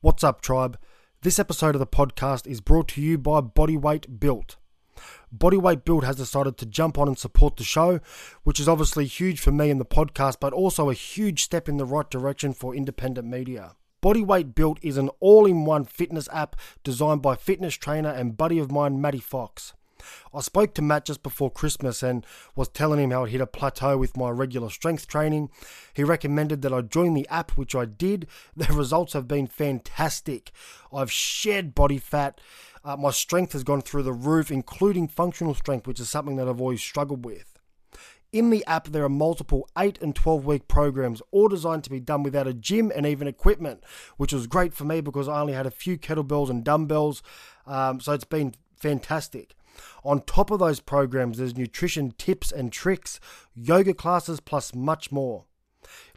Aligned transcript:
What's 0.00 0.22
up, 0.22 0.42
tribe? 0.42 0.78
This 1.22 1.40
episode 1.40 1.74
of 1.74 1.80
the 1.80 1.86
podcast 1.86 2.46
is 2.46 2.60
brought 2.60 2.86
to 2.90 3.00
you 3.00 3.18
by 3.18 3.40
Bodyweight 3.40 4.20
Built. 4.20 4.54
Bodyweight 5.36 5.84
Built 5.84 6.04
has 6.04 6.14
decided 6.14 6.56
to 6.58 6.66
jump 6.66 6.96
on 6.96 7.08
and 7.08 7.18
support 7.18 7.56
the 7.56 7.64
show, 7.64 7.98
which 8.44 8.60
is 8.60 8.68
obviously 8.68 9.06
huge 9.06 9.40
for 9.40 9.50
me 9.50 9.70
and 9.70 9.80
the 9.80 9.84
podcast, 9.84 10.36
but 10.38 10.52
also 10.52 10.88
a 10.88 10.94
huge 10.94 11.42
step 11.42 11.68
in 11.68 11.78
the 11.78 11.84
right 11.84 12.08
direction 12.08 12.52
for 12.52 12.76
independent 12.76 13.26
media. 13.26 13.74
Bodyweight 14.00 14.54
Built 14.54 14.78
is 14.82 14.98
an 14.98 15.08
all 15.18 15.46
in 15.46 15.64
one 15.64 15.84
fitness 15.84 16.28
app 16.32 16.54
designed 16.84 17.20
by 17.20 17.34
fitness 17.34 17.74
trainer 17.74 18.10
and 18.10 18.36
buddy 18.36 18.60
of 18.60 18.70
mine, 18.70 19.00
Matty 19.00 19.18
Fox. 19.18 19.72
I 20.34 20.40
spoke 20.40 20.74
to 20.74 20.82
Matt 20.82 21.04
just 21.04 21.22
before 21.22 21.50
Christmas 21.50 22.02
and 22.02 22.24
was 22.54 22.68
telling 22.68 23.00
him 23.00 23.10
how 23.10 23.24
I 23.24 23.28
hit 23.28 23.40
a 23.40 23.46
plateau 23.46 23.96
with 23.96 24.16
my 24.16 24.30
regular 24.30 24.70
strength 24.70 25.06
training. 25.06 25.50
He 25.94 26.04
recommended 26.04 26.62
that 26.62 26.72
I 26.72 26.82
join 26.82 27.14
the 27.14 27.28
app, 27.28 27.52
which 27.52 27.74
I 27.74 27.84
did. 27.84 28.26
The 28.56 28.72
results 28.72 29.12
have 29.12 29.28
been 29.28 29.46
fantastic. 29.46 30.50
I've 30.92 31.12
shed 31.12 31.74
body 31.74 31.98
fat. 31.98 32.40
Uh, 32.84 32.96
my 32.96 33.10
strength 33.10 33.52
has 33.52 33.64
gone 33.64 33.82
through 33.82 34.02
the 34.02 34.12
roof, 34.12 34.50
including 34.50 35.08
functional 35.08 35.54
strength, 35.54 35.86
which 35.86 36.00
is 36.00 36.08
something 36.08 36.36
that 36.36 36.48
I've 36.48 36.60
always 36.60 36.80
struggled 36.80 37.24
with. 37.24 37.58
In 38.30 38.50
the 38.50 38.64
app, 38.66 38.88
there 38.88 39.04
are 39.04 39.08
multiple 39.08 39.68
8 39.78 39.98
and 40.02 40.14
12 40.14 40.44
week 40.44 40.68
programs, 40.68 41.22
all 41.30 41.48
designed 41.48 41.84
to 41.84 41.90
be 41.90 42.00
done 42.00 42.22
without 42.22 42.46
a 42.46 42.52
gym 42.52 42.92
and 42.94 43.06
even 43.06 43.26
equipment, 43.26 43.82
which 44.18 44.34
was 44.34 44.46
great 44.46 44.74
for 44.74 44.84
me 44.84 45.00
because 45.00 45.28
I 45.28 45.40
only 45.40 45.54
had 45.54 45.66
a 45.66 45.70
few 45.70 45.96
kettlebells 45.96 46.50
and 46.50 46.62
dumbbells. 46.62 47.22
Um, 47.66 48.00
so 48.00 48.12
it's 48.12 48.24
been 48.24 48.54
fantastic. 48.76 49.54
On 50.04 50.20
top 50.22 50.50
of 50.50 50.58
those 50.58 50.80
programs, 50.80 51.38
there's 51.38 51.56
nutrition 51.56 52.12
tips 52.18 52.52
and 52.52 52.72
tricks, 52.72 53.20
yoga 53.54 53.94
classes, 53.94 54.40
plus 54.40 54.74
much 54.74 55.12
more. 55.12 55.44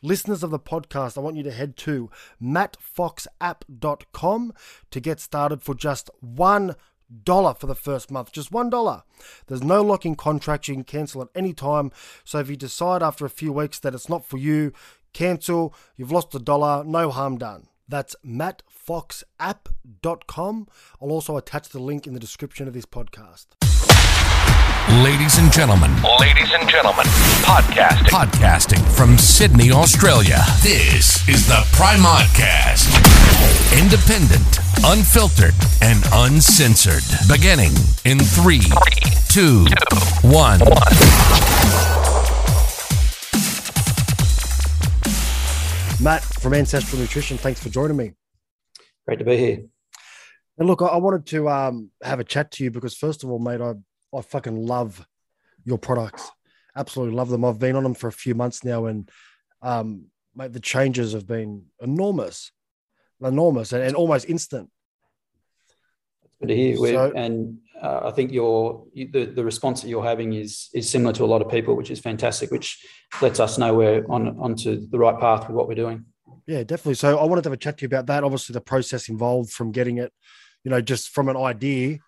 Listeners 0.01 0.43
of 0.43 0.51
the 0.51 0.59
podcast, 0.59 1.17
I 1.17 1.21
want 1.21 1.37
you 1.37 1.43
to 1.43 1.51
head 1.51 1.77
to 1.77 2.09
mattfoxapp.com 2.41 4.53
to 4.89 4.99
get 4.99 5.20
started 5.20 5.61
for 5.61 5.75
just 5.75 6.09
one 6.20 6.75
dollar 7.23 7.53
for 7.53 7.67
the 7.67 7.76
first 7.76 8.09
month. 8.09 8.32
Just 8.32 8.51
one 8.51 8.70
dollar. 8.70 9.04
There's 9.48 9.63
no 9.63 9.82
locking 9.82 10.15
contract 10.15 10.67
you 10.67 10.76
can 10.76 10.84
cancel 10.84 11.21
at 11.21 11.29
any 11.35 11.54
time. 11.54 11.91
So 12.23 12.39
if 12.39 12.49
you 12.49 12.55
decide 12.55 13.04
after 13.04 13.26
a 13.26 13.29
few 13.29 13.51
weeks 13.51 13.79
that 13.79 13.93
it's 13.93 14.09
not 14.09 14.26
for 14.26 14.37
you 14.37 14.73
cancel. 15.13 15.73
You've 15.95 16.12
lost 16.12 16.34
a 16.35 16.39
dollar. 16.39 16.84
No 16.84 17.12
harm 17.12 17.37
done 17.37 17.67
that's 17.91 18.15
mattfoxapp.com 18.25 20.67
i'll 21.01 21.11
also 21.11 21.37
attach 21.37 21.70
the 21.70 21.79
link 21.79 22.07
in 22.07 22.13
the 22.13 22.20
description 22.20 22.67
of 22.67 22.73
this 22.73 22.85
podcast 22.87 23.45
Ladies 25.03 25.37
and 25.37 25.51
gentlemen, 25.53 25.91
Ladies 26.20 26.51
and 26.53 26.67
gentlemen, 26.67 27.05
podcasting. 27.45 28.09
podcasting 28.09 28.83
from 28.98 29.15
Sydney, 29.17 29.71
Australia. 29.71 30.43
This 30.63 31.25
is 31.29 31.45
the 31.48 31.63
Primodcast. 31.71 32.89
Independent, 33.79 34.59
unfiltered, 34.83 35.53
and 35.81 36.03
uncensored. 36.11 37.03
Beginning 37.29 37.71
in 38.05 38.20
three, 38.20 38.63
two, 39.29 39.65
one. 40.23 40.59
Matt 46.02 46.24
from 46.24 46.54
ancestral 46.54 46.99
nutrition 46.99 47.38
thanks 47.38 47.62
for 47.62 47.70
joining 47.70 47.98
me 47.98 48.13
Great 49.07 49.20
to 49.20 49.26
be 49.26 49.38
here. 49.38 49.63
And 50.57 50.68
look, 50.68 50.82
I, 50.82 50.96
wanted 50.98 51.26
to 51.27 51.49
um, 51.49 51.90
have 52.04 52.20
a 52.20 52.24
chat 52.24 52.52
to 52.52 52.63
you 52.63 52.71
because, 52.71 52.96
first 52.96 53.24
of 53.24 53.32
all, 53.32 53.40
mate, 53.40 53.62
I, 53.62 53.74
I 54.16 54.22
fucking 54.22 54.55
love 54.68 55.05
your 55.66 55.77
products. 55.77 56.29
Absolutely 56.76 57.16
love 57.16 57.29
them. 57.29 57.44
I've 57.44 57.60
been 57.60 57.76
on 57.76 57.84
them 57.84 57.94
for 57.94 58.07
a 58.07 58.12
few 58.12 58.35
months 58.35 58.63
now, 58.63 58.85
and 58.85 59.10
um, 59.62 60.05
mate, 60.35 60.54
the 60.54 60.60
changes 60.60 61.13
have 61.13 61.26
been 61.26 61.66
enormous, 61.82 62.52
enormous, 63.22 63.74
and, 63.74 63.84
and 63.84 63.96
almost 63.96 64.29
instant. 64.29 64.69
Good 66.40 66.50
to 66.50 66.56
hear. 66.56 66.78
So- 66.78 67.12
and 67.16 67.57
uh, 67.81 68.01
I 68.06 68.12
think 68.12 68.31
your 68.31 68.85
you, 68.94 69.09
the 69.12 69.25
the 69.25 69.44
response 69.44 69.81
that 69.81 69.90
you're 69.90 70.03
having 70.03 70.34
is 70.34 70.69
is 70.74 70.90
similar 70.90 71.13
to 71.13 71.24
a 71.24 71.25
lot 71.25 71.41
of 71.41 71.50
people, 71.50 71.75
which 71.75 71.89
is 71.89 72.00
fantastic. 72.00 72.51
Which 72.51 72.85
lets 73.22 73.39
us 73.39 73.57
know 73.57 73.73
we're 73.73 74.05
on 74.07 74.38
onto 74.39 74.88
the 74.88 75.00
right 75.00 75.19
path 75.19 75.47
with 75.47 75.55
what 75.55 75.67
we're 75.67 75.75
doing. 75.75 76.05
Yeah, 76.45 76.63
definitely. 76.63 76.95
So 76.95 77.17
I 77.17 77.25
wanted 77.25 77.44
to 77.44 77.50
have 77.50 77.53
a 77.53 77.57
chat 77.57 77.78
to 77.78 77.81
you 77.83 77.88
about 77.88 78.05
that. 78.07 78.23
Obviously, 78.23 78.53
the 78.53 78.61
process 78.61 79.09
involved 79.09 79.51
from 79.51 79.72
getting 79.72 79.97
it, 79.97 80.13
you 80.63 80.72
know, 80.72 80.81
just 80.81 81.09
from 81.09 81.28
an 81.29 81.38
idea, 81.38 82.00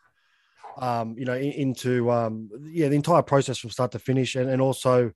um, 0.78 1.16
you 1.18 1.26
know, 1.26 1.36
in- 1.36 1.54
into 1.54 2.12
um, 2.12 2.50
yeah, 2.72 2.88
the 2.88 2.96
entire 2.96 3.24
process 3.24 3.58
from 3.58 3.72
start 3.72 3.92
to 3.92 4.00
finish, 4.00 4.36
and 4.36 4.50
and 4.50 4.62
also 4.62 5.12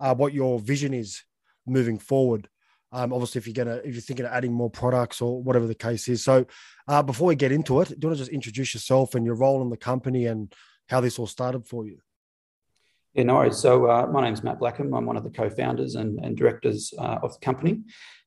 uh, 0.00 0.14
what 0.14 0.34
your 0.34 0.58
vision 0.58 0.94
is 0.94 1.22
moving 1.64 1.98
forward. 1.98 2.48
Um, 2.92 3.12
obviously, 3.12 3.38
if 3.38 3.46
you're 3.46 3.64
gonna 3.64 3.80
if 3.84 3.94
you're 3.94 4.02
thinking 4.02 4.26
of 4.26 4.32
adding 4.32 4.52
more 4.52 4.70
products 4.70 5.22
or 5.22 5.42
whatever 5.42 5.66
the 5.66 5.74
case 5.74 6.08
is. 6.08 6.22
So 6.22 6.46
uh, 6.88 7.02
before 7.02 7.28
we 7.28 7.36
get 7.36 7.52
into 7.52 7.80
it, 7.80 7.88
do 7.88 7.96
you 8.00 8.08
want 8.08 8.18
to 8.18 8.24
just 8.24 8.30
introduce 8.32 8.74
yourself 8.74 9.14
and 9.14 9.24
your 9.24 9.34
role 9.34 9.62
in 9.62 9.70
the 9.70 9.76
company 9.76 10.26
and 10.26 10.52
how 10.88 11.00
this 11.00 11.18
all 11.18 11.26
started 11.26 11.66
for 11.66 11.86
you? 11.86 11.98
Yeah, 13.14 13.24
no 13.24 13.36
worries. 13.36 13.58
So 13.58 13.86
uh, 13.90 14.06
my 14.06 14.22
name's 14.22 14.42
Matt 14.42 14.58
Blackham. 14.58 14.94
I'm 14.94 15.04
one 15.04 15.16
of 15.16 15.24
the 15.24 15.30
co-founders 15.30 15.96
and, 15.96 16.18
and 16.24 16.36
directors 16.36 16.94
uh, 16.98 17.18
of 17.22 17.34
the 17.34 17.40
company. 17.40 17.80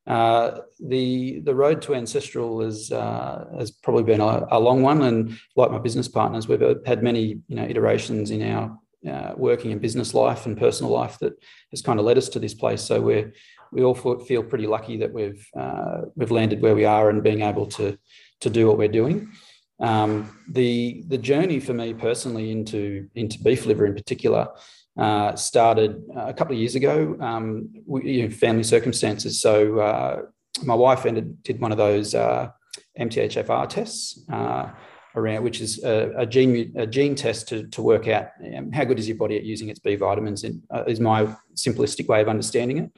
Uh, 0.05 0.59
the 0.79 1.39
the 1.39 1.55
road 1.55 1.81
to 1.81 1.95
ancestral 1.95 2.61
is 2.61 2.91
uh, 2.91 3.45
has 3.57 3.71
probably 3.71 4.03
been 4.03 4.21
a, 4.21 4.45
a 4.51 4.59
long 4.59 4.83
one, 4.83 5.01
and 5.01 5.37
like 5.55 5.71
my 5.71 5.79
business 5.79 6.07
partners, 6.07 6.47
we've 6.47 6.61
had 6.85 7.01
many 7.01 7.41
you 7.47 7.55
know 7.55 7.63
iterations 7.63 8.29
in 8.29 8.43
our 8.43 8.79
uh, 9.09 9.33
working 9.35 9.71
and 9.71 9.81
business 9.81 10.13
life 10.13 10.45
and 10.45 10.57
personal 10.57 10.91
life 10.91 11.17
that 11.19 11.33
has 11.71 11.81
kind 11.81 11.99
of 11.99 12.05
led 12.05 12.17
us 12.17 12.29
to 12.29 12.39
this 12.39 12.53
place. 12.53 12.81
So 12.81 13.01
we're 13.01 13.33
we 13.75 13.83
all 13.83 13.93
feel 13.93 14.41
pretty 14.41 14.67
lucky 14.67 14.97
that 14.97 15.11
we've 15.11 15.45
uh, 15.59 16.03
we've 16.15 16.31
landed 16.31 16.61
where 16.61 16.75
we 16.75 16.85
are 16.85 17.09
and 17.09 17.21
being 17.21 17.41
able 17.41 17.67
to 17.67 17.97
to 18.39 18.49
do 18.49 18.67
what 18.67 18.77
we're 18.77 18.87
doing. 18.87 19.29
Um, 19.79 20.39
the 20.49 21.03
the 21.07 21.17
journey 21.17 21.59
for 21.59 21.73
me 21.73 21.93
personally 21.93 22.51
into 22.51 23.09
into 23.15 23.43
beef 23.43 23.65
liver 23.65 23.85
in 23.85 23.93
particular 23.93 24.47
uh, 24.97 25.35
started 25.35 26.01
a 26.15 26.33
couple 26.33 26.53
of 26.53 26.59
years 26.59 26.75
ago. 26.75 27.17
Um, 27.19 27.73
we, 27.85 28.09
you 28.13 28.23
know, 28.23 28.29
family 28.29 28.63
circumstances. 28.63 29.41
So 29.41 29.79
uh, 29.79 30.21
my 30.63 30.75
wife 30.75 31.05
ended 31.05 31.43
did 31.43 31.59
one 31.59 31.73
of 31.73 31.77
those 31.77 32.15
uh, 32.15 32.51
MTHFR 32.97 33.67
tests 33.67 34.23
uh, 34.31 34.71
around, 35.15 35.43
which 35.43 35.61
is 35.61 35.83
a, 35.83 36.13
a 36.17 36.25
gene 36.25 36.73
a 36.75 36.85
gene 36.85 37.15
test 37.15 37.47
to, 37.49 37.67
to 37.67 37.81
work 37.81 38.07
out 38.07 38.29
um, 38.55 38.71
how 38.71 38.83
good 38.83 38.99
is 38.99 39.07
your 39.07 39.17
body 39.17 39.37
at 39.37 39.43
using 39.43 39.69
its 39.69 39.79
B 39.79 39.95
vitamins. 39.95 40.43
In, 40.43 40.61
uh, 40.69 40.83
is 40.87 40.99
my 40.99 41.27
simplistic 41.55 42.07
way 42.07 42.21
of 42.21 42.29
understanding 42.29 42.77
it. 42.77 42.91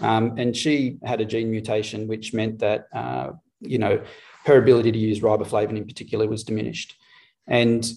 Um, 0.00 0.38
and 0.38 0.56
she 0.56 0.98
had 1.04 1.20
a 1.20 1.24
gene 1.24 1.50
mutation, 1.50 2.06
which 2.06 2.32
meant 2.32 2.58
that 2.60 2.86
uh, 2.92 3.32
you 3.60 3.78
know 3.78 4.02
her 4.44 4.58
ability 4.58 4.92
to 4.92 4.98
use 4.98 5.20
riboflavin 5.20 5.76
in 5.76 5.86
particular 5.86 6.28
was 6.28 6.44
diminished. 6.44 6.96
And 7.46 7.90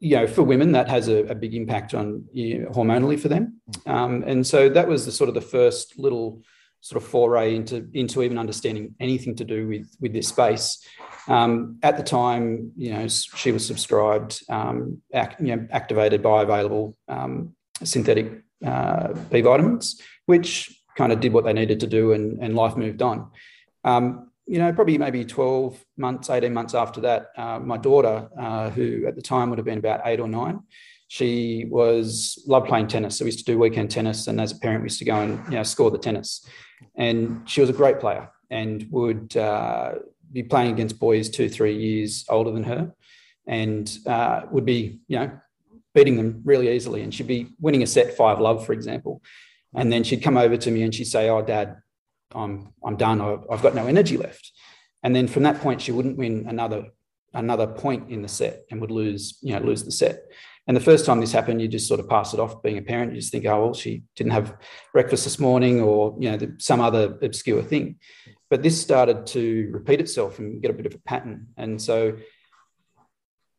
you 0.00 0.16
know, 0.16 0.26
for 0.26 0.42
women, 0.42 0.72
that 0.72 0.88
has 0.88 1.08
a, 1.08 1.24
a 1.24 1.34
big 1.34 1.54
impact 1.54 1.94
on 1.94 2.24
you 2.32 2.58
know, 2.58 2.70
hormonally 2.70 3.18
for 3.18 3.28
them. 3.28 3.60
Um, 3.86 4.22
and 4.26 4.46
so 4.46 4.68
that 4.68 4.86
was 4.86 5.06
the 5.06 5.12
sort 5.12 5.28
of 5.28 5.34
the 5.34 5.40
first 5.40 5.98
little 5.98 6.42
sort 6.80 7.02
of 7.02 7.08
foray 7.08 7.56
into 7.56 7.88
into 7.94 8.22
even 8.22 8.36
understanding 8.36 8.94
anything 9.00 9.34
to 9.36 9.44
do 9.44 9.66
with 9.66 9.96
with 10.00 10.12
this 10.12 10.28
space. 10.28 10.86
Um, 11.26 11.78
at 11.82 11.96
the 11.96 12.02
time, 12.02 12.72
you 12.76 12.92
know, 12.92 13.08
she 13.08 13.52
was 13.52 13.66
subscribed, 13.66 14.42
um, 14.48 15.00
act, 15.12 15.40
you 15.40 15.56
know, 15.56 15.66
activated 15.70 16.22
bioavailable 16.22 16.94
um, 17.08 17.54
synthetic 17.82 18.42
uh, 18.64 19.14
B 19.30 19.40
vitamins, 19.40 20.00
which 20.26 20.82
kind 20.96 21.12
of 21.12 21.20
did 21.20 21.32
what 21.32 21.44
they 21.44 21.52
needed 21.52 21.80
to 21.80 21.86
do, 21.86 22.12
and, 22.12 22.42
and 22.42 22.54
life 22.54 22.76
moved 22.76 23.02
on. 23.02 23.30
Um, 23.84 24.30
you 24.46 24.58
know, 24.58 24.72
probably 24.72 24.98
maybe 24.98 25.24
12 25.24 25.82
months, 25.96 26.28
18 26.28 26.52
months 26.52 26.74
after 26.74 27.00
that, 27.00 27.28
uh, 27.36 27.58
my 27.58 27.78
daughter, 27.78 28.28
uh, 28.38 28.70
who 28.70 29.06
at 29.06 29.16
the 29.16 29.22
time 29.22 29.48
would 29.48 29.58
have 29.58 29.64
been 29.64 29.78
about 29.78 30.02
eight 30.04 30.20
or 30.20 30.28
nine, 30.28 30.60
she 31.08 31.66
was 31.70 32.42
loved 32.46 32.68
playing 32.68 32.88
tennis. 32.88 33.18
So 33.18 33.24
we 33.24 33.28
used 33.28 33.38
to 33.38 33.44
do 33.44 33.58
weekend 33.58 33.90
tennis, 33.90 34.26
and 34.26 34.40
as 34.40 34.52
a 34.52 34.58
parent, 34.58 34.82
we 34.82 34.86
used 34.86 34.98
to 34.98 35.04
go 35.04 35.16
and 35.16 35.42
you 35.46 35.56
know 35.56 35.62
score 35.62 35.90
the 35.90 35.98
tennis. 35.98 36.46
And 36.96 37.48
she 37.48 37.60
was 37.60 37.70
a 37.70 37.74
great 37.74 38.00
player 38.00 38.30
and 38.50 38.86
would 38.90 39.36
uh, 39.36 39.94
be 40.34 40.42
playing 40.42 40.72
against 40.72 40.98
boys 40.98 41.30
two, 41.30 41.48
three 41.48 41.76
years 41.76 42.26
older 42.28 42.50
than 42.50 42.64
her, 42.64 42.92
and 43.46 43.90
uh, 44.06 44.42
would 44.50 44.66
be 44.66 44.98
you 45.08 45.18
know 45.18 45.30
beating 45.94 46.16
them 46.16 46.42
really 46.44 46.74
easily. 46.74 47.02
And 47.02 47.14
she'd 47.14 47.26
be 47.26 47.48
winning 47.60 47.82
a 47.82 47.86
set 47.86 48.16
five 48.16 48.40
love, 48.40 48.66
for 48.66 48.72
example. 48.72 49.22
And 49.74 49.92
then 49.92 50.04
she'd 50.04 50.22
come 50.22 50.36
over 50.36 50.56
to 50.56 50.70
me 50.70 50.82
and 50.82 50.94
she'd 50.94 51.06
say, 51.06 51.30
"Oh, 51.30 51.40
Dad, 51.40 51.76
I'm 52.34 52.74
I'm 52.84 52.96
done. 52.96 53.20
I've, 53.50 53.62
got 53.62 53.74
no 53.74 53.86
energy 53.86 54.16
left." 54.16 54.52
And 55.02 55.14
then 55.14 55.28
from 55.28 55.44
that 55.44 55.60
point, 55.60 55.80
she 55.80 55.92
wouldn't 55.92 56.18
win 56.18 56.46
another 56.48 56.88
another 57.32 57.66
point 57.66 58.10
in 58.10 58.22
the 58.22 58.28
set 58.28 58.64
and 58.70 58.80
would 58.80 58.90
lose 58.90 59.38
you 59.40 59.54
know 59.54 59.64
lose 59.64 59.84
the 59.84 59.92
set. 59.92 60.24
And 60.66 60.76
the 60.76 60.80
first 60.80 61.04
time 61.04 61.20
this 61.20 61.32
happened, 61.32 61.60
you 61.60 61.68
just 61.68 61.88
sort 61.88 62.00
of 62.00 62.08
pass 62.08 62.32
it 62.32 62.40
off 62.40 62.62
being 62.62 62.78
a 62.78 62.82
parent. 62.82 63.12
You 63.12 63.20
just 63.20 63.32
think, 63.32 63.44
oh, 63.44 63.64
well, 63.64 63.74
she 63.74 64.02
didn't 64.16 64.32
have 64.32 64.56
breakfast 64.94 65.24
this 65.24 65.38
morning 65.38 65.82
or, 65.82 66.16
you 66.18 66.30
know, 66.30 66.38
some 66.58 66.80
other 66.80 67.18
obscure 67.20 67.62
thing. 67.62 67.96
But 68.54 68.62
this 68.62 68.80
started 68.80 69.26
to 69.26 69.68
repeat 69.72 69.98
itself 69.98 70.38
and 70.38 70.62
get 70.62 70.70
a 70.70 70.74
bit 70.74 70.86
of 70.86 70.94
a 70.94 70.98
pattern. 70.98 71.48
And 71.56 71.82
so 71.82 72.16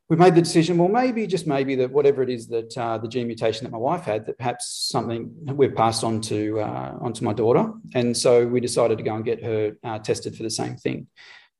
we 0.07 0.15
made 0.15 0.35
the 0.35 0.41
decision, 0.41 0.77
well, 0.77 0.87
maybe, 0.87 1.27
just 1.27 1.47
maybe, 1.47 1.75
that 1.75 1.91
whatever 1.91 2.23
it 2.23 2.29
is 2.29 2.47
that 2.47 2.77
uh, 2.77 2.97
the 2.97 3.09
gene 3.09 3.27
mutation 3.27 3.65
that 3.65 3.71
my 3.71 3.77
wife 3.77 4.03
had, 4.03 4.25
that 4.25 4.37
perhaps 4.37 4.87
something 4.89 5.35
we've 5.47 5.75
passed 5.75 6.05
on 6.05 6.21
to, 6.21 6.61
uh, 6.61 6.97
onto 7.01 7.25
my 7.25 7.33
daughter. 7.33 7.73
And 7.93 8.15
so 8.15 8.47
we 8.47 8.61
decided 8.61 8.97
to 8.99 9.03
go 9.03 9.15
and 9.15 9.25
get 9.25 9.43
her 9.43 9.75
uh, 9.83 9.99
tested 9.99 10.37
for 10.37 10.43
the 10.43 10.49
same 10.49 10.77
thing. 10.77 11.07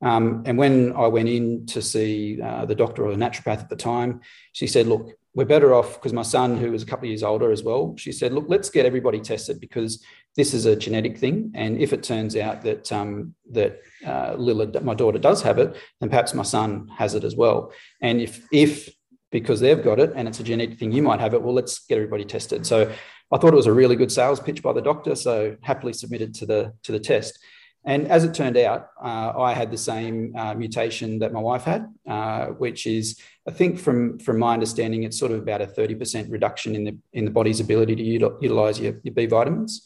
Um, 0.02 0.44
and 0.46 0.58
when 0.58 0.94
I 0.94 1.08
went 1.08 1.28
in 1.28 1.66
to 1.66 1.82
see 1.82 2.40
uh, 2.42 2.64
the 2.64 2.76
doctor 2.76 3.06
or 3.06 3.12
the 3.12 3.18
naturopath 3.18 3.60
at 3.60 3.70
the 3.70 3.76
time, 3.76 4.22
she 4.54 4.66
said, 4.66 4.88
Look, 4.88 5.12
we're 5.34 5.44
better 5.44 5.74
off 5.74 5.96
because 5.96 6.14
my 6.14 6.22
son, 6.22 6.58
who 6.58 6.72
was 6.72 6.84
a 6.84 6.86
couple 6.86 7.08
of 7.08 7.10
years 7.10 7.24
older 7.24 7.52
as 7.52 7.64
well, 7.64 7.96
she 7.98 8.14
said, 8.14 8.32
Look, 8.32 8.46
let's 8.48 8.70
get 8.70 8.86
everybody 8.86 9.20
tested 9.20 9.60
because 9.60 10.02
this 10.36 10.54
is 10.54 10.66
a 10.66 10.76
genetic 10.76 11.18
thing. 11.18 11.52
And 11.56 11.78
if 11.78 11.94
it 11.94 12.04
turns 12.04 12.36
out 12.36 12.62
that, 12.64 12.92
um, 12.92 13.36
that 13.52 13.82
uh, 14.06 14.36
Lila, 14.38 14.82
my 14.82 14.94
daughter, 14.94 15.20
does 15.20 15.42
have 15.42 15.58
it, 15.60 15.76
then 16.00 16.10
perhaps 16.10 16.34
my 16.34 16.44
son 16.44 16.90
has 16.98 17.16
it 17.16 17.24
as 17.24 17.36
well. 17.36 17.72
And 18.02 18.22
if, 18.22 18.46
if 18.52 18.90
because 19.32 19.60
they've 19.60 19.84
got 19.84 20.00
it 20.00 20.12
and 20.16 20.28
it's 20.28 20.40
a 20.40 20.44
genetic 20.44 20.78
thing, 20.78 20.92
you 20.92 21.02
might 21.02 21.20
have 21.20 21.34
it, 21.34 21.42
well, 21.42 21.54
let's 21.54 21.80
get 21.86 21.96
everybody 21.96 22.26
tested. 22.26 22.66
So 22.66 22.92
I 23.32 23.38
thought 23.38 23.54
it 23.54 23.56
was 23.56 23.66
a 23.66 23.74
really 23.74 23.96
good 23.96 24.12
sales 24.12 24.40
pitch 24.40 24.62
by 24.62 24.74
the 24.74 24.82
doctor. 24.82 25.16
So 25.16 25.58
happily 25.62 25.94
submitted 25.94 26.34
to 26.36 26.46
the, 26.46 26.74
to 26.84 26.92
the 26.92 27.00
test. 27.00 27.40
And 27.88 28.08
as 28.08 28.24
it 28.24 28.34
turned 28.34 28.58
out, 28.58 28.90
uh, 29.02 29.40
I 29.40 29.54
had 29.54 29.70
the 29.70 29.78
same 29.78 30.36
uh, 30.36 30.56
mutation 30.56 31.20
that 31.20 31.32
my 31.32 31.40
wife 31.40 31.64
had, 31.64 31.86
uh, 32.10 32.48
which 32.48 32.88
is, 32.88 33.20
I 33.48 33.52
think, 33.52 33.78
from 33.78 34.18
from 34.18 34.40
my 34.40 34.54
understanding, 34.54 35.04
it's 35.04 35.20
sort 35.20 35.32
of 35.32 35.40
about 35.40 35.62
a 35.62 35.68
thirty 35.68 35.94
percent 35.94 36.32
reduction 36.32 36.74
in 36.74 36.84
the 36.84 36.98
in 37.14 37.26
the 37.26 37.32
body's 37.32 37.60
ability 37.60 37.96
to 37.96 38.04
util- 38.04 38.42
utilize 38.42 38.80
your, 38.80 38.96
your, 39.04 39.14
B 39.14 39.28
vitamins. 39.28 39.86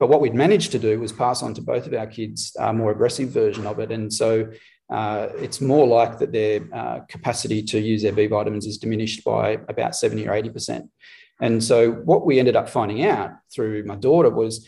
But 0.00 0.08
what 0.08 0.20
we'd 0.22 0.34
managed 0.34 0.72
to 0.72 0.78
do 0.78 0.98
was 0.98 1.12
pass 1.12 1.42
on 1.42 1.54
to 1.54 1.62
both 1.62 1.86
of 1.86 1.94
our 1.94 2.06
kids 2.06 2.56
a 2.58 2.72
more 2.72 2.90
aggressive 2.90 3.28
version 3.28 3.66
of 3.66 3.78
it, 3.78 3.92
and 3.92 4.12
so 4.12 4.50
uh, 4.90 5.28
it's 5.36 5.60
more 5.60 5.86
like 5.86 6.18
that 6.18 6.32
their 6.32 6.62
uh, 6.74 7.00
capacity 7.08 7.62
to 7.62 7.78
use 7.78 8.02
their 8.02 8.12
B 8.12 8.26
vitamins 8.26 8.66
is 8.66 8.78
diminished 8.78 9.22
by 9.24 9.60
about 9.68 9.94
seventy 9.94 10.26
or 10.26 10.34
eighty 10.34 10.50
percent. 10.50 10.90
And 11.40 11.62
so 11.62 11.92
what 11.92 12.26
we 12.26 12.38
ended 12.38 12.56
up 12.56 12.68
finding 12.68 13.04
out 13.06 13.30
through 13.54 13.84
my 13.84 13.96
daughter 13.96 14.30
was 14.30 14.66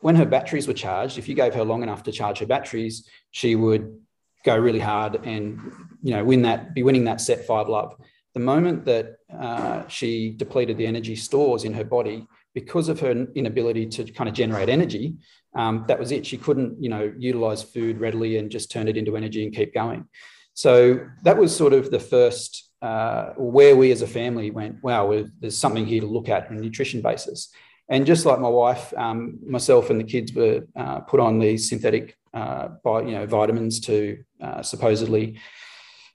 when 0.00 0.16
her 0.16 0.26
batteries 0.26 0.68
were 0.68 0.74
charged, 0.74 1.18
if 1.18 1.28
you 1.28 1.34
gave 1.34 1.54
her 1.54 1.64
long 1.64 1.82
enough 1.82 2.02
to 2.04 2.12
charge 2.12 2.38
her 2.38 2.46
batteries, 2.46 3.08
she 3.30 3.56
would 3.56 3.98
go 4.44 4.56
really 4.56 4.78
hard 4.78 5.26
and 5.26 5.60
you 6.02 6.14
know 6.14 6.22
win 6.22 6.42
that, 6.42 6.74
be 6.74 6.82
winning 6.82 7.04
that 7.04 7.20
set 7.20 7.46
five 7.46 7.68
love. 7.68 7.94
The 8.34 8.40
moment 8.40 8.84
that 8.84 9.16
uh, 9.32 9.88
she 9.88 10.34
depleted 10.36 10.76
the 10.76 10.86
energy 10.86 11.16
stores 11.16 11.64
in 11.64 11.72
her 11.72 11.84
body 11.84 12.26
because 12.54 12.88
of 12.88 13.00
her 13.00 13.26
inability 13.34 13.86
to 13.86 14.04
kind 14.04 14.28
of 14.28 14.34
generate 14.34 14.68
energy, 14.68 15.16
um, 15.54 15.84
that 15.88 15.98
was 15.98 16.12
it. 16.12 16.24
She 16.24 16.36
couldn't 16.36 16.82
you 16.82 16.88
know 16.88 17.12
utilize 17.18 17.62
food 17.62 18.00
readily 18.00 18.38
and 18.38 18.50
just 18.50 18.70
turn 18.70 18.88
it 18.88 18.96
into 18.96 19.16
energy 19.16 19.44
and 19.44 19.54
keep 19.54 19.74
going. 19.74 20.08
So 20.54 21.00
that 21.24 21.36
was 21.36 21.54
sort 21.54 21.72
of 21.72 21.90
the 21.90 21.98
first 21.98 22.70
uh, 22.80 23.32
where 23.36 23.74
we 23.74 23.90
as 23.90 24.02
a 24.02 24.06
family 24.06 24.50
went, 24.50 24.82
wow, 24.82 25.24
there's 25.40 25.56
something 25.56 25.86
here 25.86 26.02
to 26.02 26.06
look 26.06 26.28
at 26.28 26.50
on 26.50 26.58
a 26.58 26.60
nutrition 26.60 27.00
basis. 27.00 27.48
And 27.88 28.06
just 28.06 28.26
like 28.26 28.40
my 28.40 28.48
wife, 28.48 28.92
um, 28.96 29.38
myself 29.46 29.90
and 29.90 29.98
the 29.98 30.04
kids 30.04 30.32
were 30.32 30.66
uh, 30.76 31.00
put 31.00 31.18
on 31.18 31.38
these 31.38 31.68
synthetic, 31.68 32.16
uh, 32.34 32.68
by, 32.82 33.02
you 33.02 33.12
know, 33.12 33.26
vitamins 33.26 33.80
to 33.80 34.22
uh, 34.40 34.62
supposedly 34.62 35.38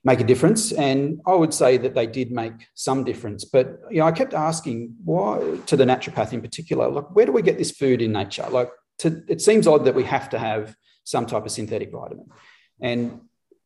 make 0.02 0.20
a 0.20 0.24
difference. 0.24 0.72
And 0.72 1.20
I 1.26 1.34
would 1.34 1.52
say 1.52 1.76
that 1.76 1.94
they 1.94 2.06
did 2.06 2.32
make 2.32 2.52
some 2.74 3.04
difference. 3.04 3.44
But 3.44 3.80
you 3.90 3.98
know, 3.98 4.06
I 4.06 4.12
kept 4.12 4.34
asking 4.34 4.94
why 5.04 5.58
to 5.66 5.76
the 5.76 5.84
naturopath 5.84 6.32
in 6.32 6.40
particular, 6.40 6.88
like 6.88 7.14
where 7.14 7.26
do 7.26 7.32
we 7.32 7.42
get 7.42 7.58
this 7.58 7.70
food 7.70 8.00
in 8.00 8.12
nature? 8.12 8.46
Like 8.50 8.70
to, 8.98 9.22
it 9.28 9.40
seems 9.40 9.66
odd 9.66 9.84
that 9.84 9.94
we 9.94 10.04
have 10.04 10.30
to 10.30 10.38
have 10.38 10.74
some 11.04 11.26
type 11.26 11.44
of 11.44 11.50
synthetic 11.50 11.92
vitamin. 11.92 12.26
And 12.80 13.20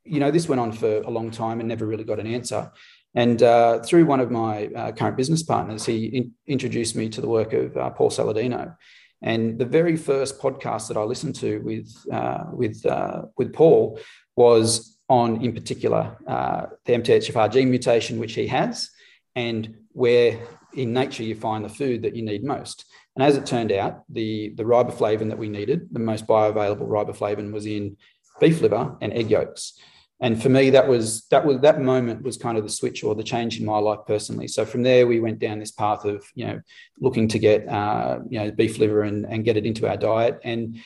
you 0.05 0.21
know, 0.21 0.31
this 0.31 0.49
went 0.49 0.61
on 0.61 0.73
for 0.73 0.99
a 1.03 1.11
long 1.11 1.31
time 1.31 1.61
and 1.61 1.69
never 1.69 1.87
really 1.87 2.05
got 2.05 2.21
an 2.21 2.27
answer. 2.27 2.71
And 3.15 3.43
uh, 3.43 3.81
through 3.81 4.07
one 4.07 4.21
of 4.21 4.31
my 4.31 4.67
uh, 4.67 4.93
current 4.93 5.17
business 5.17 5.43
partners, 5.43 5.87
he 5.87 6.07
in- 6.07 6.33
introduced 6.47 6.97
me 6.97 7.09
to 7.11 7.21
the 7.21 7.29
work 7.29 7.53
of 7.53 7.77
uh, 7.77 7.91
Paul 7.91 8.11
Saladino. 8.11 8.77
And 9.23 9.59
the 9.59 9.65
very 9.65 9.97
first 9.97 10.41
podcast 10.41 10.89
that 10.89 10.97
I 10.97 11.03
listened 11.03 11.37
to 11.37 11.59
with 11.61 11.95
uh, 12.13 12.45
with 12.53 12.85
uh, 12.85 13.23
with 13.39 13.55
Paul 13.55 13.99
was 14.37 14.99
on, 15.09 15.45
in 15.45 15.53
particular, 15.53 16.17
uh, 16.27 16.67
the 16.87 16.95
MTHFR 16.95 17.53
gene 17.53 17.71
mutation, 17.71 18.19
which 18.19 18.35
he 18.35 18.47
has, 18.47 18.91
and 19.37 19.77
where 19.93 20.39
in 20.75 20.93
nature 20.93 21.23
you 21.23 21.35
find 21.35 21.65
the 21.65 21.69
food 21.69 22.03
that 22.03 22.17
you 22.17 22.23
need 22.23 22.45
most. 22.45 22.85
And 23.17 23.25
as 23.25 23.37
it 23.37 23.47
turned 23.47 23.71
out, 23.73 24.03
the 24.09 24.53
the 24.57 24.65
riboflavin 24.65 25.29
that 25.29 25.39
we 25.39 25.49
needed, 25.49 25.89
the 25.93 26.01
most 26.01 26.27
bioavailable 26.27 26.89
riboflavin, 26.89 27.53
was 27.53 27.67
in 27.67 27.97
beef 28.41 28.61
liver 28.61 28.97
and 29.01 29.13
egg 29.13 29.31
yolks. 29.31 29.79
And 30.21 30.41
for 30.41 30.49
me 30.49 30.71
that 30.71 30.89
was 30.89 31.27
that 31.27 31.45
was 31.45 31.61
that 31.61 31.81
moment 31.81 32.23
was 32.23 32.37
kind 32.37 32.57
of 32.57 32.65
the 32.65 32.71
switch 32.71 33.05
or 33.05 33.15
the 33.15 33.23
change 33.23 33.59
in 33.59 33.67
my 33.67 33.79
life 33.79 34.01
personally. 34.07 34.49
So 34.49 34.65
from 34.65 34.83
there 34.83 35.07
we 35.07 35.21
went 35.21 35.39
down 35.39 35.59
this 35.59 35.73
path 35.73 36.05
of 36.05 36.25
you 36.35 36.47
know 36.47 36.61
looking 37.01 37.29
to 37.29 37.39
get 37.39 37.69
uh, 37.69 38.21
you 38.29 38.39
know 38.39 38.51
beef 38.51 38.79
liver 38.79 39.03
and, 39.03 39.27
and 39.27 39.45
get 39.45 39.57
it 39.57 39.67
into 39.67 39.89
our 39.89 39.97
diet. 39.97 40.41
And 40.43 40.79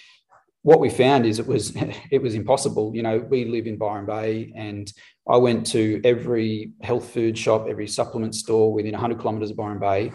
what 0.69 0.81
we 0.81 0.91
found 0.91 1.25
is 1.25 1.39
it 1.39 1.47
was 1.47 1.73
it 2.11 2.21
was 2.23 2.35
impossible 2.35 2.93
you 2.95 3.03
know 3.03 3.19
we 3.19 3.45
live 3.45 3.67
in 3.67 3.77
byron 3.77 4.07
bay 4.07 4.53
and 4.55 4.93
i 5.29 5.37
went 5.37 5.67
to 5.67 6.01
every 6.05 6.73
health 6.83 7.11
food 7.15 7.37
shop 7.37 7.67
every 7.69 7.89
supplement 7.89 8.35
store 8.35 8.73
within 8.73 8.93
100 8.93 9.19
kilometres 9.19 9.51
of 9.51 9.57
byron 9.57 9.79
bay 9.79 10.13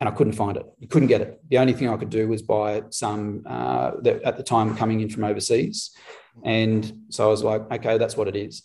and 0.00 0.08
I 0.08 0.12
couldn't 0.12 0.32
find 0.34 0.56
it. 0.56 0.66
You 0.80 0.88
couldn't 0.88 1.08
get 1.08 1.20
it. 1.20 1.40
The 1.48 1.58
only 1.58 1.72
thing 1.72 1.88
I 1.88 1.96
could 1.96 2.10
do 2.10 2.28
was 2.28 2.42
buy 2.42 2.82
some 2.90 3.42
uh, 3.46 3.92
that 4.02 4.22
at 4.22 4.36
the 4.36 4.42
time 4.42 4.76
coming 4.76 5.00
in 5.00 5.08
from 5.08 5.24
overseas. 5.24 5.96
And 6.44 7.04
so 7.08 7.24
I 7.24 7.28
was 7.28 7.44
like, 7.44 7.62
okay, 7.72 7.96
that's 7.96 8.16
what 8.16 8.28
it 8.28 8.36
is. 8.36 8.62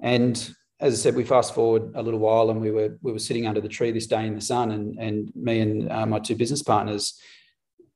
And 0.00 0.36
as 0.80 0.92
I 0.92 0.96
said, 0.96 1.14
we 1.14 1.24
fast 1.24 1.54
forward 1.54 1.92
a 1.94 2.02
little 2.02 2.20
while, 2.20 2.50
and 2.50 2.60
we 2.60 2.70
were 2.70 2.98
we 3.00 3.12
were 3.12 3.18
sitting 3.18 3.46
under 3.46 3.60
the 3.60 3.68
tree 3.68 3.92
this 3.92 4.08
day 4.08 4.26
in 4.26 4.34
the 4.34 4.40
sun, 4.40 4.72
and 4.72 4.98
and 4.98 5.32
me 5.34 5.60
and 5.60 5.90
uh, 5.90 6.06
my 6.06 6.18
two 6.18 6.34
business 6.34 6.62
partners, 6.62 7.18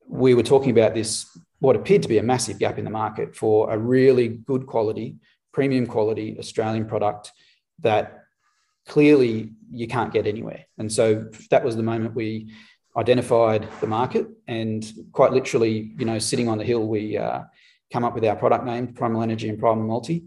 we 0.06 0.34
were 0.34 0.44
talking 0.44 0.70
about 0.70 0.94
this 0.94 1.26
what 1.60 1.76
appeared 1.76 2.02
to 2.02 2.08
be 2.08 2.18
a 2.18 2.22
massive 2.22 2.58
gap 2.58 2.78
in 2.78 2.84
the 2.84 2.90
market 2.90 3.34
for 3.34 3.72
a 3.72 3.78
really 3.78 4.28
good 4.28 4.66
quality, 4.66 5.16
premium 5.52 5.86
quality 5.86 6.36
Australian 6.38 6.86
product 6.86 7.32
that 7.80 8.24
clearly 8.86 9.52
you 9.70 9.86
can't 9.86 10.12
get 10.12 10.26
anywhere. 10.26 10.64
And 10.78 10.90
so 10.90 11.28
that 11.50 11.64
was 11.64 11.76
the 11.76 11.82
moment 11.82 12.14
we 12.14 12.52
identified 12.96 13.68
the 13.80 13.86
market, 13.86 14.26
and 14.46 14.84
quite 15.12 15.32
literally, 15.32 15.92
you 15.98 16.04
know, 16.04 16.18
sitting 16.18 16.48
on 16.48 16.58
the 16.58 16.64
hill, 16.64 16.86
we 16.86 17.16
uh, 17.16 17.42
come 17.92 18.04
up 18.04 18.14
with 18.14 18.24
our 18.24 18.36
product 18.36 18.64
name, 18.64 18.88
Primal 18.88 19.22
Energy 19.22 19.48
and 19.48 19.58
Primal 19.58 19.86
Multi, 19.86 20.24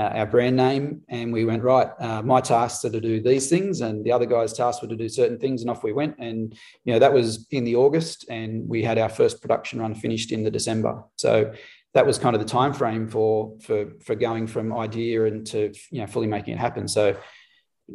our 0.00 0.26
brand 0.26 0.56
name, 0.56 1.02
and 1.08 1.32
we 1.32 1.44
went 1.44 1.62
right. 1.62 1.88
Uh, 1.98 2.22
my 2.22 2.40
tasks 2.40 2.84
are 2.84 2.90
to 2.90 3.00
do 3.00 3.20
these 3.20 3.48
things, 3.48 3.80
and 3.80 4.04
the 4.04 4.12
other 4.12 4.26
guy's 4.26 4.52
tasks 4.52 4.82
were 4.82 4.88
to 4.88 4.96
do 4.96 5.08
certain 5.08 5.38
things, 5.38 5.60
and 5.60 5.70
off 5.70 5.84
we 5.84 5.92
went. 5.92 6.16
And 6.18 6.54
you 6.84 6.92
know 6.92 6.98
that 6.98 7.12
was 7.12 7.46
in 7.50 7.64
the 7.64 7.76
August, 7.76 8.26
and 8.28 8.68
we 8.68 8.82
had 8.82 8.98
our 8.98 9.08
first 9.08 9.40
production 9.40 9.80
run 9.80 9.94
finished 9.94 10.32
in 10.32 10.44
the 10.44 10.50
December. 10.50 11.02
So 11.16 11.52
that 11.94 12.06
was 12.06 12.18
kind 12.18 12.34
of 12.34 12.40
the 12.40 12.48
time 12.48 12.72
frame 12.72 13.08
for 13.08 13.56
for 13.60 13.92
for 14.02 14.14
going 14.14 14.46
from 14.46 14.72
idea 14.72 15.26
and 15.26 15.46
to 15.48 15.72
you 15.90 16.00
know 16.00 16.06
fully 16.06 16.26
making 16.26 16.54
it 16.54 16.58
happen. 16.58 16.88
So 16.88 17.16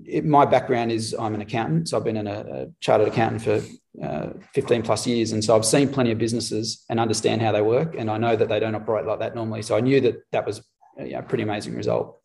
it, 0.06 0.26
my 0.26 0.46
background 0.46 0.92
is 0.92 1.16
I'm 1.18 1.34
an 1.34 1.42
accountant, 1.42 1.90
so 1.90 1.98
I've 1.98 2.04
been 2.04 2.28
a, 2.28 2.32
a 2.32 2.68
chartered 2.80 3.08
accountant 3.08 3.42
for 3.42 3.62
uh, 4.04 4.34
15 4.54 4.84
plus 4.84 5.08
years. 5.08 5.32
And 5.32 5.44
so 5.44 5.56
I've 5.56 5.66
seen 5.66 5.90
plenty 5.90 6.12
of 6.12 6.20
businesses 6.20 6.86
and 6.90 7.00
understand 7.00 7.42
how 7.42 7.52
they 7.52 7.62
work. 7.62 7.96
And 7.98 8.12
I 8.12 8.18
know 8.18 8.36
that 8.36 8.48
they 8.48 8.60
don't 8.60 8.76
operate 8.76 9.06
like 9.06 9.20
that 9.20 9.34
normally. 9.34 9.64
So 9.64 9.76
I 9.76 9.80
knew 9.80 10.00
that 10.02 10.22
that 10.32 10.46
was 10.46 10.62
a 10.98 11.22
pretty 11.22 11.44
amazing 11.44 11.76
result. 11.76 12.20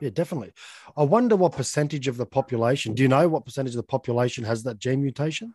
Yeah, 0.00 0.10
definitely. 0.10 0.52
I 0.96 1.04
wonder 1.04 1.36
what 1.36 1.52
percentage 1.52 2.06
of 2.08 2.16
the 2.16 2.26
population, 2.26 2.94
do 2.94 3.02
you 3.02 3.08
know 3.08 3.28
what 3.28 3.44
percentage 3.44 3.72
of 3.72 3.78
the 3.78 3.82
population 3.82 4.44
has 4.44 4.62
that 4.64 4.78
gene 4.78 5.00
mutation? 5.00 5.54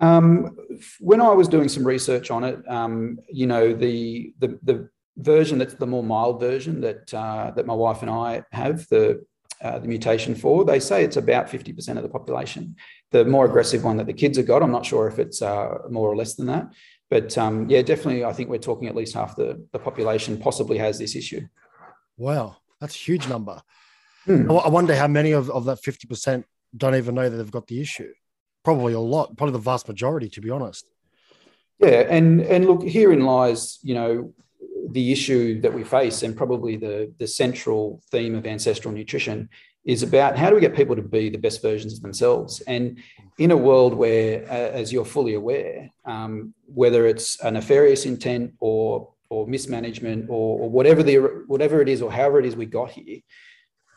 Um, 0.00 0.56
when 1.00 1.20
I 1.20 1.30
was 1.30 1.48
doing 1.48 1.68
some 1.68 1.86
research 1.86 2.30
on 2.30 2.44
it, 2.44 2.58
um, 2.68 3.18
you 3.30 3.46
know, 3.46 3.72
the, 3.72 4.34
the, 4.38 4.58
the 4.62 4.88
version 5.16 5.58
that's 5.58 5.74
the 5.74 5.86
more 5.86 6.02
mild 6.02 6.40
version 6.40 6.80
that 6.80 7.12
uh, 7.14 7.52
that 7.54 7.66
my 7.66 7.74
wife 7.74 8.02
and 8.02 8.10
I 8.10 8.42
have, 8.52 8.88
the 8.88 9.24
uh, 9.62 9.78
the 9.78 9.86
mutation 9.86 10.34
for. 10.34 10.64
They 10.64 10.80
say 10.80 11.04
it's 11.04 11.16
about 11.16 11.46
50% 11.46 11.96
of 11.96 12.02
the 12.02 12.08
population. 12.08 12.74
The 13.12 13.24
more 13.24 13.46
aggressive 13.46 13.84
one 13.84 13.96
that 13.98 14.06
the 14.06 14.12
kids 14.12 14.36
have 14.36 14.46
got, 14.46 14.60
I'm 14.60 14.72
not 14.72 14.84
sure 14.84 15.06
if 15.06 15.20
it's 15.20 15.40
uh, 15.40 15.78
more 15.88 16.08
or 16.08 16.16
less 16.16 16.34
than 16.34 16.46
that. 16.46 16.72
But 17.12 17.36
um, 17.36 17.68
yeah, 17.68 17.82
definitely, 17.82 18.24
I 18.24 18.32
think 18.32 18.48
we're 18.48 18.56
talking 18.56 18.88
at 18.88 18.96
least 18.96 19.12
half 19.12 19.36
the, 19.36 19.62
the 19.72 19.78
population 19.78 20.38
possibly 20.38 20.78
has 20.78 20.98
this 20.98 21.14
issue. 21.14 21.46
Wow, 22.16 22.56
that's 22.80 22.94
a 22.94 22.98
huge 22.98 23.28
number. 23.28 23.60
Hmm. 24.24 24.50
I 24.50 24.68
wonder 24.70 24.96
how 24.96 25.08
many 25.08 25.32
of, 25.32 25.50
of 25.50 25.66
that 25.66 25.82
50% 25.82 26.42
don't 26.74 26.94
even 26.94 27.14
know 27.14 27.28
that 27.28 27.36
they've 27.36 27.50
got 27.50 27.66
the 27.66 27.82
issue. 27.82 28.10
Probably 28.64 28.94
a 28.94 28.98
lot, 28.98 29.36
probably 29.36 29.52
the 29.52 29.58
vast 29.58 29.88
majority, 29.88 30.30
to 30.30 30.40
be 30.40 30.48
honest. 30.48 30.86
Yeah, 31.80 32.06
and 32.08 32.40
and 32.40 32.64
look, 32.64 32.82
herein 32.82 33.26
lies, 33.26 33.78
you 33.82 33.92
know, 33.92 34.32
the 34.88 35.12
issue 35.12 35.60
that 35.60 35.74
we 35.74 35.84
face, 35.84 36.22
and 36.22 36.34
probably 36.34 36.76
the, 36.76 37.12
the 37.18 37.26
central 37.26 38.00
theme 38.10 38.34
of 38.34 38.46
ancestral 38.46 38.94
nutrition, 38.94 39.50
is 39.84 40.02
about 40.02 40.38
how 40.38 40.48
do 40.48 40.54
we 40.54 40.60
get 40.60 40.76
people 40.76 40.94
to 40.94 41.02
be 41.02 41.28
the 41.28 41.38
best 41.38 41.60
versions 41.60 41.94
of 41.94 42.02
themselves. 42.02 42.60
And 42.66 42.98
in 43.38 43.50
a 43.50 43.56
world 43.56 43.94
where, 43.94 44.44
as 44.48 44.92
you're 44.92 45.04
fully 45.04 45.34
aware, 45.34 45.90
um, 46.04 46.54
whether 46.66 47.06
it's 47.06 47.40
a 47.40 47.50
nefarious 47.50 48.06
intent 48.06 48.54
or 48.60 49.08
or 49.28 49.46
mismanagement 49.46 50.26
or, 50.28 50.60
or 50.60 50.70
whatever 50.70 51.02
the 51.02 51.16
whatever 51.46 51.80
it 51.80 51.88
is 51.88 52.02
or 52.02 52.12
however 52.12 52.38
it 52.38 52.46
is 52.46 52.54
we 52.54 52.66
got 52.66 52.90
here, 52.90 53.20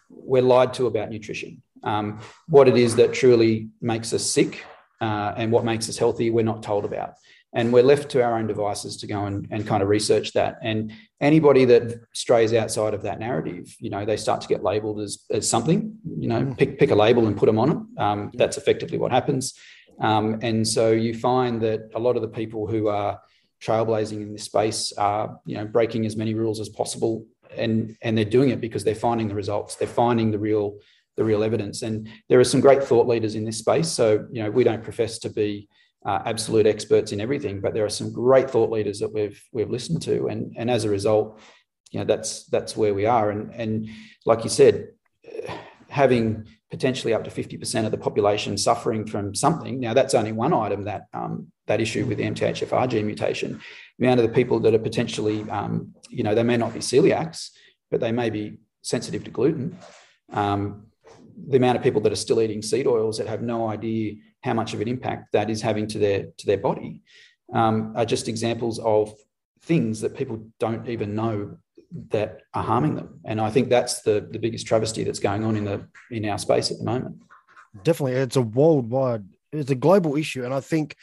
we're 0.09 0.41
lied 0.41 0.73
to 0.73 0.87
about 0.87 1.09
nutrition. 1.09 1.61
Um, 1.83 2.19
what 2.47 2.67
it 2.67 2.77
is 2.77 2.95
that 2.95 3.13
truly 3.13 3.69
makes 3.81 4.13
us 4.13 4.27
sick 4.27 4.63
uh, 5.01 5.33
and 5.37 5.51
what 5.51 5.65
makes 5.65 5.89
us 5.89 5.97
healthy, 5.97 6.29
we're 6.29 6.43
not 6.43 6.63
told 6.63 6.85
about. 6.85 7.15
And 7.55 7.71
we're 7.71 7.83
left 7.83 8.09
to 8.09 8.21
our 8.21 8.37
own 8.37 8.47
devices 8.47 8.97
to 8.97 9.07
go 9.07 9.25
and, 9.25 9.47
and 9.49 9.65
kind 9.65 9.81
of 9.81 9.87
research 9.87 10.33
that. 10.33 10.57
And 10.61 10.91
anybody 11.21 11.63
that 11.65 12.01
strays 12.13 12.53
outside 12.53 12.93
of 12.93 13.01
that 13.03 13.17
narrative, 13.17 13.73
you 13.79 13.89
know, 13.89 14.05
they 14.05 14.17
start 14.17 14.41
to 14.41 14.47
get 14.47 14.61
labelled 14.61 14.99
as, 14.99 15.23
as 15.31 15.49
something. 15.49 15.97
You 16.19 16.27
know, 16.27 16.41
mm. 16.41 16.57
pick 16.57 16.77
pick 16.77 16.91
a 16.91 16.95
label 16.95 17.27
and 17.27 17.37
put 17.37 17.45
them 17.45 17.57
on 17.57 17.71
it. 17.71 18.01
Um, 18.01 18.31
that's 18.33 18.57
effectively 18.57 18.97
what 18.97 19.11
happens. 19.11 19.53
Um, 20.01 20.39
and 20.41 20.67
so 20.67 20.91
you 20.91 21.13
find 21.13 21.61
that 21.61 21.89
a 21.95 21.99
lot 21.99 22.17
of 22.17 22.21
the 22.21 22.27
people 22.27 22.67
who 22.67 22.89
are 22.89 23.21
trailblazing 23.63 24.21
in 24.21 24.33
this 24.33 24.43
space 24.43 24.91
are, 24.97 25.39
you 25.45 25.55
know, 25.55 25.65
breaking 25.65 26.05
as 26.05 26.17
many 26.17 26.33
rules 26.33 26.59
as 26.59 26.67
possible, 26.67 27.25
and 27.55 27.95
and 28.01 28.17
they're 28.17 28.25
doing 28.25 28.49
it 28.49 28.59
because 28.59 28.83
they're 28.83 28.95
finding 28.95 29.29
the 29.29 29.35
results. 29.35 29.75
They're 29.77 29.87
finding 29.87 30.29
the 30.29 30.39
real 30.39 30.77
the 31.15 31.23
real 31.23 31.41
evidence. 31.41 31.83
And 31.83 32.09
there 32.27 32.41
are 32.41 32.43
some 32.43 32.59
great 32.59 32.83
thought 32.83 33.07
leaders 33.07 33.35
in 33.35 33.45
this 33.45 33.59
space. 33.59 33.87
So 33.87 34.27
you 34.29 34.43
know, 34.43 34.51
we 34.51 34.65
don't 34.65 34.83
profess 34.83 35.19
to 35.19 35.29
be 35.29 35.69
uh, 36.05 36.21
absolute 36.25 36.67
experts 36.67 37.11
in 37.11 37.19
everything, 37.19 37.61
but 37.61 37.73
there 37.73 37.85
are 37.85 37.89
some 37.89 38.11
great 38.11 38.49
thought 38.49 38.71
leaders 38.71 38.99
that 38.99 39.13
we've 39.13 39.41
we've 39.51 39.71
listened 39.71 40.01
to, 40.03 40.27
and 40.27 40.53
and 40.57 40.69
as 40.69 40.85
a 40.85 40.89
result, 40.89 41.39
you 41.91 41.99
know, 41.99 42.05
that's 42.05 42.45
that's 42.45 42.77
where 42.77 42.93
we 42.93 43.05
are. 43.05 43.31
And 43.31 43.53
and 43.53 43.89
like 44.25 44.43
you 44.43 44.49
said, 44.49 44.89
having 45.89 46.45
potentially 46.71 47.13
up 47.13 47.23
to 47.23 47.29
50% 47.29 47.85
of 47.85 47.91
the 47.91 47.97
population 47.97 48.57
suffering 48.57 49.05
from 49.05 49.33
something. 49.33 49.79
Now, 49.79 49.93
that's 49.93 50.13
only 50.13 50.31
one 50.31 50.53
item 50.53 50.83
that 50.83 51.03
um, 51.13 51.51
that 51.67 51.79
issue 51.79 52.05
with 52.05 52.17
the 52.17 52.25
MTHFR 52.25 52.89
gene 52.89 53.05
mutation. 53.05 53.61
The 53.97 54.05
amount 54.05 54.19
of 54.19 54.27
the 54.27 54.33
people 54.33 54.59
that 54.61 54.73
are 54.73 54.79
potentially, 54.79 55.49
um, 55.49 55.93
you 56.09 56.23
know, 56.23 56.35
they 56.35 56.43
may 56.43 56.57
not 56.57 56.73
be 56.73 56.79
celiacs, 56.79 57.49
but 57.89 58.01
they 58.01 58.11
may 58.11 58.29
be 58.29 58.57
sensitive 58.81 59.23
to 59.23 59.31
gluten. 59.31 59.77
Um, 60.31 60.87
the 61.47 61.57
amount 61.57 61.77
of 61.77 61.83
people 61.83 62.01
that 62.01 62.11
are 62.11 62.17
still 62.17 62.41
eating 62.41 62.61
seed 62.61 62.87
oils 62.87 63.17
that 63.17 63.27
have 63.27 63.41
no 63.41 63.69
idea 63.69 64.15
how 64.43 64.53
much 64.53 64.73
of 64.73 64.81
an 64.81 64.87
impact 64.87 65.31
that 65.33 65.49
is 65.49 65.61
having 65.61 65.87
to 65.87 65.99
their 65.99 66.27
to 66.37 66.45
their 66.45 66.57
body 66.57 67.01
um, 67.53 67.93
are 67.95 68.05
just 68.05 68.27
examples 68.27 68.79
of 68.79 69.13
things 69.61 70.01
that 70.01 70.15
people 70.15 70.47
don't 70.59 70.87
even 70.87 71.15
know 71.15 71.57
that 72.09 72.41
are 72.53 72.63
harming 72.63 72.95
them. 72.95 73.19
And 73.25 73.39
I 73.39 73.49
think 73.49 73.69
that's 73.69 74.01
the 74.01 74.27
the 74.29 74.39
biggest 74.39 74.67
travesty 74.67 75.03
that's 75.03 75.19
going 75.19 75.43
on 75.43 75.55
in 75.55 75.65
the 75.65 75.87
in 76.11 76.25
our 76.25 76.37
space 76.37 76.71
at 76.71 76.77
the 76.77 76.83
moment. 76.83 77.17
Definitely, 77.83 78.13
it's 78.13 78.37
a 78.37 78.41
worldwide, 78.41 79.25
it's 79.51 79.71
a 79.71 79.75
global 79.75 80.15
issue, 80.15 80.45
and 80.45 80.53
I 80.53 80.61
think, 80.61 80.95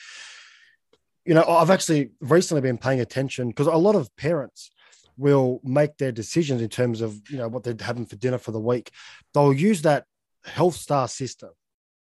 you 1.27 1.35
know, 1.35 1.45
I've 1.45 1.71
actually 1.71 2.13
recently 2.21 2.63
been 2.63 2.79
paying 2.79 3.01
attention 3.01 3.49
because 3.49 3.67
a 3.67 3.77
lot 3.77 3.95
of 3.95 4.15
parents 4.17 4.71
will 5.19 5.61
make 5.63 5.99
their 5.99 6.13
decisions 6.13 6.63
in 6.63 6.69
terms 6.71 7.03
of 7.03 7.21
you 7.29 7.37
know 7.37 7.49
what 7.49 7.63
they're 7.63 7.77
having 7.79 8.07
for 8.07 8.17
dinner 8.17 8.39
for 8.39 8.53
the 8.53 8.61
week. 8.61 8.91
They'll 9.35 9.53
use 9.53 9.83
that 9.83 10.07
health 10.45 10.75
star 10.75 11.09
system, 11.09 11.51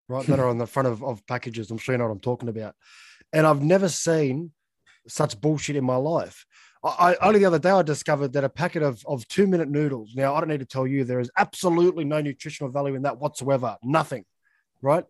right? 0.09 0.27
that 0.27 0.39
are 0.39 0.49
on 0.49 0.59
the 0.59 0.67
front 0.67 0.89
of, 0.89 1.03
of 1.03 1.27
packages. 1.27 1.71
I'm 1.71 1.79
sure 1.79 1.95
you 1.95 1.99
know 1.99 2.05
what 2.05 2.13
I'm 2.13 2.21
talking 2.21 2.49
about. 2.49 2.75
And 3.33 3.47
I've 3.47 3.63
never 3.63 3.89
seen 3.89 4.53
such 5.09 5.41
bullshit 5.41 5.77
in 5.77 5.85
my 5.85 5.97
life. 5.97 6.47
I, 6.85 7.17
only 7.23 7.39
the 7.39 7.45
other 7.45 7.61
day 7.61 7.71
I 7.71 7.83
discovered 7.83 8.33
that 8.33 8.43
a 8.43 8.49
packet 8.49 8.83
of, 8.83 9.05
of 9.07 9.27
two 9.29 9.47
minute 9.47 9.69
noodles. 9.69 10.15
Now 10.17 10.35
I 10.35 10.41
don't 10.41 10.49
need 10.49 10.61
to 10.61 10.67
tell 10.67 10.87
you 10.87 11.05
there 11.05 11.21
is 11.21 11.31
absolutely 11.39 12.05
no 12.05 12.21
nutritional 12.21 12.73
value 12.73 12.97
in 12.97 13.03
that 13.03 13.19
whatsoever. 13.19 13.77
Nothing, 13.85 14.25
right? 14.81 15.05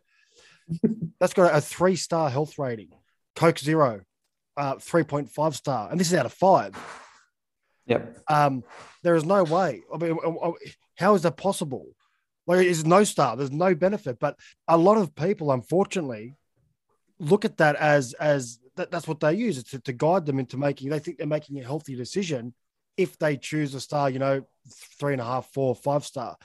That's 1.21 1.33
got 1.33 1.55
a 1.55 1.61
three 1.63 1.97
star 1.97 2.29
health 2.29 2.59
rating. 2.59 2.91
Coke 3.35 3.59
Zero, 3.59 4.03
uh, 4.59 4.77
three 4.77 5.03
point 5.03 5.31
five 5.31 5.57
star, 5.57 5.91
and 5.91 5.99
this 5.99 6.09
is 6.09 6.15
out 6.15 6.27
of 6.27 6.35
five. 6.35 6.77
Yep. 7.87 8.19
Um, 8.29 8.65
there 9.03 9.17
is 9.17 9.25
no 9.25 9.43
way. 9.43 9.83
I 9.93 9.97
mean, 9.97 10.19
how 10.97 11.15
is 11.15 11.23
that 11.23 11.37
possible? 11.39 11.87
Like, 12.47 12.59
there's 12.59 12.85
no 12.85 13.05
star. 13.05 13.37
There's 13.37 13.53
no 13.53 13.75
benefit. 13.75 14.19
But 14.19 14.39
a 14.67 14.77
lot 14.77 14.99
of 14.99 15.15
people, 15.15 15.53
unfortunately, 15.53 16.35
look 17.19 17.45
at 17.45 17.59
that 17.59 17.77
as 17.77 18.15
as 18.15 18.59
that, 18.77 18.91
that's 18.91 19.07
what 19.07 19.21
they 19.21 19.35
use 19.35 19.63
to, 19.63 19.79
to 19.81 19.93
guide 19.93 20.27
them 20.27 20.39
into 20.39 20.57
making. 20.57 20.91
They 20.91 20.99
think 20.99 21.19
they're 21.19 21.27
making 21.27 21.59
a 21.61 21.65
healthy 21.65 21.95
decision 21.95 22.55
if 22.97 23.19
they 23.19 23.37
choose 23.37 23.75
a 23.75 23.81
star. 23.81 24.11
You 24.11 24.19
know, 24.19 24.47
three 24.99 25.13
and 25.13 25.23
a 25.23 25.25
half, 25.25 25.53
four, 25.53 25.75
five 25.75 26.05
star, 26.05 26.37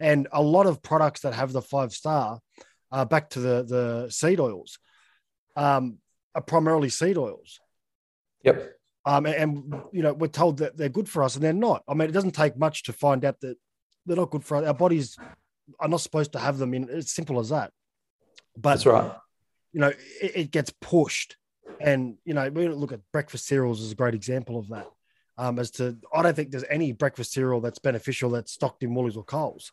and 0.00 0.28
a 0.32 0.42
lot 0.42 0.66
of 0.66 0.82
products 0.82 1.20
that 1.20 1.34
have 1.34 1.52
the 1.52 1.62
five 1.62 1.92
star, 1.92 2.40
uh, 2.90 3.04
back 3.04 3.30
to 3.30 3.40
the 3.40 3.62
the 3.62 4.10
seed 4.10 4.40
oils, 4.40 4.78
um, 5.56 5.98
are 6.34 6.42
primarily 6.42 6.88
seed 6.88 7.18
oils. 7.18 7.60
Yep. 8.42 8.78
Um, 9.04 9.26
and, 9.26 9.34
and, 9.34 9.74
you 9.92 10.02
know 10.02 10.12
we're 10.12 10.28
told 10.28 10.58
that 10.58 10.76
they're 10.76 10.88
good 10.88 11.08
for 11.08 11.22
us, 11.22 11.34
and 11.34 11.44
they're 11.44 11.52
not. 11.52 11.82
I 11.88 11.94
mean, 11.94 12.08
it 12.08 12.12
doesn't 12.12 12.32
take 12.32 12.56
much 12.56 12.84
to 12.84 12.92
find 12.92 13.24
out 13.24 13.40
that 13.40 13.56
they're 14.06 14.16
not 14.16 14.30
good 14.30 14.44
for 14.44 14.56
us. 14.56 14.66
Our 14.66 14.74
bodies 14.74 15.16
are 15.80 15.88
not 15.88 16.00
supposed 16.00 16.32
to 16.32 16.38
have 16.38 16.58
them 16.58 16.74
in. 16.74 16.88
It's 16.90 17.12
simple 17.12 17.38
as 17.40 17.50
that. 17.50 17.72
But 18.56 18.70
that's 18.70 18.86
right. 18.86 19.12
You 19.72 19.80
know, 19.80 19.88
it, 19.88 20.32
it 20.36 20.50
gets 20.50 20.72
pushed, 20.80 21.36
and 21.80 22.16
you 22.24 22.34
know, 22.34 22.48
we 22.50 22.68
look 22.68 22.92
at 22.92 23.00
breakfast 23.12 23.46
cereals 23.46 23.82
as 23.82 23.92
a 23.92 23.94
great 23.94 24.14
example 24.14 24.58
of 24.58 24.68
that. 24.68 24.86
Um, 25.38 25.58
as 25.58 25.70
to, 25.72 25.96
I 26.14 26.22
don't 26.22 26.36
think 26.36 26.50
there's 26.50 26.64
any 26.68 26.92
breakfast 26.92 27.32
cereal 27.32 27.60
that's 27.60 27.78
beneficial 27.78 28.30
that's 28.30 28.52
stocked 28.52 28.82
in 28.82 28.94
Woolies 28.94 29.16
or 29.16 29.24
Coles. 29.24 29.72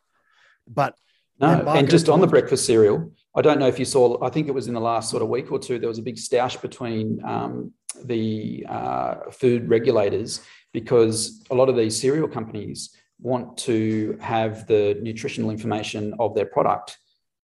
But 0.66 0.96
no, 1.40 1.48
and 1.68 1.90
just 1.90 2.10
on 2.10 2.20
the 2.20 2.28
breakfast 2.28 2.66
cereal, 2.66 3.12
I 3.36 3.42
don't 3.42 3.60
know 3.60 3.68
if 3.68 3.80
you 3.80 3.86
saw. 3.86 4.22
I 4.24 4.30
think 4.30 4.48
it 4.48 4.54
was 4.54 4.68
in 4.68 4.74
the 4.74 4.80
last 4.80 5.10
sort 5.10 5.24
of 5.24 5.30
week 5.30 5.52
or 5.52 5.60
two. 5.60 5.80
There 5.80 5.90
was 5.90 6.00
a 6.00 6.04
big 6.04 6.18
stoush 6.18 6.62
between 6.62 7.24
um, 7.24 7.74
the 8.04 8.66
uh, 8.68 9.16
food 9.32 9.70
regulators 9.70 10.42
because 10.74 11.44
a 11.50 11.56
lot 11.56 11.70
of 11.70 11.76
these 11.76 12.00
cereal 12.00 12.28
companies 12.28 12.96
want 13.22 13.58
to 13.58 14.18
have 14.22 14.68
the 14.68 14.98
nutritional 15.02 15.52
information 15.52 16.14
of 16.20 16.36
their 16.36 16.46
product 16.46 16.98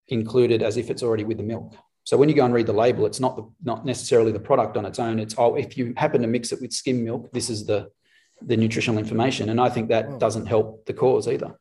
included 0.08 0.64
as 0.64 0.78
if 0.78 0.90
it's 0.90 1.04
already 1.04 1.24
with 1.24 1.38
the 1.38 1.44
milk. 1.44 1.76
So 2.04 2.18
when 2.18 2.30
you 2.30 2.36
go 2.36 2.46
and 2.46 2.54
read 2.54 2.68
the 2.68 2.74
label, 2.74 3.06
it's 3.06 3.20
not 3.20 3.36
the, 3.36 3.50
not 3.64 3.86
necessarily 3.86 4.32
the 4.32 4.40
product 4.40 4.78
on 4.78 4.86
its 4.86 5.00
own. 5.00 5.20
It's 5.20 5.36
oh, 5.38 5.56
if 5.56 5.78
you 5.78 5.94
happen 5.98 6.22
to 6.22 6.28
mix 6.28 6.52
it 6.52 6.62
with 6.62 6.72
skim 6.72 7.04
milk, 7.04 7.32
this 7.32 7.50
is 7.50 7.66
the 7.66 7.90
the 8.42 8.58
nutritional 8.58 9.00
information, 9.00 9.50
and 9.50 9.60
I 9.60 9.70
think 9.70 9.90
that 9.90 10.20
doesn't 10.20 10.46
help 10.46 10.86
the 10.86 10.94
cause 10.94 11.28
either. 11.28 11.58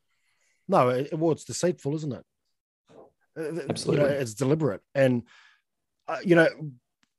No, 0.69 0.89
it, 0.89 1.17
well, 1.17 1.33
it's 1.33 1.45
deceitful, 1.45 1.95
isn't 1.95 2.13
it? 2.13 2.25
Uh, 3.39 3.61
Absolutely, 3.71 4.05
you 4.05 4.11
know, 4.11 4.15
it's 4.17 4.35
deliberate, 4.35 4.83
and 4.95 5.23
uh, 6.09 6.19
you 6.25 6.35
know, 6.35 6.49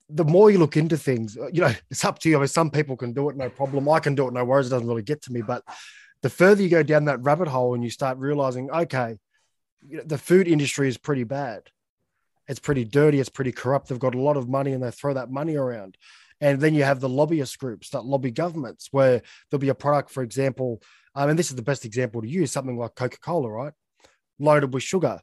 the 0.09 0.25
more 0.25 0.51
you 0.51 0.59
look 0.59 0.77
into 0.77 0.97
things, 0.97 1.37
uh, 1.37 1.47
you 1.47 1.61
know, 1.61 1.73
it's 1.89 2.05
up 2.05 2.19
to 2.19 2.29
you. 2.29 2.35
I 2.35 2.39
mean, 2.39 2.47
some 2.47 2.69
people 2.69 2.95
can 2.95 3.13
do 3.13 3.29
it, 3.29 3.37
no 3.37 3.49
problem. 3.49 3.89
I 3.89 3.99
can 3.99 4.13
do 4.13 4.27
it, 4.27 4.33
no 4.33 4.45
worries. 4.45 4.67
It 4.67 4.71
doesn't 4.71 4.87
really 4.87 5.01
get 5.01 5.23
to 5.23 5.33
me, 5.33 5.41
but 5.41 5.63
the 6.25 6.29
further 6.32 6.63
you 6.63 6.70
go 6.70 6.82
down 6.82 7.05
that 7.05 7.22
rabbit 7.22 7.48
hole 7.48 7.75
and 7.75 7.84
you 7.84 7.91
start 7.91 8.17
realizing, 8.17 8.72
okay, 8.72 9.15
you 9.88 9.98
know, 9.98 10.03
the 10.08 10.17
food 10.17 10.48
industry 10.48 10.88
is 10.88 10.98
pretty 10.98 11.24
bad. 11.24 11.70
It's 12.48 12.60
pretty 12.60 12.84
dirty. 12.84 13.20
It's 13.20 13.29
pretty 13.29 13.51
corrupt. 13.51 13.89
They've 13.89 14.00
got 14.00 14.15
a 14.15 14.20
lot 14.20 14.36
of 14.36 14.50
money 14.50 14.72
and 14.72 14.82
they 14.82 14.89
throw 14.89 15.13
that 15.13 15.29
money 15.29 15.55
around. 15.55 16.00
And 16.41 16.60
then 16.60 16.74
you 16.74 16.84
have 16.84 17.00
the 17.00 17.08
lobbyist 17.08 17.60
groups 17.60 17.91
that 17.91 18.05
lobby 18.05 18.32
governments, 18.32 18.88
where 18.89 19.22
there'll 19.51 19.62
be 19.62 19.70
a 19.70 19.75
product, 19.75 20.10
for 20.10 20.24
example, 20.24 20.82
um, 21.13 21.29
and 21.29 21.38
this 21.38 21.51
is 21.51 21.58
the 21.58 21.62
best 21.62 21.86
example 21.86 22.24
to 22.24 22.27
use 22.27 22.51
something 22.51 22.75
like 22.75 22.96
Coca 22.96 23.20
Cola, 23.20 23.48
right? 23.48 23.74
Loaded 24.39 24.74
with 24.74 24.82
sugar. 24.82 25.20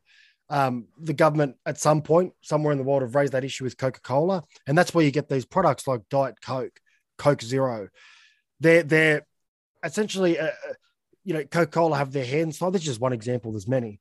Um, 0.50 0.86
the 1.00 1.14
government 1.14 1.56
at 1.66 1.80
some 1.80 2.02
point, 2.02 2.32
somewhere 2.42 2.70
in 2.70 2.78
the 2.78 2.84
world, 2.84 3.02
have 3.02 3.16
raised 3.16 3.32
that 3.32 3.42
issue 3.42 3.64
with 3.64 3.76
Coca 3.76 4.00
Cola. 4.02 4.44
And 4.68 4.78
that's 4.78 4.94
where 4.94 5.04
you 5.04 5.10
get 5.10 5.28
these 5.28 5.46
products 5.46 5.88
like 5.88 6.08
Diet 6.10 6.40
Coke, 6.40 6.78
Coke 7.18 7.42
Zero. 7.42 7.88
They're, 8.60 8.84
they're 8.84 9.26
essentially, 9.82 10.38
you 11.24 11.34
know, 11.34 11.44
Coca 11.44 11.70
Cola 11.70 11.96
have 11.96 12.12
their 12.12 12.24
hands 12.24 12.58
tied. 12.58 12.72
This 12.72 12.82
is 12.82 12.88
just 12.88 13.00
one 13.00 13.12
example. 13.12 13.52
There's 13.52 13.68
many. 13.68 14.00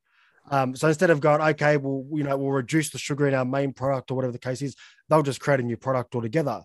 Um, 0.50 0.76
so 0.76 0.88
instead 0.88 1.12
of 1.12 1.22
going, 1.22 1.42
okay, 1.42 1.78
well, 1.78 2.06
you 2.12 2.24
know, 2.24 2.36
we'll 2.38 2.52
reduce 2.52 2.90
the 2.90 2.98
sugar 2.98 3.28
in 3.28 3.34
our 3.34 3.46
main 3.46 3.74
product 3.74 4.10
or 4.10 4.16
whatever 4.16 4.32
the 4.32 4.40
case 4.40 4.62
is, 4.62 4.76
they'll 5.08 5.22
just 5.22 5.40
create 5.40 5.60
a 5.60 5.64
new 5.64 5.78
product 5.78 6.16
altogether 6.16 6.64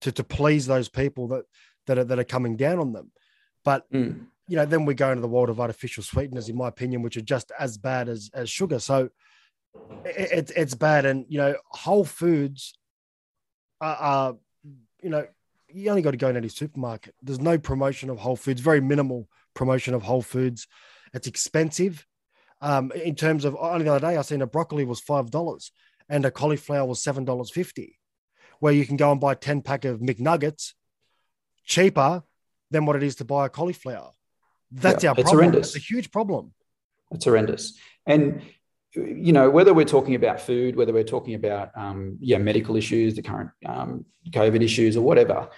to 0.00 0.12
to 0.12 0.24
please 0.24 0.66
those 0.66 0.88
people 0.88 1.28
that 1.28 1.44
that 1.86 1.98
are, 1.98 2.04
that 2.04 2.18
are 2.18 2.24
coming 2.24 2.56
down 2.56 2.78
on 2.78 2.92
them. 2.92 3.12
But 3.64 3.90
mm. 3.92 4.26
you 4.48 4.56
know, 4.56 4.66
then 4.66 4.84
we 4.84 4.94
go 4.94 5.10
into 5.10 5.22
the 5.22 5.28
world 5.28 5.48
of 5.48 5.60
artificial 5.60 6.02
sweeteners, 6.02 6.48
in 6.48 6.56
my 6.56 6.68
opinion, 6.68 7.02
which 7.02 7.16
are 7.16 7.22
just 7.22 7.52
as 7.58 7.78
bad 7.78 8.08
as 8.08 8.30
as 8.34 8.50
sugar. 8.50 8.80
So 8.80 9.10
it, 10.04 10.50
it's 10.56 10.74
bad, 10.74 11.06
and 11.06 11.24
you 11.28 11.38
know, 11.38 11.54
Whole 11.66 12.04
Foods 12.04 12.74
are, 13.80 13.96
are 13.96 14.36
you 15.02 15.10
know, 15.10 15.26
you 15.68 15.88
only 15.88 16.02
got 16.02 16.12
to 16.12 16.16
go 16.16 16.28
in 16.28 16.36
any 16.36 16.48
supermarket. 16.48 17.14
There's 17.22 17.40
no 17.40 17.58
promotion 17.58 18.10
of 18.10 18.18
Whole 18.18 18.36
Foods, 18.36 18.60
very 18.60 18.80
minimal 18.80 19.28
promotion 19.54 19.94
of 19.94 20.02
Whole 20.02 20.22
Foods. 20.22 20.66
It's 21.12 21.26
expensive. 21.26 22.06
Um, 22.60 22.92
in 22.92 23.14
terms 23.14 23.44
of 23.44 23.56
only 23.56 23.84
the 23.84 23.92
other 23.92 24.06
day, 24.06 24.16
I 24.16 24.22
seen 24.22 24.42
a 24.42 24.46
broccoli 24.46 24.84
was 24.84 25.00
five 25.00 25.30
dollars 25.30 25.70
and 26.08 26.24
a 26.24 26.30
cauliflower 26.30 26.86
was 26.86 27.02
seven 27.02 27.24
dollars 27.24 27.50
fifty, 27.50 27.98
where 28.60 28.72
you 28.72 28.86
can 28.86 28.96
go 28.96 29.10
and 29.10 29.20
buy 29.20 29.34
ten 29.34 29.62
pack 29.62 29.84
of 29.84 30.00
McNuggets 30.00 30.72
cheaper 31.64 32.22
than 32.70 32.86
what 32.86 32.96
it 32.96 33.02
is 33.02 33.16
to 33.16 33.24
buy 33.24 33.46
a 33.46 33.48
cauliflower. 33.48 34.10
That's 34.70 35.04
yeah, 35.04 35.10
our 35.10 35.14
problem. 35.14 35.24
It's 35.24 35.32
Horrendous. 35.32 35.76
It's 35.76 35.84
a 35.84 35.94
huge 35.94 36.10
problem. 36.10 36.52
It's 37.12 37.24
horrendous. 37.24 37.78
And 38.06 38.42
you 38.94 39.32
know 39.32 39.50
whether 39.50 39.74
we're 39.74 39.84
talking 39.84 40.14
about 40.14 40.40
food, 40.40 40.76
whether 40.76 40.92
we're 40.92 41.04
talking 41.04 41.34
about 41.34 41.70
um, 41.76 42.18
yeah 42.20 42.38
medical 42.38 42.76
issues, 42.76 43.14
the 43.14 43.22
current 43.22 43.50
um, 43.66 44.04
COVID 44.30 44.62
issues, 44.62 44.96
or 44.96 45.02
whatever, 45.02 45.48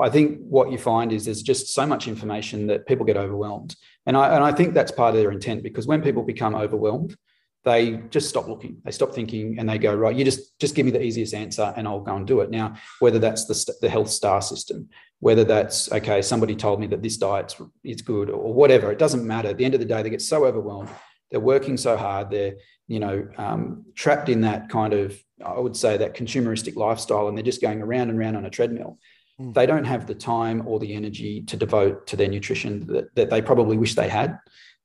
I 0.00 0.08
think 0.08 0.40
what 0.40 0.70
you 0.70 0.78
find 0.78 1.12
is 1.12 1.24
there's 1.24 1.42
just 1.42 1.74
so 1.74 1.86
much 1.86 2.08
information 2.08 2.66
that 2.68 2.86
people 2.86 3.04
get 3.04 3.16
overwhelmed. 3.16 3.76
And 4.06 4.16
I, 4.16 4.34
and 4.34 4.44
I 4.44 4.52
think 4.52 4.74
that's 4.74 4.92
part 4.92 5.14
of 5.14 5.20
their 5.20 5.32
intent 5.32 5.62
because 5.62 5.86
when 5.86 6.02
people 6.02 6.22
become 6.22 6.54
overwhelmed, 6.54 7.16
they 7.64 8.02
just 8.10 8.28
stop 8.28 8.48
looking. 8.48 8.78
They 8.84 8.90
stop 8.90 9.14
thinking 9.14 9.58
and 9.58 9.68
they 9.68 9.78
go 9.78 9.94
right 9.94 10.16
you 10.16 10.24
just 10.24 10.58
just 10.58 10.74
give 10.74 10.84
me 10.84 10.90
the 10.90 11.02
easiest 11.02 11.32
answer 11.32 11.72
and 11.76 11.86
i'll 11.86 12.00
go 12.00 12.16
and 12.16 12.26
do 12.26 12.40
it. 12.40 12.50
Now 12.50 12.74
whether 12.98 13.20
that's 13.20 13.44
the, 13.44 13.74
the 13.80 13.88
health 13.88 14.10
star 14.10 14.42
system 14.42 14.88
whether 15.20 15.44
that's 15.44 15.90
okay 15.92 16.22
somebody 16.22 16.56
told 16.56 16.80
me 16.80 16.88
that 16.88 17.02
this 17.02 17.16
diet 17.16 17.54
is 17.84 18.02
good 18.02 18.30
or 18.30 18.52
whatever 18.52 18.90
it 18.90 18.98
doesn't 18.98 19.24
matter. 19.24 19.50
At 19.50 19.58
the 19.58 19.64
end 19.64 19.74
of 19.74 19.80
the 19.80 19.86
day 19.86 20.02
they 20.02 20.10
get 20.10 20.22
so 20.22 20.44
overwhelmed 20.44 20.90
they're 21.30 21.40
working 21.40 21.76
so 21.76 21.96
hard 21.96 22.30
they're 22.30 22.54
you 22.86 23.00
know 23.00 23.26
um, 23.38 23.84
trapped 23.96 24.28
in 24.28 24.42
that 24.42 24.68
kind 24.68 24.92
of 24.92 25.16
i 25.44 25.58
would 25.58 25.76
say 25.76 25.96
that 25.96 26.14
consumeristic 26.14 26.76
lifestyle 26.76 27.26
and 27.26 27.36
they're 27.36 27.42
just 27.42 27.62
going 27.62 27.80
around 27.80 28.10
and 28.10 28.18
around 28.18 28.36
on 28.36 28.44
a 28.44 28.50
treadmill 28.50 28.98
mm. 29.40 29.54
they 29.54 29.66
don't 29.66 29.84
have 29.84 30.06
the 30.06 30.14
time 30.14 30.66
or 30.66 30.78
the 30.78 30.94
energy 30.94 31.42
to 31.42 31.56
devote 31.56 32.06
to 32.06 32.16
their 32.16 32.28
nutrition 32.28 32.86
that, 32.86 33.14
that 33.14 33.30
they 33.30 33.42
probably 33.42 33.76
wish 33.76 33.94
they 33.94 34.08
had 34.08 34.38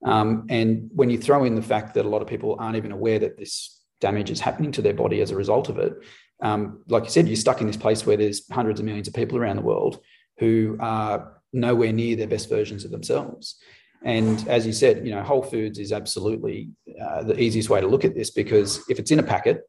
um, 0.06 0.46
and 0.50 0.90
when 0.94 1.10
you 1.10 1.18
throw 1.18 1.44
in 1.44 1.56
the 1.56 1.62
fact 1.62 1.94
that 1.96 2.06
a 2.06 2.10
lot 2.10 2.22
of 2.22 2.28
people 2.28 2.56
aren't 2.60 2.78
even 2.78 2.92
aware 2.92 3.20
that 3.20 3.38
this 3.38 3.82
damage 4.00 4.30
is 4.30 4.40
happening 4.40 4.72
to 4.74 4.82
their 4.82 4.94
body 4.94 5.22
as 5.22 5.32
a 5.32 5.36
result 5.36 5.70
of 5.70 5.78
it, 5.80 5.94
um, 6.42 6.84
like 6.88 7.04
you 7.04 7.10
said, 7.10 7.28
you're 7.28 7.36
stuck 7.36 7.62
in 7.62 7.68
this 7.68 7.78
place 7.78 8.06
where 8.06 8.18
there's 8.18 8.48
hundreds 8.52 8.80
of 8.80 8.86
millions 8.86 9.08
of 9.08 9.14
people 9.14 9.38
around 9.38 9.56
the 9.56 9.64
world 9.64 10.00
who 10.38 10.78
are 10.80 11.42
nowhere 11.52 11.92
near 11.92 12.16
their 12.16 12.28
best 12.28 12.48
versions 12.48 12.86
of 12.86 12.92
themselves. 12.92 13.56
And 14.04 14.48
as 14.48 14.68
you 14.68 14.74
said, 14.74 15.04
you 15.04 15.12
know, 15.12 15.24
Whole 15.24 15.42
Foods 15.42 15.80
is 15.80 15.92
absolutely 15.92 16.70
uh, 17.02 17.24
the 17.24 17.40
easiest 17.42 17.70
way 17.70 17.82
to 17.82 17.88
look 17.88 18.06
at 18.06 18.14
this 18.14 18.30
because 18.30 18.88
if 18.90 19.00
it's 19.00 19.10
in 19.10 19.18
a 19.18 19.24
packet, 19.24 19.68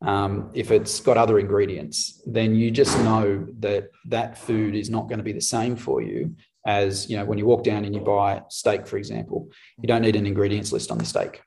um, 0.00 0.50
if 0.54 0.70
it's 0.70 1.00
got 1.00 1.16
other 1.16 1.38
ingredients, 1.38 2.22
then 2.24 2.54
you 2.54 2.70
just 2.70 2.96
know 3.00 3.46
that 3.58 3.90
that 4.06 4.38
food 4.38 4.74
is 4.74 4.90
not 4.90 5.08
going 5.08 5.18
to 5.18 5.24
be 5.24 5.32
the 5.32 5.40
same 5.40 5.76
for 5.76 6.00
you 6.00 6.36
as 6.66 7.08
you 7.08 7.16
know 7.16 7.24
when 7.24 7.38
you 7.38 7.46
walk 7.46 7.64
down 7.64 7.84
and 7.84 7.94
you 7.94 8.00
buy 8.00 8.42
steak 8.50 8.86
for 8.86 8.98
example 8.98 9.48
you 9.80 9.86
don't 9.86 10.02
need 10.02 10.16
an 10.16 10.26
ingredients 10.26 10.72
list 10.72 10.90
on 10.90 10.98
the 10.98 11.04
steak. 11.04 11.40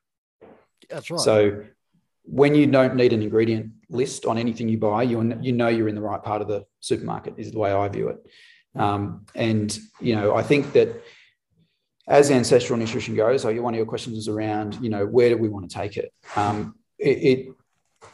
That's 0.89 1.11
right. 1.11 1.19
So 1.19 1.63
when 2.23 2.55
you 2.55 2.65
don't 2.65 2.95
need 2.95 3.13
an 3.13 3.21
ingredient 3.21 3.71
list 3.89 4.25
on 4.25 4.37
anything 4.37 4.67
you 4.67 4.77
buy 4.77 5.03
you 5.03 5.37
you 5.41 5.51
know 5.51 5.67
you're 5.67 5.89
in 5.89 5.95
the 5.95 6.01
right 6.01 6.21
part 6.23 6.41
of 6.41 6.47
the 6.47 6.65
supermarket 6.79 7.33
is 7.37 7.51
the 7.51 7.59
way 7.59 7.71
i 7.71 7.87
view 7.87 8.09
it. 8.09 8.17
Um, 8.75 9.25
and 9.35 9.77
you 9.99 10.15
know 10.15 10.35
i 10.35 10.43
think 10.43 10.71
that 10.73 11.03
as 12.07 12.31
ancestral 12.31 12.79
nutrition 12.79 13.15
goes 13.15 13.41
so 13.41 13.53
one 13.61 13.73
of 13.73 13.77
your 13.77 13.85
questions 13.85 14.17
is 14.17 14.27
around 14.27 14.77
you 14.81 14.89
know 14.89 15.05
where 15.05 15.29
do 15.29 15.37
we 15.37 15.49
want 15.49 15.69
to 15.69 15.75
take 15.75 15.97
it? 15.97 16.13
Um, 16.35 16.75
it, 16.97 17.17
it 17.31 17.47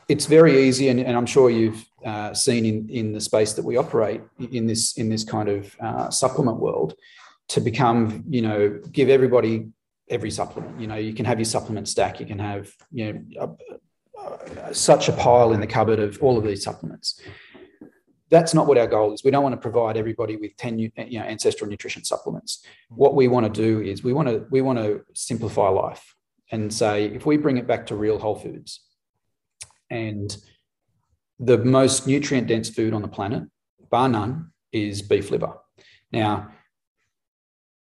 it's 0.07 0.25
very 0.25 0.67
easy, 0.67 0.89
and, 0.89 0.99
and 0.99 1.17
I'm 1.17 1.25
sure 1.25 1.49
you've 1.49 1.85
uh, 2.05 2.33
seen 2.33 2.65
in, 2.65 2.89
in 2.89 3.11
the 3.11 3.19
space 3.19 3.53
that 3.53 3.65
we 3.65 3.75
operate 3.75 4.21
in 4.51 4.65
this 4.65 4.97
in 4.97 5.09
this 5.09 5.23
kind 5.23 5.49
of 5.49 5.75
uh, 5.79 6.09
supplement 6.09 6.59
world, 6.59 6.93
to 7.49 7.59
become 7.59 8.23
you 8.29 8.41
know 8.41 8.79
give 8.91 9.09
everybody 9.09 9.67
every 10.09 10.31
supplement. 10.31 10.79
You 10.79 10.87
know, 10.87 10.95
you 10.95 11.13
can 11.13 11.25
have 11.25 11.39
your 11.39 11.45
supplement 11.45 11.89
stack. 11.89 12.19
You 12.19 12.25
can 12.25 12.39
have 12.39 12.73
you 12.91 13.13
know 13.35 13.57
a, 14.19 14.69
a, 14.69 14.73
such 14.73 15.09
a 15.09 15.13
pile 15.13 15.51
in 15.51 15.59
the 15.59 15.67
cupboard 15.67 15.99
of 15.99 16.21
all 16.23 16.37
of 16.37 16.45
these 16.45 16.63
supplements. 16.63 17.21
That's 18.29 18.53
not 18.53 18.67
what 18.67 18.77
our 18.77 18.87
goal 18.87 19.13
is. 19.13 19.23
We 19.23 19.31
don't 19.31 19.43
want 19.43 19.53
to 19.53 19.61
provide 19.61 19.97
everybody 19.97 20.37
with 20.37 20.55
ten 20.55 20.79
you 20.79 20.91
know 20.95 21.23
ancestral 21.25 21.69
nutrition 21.69 22.05
supplements. 22.05 22.65
What 22.89 23.13
we 23.13 23.27
want 23.27 23.53
to 23.53 23.61
do 23.61 23.81
is 23.81 24.03
we 24.03 24.13
want 24.13 24.29
to 24.29 24.45
we 24.51 24.61
want 24.61 24.79
to 24.79 25.03
simplify 25.13 25.67
life 25.67 26.15
and 26.49 26.73
say 26.73 27.07
if 27.07 27.25
we 27.25 27.35
bring 27.35 27.57
it 27.57 27.67
back 27.67 27.85
to 27.87 27.95
real 27.95 28.17
whole 28.17 28.35
foods 28.35 28.86
and 29.89 30.35
the 31.39 31.57
most 31.57 32.07
nutrient 32.07 32.47
dense 32.47 32.69
food 32.69 32.93
on 32.93 33.01
the 33.01 33.07
planet, 33.07 33.43
bar 33.89 34.09
none, 34.09 34.51
is 34.71 35.01
beef 35.01 35.31
liver. 35.31 35.53
Now, 36.11 36.51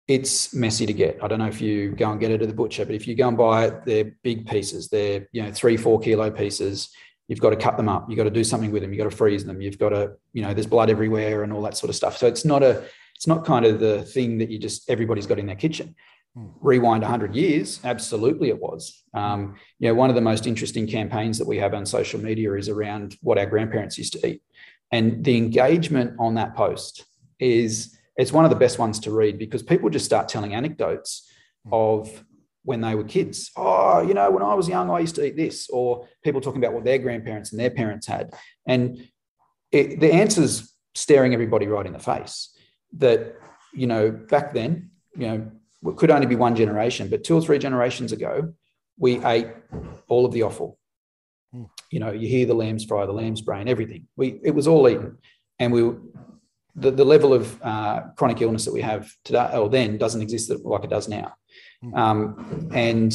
it's 0.09 0.55
messy 0.55 0.87
to 0.87 0.93
get. 0.93 1.19
I 1.23 1.29
don't 1.29 1.39
know 1.39 1.47
if 1.47 1.61
you 1.61 1.93
go 1.93 2.11
and 2.11 2.21
get 2.21 2.31
it 2.31 2.43
at 2.43 2.49
the 2.49 2.55
butcher, 2.55 2.85
but 2.85 2.95
if 2.95 3.07
you 3.07 3.15
go 3.15 3.29
and 3.29 3.37
buy 3.37 3.67
it, 3.67 3.85
they're 3.85 4.17
big 4.23 4.47
pieces. 4.47 4.89
They're 4.89 5.29
you 5.33 5.43
know 5.43 5.53
three, 5.53 5.77
four 5.77 6.01
kilo 6.01 6.31
pieces. 6.31 6.91
You've 7.29 7.41
got 7.41 7.51
to 7.51 7.57
cut 7.57 7.77
them 7.77 7.89
up. 7.89 8.07
You've 8.09 8.17
got 8.17 8.25
to 8.25 8.31
do 8.31 8.45
something 8.45 8.73
with 8.73 8.83
them. 8.83 8.93
You've 8.93 9.03
got 9.03 9.11
to 9.11 9.17
freeze 9.17 9.45
them. 9.45 9.61
You've 9.61 9.79
got 9.79 9.91
to 9.91 10.13
you 10.33 10.43
know 10.43 10.53
there's 10.53 10.67
blood 10.67 10.91
everywhere 10.91 11.45
and 11.45 11.53
all 11.53 11.63
that 11.63 11.77
sort 11.77 11.89
of 11.89 11.97
stuff. 11.97 12.17
So 12.17 12.27
it's 12.27 12.45
not 12.45 12.63
a 12.63 12.85
it's 13.15 13.27
not 13.27 13.45
kind 13.45 13.65
of 13.65 13.79
the 13.79 14.03
thing 14.03 14.39
that 14.39 14.51
you 14.51 14.59
just 14.59 14.91
everybody's 14.91 15.27
got 15.27 15.39
in 15.39 15.47
their 15.47 15.57
kitchen. 15.57 15.95
Rewind 16.35 17.03
100 17.03 17.35
years, 17.35 17.81
absolutely 17.85 18.49
it 18.49 18.59
was. 18.59 19.03
Um, 19.13 19.57
you 19.79 19.89
know, 19.89 19.95
one 19.95 20.09
of 20.09 20.15
the 20.15 20.23
most 20.23 20.47
interesting 20.47 20.87
campaigns 20.87 21.39
that 21.39 21.47
we 21.47 21.59
have 21.59 21.75
on 21.75 21.85
social 21.85 22.21
media 22.21 22.55
is 22.55 22.71
around 22.71 23.17
what 23.21 23.37
our 23.37 23.45
grandparents 23.45 23.99
used 23.99 24.15
to 24.15 24.27
eat. 24.27 24.43
And 24.91 25.23
the 25.25 25.37
engagement 25.37 26.15
on 26.19 26.35
that 26.35 26.55
post 26.55 27.05
is 27.39 27.99
it's 28.17 28.33
one 28.33 28.45
of 28.45 28.51
the 28.51 28.57
best 28.57 28.79
ones 28.79 29.01
to 29.01 29.11
read 29.11 29.39
because 29.39 29.63
people 29.63 29.91
just 29.91 30.05
start 30.05 30.29
telling 30.29 30.55
anecdotes 30.55 31.31
of 31.71 32.25
when 32.65 32.81
they 32.81 32.95
were 32.95 33.05
kids. 33.05 33.51
Oh, 33.57 34.01
you 34.01 34.15
know, 34.15 34.31
when 34.31 34.43
I 34.43 34.55
was 34.55 34.69
young, 34.69 34.91
I 34.91 35.01
used 35.01 35.17
to 35.17 35.27
eat 35.27 35.37
this, 35.37 35.69
or 35.71 36.09
people 36.23 36.41
talking 36.41 36.63
about 36.63 36.75
what 36.75 36.85
their 36.85 36.99
grandparents 36.99 37.51
and 37.51 37.61
their 37.61 37.71
parents 37.71 38.07
had. 38.07 38.33
And 38.67 39.09
it, 39.71 40.01
the 40.01 40.13
answer's 40.13 40.73
staring 40.95 41.35
everybody 41.35 41.67
right 41.67 41.87
in 41.87 41.93
the 41.93 41.99
face 41.99 42.57
that, 42.99 43.37
you 43.73 43.87
know, 43.87 44.11
back 44.11 44.53
then, 44.53 44.91
you 45.17 45.27
know, 45.27 45.51
it 45.85 45.97
could 45.97 46.11
only 46.11 46.27
be 46.27 46.37
one 46.37 46.55
generation, 46.55 47.09
but 47.09 47.25
two 47.25 47.37
or 47.37 47.43
three 47.43 47.59
generations 47.59 48.13
ago, 48.13 48.53
we 48.99 49.25
ate 49.25 49.49
all 50.09 50.25
of 50.25 50.33
the 50.33 50.43
offal. 50.43 50.79
Mm. 51.55 51.69
You 51.91 52.01
know, 52.01 52.13
you 52.13 52.29
hear 52.29 52.47
the 52.47 52.55
lamb's 52.55 52.85
fry, 52.85 53.05
the 53.07 53.13
lamb's 53.13 53.41
brain, 53.41 53.69
everything. 53.69 54.07
We 54.17 54.41
it 54.43 54.53
was 54.53 54.67
all 54.69 54.89
eaten, 54.89 55.19
and 55.59 55.73
we 55.73 55.93
the, 56.75 56.91
the 56.91 57.05
level 57.05 57.35
of 57.35 57.61
uh, 57.63 58.03
chronic 58.17 58.41
illness 58.41 58.65
that 58.65 58.73
we 58.73 58.81
have 58.81 59.11
today 59.25 59.51
or 59.55 59.69
then 59.69 59.99
doesn't 59.99 60.23
exist 60.23 60.51
like 60.51 60.85
it 60.85 60.91
does 60.91 61.09
now. 61.09 61.35
Mm. 61.85 61.99
Um, 61.99 62.71
and 62.73 63.15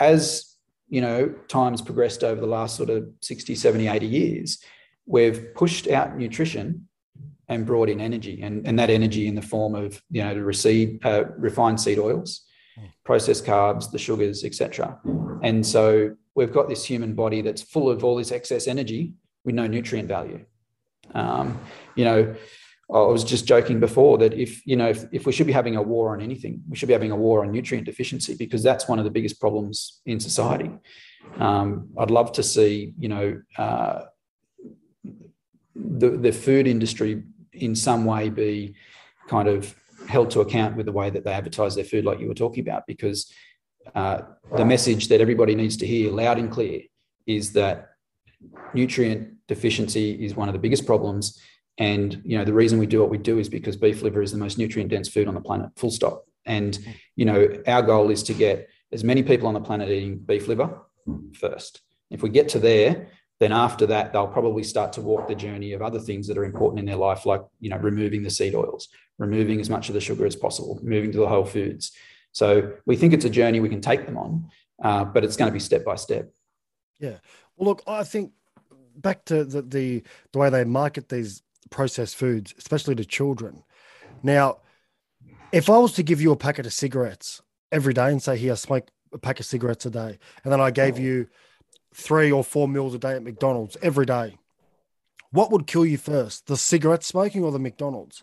as 0.00 0.56
you 0.88 1.00
know, 1.00 1.34
times 1.48 1.82
progressed 1.82 2.22
over 2.22 2.40
the 2.40 2.46
last 2.46 2.76
sort 2.76 2.90
of 2.90 3.08
60, 3.20 3.54
70, 3.56 3.88
80 3.88 4.06
years, 4.06 4.62
we've 5.04 5.54
pushed 5.54 5.88
out 5.88 6.16
nutrition 6.16 6.88
and 7.48 7.64
brought 7.64 7.88
in 7.88 8.00
energy, 8.00 8.42
and, 8.42 8.66
and 8.66 8.78
that 8.78 8.90
energy 8.90 9.28
in 9.28 9.34
the 9.34 9.42
form 9.42 9.74
of 9.74 10.00
you 10.10 10.22
know 10.22 10.34
the 10.34 10.42
recede, 10.42 11.04
uh, 11.04 11.24
refined 11.36 11.80
seed 11.80 11.98
oils, 11.98 12.42
processed 13.04 13.44
carbs, 13.44 13.90
the 13.90 13.98
sugars, 13.98 14.44
etc. 14.44 14.98
And 15.42 15.64
so 15.64 16.16
we've 16.34 16.52
got 16.52 16.68
this 16.68 16.84
human 16.84 17.14
body 17.14 17.42
that's 17.42 17.62
full 17.62 17.90
of 17.90 18.04
all 18.04 18.16
this 18.16 18.32
excess 18.32 18.66
energy 18.66 19.14
with 19.44 19.54
no 19.54 19.66
nutrient 19.66 20.08
value. 20.08 20.44
Um, 21.14 21.58
you 21.94 22.04
know, 22.04 22.34
I 22.92 23.00
was 23.00 23.24
just 23.24 23.46
joking 23.46 23.80
before 23.80 24.18
that 24.18 24.32
if 24.34 24.64
you 24.66 24.76
know 24.76 24.88
if, 24.88 25.04
if 25.10 25.26
we 25.26 25.32
should 25.32 25.46
be 25.46 25.52
having 25.52 25.76
a 25.76 25.82
war 25.82 26.12
on 26.12 26.20
anything, 26.20 26.62
we 26.68 26.76
should 26.76 26.86
be 26.86 26.92
having 26.92 27.10
a 27.10 27.16
war 27.16 27.44
on 27.44 27.50
nutrient 27.50 27.86
deficiency 27.86 28.34
because 28.34 28.62
that's 28.62 28.88
one 28.88 28.98
of 28.98 29.04
the 29.04 29.10
biggest 29.10 29.40
problems 29.40 30.00
in 30.06 30.20
society. 30.20 30.70
Um, 31.38 31.88
I'd 31.98 32.10
love 32.10 32.32
to 32.32 32.42
see 32.42 32.94
you 32.98 33.08
know 33.08 33.42
uh, 33.58 34.02
the 35.74 36.10
the 36.10 36.32
food 36.32 36.68
industry 36.68 37.24
in 37.56 37.74
some 37.74 38.04
way 38.04 38.28
be 38.28 38.74
kind 39.28 39.48
of 39.48 39.74
held 40.08 40.30
to 40.30 40.40
account 40.40 40.76
with 40.76 40.86
the 40.86 40.92
way 40.92 41.10
that 41.10 41.24
they 41.24 41.32
advertise 41.32 41.74
their 41.74 41.84
food, 41.84 42.04
like 42.04 42.20
you 42.20 42.28
were 42.28 42.34
talking 42.34 42.66
about, 42.66 42.86
because 42.86 43.32
uh, 43.94 44.22
the 44.56 44.64
message 44.64 45.08
that 45.08 45.20
everybody 45.20 45.54
needs 45.54 45.76
to 45.78 45.86
hear 45.86 46.10
loud 46.10 46.38
and 46.38 46.50
clear 46.50 46.82
is 47.26 47.52
that 47.52 47.90
nutrient 48.74 49.34
deficiency 49.48 50.24
is 50.24 50.34
one 50.34 50.48
of 50.48 50.52
the 50.52 50.58
biggest 50.58 50.86
problems. 50.86 51.40
And 51.78 52.22
you 52.24 52.38
know 52.38 52.44
the 52.44 52.54
reason 52.54 52.78
we 52.78 52.86
do 52.86 53.00
what 53.00 53.10
we 53.10 53.18
do 53.18 53.38
is 53.38 53.48
because 53.48 53.76
beef 53.76 54.02
liver 54.02 54.22
is 54.22 54.32
the 54.32 54.38
most 54.38 54.58
nutrient 54.58 54.90
dense 54.90 55.08
food 55.08 55.28
on 55.28 55.34
the 55.34 55.40
planet. 55.40 55.70
Full 55.76 55.90
stop. 55.90 56.24
And 56.46 56.78
you 57.16 57.24
know 57.24 57.48
our 57.66 57.82
goal 57.82 58.10
is 58.10 58.22
to 58.24 58.34
get 58.34 58.68
as 58.92 59.04
many 59.04 59.22
people 59.22 59.46
on 59.46 59.54
the 59.54 59.60
planet 59.60 59.90
eating 59.90 60.18
beef 60.18 60.48
liver 60.48 60.80
first. 61.34 61.82
If 62.10 62.22
we 62.22 62.30
get 62.30 62.48
to 62.50 62.58
there, 62.58 63.08
then 63.40 63.52
after 63.52 63.86
that 63.86 64.12
they'll 64.12 64.26
probably 64.26 64.62
start 64.62 64.92
to 64.94 65.00
walk 65.00 65.28
the 65.28 65.34
journey 65.34 65.72
of 65.72 65.82
other 65.82 66.00
things 66.00 66.26
that 66.26 66.38
are 66.38 66.44
important 66.44 66.78
in 66.78 66.86
their 66.86 66.96
life 66.96 67.26
like 67.26 67.42
you 67.60 67.70
know 67.70 67.76
removing 67.78 68.22
the 68.22 68.30
seed 68.30 68.54
oils 68.54 68.88
removing 69.18 69.60
as 69.60 69.70
much 69.70 69.88
of 69.88 69.94
the 69.94 70.00
sugar 70.00 70.26
as 70.26 70.36
possible 70.36 70.78
moving 70.82 71.10
to 71.10 71.18
the 71.18 71.28
whole 71.28 71.44
foods. 71.44 71.92
So 72.32 72.74
we 72.84 72.96
think 72.96 73.14
it's 73.14 73.24
a 73.24 73.30
journey 73.30 73.60
we 73.60 73.70
can 73.70 73.80
take 73.80 74.04
them 74.04 74.18
on 74.18 74.50
uh, 74.82 75.04
but 75.04 75.24
it's 75.24 75.36
going 75.36 75.50
to 75.50 75.54
be 75.54 75.60
step 75.60 75.84
by 75.84 75.96
step. 75.96 76.30
Yeah. 76.98 77.18
Well 77.56 77.68
look 77.68 77.82
i 77.86 78.04
think 78.04 78.32
back 78.96 79.24
to 79.26 79.44
the, 79.44 79.62
the 79.62 80.02
the 80.32 80.38
way 80.38 80.50
they 80.50 80.64
market 80.64 81.08
these 81.08 81.42
processed 81.70 82.16
foods 82.16 82.54
especially 82.58 82.94
to 82.96 83.04
children. 83.04 83.62
Now 84.22 84.58
if 85.52 85.70
i 85.70 85.78
was 85.78 85.92
to 85.92 86.02
give 86.02 86.20
you 86.20 86.32
a 86.32 86.36
packet 86.36 86.66
of 86.66 86.72
cigarettes 86.72 87.42
every 87.72 87.94
day 87.94 88.08
and 88.08 88.22
say 88.22 88.36
here 88.36 88.56
smoke 88.56 88.88
a 89.12 89.18
pack 89.18 89.40
of 89.40 89.46
cigarettes 89.46 89.86
a 89.86 89.90
day 89.90 90.18
and 90.44 90.52
then 90.52 90.60
i 90.60 90.70
gave 90.70 90.98
you 90.98 91.26
three 91.96 92.30
or 92.30 92.44
four 92.44 92.68
meals 92.68 92.94
a 92.94 92.98
day 92.98 93.12
at 93.12 93.22
McDonald's 93.22 93.76
every 93.80 94.04
day, 94.04 94.36
what 95.30 95.50
would 95.50 95.66
kill 95.66 95.86
you 95.86 95.96
first, 95.96 96.46
the 96.46 96.56
cigarette 96.56 97.02
smoking 97.02 97.42
or 97.42 97.50
the 97.50 97.58
McDonald's? 97.58 98.22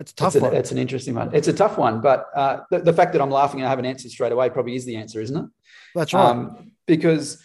It's 0.00 0.12
tough. 0.12 0.34
It's, 0.34 0.44
it's, 0.44 0.72
an 0.72 0.78
interesting 0.78 1.14
one. 1.14 1.30
It's 1.34 1.46
a 1.46 1.52
tough 1.52 1.78
one, 1.78 2.00
but 2.00 2.26
uh, 2.34 2.60
the, 2.70 2.80
the, 2.80 2.92
fact 2.92 3.12
that 3.12 3.22
I'm 3.22 3.30
laughing 3.30 3.60
and 3.60 3.66
I 3.66 3.70
have 3.70 3.78
an 3.78 3.86
answer 3.86 4.08
straight 4.08 4.32
away 4.32 4.50
probably 4.50 4.74
is 4.74 4.84
the 4.84 4.96
answer, 4.96 5.20
isn't 5.20 5.36
it? 5.36 5.46
That's 5.94 6.12
right. 6.12 6.24
Um, 6.24 6.72
because 6.86 7.40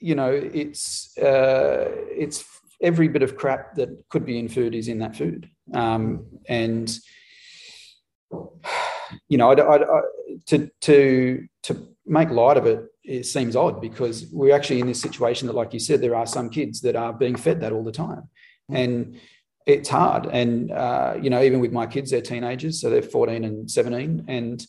you 0.00 0.14
know 0.14 0.30
it's 0.32 1.16
uh, 1.18 1.90
it's 2.10 2.44
every 2.80 3.08
bit 3.08 3.22
of 3.22 3.36
crap 3.36 3.74
that 3.74 3.90
could 4.08 4.24
be 4.24 4.38
in 4.38 4.48
food 4.48 4.74
is 4.74 4.88
in 4.88 4.98
that 5.00 5.14
food, 5.14 5.48
um, 5.74 6.26
and 6.48 6.90
you 9.28 9.38
know, 9.38 9.52
I, 9.52 9.54
I, 9.54 9.76
I, 9.76 10.00
to 10.46 10.70
to 10.80 11.46
to 11.64 11.93
make 12.06 12.30
light 12.30 12.56
of 12.56 12.66
it, 12.66 12.84
it 13.02 13.26
seems 13.26 13.56
odd 13.56 13.80
because 13.80 14.26
we're 14.32 14.54
actually 14.54 14.80
in 14.80 14.86
this 14.86 15.00
situation 15.00 15.46
that, 15.46 15.56
like 15.56 15.72
you 15.72 15.80
said, 15.80 16.00
there 16.00 16.16
are 16.16 16.26
some 16.26 16.50
kids 16.50 16.80
that 16.82 16.96
are 16.96 17.12
being 17.12 17.36
fed 17.36 17.60
that 17.60 17.72
all 17.72 17.84
the 17.84 17.92
time, 17.92 18.28
mm. 18.70 18.76
and 18.76 19.20
it's 19.66 19.88
hard. 19.88 20.26
And 20.26 20.70
uh, 20.70 21.16
you 21.20 21.30
know, 21.30 21.42
even 21.42 21.60
with 21.60 21.72
my 21.72 21.86
kids, 21.86 22.10
they're 22.10 22.20
teenagers, 22.20 22.80
so 22.80 22.90
they're 22.90 23.02
14 23.02 23.44
and 23.44 23.70
17, 23.70 24.24
and 24.28 24.66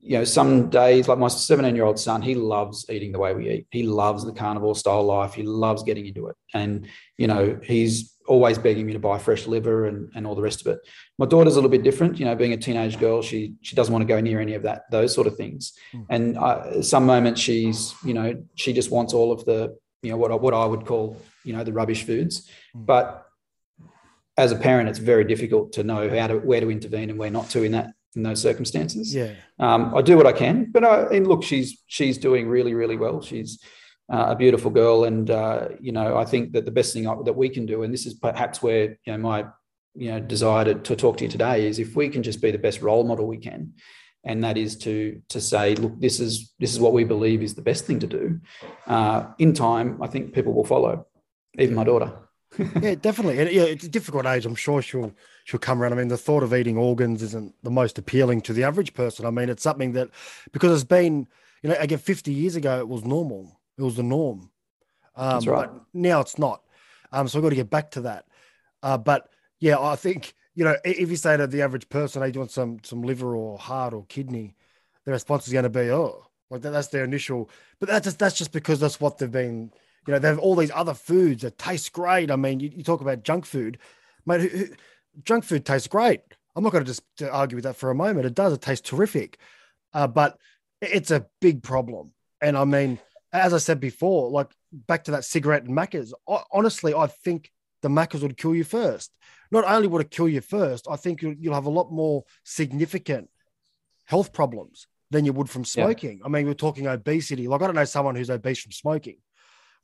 you 0.00 0.16
know, 0.16 0.24
some 0.24 0.70
days, 0.70 1.08
like 1.08 1.18
my 1.18 1.28
17 1.28 1.74
year 1.74 1.84
old 1.84 1.98
son, 1.98 2.22
he 2.22 2.34
loves 2.34 2.86
eating 2.88 3.12
the 3.12 3.18
way 3.18 3.34
we 3.34 3.50
eat. 3.50 3.66
He 3.70 3.82
loves 3.82 4.24
the 4.24 4.32
carnivore 4.32 4.76
style 4.76 5.02
life. 5.02 5.34
He 5.34 5.42
loves 5.42 5.82
getting 5.82 6.06
into 6.06 6.28
it. 6.28 6.36
And, 6.54 6.86
you 7.16 7.26
know, 7.26 7.58
he's 7.62 8.14
always 8.28 8.58
begging 8.58 8.86
me 8.86 8.92
to 8.92 8.98
buy 8.98 9.18
fresh 9.18 9.46
liver 9.46 9.86
and, 9.86 10.10
and 10.14 10.26
all 10.26 10.34
the 10.34 10.42
rest 10.42 10.60
of 10.60 10.66
it. 10.68 10.78
My 11.18 11.26
daughter's 11.26 11.54
a 11.54 11.56
little 11.56 11.70
bit 11.70 11.82
different, 11.82 12.18
you 12.18 12.24
know, 12.24 12.34
being 12.34 12.52
a 12.52 12.56
teenage 12.56 12.98
girl, 12.98 13.22
she, 13.22 13.54
she 13.62 13.74
doesn't 13.74 13.92
want 13.92 14.02
to 14.02 14.06
go 14.06 14.20
near 14.20 14.40
any 14.40 14.54
of 14.54 14.62
that, 14.62 14.82
those 14.90 15.14
sort 15.14 15.26
of 15.26 15.36
things. 15.36 15.72
Mm. 15.92 16.06
And 16.10 16.38
uh, 16.38 16.82
some 16.82 17.06
moments 17.06 17.40
she's, 17.40 17.94
you 18.04 18.14
know, 18.14 18.40
she 18.54 18.72
just 18.72 18.90
wants 18.90 19.12
all 19.14 19.32
of 19.32 19.44
the, 19.44 19.76
you 20.02 20.10
know, 20.10 20.16
what 20.16 20.30
I, 20.30 20.34
what 20.36 20.54
I 20.54 20.64
would 20.64 20.86
call, 20.86 21.20
you 21.44 21.52
know, 21.52 21.64
the 21.64 21.72
rubbish 21.72 22.04
foods. 22.04 22.48
Mm. 22.76 22.86
But 22.86 23.26
as 24.36 24.52
a 24.52 24.56
parent, 24.56 24.88
it's 24.88 25.00
very 25.00 25.24
difficult 25.24 25.72
to 25.72 25.82
know 25.82 26.08
how 26.08 26.28
to, 26.28 26.38
where 26.38 26.60
to 26.60 26.70
intervene 26.70 27.10
and 27.10 27.18
where 27.18 27.30
not 27.30 27.50
to 27.50 27.64
in 27.64 27.72
that 27.72 27.88
in 28.16 28.22
those 28.22 28.40
circumstances. 28.40 29.14
Yeah, 29.14 29.32
um, 29.58 29.94
I 29.94 30.00
do 30.02 30.16
what 30.16 30.26
I 30.26 30.32
can, 30.32 30.70
but 30.70 30.84
I, 30.84 31.02
and 31.14 31.26
look, 31.26 31.42
she's 31.42 31.82
she's 31.86 32.18
doing 32.18 32.48
really 32.48 32.72
really 32.72 32.96
well. 32.96 33.20
She's 33.20 33.60
uh, 34.10 34.26
a 34.28 34.36
beautiful 34.36 34.70
girl, 34.70 35.04
and 35.04 35.30
uh, 35.30 35.68
you 35.80 35.92
know 35.92 36.16
I 36.16 36.24
think 36.24 36.52
that 36.52 36.64
the 36.64 36.70
best 36.70 36.92
thing 36.92 37.04
that 37.04 37.36
we 37.36 37.48
can 37.48 37.66
do, 37.66 37.82
and 37.82 37.92
this 37.92 38.06
is 38.06 38.14
perhaps 38.14 38.62
where 38.62 38.98
you 39.04 39.12
know 39.12 39.18
my 39.18 39.46
you 39.94 40.10
know 40.10 40.20
desire 40.20 40.64
to, 40.64 40.74
to 40.74 40.96
talk 40.96 41.18
to 41.18 41.24
you 41.24 41.30
today 41.30 41.66
is 41.66 41.78
if 41.78 41.96
we 41.96 42.08
can 42.08 42.22
just 42.22 42.40
be 42.40 42.50
the 42.50 42.58
best 42.58 42.80
role 42.80 43.04
model 43.04 43.26
we 43.26 43.38
can, 43.38 43.74
and 44.24 44.42
that 44.44 44.56
is 44.56 44.76
to 44.78 45.20
to 45.28 45.40
say, 45.40 45.74
look, 45.74 46.00
this 46.00 46.20
is 46.20 46.52
this 46.58 46.72
is 46.72 46.80
what 46.80 46.92
we 46.92 47.04
believe 47.04 47.42
is 47.42 47.54
the 47.54 47.62
best 47.62 47.84
thing 47.84 47.98
to 48.00 48.06
do. 48.06 48.40
Uh, 48.86 49.26
in 49.38 49.52
time, 49.52 50.02
I 50.02 50.06
think 50.06 50.32
people 50.32 50.52
will 50.52 50.64
follow, 50.64 51.06
even 51.58 51.74
my 51.74 51.84
daughter. 51.84 52.12
yeah, 52.80 52.94
definitely. 52.94 53.38
And 53.38 53.50
yeah, 53.50 53.64
it's 53.64 53.84
a 53.84 53.88
difficult 53.88 54.26
age. 54.26 54.46
I'm 54.46 54.54
sure 54.54 54.80
she'll 54.80 55.12
she'll 55.44 55.60
come 55.60 55.82
around. 55.82 55.92
I 55.92 55.96
mean, 55.96 56.08
the 56.08 56.16
thought 56.16 56.42
of 56.42 56.54
eating 56.54 56.78
organs 56.78 57.22
isn't 57.22 57.54
the 57.62 57.70
most 57.70 57.98
appealing 57.98 58.40
to 58.42 58.52
the 58.52 58.64
average 58.64 58.94
person. 58.94 59.26
I 59.26 59.30
mean, 59.30 59.48
it's 59.48 59.62
something 59.62 59.92
that 59.92 60.08
because 60.52 60.72
it's 60.72 60.88
been, 60.88 61.28
you 61.62 61.70
know, 61.70 61.76
again, 61.78 61.98
50 61.98 62.32
years 62.32 62.56
ago 62.56 62.78
it 62.78 62.88
was 62.88 63.04
normal. 63.04 63.57
It 63.78 63.82
was 63.82 63.96
the 63.96 64.02
norm. 64.02 64.50
Um, 65.16 65.30
That's 65.30 65.46
right. 65.46 65.70
But 65.70 65.82
now 65.94 66.20
it's 66.20 66.38
not. 66.38 66.62
Um, 67.12 67.28
so 67.28 67.38
I've 67.38 67.42
got 67.42 67.50
to 67.50 67.56
get 67.56 67.70
back 67.70 67.90
to 67.92 68.02
that. 68.02 68.26
Uh, 68.82 68.98
but 68.98 69.28
yeah, 69.60 69.78
I 69.80 69.96
think 69.96 70.34
you 70.54 70.64
know, 70.64 70.76
if 70.84 71.08
you 71.08 71.16
say 71.16 71.36
to 71.36 71.46
the 71.46 71.62
average 71.62 71.88
person, 71.88 72.22
"Hey, 72.22 72.30
do 72.30 72.36
you 72.36 72.40
want 72.40 72.50
some 72.50 72.78
some 72.82 73.02
liver 73.02 73.34
or 73.34 73.58
heart 73.58 73.94
or 73.94 74.04
kidney?" 74.06 74.54
The 75.04 75.12
response 75.12 75.46
is 75.46 75.52
going 75.52 75.62
to 75.62 75.70
be, 75.70 75.90
"Oh, 75.90 76.26
like 76.50 76.62
that, 76.62 76.70
that's 76.70 76.88
their 76.88 77.04
initial." 77.04 77.48
But 77.80 77.88
that's 77.88 78.04
just, 78.04 78.18
that's 78.18 78.36
just 78.36 78.52
because 78.52 78.80
that's 78.80 79.00
what 79.00 79.18
they've 79.18 79.30
been 79.30 79.72
you 80.08 80.14
know, 80.14 80.18
they 80.18 80.28
have 80.28 80.38
all 80.38 80.56
these 80.56 80.70
other 80.74 80.94
foods 80.94 81.42
that 81.42 81.58
taste 81.58 81.92
great. 81.92 82.30
I 82.30 82.36
mean, 82.36 82.60
you, 82.60 82.70
you 82.74 82.82
talk 82.82 83.02
about 83.02 83.24
junk 83.24 83.44
food, 83.44 83.76
mate. 84.24 84.40
Who, 84.40 84.48
who, 84.48 84.66
junk 85.22 85.44
food 85.44 85.66
tastes 85.66 85.86
great. 85.86 86.20
I'm 86.56 86.64
not 86.64 86.72
going 86.72 86.82
to 86.82 86.90
just 86.90 87.02
argue 87.30 87.56
with 87.56 87.64
that 87.64 87.76
for 87.76 87.90
a 87.90 87.94
moment. 87.94 88.24
It 88.24 88.34
does. 88.34 88.54
It 88.54 88.62
tastes 88.62 88.88
terrific, 88.88 89.38
uh, 89.92 90.06
but 90.06 90.38
it's 90.80 91.10
a 91.10 91.26
big 91.42 91.62
problem. 91.62 92.14
And 92.40 92.56
I 92.56 92.64
mean, 92.64 92.98
as 93.32 93.52
I 93.52 93.58
said 93.58 93.80
before, 93.80 94.30
like 94.30 94.50
back 94.72 95.04
to 95.04 95.12
that 95.12 95.24
cigarette 95.24 95.64
and 95.64 95.76
Maccas. 95.76 96.12
Honestly, 96.52 96.94
I 96.94 97.06
think 97.06 97.50
the 97.82 97.88
Maccas 97.88 98.22
would 98.22 98.36
kill 98.36 98.54
you 98.54 98.64
first. 98.64 99.12
Not 99.50 99.64
only 99.64 99.88
would 99.88 100.02
it 100.02 100.10
kill 100.10 100.28
you 100.28 100.40
first, 100.40 100.86
I 100.90 100.96
think 100.96 101.22
you'll, 101.22 101.34
you'll 101.34 101.54
have 101.54 101.66
a 101.66 101.70
lot 101.70 101.92
more 101.92 102.24
significant 102.44 103.28
health 104.04 104.32
problems 104.32 104.86
than 105.10 105.24
you 105.24 105.32
would 105.32 105.48
from 105.48 105.64
smoking. 105.64 106.18
Yeah. 106.18 106.26
I 106.26 106.28
mean, 106.28 106.46
we're 106.46 106.54
talking 106.54 106.86
obesity. 106.86 107.48
Like 107.48 107.62
I 107.62 107.66
don't 107.66 107.76
know 107.76 107.84
someone 107.84 108.14
who's 108.14 108.30
obese 108.30 108.60
from 108.60 108.72
smoking. 108.72 109.16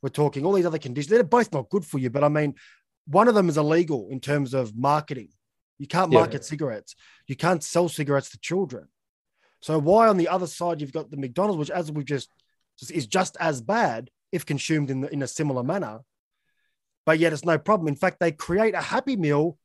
We're 0.01 0.09
talking 0.09 0.45
all 0.45 0.53
these 0.53 0.65
other 0.65 0.77
conditions. 0.77 1.09
They're 1.09 1.23
both 1.23 1.51
not 1.51 1.69
good 1.69 1.85
for 1.85 1.97
you, 1.97 2.09
but 2.09 2.23
I 2.23 2.29
mean, 2.29 2.55
one 3.07 3.27
of 3.27 3.35
them 3.35 3.49
is 3.49 3.57
illegal 3.57 4.09
in 4.09 4.19
terms 4.19 4.53
of 4.53 4.75
marketing. 4.75 5.29
You 5.77 5.87
can't 5.87 6.11
market 6.11 6.41
yeah. 6.41 6.47
cigarettes. 6.47 6.95
You 7.27 7.35
can't 7.35 7.63
sell 7.63 7.89
cigarettes 7.89 8.29
to 8.31 8.39
children. 8.39 8.87
So 9.61 9.79
why 9.79 10.07
on 10.07 10.17
the 10.17 10.27
other 10.27 10.47
side 10.47 10.79
you've 10.79 10.93
got 10.93 11.09
the 11.09 11.17
McDonald's, 11.17 11.57
which 11.57 11.69
as 11.71 11.91
we've 11.91 12.05
just 12.05 12.29
is 12.91 13.07
just 13.07 13.37
as 13.39 13.61
bad 13.61 14.09
if 14.31 14.45
consumed 14.45 14.89
in 14.89 15.01
the, 15.01 15.13
in 15.13 15.21
a 15.21 15.27
similar 15.27 15.63
manner, 15.63 15.99
but 17.05 17.19
yet 17.19 17.33
it's 17.33 17.45
no 17.45 17.57
problem. 17.57 17.87
In 17.87 17.95
fact, 17.95 18.19
they 18.19 18.31
create 18.31 18.73
a 18.73 18.81
Happy 18.81 19.15
Meal 19.15 19.57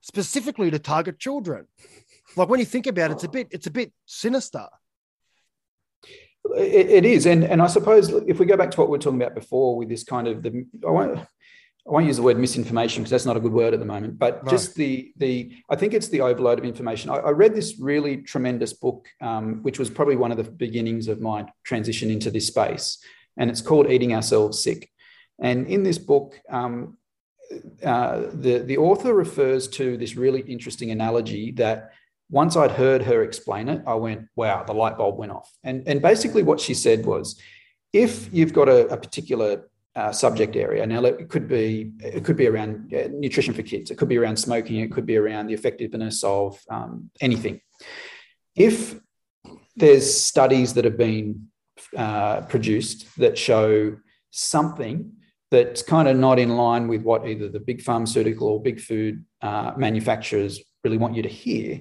specifically 0.00 0.70
to 0.70 0.78
target 0.78 1.18
children. 1.18 1.66
Like 2.36 2.48
when 2.48 2.60
you 2.60 2.66
think 2.66 2.86
about 2.86 3.10
it, 3.10 3.14
it's 3.14 3.24
a 3.24 3.28
bit 3.28 3.48
it's 3.50 3.66
a 3.66 3.70
bit 3.70 3.92
sinister 4.06 4.66
it, 6.56 6.90
it 6.90 7.04
is, 7.04 7.26
and 7.26 7.44
and 7.44 7.60
I 7.60 7.66
suppose 7.66 8.10
if 8.26 8.38
we 8.38 8.46
go 8.46 8.56
back 8.56 8.70
to 8.72 8.80
what 8.80 8.90
we 8.90 8.96
are 8.96 9.00
talking 9.00 9.20
about 9.20 9.34
before 9.34 9.76
with 9.76 9.88
this 9.88 10.04
kind 10.04 10.26
of 10.28 10.42
the 10.42 10.66
I 10.86 10.90
won't 10.90 11.20
I 11.88 11.92
won't 11.92 12.06
use 12.06 12.16
the 12.16 12.22
word 12.22 12.38
misinformation 12.38 13.02
because 13.02 13.10
that's 13.10 13.24
not 13.24 13.36
a 13.36 13.40
good 13.40 13.52
word 13.52 13.72
at 13.72 13.80
the 13.80 13.86
moment, 13.86 14.18
but 14.18 14.46
just 14.46 14.74
the 14.74 15.12
the 15.16 15.52
I 15.70 15.76
think 15.76 15.94
it's 15.94 16.08
the 16.08 16.20
overload 16.20 16.58
of 16.58 16.64
information. 16.64 17.10
I, 17.10 17.16
I 17.16 17.30
read 17.30 17.54
this 17.54 17.78
really 17.80 18.18
tremendous 18.18 18.74
book, 18.74 19.08
um, 19.22 19.62
which 19.62 19.78
was 19.78 19.88
probably 19.88 20.16
one 20.16 20.30
of 20.30 20.36
the 20.36 20.44
beginnings 20.44 21.08
of 21.08 21.20
my 21.20 21.46
transition 21.64 22.10
into 22.10 22.30
this 22.30 22.46
space, 22.48 22.98
and 23.38 23.50
it's 23.50 23.62
called 23.62 23.90
Eating 23.90 24.14
Ourselves 24.14 24.62
Sick. 24.62 24.90
And 25.40 25.66
in 25.66 25.82
this 25.82 25.98
book, 25.98 26.38
um, 26.50 26.98
uh, 27.82 28.24
the 28.34 28.58
the 28.58 28.76
author 28.76 29.14
refers 29.14 29.66
to 29.68 29.96
this 29.96 30.14
really 30.14 30.40
interesting 30.42 30.90
analogy 30.90 31.52
that 31.52 31.92
once 32.30 32.56
I'd 32.56 32.72
heard 32.72 33.02
her 33.02 33.22
explain 33.22 33.68
it, 33.68 33.82
I 33.86 33.94
went, 33.94 34.28
wow, 34.36 34.62
the 34.62 34.74
light 34.74 34.98
bulb 34.98 35.16
went 35.16 35.32
off. 35.32 35.50
And, 35.64 35.88
and 35.88 36.02
basically, 36.02 36.42
what 36.42 36.60
she 36.60 36.74
said 36.74 37.06
was 37.06 37.40
if 37.92 38.28
you've 38.32 38.52
got 38.52 38.68
a, 38.68 38.86
a 38.88 38.96
particular 38.98 39.70
uh, 39.98 40.12
subject 40.12 40.54
area, 40.56 40.86
now 40.86 41.04
it 41.04 41.28
could 41.28 41.48
be 41.48 41.92
it 42.16 42.24
could 42.24 42.36
be 42.36 42.48
around 42.52 42.72
uh, 42.94 43.08
nutrition 43.24 43.52
for 43.54 43.64
kids, 43.72 43.90
it 43.90 43.98
could 43.98 44.12
be 44.14 44.20
around 44.22 44.36
smoking, 44.36 44.76
it 44.76 44.92
could 44.94 45.06
be 45.12 45.16
around 45.16 45.48
the 45.48 45.54
effectiveness 45.54 46.22
of 46.22 46.58
um, 46.70 47.10
anything. 47.20 47.60
If 48.54 48.98
there's 49.76 50.06
studies 50.32 50.74
that 50.74 50.84
have 50.84 50.98
been 50.98 51.48
uh, 51.96 52.42
produced 52.42 52.98
that 53.18 53.36
show 53.38 53.96
something 54.30 55.12
that's 55.50 55.82
kind 55.82 56.08
of 56.08 56.16
not 56.16 56.38
in 56.38 56.50
line 56.56 56.88
with 56.88 57.02
what 57.02 57.26
either 57.26 57.48
the 57.48 57.60
big 57.60 57.80
pharmaceutical 57.82 58.48
or 58.48 58.62
big 58.62 58.80
food 58.80 59.24
uh, 59.40 59.72
manufacturers 59.76 60.60
really 60.84 60.98
want 60.98 61.16
you 61.16 61.22
to 61.22 61.28
hear, 61.28 61.80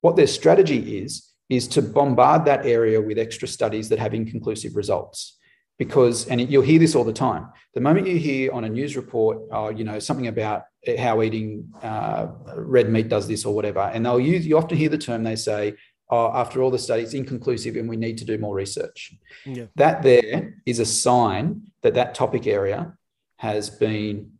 what 0.00 0.16
their 0.16 0.26
strategy 0.26 0.98
is, 0.98 1.32
is 1.48 1.68
to 1.68 1.82
bombard 1.82 2.44
that 2.44 2.64
area 2.64 3.00
with 3.00 3.18
extra 3.18 3.48
studies 3.48 3.88
that 3.88 3.98
have 3.98 4.14
inconclusive 4.14 4.76
results. 4.76 5.38
Because, 5.78 6.26
and 6.26 6.40
you'll 6.50 6.62
hear 6.62 6.78
this 6.78 6.94
all 6.94 7.04
the 7.04 7.12
time, 7.12 7.48
the 7.74 7.80
moment 7.80 8.06
you 8.06 8.16
hear 8.16 8.52
on 8.52 8.64
a 8.64 8.68
news 8.68 8.96
report, 8.96 9.38
uh, 9.52 9.72
you 9.74 9.84
know, 9.84 9.98
something 9.98 10.28
about 10.28 10.64
how 10.98 11.22
eating 11.22 11.72
uh, 11.82 12.28
red 12.56 12.88
meat 12.88 13.08
does 13.08 13.26
this 13.26 13.44
or 13.44 13.54
whatever, 13.54 13.80
and 13.80 14.04
they'll 14.04 14.20
use, 14.20 14.46
you 14.46 14.56
often 14.58 14.76
hear 14.76 14.90
the 14.90 14.98
term, 14.98 15.24
they 15.24 15.36
say, 15.36 15.74
oh, 16.10 16.30
after 16.34 16.62
all 16.62 16.70
the 16.70 16.78
studies, 16.78 17.14
inconclusive 17.14 17.74
and 17.76 17.88
we 17.88 17.96
need 17.96 18.18
to 18.18 18.24
do 18.24 18.36
more 18.38 18.54
research. 18.54 19.14
Yeah. 19.46 19.66
That 19.76 20.02
there 20.02 20.54
is 20.66 20.78
a 20.78 20.86
sign 20.86 21.72
that 21.82 21.94
that 21.94 22.14
topic 22.14 22.46
area 22.46 22.94
has 23.38 23.70
been 23.70 24.32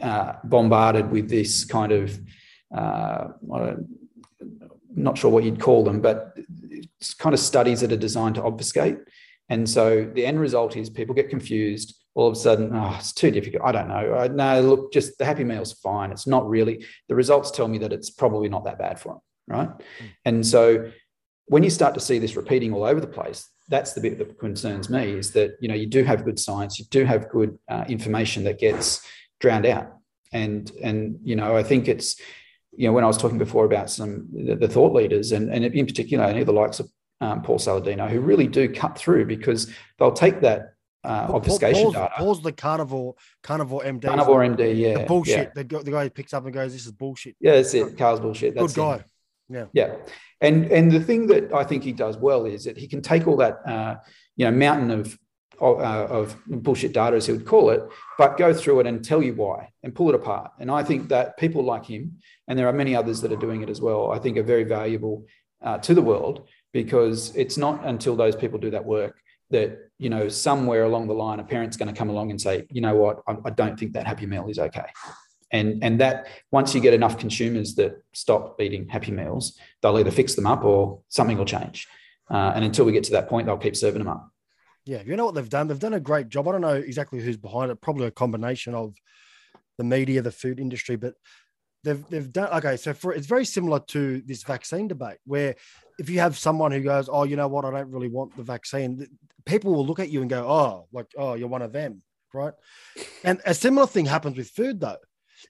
uh, 0.00 0.34
bombarded 0.44 1.10
with 1.10 1.30
this 1.30 1.64
kind 1.64 1.92
of 1.92 2.18
uh, 2.74 3.28
not 4.94 5.16
sure 5.16 5.30
what 5.30 5.44
you'd 5.44 5.60
call 5.60 5.84
them, 5.84 6.00
but 6.00 6.36
it's 6.98 7.14
kind 7.14 7.34
of 7.34 7.40
studies 7.40 7.80
that 7.80 7.92
are 7.92 7.96
designed 7.96 8.34
to 8.34 8.42
obfuscate. 8.42 8.98
And 9.52 9.68
so 9.68 10.10
the 10.14 10.24
end 10.24 10.40
result 10.40 10.78
is 10.78 10.88
people 10.88 11.14
get 11.14 11.28
confused. 11.28 11.94
All 12.14 12.26
of 12.26 12.32
a 12.32 12.36
sudden, 12.36 12.70
oh, 12.72 12.96
it's 12.98 13.12
too 13.12 13.30
difficult. 13.30 13.62
I 13.62 13.72
don't 13.72 13.88
know. 13.88 14.14
I, 14.14 14.28
no, 14.28 14.62
look, 14.62 14.94
just 14.94 15.18
the 15.18 15.26
Happy 15.26 15.44
Meal's 15.44 15.74
fine. 15.74 16.10
It's 16.10 16.26
not 16.26 16.48
really. 16.48 16.86
The 17.08 17.14
results 17.14 17.50
tell 17.50 17.68
me 17.68 17.76
that 17.78 17.92
it's 17.92 18.08
probably 18.08 18.48
not 18.48 18.64
that 18.64 18.78
bad 18.78 18.98
for 18.98 19.08
them, 19.10 19.20
right? 19.48 19.68
Mm. 19.68 20.06
And 20.24 20.46
so 20.46 20.90
when 21.46 21.62
you 21.62 21.68
start 21.68 21.92
to 21.94 22.00
see 22.00 22.18
this 22.18 22.34
repeating 22.34 22.72
all 22.72 22.82
over 22.82 22.98
the 22.98 23.06
place, 23.06 23.46
that's 23.68 23.92
the 23.92 24.00
bit 24.00 24.16
that 24.16 24.38
concerns 24.38 24.88
me. 24.88 25.18
Is 25.18 25.32
that 25.32 25.58
you 25.60 25.68
know 25.68 25.74
you 25.74 25.86
do 25.86 26.02
have 26.02 26.24
good 26.24 26.40
science, 26.40 26.78
you 26.78 26.86
do 26.90 27.04
have 27.04 27.28
good 27.28 27.58
uh, 27.68 27.84
information 27.88 28.44
that 28.44 28.58
gets 28.58 29.06
drowned 29.38 29.66
out, 29.66 29.98
and 30.32 30.72
and 30.82 31.18
you 31.22 31.36
know 31.36 31.54
I 31.54 31.62
think 31.62 31.88
it's 31.88 32.18
you 32.74 32.86
know, 32.86 32.94
when 32.94 33.04
I 33.04 33.06
was 33.06 33.18
talking 33.18 33.38
before 33.38 33.66
about 33.66 33.90
some 33.90 34.28
the, 34.32 34.56
the 34.56 34.68
thought 34.68 34.94
leaders, 34.94 35.32
and, 35.32 35.52
and 35.52 35.64
in 35.64 35.86
particular, 35.86 36.24
any 36.24 36.40
of 36.40 36.46
the 36.46 36.52
likes 36.54 36.80
of 36.80 36.90
um, 37.22 37.40
Paul 37.42 37.58
Saladino, 37.58 38.10
who 38.10 38.20
really 38.20 38.48
do 38.48 38.68
cut 38.72 38.98
through 38.98 39.26
because 39.26 39.70
they'll 39.98 40.12
take 40.12 40.40
that 40.40 40.74
uh, 41.04 41.28
obfuscation 41.30 41.84
Paul's, 41.84 41.94
data. 41.94 42.12
Paul's 42.16 42.42
the 42.42 42.52
carnivore, 42.52 43.14
carnivore 43.42 43.82
MD. 43.82 44.04
Carnivore 44.04 44.40
MD, 44.40 44.76
yeah. 44.76 44.98
The 44.98 45.04
bullshit. 45.04 45.52
Yeah. 45.56 45.62
The, 45.62 45.82
the 45.84 45.90
guy 45.90 46.04
who 46.04 46.10
picks 46.10 46.34
up 46.34 46.44
and 46.44 46.52
goes, 46.52 46.72
"This 46.72 46.84
is 46.84 46.92
bullshit." 46.92 47.36
Yeah, 47.40 47.52
that's 47.52 47.72
it. 47.74 47.96
Carl's 47.96 48.20
bullshit. 48.20 48.54
That's 48.54 48.72
Good 48.72 48.80
guy. 48.80 48.96
Him. 48.96 49.04
Yeah, 49.48 49.66
yeah. 49.72 49.94
And 50.40 50.66
and 50.72 50.90
the 50.90 51.00
thing 51.00 51.28
that 51.28 51.52
I 51.52 51.64
think 51.64 51.84
he 51.84 51.92
does 51.92 52.16
well 52.16 52.44
is 52.44 52.64
that 52.64 52.76
he 52.76 52.88
can 52.88 53.02
take 53.02 53.28
all 53.28 53.36
that 53.36 53.60
uh, 53.66 53.96
you 54.36 54.44
know 54.44 54.50
mountain 54.50 54.90
of 54.90 55.18
uh, 55.60 56.06
of 56.08 56.36
bullshit 56.46 56.92
data, 56.92 57.16
as 57.16 57.26
he 57.26 57.32
would 57.32 57.46
call 57.46 57.70
it, 57.70 57.82
but 58.18 58.36
go 58.36 58.52
through 58.52 58.80
it 58.80 58.86
and 58.86 59.04
tell 59.04 59.22
you 59.22 59.34
why 59.34 59.70
and 59.84 59.94
pull 59.94 60.08
it 60.08 60.14
apart. 60.16 60.50
And 60.58 60.70
I 60.70 60.82
think 60.82 61.08
that 61.10 61.36
people 61.36 61.62
like 61.62 61.84
him, 61.84 62.18
and 62.48 62.58
there 62.58 62.66
are 62.66 62.72
many 62.72 62.96
others 62.96 63.20
that 63.20 63.32
are 63.32 63.36
doing 63.36 63.62
it 63.62 63.70
as 63.70 63.80
well, 63.80 64.10
I 64.10 64.18
think 64.18 64.36
are 64.36 64.42
very 64.42 64.64
valuable 64.64 65.26
uh, 65.60 65.78
to 65.78 65.94
the 65.94 66.02
world 66.02 66.48
because 66.72 67.34
it's 67.36 67.56
not 67.56 67.84
until 67.86 68.16
those 68.16 68.34
people 68.34 68.58
do 68.58 68.70
that 68.70 68.84
work 68.84 69.20
that 69.50 69.90
you 69.98 70.10
know 70.10 70.28
somewhere 70.28 70.84
along 70.84 71.06
the 71.06 71.14
line 71.14 71.38
a 71.38 71.44
parent's 71.44 71.76
going 71.76 71.92
to 71.92 71.96
come 71.96 72.08
along 72.08 72.30
and 72.30 72.40
say 72.40 72.66
you 72.70 72.80
know 72.80 72.96
what? 72.96 73.22
I, 73.28 73.36
I, 73.44 73.50
don't 73.50 73.78
think 73.78 73.92
that 73.92 74.06
happy 74.06 74.26
meal 74.26 74.48
is 74.48 74.58
okay. 74.58 74.86
And 75.50 75.84
and 75.84 76.00
that 76.00 76.28
once 76.50 76.74
you 76.74 76.80
get 76.80 76.94
enough 76.94 77.18
consumers 77.18 77.74
that 77.76 78.02
stop 78.12 78.60
eating 78.60 78.88
happy 78.88 79.12
meals 79.12 79.58
they'll 79.80 79.98
either 79.98 80.10
fix 80.10 80.34
them 80.34 80.46
up 80.46 80.64
or 80.64 81.00
something 81.08 81.36
will 81.38 81.44
change. 81.44 81.86
Uh, 82.30 82.52
and 82.54 82.64
until 82.64 82.86
we 82.86 82.92
get 82.92 83.04
to 83.04 83.12
that 83.12 83.28
point 83.28 83.46
they'll 83.46 83.58
keep 83.58 83.76
serving 83.76 84.00
them 84.00 84.08
up. 84.08 84.28
Yeah 84.84 85.02
you 85.04 85.16
know 85.16 85.26
what 85.26 85.34
they've 85.34 85.48
done? 85.48 85.68
They've 85.68 85.78
done 85.78 85.94
a 85.94 86.00
great 86.00 86.28
job. 86.28 86.48
I 86.48 86.52
don't 86.52 86.62
know 86.62 86.74
exactly 86.74 87.20
who's 87.20 87.36
behind 87.36 87.70
it 87.70 87.80
probably 87.80 88.06
a 88.06 88.10
combination 88.10 88.74
of 88.74 88.94
the 89.78 89.84
media 89.84 90.22
the 90.22 90.32
food 90.32 90.60
industry 90.60 90.96
but 90.96 91.14
they've 91.84 92.08
they've 92.08 92.32
done 92.32 92.52
okay 92.52 92.76
so 92.76 92.94
for 92.94 93.12
it's 93.12 93.26
very 93.26 93.44
similar 93.44 93.80
to 93.80 94.22
this 94.24 94.42
vaccine 94.42 94.88
debate 94.88 95.18
where 95.24 95.54
if 95.98 96.08
you 96.08 96.20
have 96.20 96.38
someone 96.38 96.72
who 96.72 96.80
goes 96.80 97.08
oh 97.10 97.24
you 97.24 97.36
know 97.36 97.48
what? 97.48 97.64
I 97.64 97.70
don't 97.70 97.90
really 97.90 98.08
want 98.08 98.36
the 98.36 98.42
vaccine 98.42 99.06
people 99.44 99.74
will 99.74 99.86
look 99.86 99.98
at 99.98 100.10
you 100.10 100.20
and 100.20 100.30
go 100.30 100.46
oh 100.46 100.86
like 100.92 101.06
oh 101.16 101.34
you're 101.34 101.48
one 101.48 101.62
of 101.62 101.72
them 101.72 102.02
right? 102.34 102.54
And 103.24 103.40
a 103.44 103.54
similar 103.54 103.86
thing 103.86 104.06
happens 104.06 104.38
with 104.38 104.48
food 104.48 104.80
though. 104.80 104.96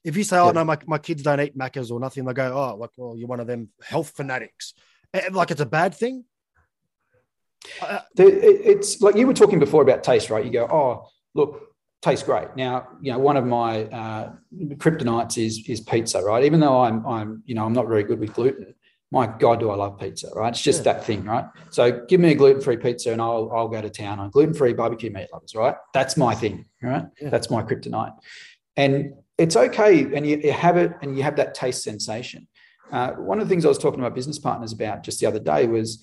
If 0.04 0.16
you 0.16 0.24
say 0.24 0.38
oh 0.38 0.46
yeah. 0.46 0.52
no 0.52 0.64
my, 0.64 0.78
my 0.86 0.98
kids 0.98 1.22
don't 1.22 1.40
eat 1.40 1.56
Maccas 1.56 1.90
or 1.90 2.00
nothing 2.00 2.24
they 2.24 2.32
go 2.32 2.52
oh 2.52 2.76
like 2.76 2.90
well 2.96 3.16
you're 3.16 3.28
one 3.28 3.40
of 3.40 3.46
them 3.46 3.68
health 3.82 4.12
fanatics. 4.16 4.74
And, 5.12 5.34
like 5.34 5.50
it's 5.50 5.60
a 5.60 5.66
bad 5.66 5.94
thing? 5.94 6.24
Uh, 7.80 8.00
it's 8.16 9.00
like 9.00 9.14
you 9.14 9.26
were 9.26 9.34
talking 9.34 9.60
before 9.60 9.82
about 9.82 10.02
taste 10.02 10.30
right? 10.30 10.44
You 10.44 10.50
go 10.50 10.66
oh 10.66 11.08
look 11.34 11.71
tastes 12.02 12.24
great. 12.24 12.48
Now, 12.56 12.88
you 13.00 13.12
know, 13.12 13.18
one 13.18 13.36
of 13.36 13.46
my 13.46 13.84
uh, 13.84 14.32
kryptonites 14.74 15.38
is 15.38 15.66
is 15.68 15.80
pizza, 15.80 16.20
right? 16.22 16.44
Even 16.44 16.60
though 16.60 16.82
I'm 16.82 17.06
I'm 17.06 17.42
you 17.46 17.54
know 17.54 17.64
I'm 17.64 17.72
not 17.72 17.88
very 17.88 18.02
good 18.02 18.20
with 18.20 18.34
gluten. 18.34 18.74
My 19.10 19.26
God, 19.26 19.60
do 19.60 19.70
I 19.70 19.76
love 19.76 19.98
pizza, 19.98 20.30
right? 20.34 20.48
It's 20.48 20.62
just 20.62 20.84
yeah. 20.84 20.94
that 20.94 21.04
thing, 21.04 21.24
right? 21.24 21.44
So 21.70 22.04
give 22.08 22.18
me 22.18 22.32
a 22.32 22.34
gluten 22.34 22.62
free 22.62 22.76
pizza 22.76 23.12
and 23.12 23.22
I'll 23.22 23.50
I'll 23.54 23.68
go 23.68 23.80
to 23.80 23.90
town 23.90 24.18
on 24.18 24.30
gluten 24.30 24.54
free 24.54 24.72
barbecue 24.72 25.10
meat 25.10 25.28
lovers, 25.32 25.54
right? 25.54 25.76
That's 25.94 26.16
my 26.16 26.34
thing, 26.34 26.66
right? 26.82 27.04
Yeah. 27.20 27.30
That's 27.30 27.50
my 27.50 27.62
kryptonite, 27.62 28.14
and 28.76 29.14
it's 29.38 29.56
okay, 29.56 30.14
and 30.14 30.26
you, 30.26 30.40
you, 30.42 30.52
have 30.52 30.76
it, 30.76 30.92
and 31.00 31.16
you 31.16 31.22
have 31.22 31.36
that 31.36 31.54
taste 31.54 31.82
sensation. 31.82 32.46
Uh, 32.92 33.12
one 33.12 33.40
of 33.40 33.48
the 33.48 33.52
things 33.52 33.64
I 33.64 33.68
was 33.68 33.78
talking 33.78 33.98
to 33.98 34.02
my 34.02 34.14
business 34.14 34.38
partners 34.38 34.72
about 34.72 35.02
just 35.02 35.18
the 35.20 35.26
other 35.26 35.40
day 35.40 35.66
was 35.66 36.02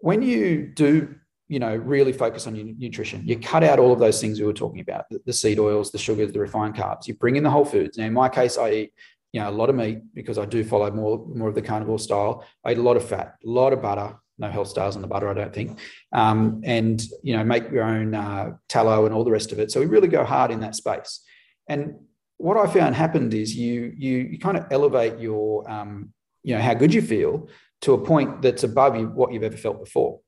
when 0.00 0.22
you 0.22 0.70
do 0.74 1.14
you 1.48 1.58
know, 1.58 1.74
really 1.74 2.12
focus 2.12 2.46
on 2.46 2.54
your 2.54 2.66
nutrition. 2.76 3.22
You 3.26 3.38
cut 3.38 3.64
out 3.64 3.78
all 3.78 3.92
of 3.92 3.98
those 3.98 4.20
things 4.20 4.38
we 4.38 4.46
were 4.46 4.52
talking 4.52 4.80
about, 4.80 5.08
the, 5.10 5.20
the, 5.24 5.32
seed 5.32 5.58
oils, 5.58 5.90
the 5.90 5.98
sugars, 5.98 6.30
the 6.30 6.38
refined 6.38 6.74
carbs. 6.74 7.06
You 7.06 7.14
bring 7.14 7.36
in 7.36 7.42
the 7.42 7.50
whole 7.50 7.64
foods. 7.64 7.96
Now, 7.96 8.04
in 8.04 8.12
my 8.12 8.28
case, 8.28 8.58
I 8.58 8.70
eat, 8.70 8.92
you 9.32 9.40
know, 9.40 9.48
a 9.48 9.50
lot 9.50 9.70
of 9.70 9.76
meat 9.76 10.00
because 10.14 10.38
I 10.38 10.44
do 10.44 10.62
follow 10.62 10.90
more, 10.90 11.26
more 11.34 11.48
of 11.48 11.54
the 11.54 11.62
carnivore 11.62 11.98
style. 11.98 12.44
I 12.64 12.72
eat 12.72 12.78
a 12.78 12.82
lot 12.82 12.98
of 12.98 13.08
fat, 13.08 13.36
a 13.44 13.48
lot 13.48 13.72
of 13.72 13.80
butter, 13.80 14.14
no 14.38 14.50
health 14.50 14.68
stars 14.68 14.94
on 14.94 15.02
the 15.02 15.08
butter, 15.08 15.28
I 15.28 15.34
don't 15.34 15.52
think. 15.52 15.78
Um, 16.12 16.60
and, 16.64 17.02
you 17.22 17.36
know, 17.36 17.44
make 17.44 17.70
your 17.70 17.84
own 17.84 18.14
uh, 18.14 18.52
tallow 18.68 19.06
and 19.06 19.14
all 19.14 19.24
the 19.24 19.30
rest 19.30 19.50
of 19.50 19.58
it. 19.58 19.70
So 19.70 19.80
we 19.80 19.86
really 19.86 20.08
go 20.08 20.24
hard 20.24 20.50
in 20.50 20.60
that 20.60 20.76
space. 20.76 21.24
And 21.66 21.94
what 22.36 22.58
I 22.58 22.70
found 22.70 22.94
happened 22.94 23.32
is 23.32 23.56
you, 23.56 23.92
you, 23.96 24.18
you 24.18 24.38
kind 24.38 24.58
of 24.58 24.66
elevate 24.70 25.18
your, 25.18 25.68
um, 25.70 26.12
you 26.42 26.54
know, 26.54 26.60
how 26.60 26.74
good 26.74 26.92
you 26.92 27.02
feel 27.02 27.48
to 27.80 27.94
a 27.94 27.98
point 27.98 28.42
that's 28.42 28.64
above 28.64 28.96
you, 28.96 29.06
what 29.06 29.32
you've 29.32 29.42
ever 29.42 29.56
felt 29.56 29.80
before. 29.80 30.20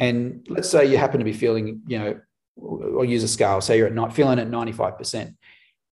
And 0.00 0.46
let's 0.48 0.70
say 0.70 0.86
you 0.86 0.96
happen 0.96 1.18
to 1.18 1.24
be 1.24 1.32
feeling, 1.32 1.82
you 1.86 1.98
know, 1.98 2.20
I'll 2.60 3.04
use 3.04 3.22
a 3.22 3.28
scale. 3.28 3.60
Say 3.60 3.78
you're 3.78 3.86
at 3.86 3.94
night 3.94 4.12
feeling 4.12 4.38
at 4.38 4.48
95%. 4.48 5.34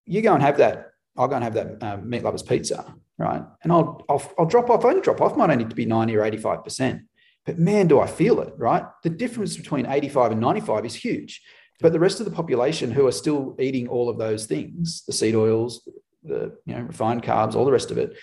You 0.07 0.23
go 0.23 0.35
and 0.35 0.43
have 0.43 0.59
that. 0.59 0.91
I'll 1.17 1.29
go 1.29 1.35
and 1.35 1.45
have 1.45 1.55
that 1.55 1.83
um, 1.83 2.09
meat 2.09 2.23
lovers 2.23 2.43
pizza, 2.43 2.95
right? 3.19 3.43
And 3.63 3.73
I'll, 3.73 4.05
I'll 4.09 4.23
I'll 4.39 4.47
drop 4.47 4.71
off. 4.71 4.85
Only 4.85 5.01
drop 5.01 5.21
off 5.21 5.37
might 5.37 5.51
only 5.51 5.65
need 5.65 5.71
to 5.71 5.77
be 5.77 5.85
90 5.85 6.17
or 6.17 6.31
85%. 6.31 7.03
But 7.45 7.59
man, 7.59 7.89
do 7.89 8.01
I 8.01 8.07
feel 8.07 8.41
it, 8.41 8.53
right? 8.57 8.85
The 9.03 9.11
difference 9.11 9.57
between 9.57 9.87
85 9.87 10.33
and 10.33 10.41
95 10.41 10.87
is 10.87 10.95
huge. 10.95 11.43
But 11.81 11.93
the 11.93 12.01
rest 12.01 12.21
of 12.21 12.27
the 12.27 12.33
population 12.33 12.91
who 12.91 13.07
are 13.07 13.13
still 13.13 13.57
eating 13.59 13.89
all 13.89 14.09
of 14.09 14.19
those 14.19 14.47
things, 14.47 15.03
the 15.07 15.13
seed 15.13 15.35
oils, 15.35 15.89
the 16.23 16.57
you 16.67 16.75
know, 16.75 16.83
refined 16.83 17.23
carbs, 17.23 17.55
all 17.55 17.65
the 17.65 17.73
rest 17.73 17.91
of 17.91 17.99
it, 17.99 18.17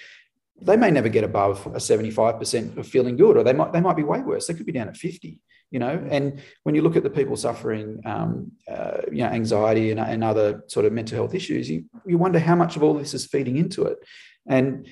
they 0.62 0.78
may 0.78 0.92
never 0.92 1.10
get 1.10 1.24
above 1.24 1.66
a 1.68 1.72
75% 1.80 2.78
of 2.78 2.88
feeling 2.88 3.18
good, 3.18 3.38
or 3.38 3.44
they 3.44 3.54
might 3.54 3.74
they 3.74 3.82
might 3.82 3.96
be 3.96 4.04
way 4.04 4.22
worse. 4.22 4.48
They 4.48 4.54
could 4.54 4.66
be 4.66 4.72
down 4.72 4.88
at 4.88 4.98
50 4.98 5.40
you 5.72 5.80
know? 5.80 6.06
And 6.10 6.42
when 6.64 6.76
you 6.76 6.82
look 6.82 6.96
at 6.96 7.04
the 7.04 7.10
people 7.10 7.36
suffering 7.36 8.02
um, 8.06 8.52
uh, 8.68 9.02
you 9.12 9.24
know 9.24 9.30
anxiety 9.30 9.92
and, 9.92 10.00
and, 10.00 10.24
other 10.24 10.64
sort 10.68 10.86
of 10.86 10.94
mental 10.94 11.18
health 11.18 11.34
issues 11.34 11.70
you, 11.70 11.86
you 12.06 12.18
wonder 12.18 12.40
how 12.40 12.56
much 12.56 12.76
of 12.76 12.84
all 12.84 12.94
this 12.94 13.14
is 13.14 13.26
feeding 13.26 13.58
into 13.58 13.84
it. 13.84 13.98
And 14.48 14.88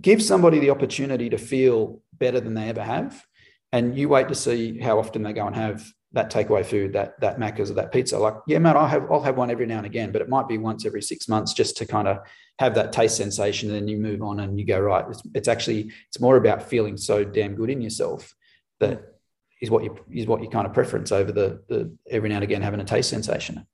give 0.00 0.22
somebody 0.22 0.58
the 0.58 0.70
opportunity 0.70 1.30
to 1.30 1.38
feel 1.38 2.02
better 2.12 2.40
than 2.40 2.54
they 2.54 2.68
ever 2.68 2.82
have 2.82 3.24
and 3.72 3.96
you 3.96 4.08
wait 4.08 4.28
to 4.28 4.34
see 4.34 4.78
how 4.78 4.98
often 4.98 5.22
they 5.22 5.32
go 5.32 5.46
and 5.46 5.56
have 5.56 5.86
that 6.12 6.32
takeaway 6.32 6.64
food 6.64 6.94
that 6.94 7.20
that 7.20 7.38
Maccas 7.38 7.70
or 7.70 7.74
that 7.74 7.92
pizza. 7.92 8.18
Like 8.18 8.34
yeah 8.46 8.58
man 8.58 8.76
i'll 8.76 8.86
have 8.86 9.10
i'll 9.10 9.22
have 9.22 9.36
one 9.36 9.50
every 9.50 9.66
now 9.66 9.78
and 9.78 9.86
again 9.86 10.10
but 10.10 10.22
it 10.22 10.28
might 10.28 10.48
be 10.48 10.58
once 10.58 10.86
every 10.86 11.02
six 11.02 11.28
months 11.28 11.52
just 11.52 11.76
to 11.78 11.86
kind 11.86 12.08
of 12.08 12.18
have 12.58 12.74
that 12.74 12.92
taste 12.92 13.16
sensation 13.16 13.68
and 13.68 13.76
then 13.76 13.88
you 13.88 13.98
move 13.98 14.22
on 14.22 14.40
and 14.40 14.58
you 14.58 14.66
go 14.66 14.80
right 14.80 15.04
it's, 15.10 15.22
it's 15.34 15.48
actually 15.48 15.92
it's 16.08 16.20
more 16.20 16.36
about 16.36 16.62
feeling 16.62 16.96
so 16.96 17.24
damn 17.24 17.54
good 17.54 17.70
in 17.70 17.82
yourself 17.82 18.34
that 18.80 19.17
is 19.60 19.70
what 19.70 19.84
you 19.84 19.98
is 20.10 20.26
what 20.26 20.42
you 20.42 20.48
kind 20.48 20.66
of 20.66 20.72
preference 20.72 21.12
over 21.12 21.32
the 21.32 21.62
the 21.68 21.96
every 22.10 22.28
now 22.28 22.36
and 22.36 22.44
again 22.44 22.62
having 22.62 22.80
a 22.80 22.84
taste 22.84 23.10
sensation. 23.10 23.66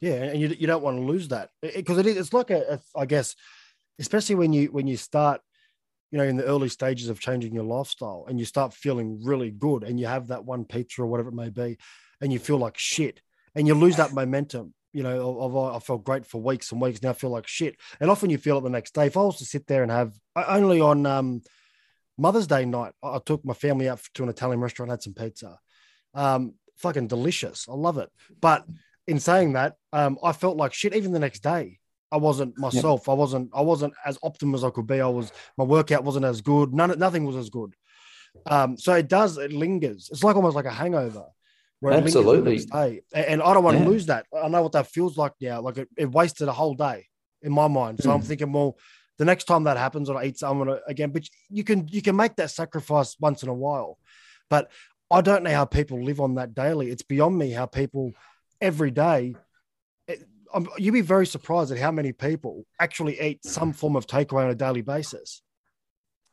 Yeah, 0.00 0.24
and 0.24 0.40
you, 0.40 0.48
you 0.48 0.66
don't 0.66 0.82
want 0.82 0.98
to 0.98 1.02
lose 1.02 1.28
that. 1.28 1.50
Because 1.62 1.98
it, 1.98 2.06
it 2.06 2.10
is 2.10 2.26
it's 2.26 2.32
like 2.32 2.50
a, 2.50 2.74
a 2.74 2.98
I 2.98 3.06
guess 3.06 3.34
especially 3.98 4.34
when 4.34 4.52
you 4.52 4.66
when 4.66 4.86
you 4.86 4.96
start 4.96 5.40
you 6.10 6.18
know 6.18 6.24
in 6.24 6.36
the 6.36 6.44
early 6.44 6.68
stages 6.68 7.08
of 7.08 7.20
changing 7.20 7.54
your 7.54 7.64
lifestyle 7.64 8.26
and 8.28 8.38
you 8.38 8.44
start 8.44 8.72
feeling 8.72 9.20
really 9.24 9.50
good 9.50 9.82
and 9.82 9.98
you 9.98 10.06
have 10.06 10.28
that 10.28 10.44
one 10.44 10.64
pizza 10.64 11.02
or 11.02 11.06
whatever 11.06 11.30
it 11.30 11.34
may 11.34 11.48
be 11.48 11.76
and 12.20 12.32
you 12.32 12.38
feel 12.38 12.58
like 12.58 12.78
shit 12.78 13.20
and 13.54 13.66
you 13.66 13.74
lose 13.74 13.96
that 13.96 14.12
momentum 14.12 14.74
you 14.94 15.02
know 15.02 15.40
of, 15.40 15.56
I 15.56 15.78
felt 15.80 16.04
great 16.04 16.24
for 16.24 16.40
weeks 16.40 16.70
and 16.72 16.80
weeks 16.80 17.02
now 17.02 17.10
I 17.10 17.14
feel 17.14 17.30
like 17.30 17.48
shit. 17.48 17.76
And 18.00 18.10
often 18.10 18.30
you 18.30 18.38
feel 18.38 18.58
it 18.58 18.62
the 18.62 18.70
next 18.70 18.94
day. 18.94 19.06
If 19.06 19.16
I 19.16 19.22
was 19.22 19.38
to 19.38 19.44
sit 19.44 19.66
there 19.66 19.82
and 19.82 19.90
have 19.90 20.14
only 20.36 20.80
on 20.80 21.04
um 21.04 21.42
Mother's 22.16 22.46
Day 22.46 22.64
night, 22.64 22.92
I 23.02 23.18
took 23.24 23.44
my 23.44 23.54
family 23.54 23.88
out 23.88 24.00
to 24.14 24.22
an 24.22 24.28
Italian 24.28 24.60
restaurant, 24.60 24.90
had 24.90 25.02
some 25.02 25.14
pizza. 25.14 25.58
Um, 26.14 26.54
fucking 26.76 27.08
delicious. 27.08 27.66
I 27.68 27.74
love 27.74 27.98
it. 27.98 28.10
But 28.40 28.64
in 29.06 29.18
saying 29.20 29.54
that, 29.54 29.74
um, 29.92 30.18
I 30.22 30.32
felt 30.32 30.56
like 30.56 30.72
shit 30.72 30.94
even 30.94 31.12
the 31.12 31.18
next 31.18 31.42
day. 31.42 31.78
I 32.12 32.16
wasn't 32.16 32.56
myself. 32.56 33.02
Yep. 33.02 33.08
I 33.08 33.14
wasn't. 33.14 33.50
I 33.52 33.60
wasn't 33.62 33.94
as 34.06 34.18
optimum 34.22 34.54
as 34.54 34.62
I 34.62 34.70
could 34.70 34.86
be. 34.86 35.00
I 35.00 35.08
was. 35.08 35.32
My 35.58 35.64
workout 35.64 36.04
wasn't 36.04 36.24
as 36.24 36.40
good. 36.40 36.72
None. 36.72 36.96
Nothing 36.98 37.24
was 37.24 37.34
as 37.34 37.50
good. 37.50 37.74
Um, 38.46 38.78
so 38.78 38.92
it 38.94 39.08
does. 39.08 39.36
It 39.36 39.52
lingers. 39.52 40.08
It's 40.12 40.22
like 40.22 40.36
almost 40.36 40.54
like 40.54 40.64
a 40.64 40.70
hangover. 40.70 41.24
Absolutely. 41.84 42.66
And 43.12 43.42
I 43.42 43.52
don't 43.52 43.64
want 43.64 43.78
yeah. 43.78 43.84
to 43.84 43.90
lose 43.90 44.06
that. 44.06 44.26
I 44.34 44.48
know 44.48 44.62
what 44.62 44.72
that 44.72 44.86
feels 44.86 45.18
like 45.18 45.32
now. 45.40 45.60
Like 45.60 45.78
it, 45.78 45.88
it 45.96 46.10
wasted 46.10 46.48
a 46.48 46.52
whole 46.52 46.74
day 46.74 47.06
in 47.42 47.52
my 47.52 47.68
mind. 47.68 48.02
So 48.02 48.10
mm. 48.10 48.14
I'm 48.14 48.22
thinking, 48.22 48.52
well, 48.52 48.76
the 49.18 49.24
next 49.24 49.44
time 49.44 49.64
that 49.64 49.76
happens 49.76 50.10
or 50.10 50.16
I 50.18 50.26
eat 50.26 50.38
someone 50.38 50.78
again, 50.86 51.10
but 51.10 51.24
you 51.48 51.64
can 51.64 51.86
you 51.88 52.02
can 52.02 52.16
make 52.16 52.36
that 52.36 52.50
sacrifice 52.50 53.16
once 53.20 53.42
in 53.42 53.48
a 53.48 53.54
while. 53.54 53.98
But 54.50 54.70
I 55.10 55.20
don't 55.20 55.44
know 55.44 55.50
how 55.50 55.64
people 55.64 56.02
live 56.02 56.20
on 56.20 56.36
that 56.36 56.54
daily. 56.54 56.90
It's 56.90 57.02
beyond 57.02 57.38
me 57.38 57.50
how 57.50 57.66
people 57.66 58.12
every 58.60 58.90
day. 58.90 59.36
It, 60.08 60.24
you'd 60.78 60.92
be 60.92 61.00
very 61.00 61.26
surprised 61.26 61.70
at 61.70 61.78
how 61.78 61.90
many 61.90 62.12
people 62.12 62.64
actually 62.80 63.20
eat 63.20 63.44
some 63.44 63.72
form 63.72 63.96
of 63.96 64.06
takeaway 64.06 64.44
on 64.44 64.50
a 64.50 64.54
daily 64.54 64.82
basis. 64.82 65.42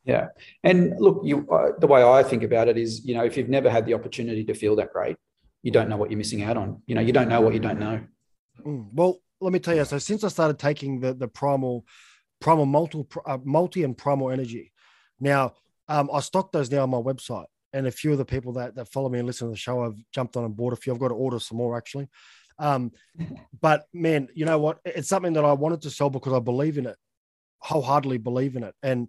Yeah, 0.04 0.30
and 0.64 0.96
look, 1.00 1.22
you 1.24 1.48
uh, 1.52 1.74
the 1.78 1.86
way 1.86 2.04
I 2.04 2.24
think 2.24 2.42
about 2.42 2.68
it 2.68 2.78
is, 2.78 3.06
you 3.06 3.14
know, 3.14 3.24
if 3.24 3.38
you've 3.38 3.50
never 3.50 3.70
had 3.70 3.86
the 3.86 3.94
opportunity 3.94 4.44
to 4.46 4.54
feel 4.56 4.76
that 4.78 4.92
great, 4.92 5.16
you 5.62 5.72
don't 5.72 5.90
know 5.90 5.98
what 5.98 6.10
you're 6.10 6.18
missing 6.18 6.42
out 6.42 6.58
on. 6.58 6.82
You 6.88 6.96
know, 6.96 7.02
you 7.02 7.14
don't 7.14 7.30
know 7.30 7.42
what 7.42 7.54
you 7.54 7.60
don't 7.60 7.80
know. 7.80 8.02
Mm, 8.66 8.88
well, 8.94 9.20
let 9.40 9.54
me 9.54 9.60
tell 9.60 9.76
you. 9.76 9.86
So 9.86 10.00
since 10.00 10.24
I 10.24 10.30
started 10.30 10.58
taking 10.58 11.02
the 11.02 11.14
the 11.14 11.28
primal 11.28 11.86
primal 12.42 12.66
multi, 12.66 13.06
uh, 13.26 13.38
multi 13.44 13.84
and 13.84 13.98
primal 13.98 14.30
energy. 14.30 14.74
Now, 15.20 15.54
um, 15.88 16.10
I 16.12 16.20
stock 16.20 16.52
those 16.52 16.70
now 16.70 16.84
on 16.84 16.90
my 16.90 16.98
website, 16.98 17.46
and 17.72 17.88
a 17.88 17.92
few 17.92 18.12
of 18.12 18.18
the 18.18 18.26
people 18.26 18.54
that, 18.54 18.76
that 18.76 18.90
follow 18.90 19.08
me 19.08 19.20
and 19.20 19.28
listen 19.28 19.48
to 19.48 19.52
the 19.52 19.58
show, 19.58 19.84
I've 19.84 20.04
jumped 20.12 20.36
on 20.36 20.44
and 20.44 20.56
bought 20.56 20.74
a 20.74 20.76
few. 20.76 20.92
I've 20.92 21.00
got 21.00 21.10
to 21.10 21.16
order 21.16 21.40
some 21.40 21.58
more 21.58 21.78
actually. 21.78 22.10
Um, 22.60 22.92
but 23.62 23.86
man, 23.94 24.28
you 24.34 24.46
know 24.46 24.60
what? 24.60 24.80
It's 24.84 25.08
something 25.08 25.34
that 25.34 25.46
I 25.46 25.54
wanted 25.54 25.82
to 25.84 25.90
sell 25.90 26.10
because 26.10 26.34
I 26.34 26.40
believe 26.40 26.78
in 26.78 26.88
it, 26.88 26.98
wholeheartedly 27.60 28.18
believe 28.18 28.56
in 28.56 28.64
it. 28.64 28.76
And 28.84 29.08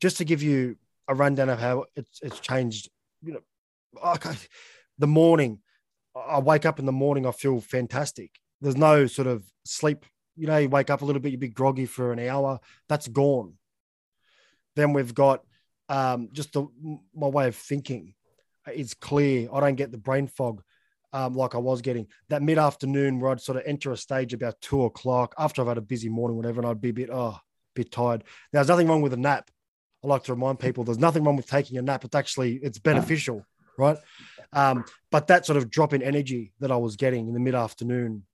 just 0.00 0.18
to 0.18 0.24
give 0.24 0.42
you 0.42 0.76
a 1.08 1.14
rundown 1.14 1.48
of 1.48 1.58
how 1.58 1.86
it's 1.96 2.20
it's 2.22 2.40
changed, 2.40 2.90
you 3.22 3.34
know, 3.34 3.40
okay, 4.14 4.34
the 4.98 5.06
morning, 5.06 5.60
I 6.14 6.40
wake 6.40 6.66
up 6.66 6.78
in 6.78 6.86
the 6.86 6.92
morning, 6.92 7.26
I 7.26 7.32
feel 7.32 7.60
fantastic. 7.60 8.30
There's 8.60 8.76
no 8.76 9.06
sort 9.06 9.28
of 9.28 9.44
sleep 9.64 10.04
you 10.36 10.46
know, 10.46 10.58
you 10.58 10.68
wake 10.68 10.90
up 10.90 11.02
a 11.02 11.04
little 11.04 11.20
bit, 11.20 11.32
you 11.32 11.38
be 11.38 11.48
groggy 11.48 11.86
for 11.86 12.12
an 12.12 12.18
hour. 12.18 12.60
That's 12.88 13.08
gone. 13.08 13.54
Then 14.76 14.92
we've 14.92 15.14
got 15.14 15.44
um, 15.88 16.30
just 16.32 16.52
the, 16.52 16.66
my 17.14 17.26
way 17.28 17.48
of 17.48 17.56
thinking. 17.56 18.14
It's 18.66 18.94
clear. 18.94 19.48
I 19.52 19.60
don't 19.60 19.74
get 19.74 19.90
the 19.90 19.98
brain 19.98 20.26
fog 20.26 20.62
um, 21.12 21.34
like 21.34 21.54
I 21.54 21.58
was 21.58 21.82
getting. 21.82 22.06
That 22.28 22.42
mid 22.42 22.58
afternoon 22.58 23.20
where 23.20 23.30
I'd 23.32 23.40
sort 23.40 23.58
of 23.58 23.64
enter 23.66 23.92
a 23.92 23.96
stage 23.96 24.32
about 24.32 24.60
two 24.60 24.84
o'clock 24.84 25.34
after 25.38 25.60
I've 25.60 25.68
had 25.68 25.78
a 25.78 25.82
busy 25.82 26.08
morning, 26.08 26.36
whatever, 26.36 26.60
and 26.60 26.68
I'd 26.68 26.80
be 26.80 26.90
a 26.90 26.94
bit, 26.94 27.10
oh, 27.12 27.36
a 27.36 27.40
bit 27.74 27.92
tired. 27.92 28.24
Now, 28.52 28.60
there's 28.60 28.68
nothing 28.68 28.88
wrong 28.88 29.02
with 29.02 29.12
a 29.12 29.18
nap. 29.18 29.50
I 30.02 30.06
like 30.06 30.24
to 30.24 30.34
remind 30.34 30.58
people 30.58 30.84
there's 30.84 30.98
nothing 30.98 31.24
wrong 31.24 31.36
with 31.36 31.46
taking 31.46 31.78
a 31.78 31.82
nap. 31.82 32.04
It's 32.04 32.16
actually 32.16 32.56
it's 32.62 32.78
beneficial. 32.78 33.44
right? 33.78 33.98
Um, 34.52 34.84
but 35.10 35.26
that 35.28 35.46
sort 35.46 35.56
of 35.56 35.70
drop 35.70 35.92
in 35.92 36.02
energy 36.02 36.52
that 36.60 36.70
I 36.70 36.76
was 36.76 36.96
getting 36.96 37.28
in 37.28 37.34
the 37.34 37.40
mid 37.40 37.54
afternoon, 37.54 38.24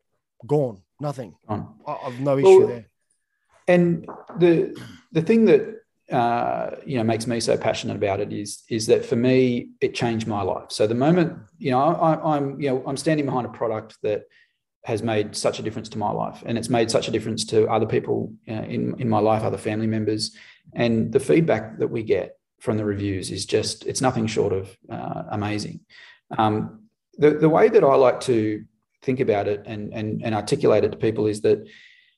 gone, 0.46 0.82
nothing. 1.00 1.34
I've 1.48 2.20
no 2.20 2.38
issue 2.38 2.58
Well, 2.58 2.66
there. 2.68 2.86
And 3.66 4.06
the 4.38 4.76
the 5.12 5.22
thing 5.22 5.44
that 5.46 5.78
uh, 6.10 6.76
you 6.86 6.96
know 6.96 7.04
makes 7.04 7.26
me 7.26 7.40
so 7.40 7.56
passionate 7.56 7.96
about 7.96 8.20
it 8.20 8.32
is 8.32 8.62
is 8.68 8.86
that 8.86 9.04
for 9.04 9.16
me 9.16 9.70
it 9.80 9.94
changed 9.94 10.26
my 10.26 10.42
life. 10.42 10.70
So 10.70 10.86
the 10.86 10.94
moment 10.94 11.38
you 11.58 11.70
know 11.70 11.80
I, 11.80 12.36
I'm 12.36 12.60
you 12.60 12.70
know 12.70 12.82
I'm 12.86 12.96
standing 12.96 13.26
behind 13.26 13.46
a 13.46 13.50
product 13.50 13.96
that 14.02 14.22
has 14.84 15.02
made 15.02 15.36
such 15.36 15.58
a 15.58 15.62
difference 15.62 15.90
to 15.90 15.98
my 15.98 16.10
life, 16.10 16.42
and 16.46 16.56
it's 16.56 16.70
made 16.70 16.90
such 16.90 17.08
a 17.08 17.10
difference 17.10 17.44
to 17.46 17.68
other 17.68 17.86
people 17.86 18.32
uh, 18.48 18.52
in 18.52 18.98
in 18.98 19.08
my 19.08 19.18
life, 19.18 19.42
other 19.42 19.58
family 19.58 19.86
members, 19.86 20.34
and 20.72 21.12
the 21.12 21.20
feedback 21.20 21.78
that 21.78 21.88
we 21.88 22.02
get 22.02 22.38
from 22.60 22.76
the 22.76 22.84
reviews 22.84 23.30
is 23.30 23.44
just 23.44 23.86
it's 23.86 24.00
nothing 24.00 24.26
short 24.26 24.52
of 24.52 24.76
uh, 24.90 25.24
amazing. 25.30 25.80
Um, 26.36 26.88
the 27.18 27.30
the 27.32 27.48
way 27.48 27.68
that 27.68 27.84
I 27.84 27.94
like 27.96 28.20
to 28.20 28.64
think 29.02 29.20
about 29.20 29.48
it 29.48 29.62
and 29.66 29.92
and 29.92 30.22
and 30.24 30.34
articulate 30.34 30.84
it 30.84 30.92
to 30.92 30.98
people 30.98 31.26
is 31.26 31.40
that 31.42 31.66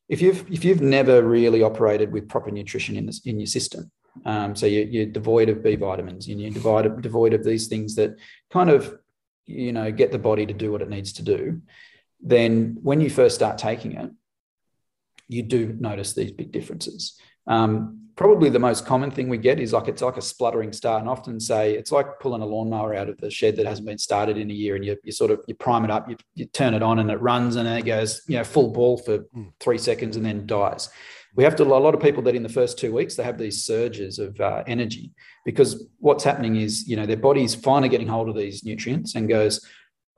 if 0.09 0.21
you've 0.21 0.51
if 0.51 0.65
you've 0.65 0.81
never 0.81 1.23
really 1.23 1.63
operated 1.63 2.13
with 2.13 2.29
proper 2.29 2.51
nutrition 2.51 2.97
in 2.97 3.07
this 3.07 3.21
in 3.25 3.39
your 3.39 3.47
system, 3.47 3.91
um, 4.25 4.57
so 4.57 4.67
you, 4.67 4.83
you're 4.91 5.07
devoid 5.07 5.49
of 5.49 5.63
B 5.63 5.77
vitamins 5.77 6.29
and 6.29 6.41
you're 6.41 6.51
devoid 6.51 7.01
devoid 7.03 7.33
of 7.33 7.45
these 7.45 7.69
things 7.69 7.95
that 7.97 8.17
kind 8.51 8.71
of 8.71 8.99
you 9.47 9.73
know 9.73 9.91
get 9.93 10.11
the 10.13 10.19
body 10.19 10.47
to 10.47 10.55
do 10.55 10.73
what 10.73 10.83
it 10.83 10.89
needs 10.89 11.13
to 11.15 11.23
do, 11.23 11.61
then 12.21 12.79
when 12.83 13.01
you 13.01 13.11
first 13.11 13.35
start 13.37 13.59
taking 13.59 13.93
it, 13.93 14.11
you 15.29 15.43
do 15.43 15.77
notice 15.79 16.13
these 16.13 16.33
big 16.33 16.51
differences. 16.51 17.19
Um, 17.47 18.00
probably 18.21 18.51
the 18.51 18.59
most 18.59 18.85
common 18.85 19.11
thing 19.11 19.31
we 19.31 19.39
get 19.39 19.59
is 19.59 19.73
like 19.73 19.89
it's 19.89 20.03
like 20.03 20.19
a 20.19 20.21
spluttering 20.21 20.75
start, 20.75 21.01
and 21.01 21.09
often 21.09 21.41
say 21.41 21.73
it's 21.73 21.91
like 21.91 22.21
pulling 22.21 22.43
a 22.43 22.45
lawnmower 22.45 22.95
out 22.95 23.09
of 23.09 23.17
the 23.17 23.31
shed 23.31 23.57
that 23.57 23.65
hasn't 23.65 23.89
been 23.89 23.97
started 23.97 24.37
in 24.37 24.51
a 24.51 24.53
year, 24.53 24.77
and 24.77 24.85
you, 24.85 24.95
you 25.03 25.11
sort 25.11 25.31
of 25.31 25.43
you 25.49 25.55
prime 25.55 25.87
it 25.87 25.91
up, 25.91 26.07
you, 26.07 26.19
you 26.35 26.45
turn 26.45 26.75
it 26.75 26.83
on, 26.83 26.99
and 26.99 27.11
it 27.11 27.19
runs, 27.23 27.57
and 27.57 27.67
then 27.67 27.79
it 27.79 27.87
goes 27.87 28.21
you 28.29 28.37
know 28.37 28.45
full 28.45 28.73
ball 28.73 28.99
for 28.99 29.25
three 29.59 29.79
seconds, 29.79 30.17
and 30.17 30.27
then 30.27 30.45
dies. 30.45 30.91
We 31.35 31.45
have 31.45 31.57
to 31.57 31.63
a 31.63 31.65
lot 31.65 31.95
of 31.95 32.03
people 32.03 32.23
that 32.25 32.35
in 32.35 32.43
the 32.43 32.51
first 32.51 32.79
two 32.79 32.93
weeks 32.93 33.15
they 33.15 33.23
have 33.23 33.39
these 33.39 33.65
surges 33.65 34.19
of 34.19 34.39
uh, 34.39 34.65
energy 34.67 35.13
because 35.47 35.87
what's 35.99 36.23
happening 36.23 36.57
is 36.57 36.87
you 36.87 36.97
know 36.97 37.07
their 37.07 37.17
body's 37.17 37.55
finally 37.55 37.89
getting 37.89 38.09
hold 38.09 38.29
of 38.29 38.37
these 38.37 38.65
nutrients 38.65 39.15
and 39.15 39.31
goes, 39.31 39.67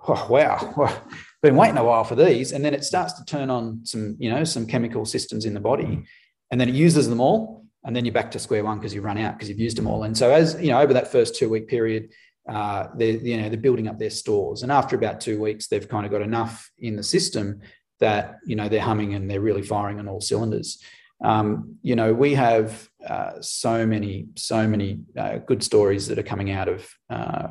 oh 0.08 0.26
wow, 0.28 0.74
well, 0.76 1.04
been 1.40 1.54
waiting 1.54 1.78
a 1.78 1.84
while 1.84 2.02
for 2.02 2.16
these, 2.16 2.50
and 2.50 2.64
then 2.64 2.74
it 2.74 2.82
starts 2.82 3.12
to 3.12 3.24
turn 3.24 3.48
on 3.48 3.86
some 3.86 4.16
you 4.18 4.28
know 4.28 4.42
some 4.42 4.66
chemical 4.66 5.04
systems 5.04 5.44
in 5.44 5.54
the 5.54 5.60
body, 5.60 6.04
and 6.50 6.60
then 6.60 6.68
it 6.68 6.74
uses 6.74 7.08
them 7.08 7.20
all, 7.20 7.61
and 7.84 7.94
then 7.94 8.04
you're 8.04 8.14
back 8.14 8.30
to 8.32 8.38
square 8.38 8.64
one 8.64 8.78
because 8.78 8.94
you've 8.94 9.04
run 9.04 9.18
out 9.18 9.34
because 9.34 9.48
you've 9.48 9.58
used 9.58 9.76
them 9.76 9.86
all. 9.86 10.04
And 10.04 10.16
so 10.16 10.30
as 10.30 10.60
you 10.60 10.70
know 10.70 10.80
over 10.80 10.94
that 10.94 11.10
first 11.10 11.34
two 11.36 11.48
week 11.48 11.68
period, 11.68 12.10
uh, 12.48 12.88
they're 12.96 13.16
you 13.16 13.36
know 13.38 13.48
they're 13.48 13.58
building 13.58 13.88
up 13.88 13.98
their 13.98 14.10
stores, 14.10 14.62
and 14.62 14.72
after 14.72 14.96
about 14.96 15.20
two 15.20 15.40
weeks, 15.40 15.68
they've 15.68 15.88
kind 15.88 16.06
of 16.06 16.12
got 16.12 16.22
enough 16.22 16.70
in 16.78 16.96
the 16.96 17.02
system 17.02 17.60
that 18.00 18.38
you 18.46 18.56
know 18.56 18.68
they're 18.68 18.80
humming 18.80 19.14
and 19.14 19.30
they're 19.30 19.40
really 19.40 19.62
firing 19.62 19.98
on 19.98 20.08
all 20.08 20.20
cylinders. 20.20 20.82
Um, 21.24 21.76
you 21.82 21.94
know, 21.94 22.12
we 22.12 22.34
have 22.34 22.88
uh, 23.06 23.40
so 23.40 23.86
many, 23.86 24.26
so 24.34 24.66
many 24.66 25.00
uh, 25.16 25.38
good 25.38 25.62
stories 25.62 26.08
that 26.08 26.18
are 26.18 26.24
coming 26.24 26.50
out 26.50 26.68
of 26.68 26.88
uh, 27.08 27.48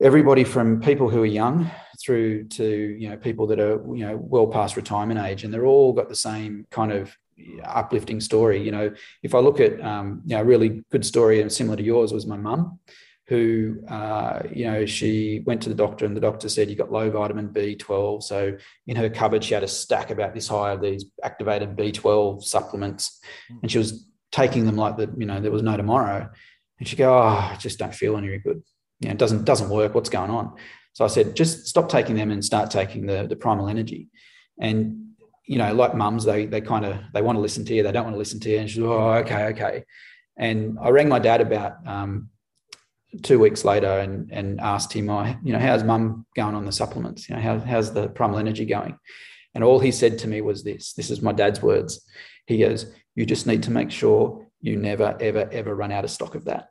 everybody 0.00 0.44
from 0.44 0.80
people 0.80 1.10
who 1.10 1.22
are 1.22 1.26
young 1.26 1.68
through 2.00 2.44
to 2.44 2.64
you 2.64 3.08
know 3.10 3.16
people 3.16 3.48
that 3.48 3.58
are 3.58 3.82
you 3.94 4.06
know 4.06 4.16
well 4.16 4.46
past 4.46 4.76
retirement 4.76 5.20
age, 5.20 5.44
and 5.44 5.52
they're 5.52 5.66
all 5.66 5.92
got 5.92 6.08
the 6.08 6.14
same 6.14 6.66
kind 6.70 6.92
of 6.92 7.16
uplifting 7.64 8.20
story. 8.20 8.62
You 8.62 8.70
know, 8.70 8.94
if 9.22 9.34
I 9.34 9.38
look 9.38 9.60
at 9.60 9.80
um, 9.80 10.22
you 10.24 10.36
know 10.36 10.42
a 10.42 10.44
really 10.44 10.84
good 10.90 11.04
story 11.04 11.40
and 11.40 11.52
similar 11.52 11.76
to 11.76 11.82
yours 11.82 12.12
was 12.12 12.26
my 12.26 12.36
mum, 12.36 12.78
who 13.26 13.82
uh, 13.88 14.42
you 14.52 14.64
know 14.64 14.86
she 14.86 15.42
went 15.46 15.62
to 15.62 15.68
the 15.68 15.74
doctor 15.74 16.06
and 16.06 16.16
the 16.16 16.20
doctor 16.20 16.48
said 16.48 16.70
you 16.70 16.76
got 16.76 16.92
low 16.92 17.10
vitamin 17.10 17.48
B12. 17.48 18.22
So 18.22 18.56
in 18.86 18.96
her 18.96 19.10
cupboard 19.10 19.44
she 19.44 19.54
had 19.54 19.62
a 19.62 19.68
stack 19.68 20.10
about 20.10 20.34
this 20.34 20.48
high 20.48 20.72
of 20.72 20.80
these 20.80 21.04
activated 21.22 21.76
B12 21.76 22.42
supplements, 22.44 23.20
and 23.62 23.70
she 23.70 23.78
was 23.78 24.06
taking 24.32 24.64
them 24.64 24.76
like 24.76 24.96
that. 24.96 25.10
You 25.18 25.26
know, 25.26 25.40
there 25.40 25.52
was 25.52 25.62
no 25.62 25.76
tomorrow, 25.76 26.28
and 26.78 26.88
she 26.88 26.96
go, 26.96 27.14
oh, 27.14 27.52
I 27.52 27.56
just 27.58 27.78
don't 27.78 27.94
feel 27.94 28.16
any 28.16 28.38
good. 28.38 28.62
You 29.00 29.08
know, 29.08 29.12
it 29.12 29.18
doesn't 29.18 29.44
doesn't 29.44 29.70
work. 29.70 29.94
What's 29.94 30.10
going 30.10 30.30
on? 30.30 30.54
So 30.94 31.04
I 31.04 31.08
said, 31.08 31.36
just 31.36 31.66
stop 31.66 31.88
taking 31.88 32.16
them 32.16 32.30
and 32.30 32.44
start 32.44 32.70
taking 32.70 33.06
the 33.06 33.26
the 33.28 33.36
primal 33.36 33.68
energy. 33.68 34.08
And 34.60 35.07
you 35.48 35.56
know, 35.56 35.72
like 35.72 35.94
mums, 35.94 36.24
they 36.24 36.44
they 36.44 36.60
kind 36.60 36.84
of 36.84 36.98
they 37.14 37.22
want 37.22 37.36
to 37.36 37.40
listen 37.40 37.64
to 37.64 37.74
you, 37.74 37.82
they 37.82 37.90
don't 37.90 38.04
want 38.04 38.14
to 38.14 38.18
listen 38.18 38.38
to 38.40 38.50
you. 38.50 38.58
And 38.58 38.70
she's, 38.70 38.82
oh, 38.82 39.12
okay, 39.14 39.46
okay. 39.46 39.84
And 40.36 40.78
I 40.80 40.90
rang 40.90 41.08
my 41.08 41.18
dad 41.18 41.40
about 41.40 41.86
um, 41.86 42.28
two 43.22 43.38
weeks 43.38 43.64
later 43.64 43.98
and 43.98 44.30
and 44.30 44.60
asked 44.60 44.92
him, 44.92 45.08
oh, 45.08 45.34
you 45.42 45.54
know, 45.54 45.58
how's 45.58 45.82
mum 45.82 46.26
going 46.36 46.54
on 46.54 46.66
the 46.66 46.72
supplements? 46.72 47.28
You 47.28 47.36
know, 47.36 47.40
how, 47.40 47.58
how's 47.58 47.94
the 47.94 48.08
primal 48.08 48.38
energy 48.38 48.66
going? 48.66 48.98
And 49.54 49.64
all 49.64 49.80
he 49.80 49.90
said 49.90 50.18
to 50.18 50.28
me 50.28 50.42
was 50.42 50.62
this. 50.62 50.92
This 50.92 51.10
is 51.10 51.22
my 51.22 51.32
dad's 51.32 51.62
words. 51.62 52.06
He 52.46 52.58
goes, 52.58 52.92
you 53.14 53.24
just 53.24 53.46
need 53.46 53.62
to 53.62 53.70
make 53.70 53.90
sure 53.90 54.46
you 54.60 54.76
never, 54.76 55.16
ever, 55.18 55.48
ever 55.50 55.74
run 55.74 55.92
out 55.92 56.04
of 56.04 56.10
stock 56.10 56.34
of 56.34 56.44
that. 56.44 56.68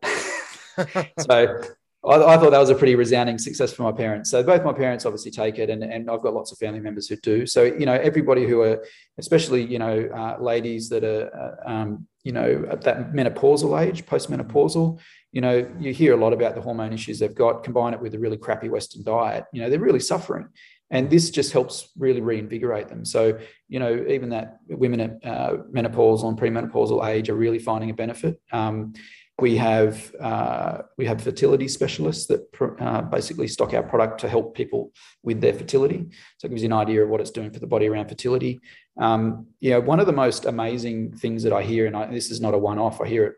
so 1.19 1.63
I, 2.07 2.35
I, 2.35 2.37
thought 2.37 2.51
that 2.51 2.59
was 2.59 2.69
a 2.69 2.75
pretty 2.75 2.95
resounding 2.95 3.37
success 3.37 3.73
for 3.73 3.83
my 3.83 3.91
parents. 3.91 4.31
So 4.31 4.41
both 4.43 4.63
my 4.63 4.73
parents 4.73 5.05
obviously 5.05 5.31
take 5.31 5.59
it, 5.59 5.69
and, 5.69 5.83
and 5.83 6.09
I've 6.09 6.21
got 6.21 6.33
lots 6.33 6.51
of 6.51 6.57
family 6.57 6.79
members 6.79 7.07
who 7.07 7.15
do. 7.17 7.45
So 7.45 7.63
you 7.63 7.85
know, 7.85 7.93
everybody 7.93 8.45
who 8.45 8.61
are, 8.61 8.83
especially 9.17 9.63
you 9.63 9.79
know, 9.79 10.09
uh, 10.15 10.41
ladies 10.41 10.89
that 10.89 11.03
are, 11.03 11.57
uh, 11.65 11.69
um, 11.69 12.07
you 12.23 12.31
know, 12.31 12.65
at 12.69 12.81
that 12.81 13.13
menopausal 13.13 13.81
age, 13.81 14.05
postmenopausal, 14.05 14.99
you 15.31 15.41
know, 15.41 15.69
you 15.79 15.93
hear 15.93 16.13
a 16.13 16.17
lot 16.17 16.33
about 16.33 16.55
the 16.55 16.61
hormone 16.61 16.93
issues 16.93 17.19
they've 17.19 17.35
got. 17.35 17.63
Combine 17.63 17.93
it 17.93 18.01
with 18.01 18.15
a 18.15 18.19
really 18.19 18.37
crappy 18.37 18.69
Western 18.69 19.03
diet, 19.03 19.45
you 19.53 19.61
know, 19.61 19.69
they're 19.69 19.79
really 19.79 19.99
suffering. 19.99 20.47
And 20.89 21.09
this 21.09 21.29
just 21.31 21.51
helps 21.51 21.89
really 21.97 22.21
reinvigorate 22.21 22.87
them. 22.87 23.03
So, 23.03 23.39
you 23.67 23.79
know, 23.79 24.05
even 24.07 24.29
that 24.29 24.59
women 24.69 24.99
at 25.01 25.25
uh, 25.25 25.57
menopausal 25.69 26.29
and 26.29 26.39
premenopausal 26.39 27.05
age 27.05 27.29
are 27.29 27.35
really 27.35 27.59
finding 27.59 27.89
a 27.89 27.93
benefit. 27.93 28.39
Um, 28.53 28.93
we 29.39 29.55
have 29.57 30.15
uh, 30.19 30.79
we 30.97 31.05
have 31.05 31.21
fertility 31.21 31.67
specialists 31.67 32.25
that 32.27 32.49
uh, 32.79 33.01
basically 33.03 33.47
stock 33.47 33.73
our 33.73 33.83
product 33.83 34.19
to 34.21 34.29
help 34.29 34.55
people 34.55 34.91
with 35.21 35.41
their 35.41 35.53
fertility. 35.53 36.07
So 36.37 36.47
it 36.47 36.49
gives 36.49 36.63
you 36.63 36.67
an 36.67 36.73
idea 36.73 37.03
of 37.03 37.09
what 37.09 37.21
it's 37.21 37.31
doing 37.31 37.51
for 37.51 37.59
the 37.59 37.67
body 37.67 37.87
around 37.87 38.09
fertility. 38.09 38.59
Um, 38.99 39.47
you 39.59 39.69
know, 39.69 39.79
one 39.79 39.99
of 39.99 40.07
the 40.07 40.13
most 40.13 40.45
amazing 40.45 41.15
things 41.17 41.43
that 41.43 41.53
I 41.53 41.61
hear, 41.61 41.85
and 41.85 41.95
I, 41.95 42.07
this 42.07 42.31
is 42.31 42.41
not 42.41 42.55
a 42.55 42.57
one-off, 42.57 42.99
I 42.99 43.07
hear 43.07 43.25
it 43.25 43.35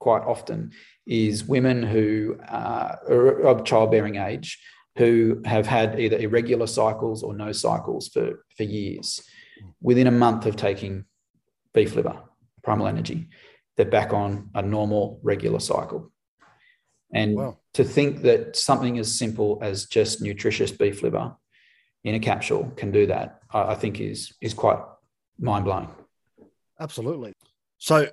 quite 0.00 0.22
often, 0.22 0.72
is 1.06 1.44
women 1.44 1.82
who 1.82 2.36
uh, 2.48 2.96
are 3.08 3.40
of 3.42 3.64
childbearing 3.64 4.16
age 4.16 4.58
who 4.96 5.42
have 5.44 5.66
had 5.66 6.00
either 6.00 6.18
irregular 6.18 6.66
cycles 6.66 7.22
or 7.22 7.34
no 7.34 7.52
cycles 7.52 8.08
for 8.08 8.44
for 8.56 8.64
years. 8.64 9.22
Within 9.80 10.08
a 10.08 10.10
month 10.10 10.44
of 10.44 10.56
taking 10.56 11.04
beef 11.72 11.94
liver, 11.94 12.18
primal 12.64 12.88
energy 12.88 13.28
they're 13.76 13.86
back 13.86 14.12
on 14.12 14.50
a 14.54 14.62
normal 14.62 15.20
regular 15.22 15.60
cycle. 15.60 16.10
And 17.12 17.36
wow. 17.36 17.58
to 17.74 17.84
think 17.84 18.22
that 18.22 18.56
something 18.56 18.98
as 18.98 19.16
simple 19.16 19.58
as 19.62 19.86
just 19.86 20.20
nutritious 20.20 20.70
beef 20.72 21.02
liver 21.02 21.36
in 22.04 22.14
a 22.14 22.20
capsule 22.20 22.72
can 22.76 22.90
do 22.90 23.06
that, 23.06 23.40
I, 23.52 23.74
think 23.74 24.00
is 24.00 24.32
is 24.40 24.54
quite 24.54 24.78
mind 25.38 25.64
blowing. 25.64 25.88
Absolutely. 26.80 27.32
So, 27.78 28.08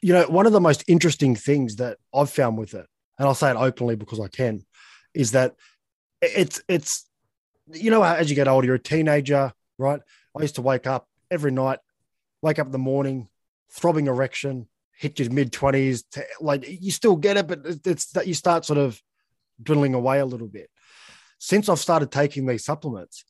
you 0.00 0.12
know, 0.12 0.26
one 0.26 0.46
of 0.46 0.52
the 0.52 0.60
most 0.60 0.84
interesting 0.88 1.36
things 1.36 1.76
that 1.76 1.98
I've 2.14 2.30
found 2.30 2.58
with 2.58 2.74
it, 2.74 2.86
and 3.18 3.28
I'll 3.28 3.34
say 3.34 3.50
it 3.50 3.56
openly 3.56 3.96
because 3.96 4.20
I 4.20 4.28
can, 4.28 4.64
is 5.12 5.32
that 5.32 5.54
it's 6.20 6.62
it's 6.68 7.08
you 7.72 7.90
know 7.90 8.02
as 8.02 8.30
you 8.30 8.36
get 8.36 8.48
older, 8.48 8.66
you're 8.66 8.76
a 8.76 8.80
teenager, 8.80 9.52
right? 9.78 10.00
I 10.36 10.42
used 10.42 10.56
to 10.56 10.62
wake 10.62 10.86
up 10.86 11.08
every 11.30 11.50
night, 11.50 11.78
wake 12.42 12.58
up 12.58 12.66
in 12.66 12.72
the 12.72 12.78
morning, 12.78 13.28
throbbing 13.70 14.06
erection, 14.06 14.66
hit 14.98 15.18
your 15.18 15.30
mid 15.30 15.52
20s 15.52 16.04
like 16.40 16.64
you 16.66 16.90
still 16.90 17.16
get 17.16 17.36
it 17.36 17.46
but 17.46 17.60
it's 17.64 18.06
that 18.12 18.26
you 18.26 18.34
start 18.34 18.64
sort 18.64 18.78
of 18.78 19.00
dwindling 19.62 19.94
away 19.94 20.18
a 20.18 20.26
little 20.26 20.48
bit. 20.48 20.70
Since 21.38 21.68
i've 21.68 21.78
started 21.78 22.10
taking 22.10 22.46
these 22.46 22.64
supplements 22.64 23.24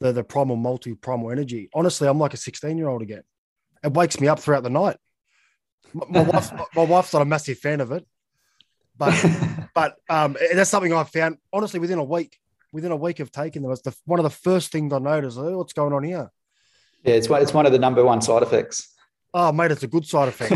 the, 0.00 0.12
the 0.12 0.24
primal 0.24 0.56
multi 0.56 0.94
primal 0.94 1.30
energy 1.30 1.68
honestly 1.74 2.08
i'm 2.08 2.18
like 2.18 2.34
a 2.34 2.38
16 2.38 2.76
year 2.76 2.88
old 2.88 3.02
again. 3.02 3.22
It 3.82 3.94
wakes 3.94 4.20
me 4.20 4.28
up 4.28 4.38
throughout 4.38 4.62
the 4.62 4.70
night. 4.70 4.98
My, 5.94 6.22
wife, 6.22 6.52
my 6.76 6.84
wife's 6.84 7.12
not 7.14 7.22
a 7.22 7.24
massive 7.24 7.58
fan 7.58 7.80
of 7.80 7.92
it 7.92 8.06
but 9.00 9.24
but 9.74 9.96
um, 10.08 10.36
that's 10.54 10.70
something 10.70 10.92
i've 10.92 11.10
found 11.10 11.38
honestly 11.52 11.80
within 11.80 11.98
a 11.98 12.04
week 12.04 12.38
within 12.72 12.92
a 12.92 12.96
week 12.96 13.18
of 13.18 13.32
taking 13.32 13.62
them 13.62 13.72
it's 13.72 13.82
the, 13.82 13.96
one 14.04 14.20
of 14.20 14.24
the 14.24 14.30
first 14.30 14.70
things 14.70 14.92
i 14.92 14.98
noticed 14.98 15.38
oh, 15.38 15.58
what's 15.58 15.72
going 15.72 15.92
on 15.92 16.04
here? 16.04 16.30
Yeah 17.02 17.14
it's 17.14 17.28
it's 17.28 17.54
one 17.54 17.66
of 17.66 17.72
the 17.72 17.78
number 17.78 18.04
one 18.04 18.20
side 18.20 18.42
effects 18.44 18.94
Oh, 19.32 19.52
mate, 19.52 19.70
it's 19.70 19.84
a 19.84 19.88
good 19.88 20.06
side 20.06 20.28
effect. 20.28 20.50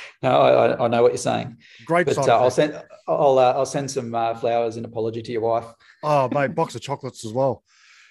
no, 0.22 0.40
I, 0.40 0.84
I, 0.84 0.88
know 0.88 1.02
what 1.02 1.12
you're 1.12 1.18
saying. 1.18 1.56
Great 1.84 2.06
but, 2.06 2.16
side 2.16 2.28
uh, 2.28 2.40
I'll 2.40 2.50
send 2.50 2.82
I'll 3.06 3.38
uh, 3.38 3.52
I'll 3.52 3.66
send 3.66 3.90
some 3.90 4.12
uh, 4.14 4.34
flowers 4.34 4.76
in 4.76 4.84
apology 4.84 5.22
to 5.22 5.32
your 5.32 5.42
wife. 5.42 5.66
Oh, 6.02 6.28
mate, 6.32 6.54
box 6.54 6.74
of 6.74 6.80
chocolates 6.80 7.24
as 7.24 7.32
well. 7.32 7.62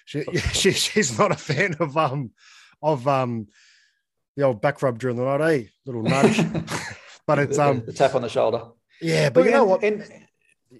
She, 0.05 0.24
she 0.53 0.72
she's 0.72 1.18
not 1.20 1.32
a 1.32 1.36
fan 1.36 1.76
of 1.80 1.97
um 1.97 2.32
of 2.82 3.07
um 3.07 3.47
the 4.38 4.43
old 4.43 4.62
back 4.62 4.82
rub 4.82 4.97
during 4.97 5.18
the 5.18 5.26
night, 5.26 5.41
eh? 5.41 5.64
Little 5.86 6.03
nudge. 6.03 6.38
but 7.28 7.39
it's 7.39 7.57
the, 7.57 7.64
um 7.64 7.84
the 7.86 7.93
tap 7.93 8.16
on 8.16 8.22
the 8.22 8.30
shoulder. 8.30 8.64
Yeah, 9.01 9.30
but 9.30 9.43
you 9.43 9.51
know 9.51 9.66
what? 9.66 9.84
And 9.84 10.05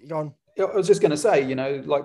Go 0.08 0.16
on. 0.18 0.34
I 0.58 0.64
was 0.64 0.86
just 0.86 1.00
going 1.00 1.10
to 1.10 1.16
say, 1.16 1.46
you 1.46 1.54
know, 1.54 1.82
like 1.86 2.04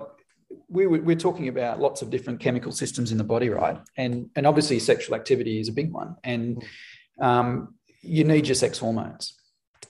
we 0.68 0.86
were, 0.86 1.00
we're 1.00 1.16
talking 1.16 1.48
about 1.48 1.80
lots 1.80 2.02
of 2.02 2.10
different 2.10 2.40
chemical 2.40 2.72
systems 2.72 3.12
in 3.12 3.18
the 3.18 3.24
body, 3.24 3.48
right? 3.48 3.78
And 3.96 4.30
and 4.36 4.46
obviously 4.46 4.78
sexual 4.78 5.14
activity 5.14 5.60
is 5.60 5.68
a 5.68 5.72
big 5.72 5.92
one, 5.92 6.16
and 6.24 6.64
um, 7.20 7.74
you 8.02 8.24
need 8.24 8.46
your 8.46 8.54
sex 8.54 8.78
hormones 8.78 9.34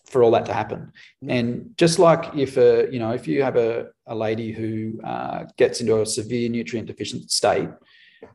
for 0.06 0.22
all 0.22 0.30
that 0.30 0.46
to 0.46 0.54
happen. 0.54 0.92
And 1.28 1.72
just 1.76 1.98
like 1.98 2.34
if 2.36 2.56
a 2.56 2.88
you 2.90 2.98
know 2.98 3.12
if 3.12 3.26
you 3.26 3.42
have 3.42 3.56
a, 3.56 3.88
a 4.06 4.14
lady 4.14 4.52
who 4.52 5.00
uh, 5.02 5.44
gets 5.56 5.80
into 5.80 6.00
a 6.00 6.06
severe 6.06 6.48
nutrient 6.48 6.88
deficient 6.88 7.30
state, 7.30 7.68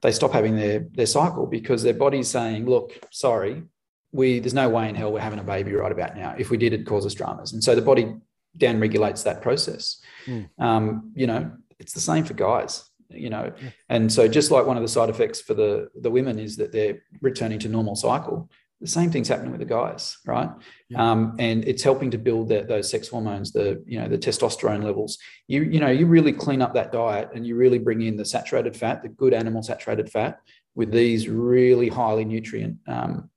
they 0.01 0.11
stop 0.11 0.31
having 0.31 0.55
their 0.55 0.87
their 0.91 1.05
cycle 1.05 1.47
because 1.47 1.83
their 1.83 1.93
body's 1.93 2.27
saying, 2.27 2.65
look, 2.65 2.91
sorry, 3.11 3.63
we 4.11 4.39
there's 4.39 4.53
no 4.53 4.69
way 4.69 4.89
in 4.89 4.95
hell 4.95 5.11
we're 5.11 5.19
having 5.19 5.39
a 5.39 5.43
baby 5.43 5.73
right 5.73 5.91
about 5.91 6.15
now. 6.15 6.35
If 6.37 6.49
we 6.49 6.57
did, 6.57 6.73
it'd 6.73 6.85
cause 6.85 7.05
us 7.05 7.13
dramas. 7.13 7.53
And 7.53 7.63
so 7.63 7.75
the 7.75 7.81
body 7.81 8.15
down 8.57 8.79
regulates 8.79 9.23
that 9.23 9.41
process. 9.41 10.01
Mm. 10.25 10.49
Um, 10.59 11.11
you 11.15 11.27
know, 11.27 11.51
it's 11.81 11.93
the 11.93 11.99
same 11.99 12.23
for 12.23 12.33
guys. 12.33 12.87
You 13.09 13.29
know, 13.29 13.51
yeah. 13.61 13.69
and 13.89 14.11
so 14.11 14.25
just 14.29 14.51
like 14.51 14.65
one 14.65 14.77
of 14.77 14.83
the 14.83 14.87
side 14.87 15.09
effects 15.09 15.41
for 15.41 15.53
the 15.53 15.89
the 15.99 16.09
women 16.09 16.39
is 16.39 16.55
that 16.57 16.71
they're 16.71 17.03
returning 17.19 17.59
to 17.59 17.67
normal 17.67 17.95
cycle. 17.95 18.49
The 18.79 18.87
same 18.87 19.11
thing's 19.11 19.27
happening 19.27 19.51
with 19.51 19.59
the 19.59 19.65
guys, 19.65 20.17
right? 20.25 20.49
Yeah. 20.89 21.11
Um, 21.11 21.35
and 21.37 21.63
it's 21.65 21.83
helping 21.83 22.09
to 22.11 22.17
build 22.17 22.49
that, 22.49 22.67
those 22.67 22.89
sex 22.89 23.09
hormones, 23.09 23.51
the 23.51 23.83
you 23.85 23.99
know 23.99 24.07
the 24.07 24.17
testosterone 24.17 24.83
levels. 24.83 25.17
You 25.47 25.63
you 25.63 25.81
know 25.81 25.89
you 25.89 26.05
really 26.05 26.31
clean 26.31 26.61
up 26.61 26.73
that 26.75 26.93
diet 26.93 27.31
and 27.35 27.45
you 27.45 27.57
really 27.57 27.79
bring 27.79 28.01
in 28.01 28.15
the 28.15 28.25
saturated 28.25 28.77
fat, 28.77 29.03
the 29.03 29.09
good 29.09 29.33
animal 29.33 29.61
saturated 29.61 30.09
fat, 30.09 30.39
with 30.73 30.91
these 30.91 31.27
really 31.27 31.89
highly 31.89 32.23
nutrient 32.23 32.77
um, 32.87 33.29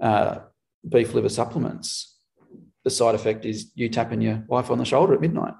uh, 0.00 0.40
beef 0.88 1.14
liver 1.14 1.28
supplements, 1.28 2.18
the 2.84 2.90
side 2.90 3.14
effect 3.14 3.44
is 3.44 3.70
you 3.74 3.88
tapping 3.88 4.20
your 4.20 4.44
wife 4.48 4.70
on 4.70 4.78
the 4.78 4.84
shoulder 4.84 5.14
at 5.14 5.20
midnight. 5.20 5.54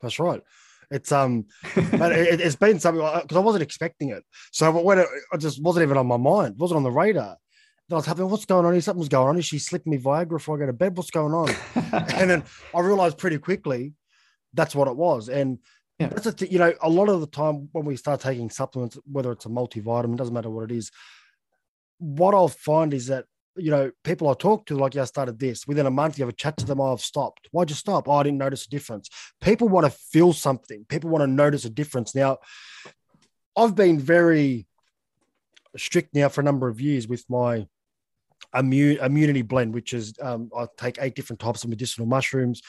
That's 0.00 0.18
right. 0.18 0.42
It's 0.90 1.10
um, 1.12 1.46
but 1.74 2.12
it, 2.12 2.40
has 2.40 2.56
been 2.56 2.78
something 2.78 3.04
because 3.22 3.36
I 3.36 3.40
wasn't 3.40 3.62
expecting 3.62 4.10
it. 4.10 4.24
So 4.52 4.70
when 4.80 4.98
it, 4.98 5.06
it, 5.32 5.38
just 5.38 5.62
wasn't 5.62 5.84
even 5.84 5.96
on 5.96 6.06
my 6.06 6.16
mind, 6.16 6.54
it 6.54 6.58
wasn't 6.58 6.78
on 6.78 6.82
the 6.84 6.90
radar. 6.90 7.36
And 7.88 7.94
I 7.94 7.96
was 7.96 8.06
having, 8.06 8.28
what's 8.28 8.44
going 8.44 8.66
on 8.66 8.72
here? 8.72 8.80
Something's 8.80 9.08
going 9.08 9.28
on. 9.28 9.38
Is 9.38 9.46
she 9.46 9.58
slipping 9.58 9.92
me 9.92 9.98
Viagra 9.98 10.28
before 10.28 10.56
I 10.56 10.60
go 10.60 10.66
to 10.66 10.72
bed? 10.72 10.96
What's 10.96 11.10
going 11.10 11.32
on? 11.32 11.54
and 11.92 12.30
then 12.30 12.44
I 12.74 12.80
realized 12.80 13.18
pretty 13.18 13.38
quickly 13.38 13.92
that's 14.54 14.74
what 14.74 14.88
it 14.88 14.96
was. 14.96 15.28
And 15.28 15.58
yeah. 15.98 16.08
that's 16.08 16.26
a 16.26 16.32
th- 16.32 16.50
you 16.50 16.58
know, 16.58 16.72
a 16.82 16.90
lot 16.90 17.08
of 17.08 17.20
the 17.20 17.26
time 17.26 17.68
when 17.72 17.84
we 17.84 17.96
start 17.96 18.20
taking 18.20 18.50
supplements, 18.50 18.98
whether 19.10 19.32
it's 19.32 19.46
a 19.46 19.48
multivitamin, 19.48 20.16
doesn't 20.16 20.34
matter 20.34 20.50
what 20.50 20.70
it 20.70 20.76
is, 20.76 20.90
what 21.98 22.34
I'll 22.34 22.48
find 22.48 22.92
is 22.92 23.06
that 23.06 23.26
you 23.56 23.70
know, 23.70 23.90
people 24.04 24.28
I 24.28 24.34
talk 24.34 24.66
to, 24.66 24.76
like, 24.76 24.94
yeah, 24.94 25.02
I 25.02 25.06
started 25.06 25.38
this. 25.38 25.66
Within 25.66 25.86
a 25.86 25.90
month, 25.90 26.18
you 26.18 26.24
have 26.24 26.32
a 26.32 26.36
chat 26.36 26.56
to 26.58 26.66
them. 26.66 26.80
Oh, 26.80 26.92
I've 26.92 27.00
stopped. 27.00 27.48
Why'd 27.52 27.70
you 27.70 27.76
stop? 27.76 28.08
Oh, 28.08 28.12
I 28.12 28.22
didn't 28.22 28.38
notice 28.38 28.66
a 28.66 28.70
difference. 28.70 29.08
People 29.40 29.68
want 29.68 29.86
to 29.86 29.90
feel 29.90 30.32
something. 30.32 30.84
People 30.88 31.10
want 31.10 31.22
to 31.22 31.26
notice 31.26 31.64
a 31.64 31.70
difference. 31.70 32.14
Now, 32.14 32.38
I've 33.56 33.74
been 33.74 33.98
very 33.98 34.66
strict 35.76 36.14
now 36.14 36.28
for 36.28 36.40
a 36.40 36.44
number 36.44 36.68
of 36.68 36.80
years 36.80 37.08
with 37.08 37.24
my 37.28 37.66
immune 38.54 38.98
immunity 38.98 39.42
blend, 39.42 39.74
which 39.74 39.92
is 39.92 40.14
um, 40.20 40.50
I 40.56 40.66
take 40.76 40.98
eight 41.00 41.14
different 41.14 41.40
types 41.40 41.64
of 41.64 41.70
medicinal 41.70 42.06
mushrooms, 42.06 42.62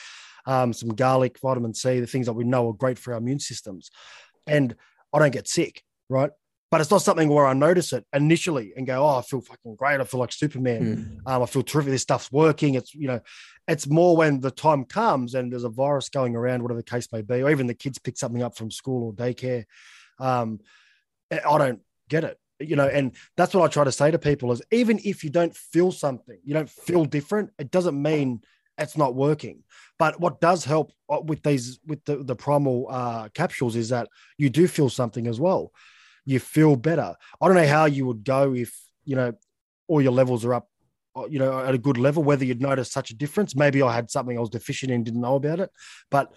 um, 0.46 0.74
some 0.74 0.90
garlic, 0.90 1.40
vitamin 1.40 1.74
C, 1.74 2.00
the 2.00 2.08
things 2.08 2.26
that 2.26 2.34
we 2.34 2.44
know 2.44 2.70
are 2.70 2.74
great 2.74 2.98
for 2.98 3.14
our 3.14 3.20
immune 3.20 3.40
systems, 3.40 3.92
and 4.46 4.76
I 5.14 5.20
don't 5.20 5.32
get 5.32 5.48
sick. 5.48 5.84
Right, 6.10 6.32
but 6.70 6.82
it's 6.82 6.92
not 6.92 7.02
something 7.02 7.30
where 7.30 7.46
I 7.46 7.54
notice 7.54 7.94
it 7.94 8.06
initially 8.14 8.74
and 8.76 8.86
go, 8.86 9.04
"Oh, 9.04 9.18
I 9.18 9.22
feel 9.22 9.42
fucking 9.42 9.76
great. 9.76 10.02
I 10.02 10.04
feel 10.04 10.20
like 10.20 10.34
Superman. 10.34 11.22
Mm. 11.26 11.32
Um, 11.32 11.44
I 11.44 11.46
feel 11.46 11.64
terrific. 11.64 11.92
This 11.92 12.02
stuff's 12.02 12.32
working." 12.32 12.76
It's 12.76 12.94
you 12.94 13.08
know, 13.08 13.22
it's 13.68 13.88
more 13.88 14.18
when 14.18 14.42
the 14.42 14.52
time 14.52 14.84
comes 14.84 15.34
and 15.34 15.52
there's 15.52 15.64
a 15.64 15.70
virus 15.70 16.10
going 16.10 16.36
around, 16.36 16.62
whatever 16.62 16.80
the 16.80 16.84
case 16.84 17.08
may 17.12 17.22
be, 17.22 17.42
or 17.42 17.50
even 17.50 17.68
the 17.68 17.74
kids 17.74 18.00
pick 18.00 18.18
something 18.18 18.44
up 18.44 18.58
from 18.58 18.70
school 18.70 19.08
or 19.08 19.14
daycare. 19.14 19.66
Um, 20.20 20.60
I 21.32 21.58
don't 21.58 21.82
get 22.10 22.24
it, 22.24 22.38
you 22.60 22.76
know, 22.76 22.88
and 22.88 23.16
that's 23.36 23.54
what 23.54 23.64
I 23.64 23.68
try 23.68 23.86
to 23.86 23.92
say 23.92 24.12
to 24.12 24.20
people: 24.20 24.52
is 24.52 24.62
even 24.70 25.00
if 25.06 25.24
you 25.24 25.30
don't 25.30 25.56
feel 25.56 25.94
something, 25.94 26.38
you 26.44 26.54
don't 26.54 26.70
feel 26.70 27.06
different, 27.06 27.52
it 27.58 27.72
doesn't 27.72 28.02
mean 28.02 28.42
it's 28.78 28.98
not 28.98 29.16
working. 29.16 29.64
But 29.98 30.20
what 30.20 30.42
does 30.42 30.66
help 30.66 30.92
uh, 31.10 31.22
with 31.22 31.44
these 31.44 31.80
with 31.86 32.04
the 32.04 32.18
the 32.18 32.36
primal 32.36 32.88
uh, 32.90 33.30
capsules 33.30 33.78
is 33.78 33.90
that 33.90 34.10
you 34.38 34.50
do 34.50 34.68
feel 34.68 34.90
something 34.90 35.28
as 35.28 35.40
well 35.40 35.72
you 36.28 36.40
feel 36.40 36.76
better. 36.76 37.16
I 37.42 37.48
don't 37.48 37.56
know 37.56 37.66
how 37.66 37.86
you 37.86 38.06
would 38.06 38.26
go 38.26 38.54
if, 38.54 38.78
you 39.06 39.16
know, 39.16 39.32
all 39.88 40.02
your 40.02 40.12
levels 40.12 40.44
are 40.44 40.54
up, 40.56 40.68
uh, 41.16 41.26
you 41.28 41.40
know, 41.40 41.58
at 41.60 41.74
a 41.74 41.78
good 41.78 41.98
level, 41.98 42.22
whether 42.22 42.44
you'd 42.44 42.62
notice 42.62 42.92
such 42.92 43.12
a 43.12 43.16
difference. 43.16 43.56
Maybe 43.56 43.82
I 43.82 43.96
had 43.96 44.12
something 44.12 44.38
I 44.38 44.42
was 44.42 44.50
deficient 44.50 44.92
in, 44.92 45.06
didn't 45.06 45.22
know 45.22 45.36
about 45.36 45.62
it. 45.62 45.72
But 46.12 46.34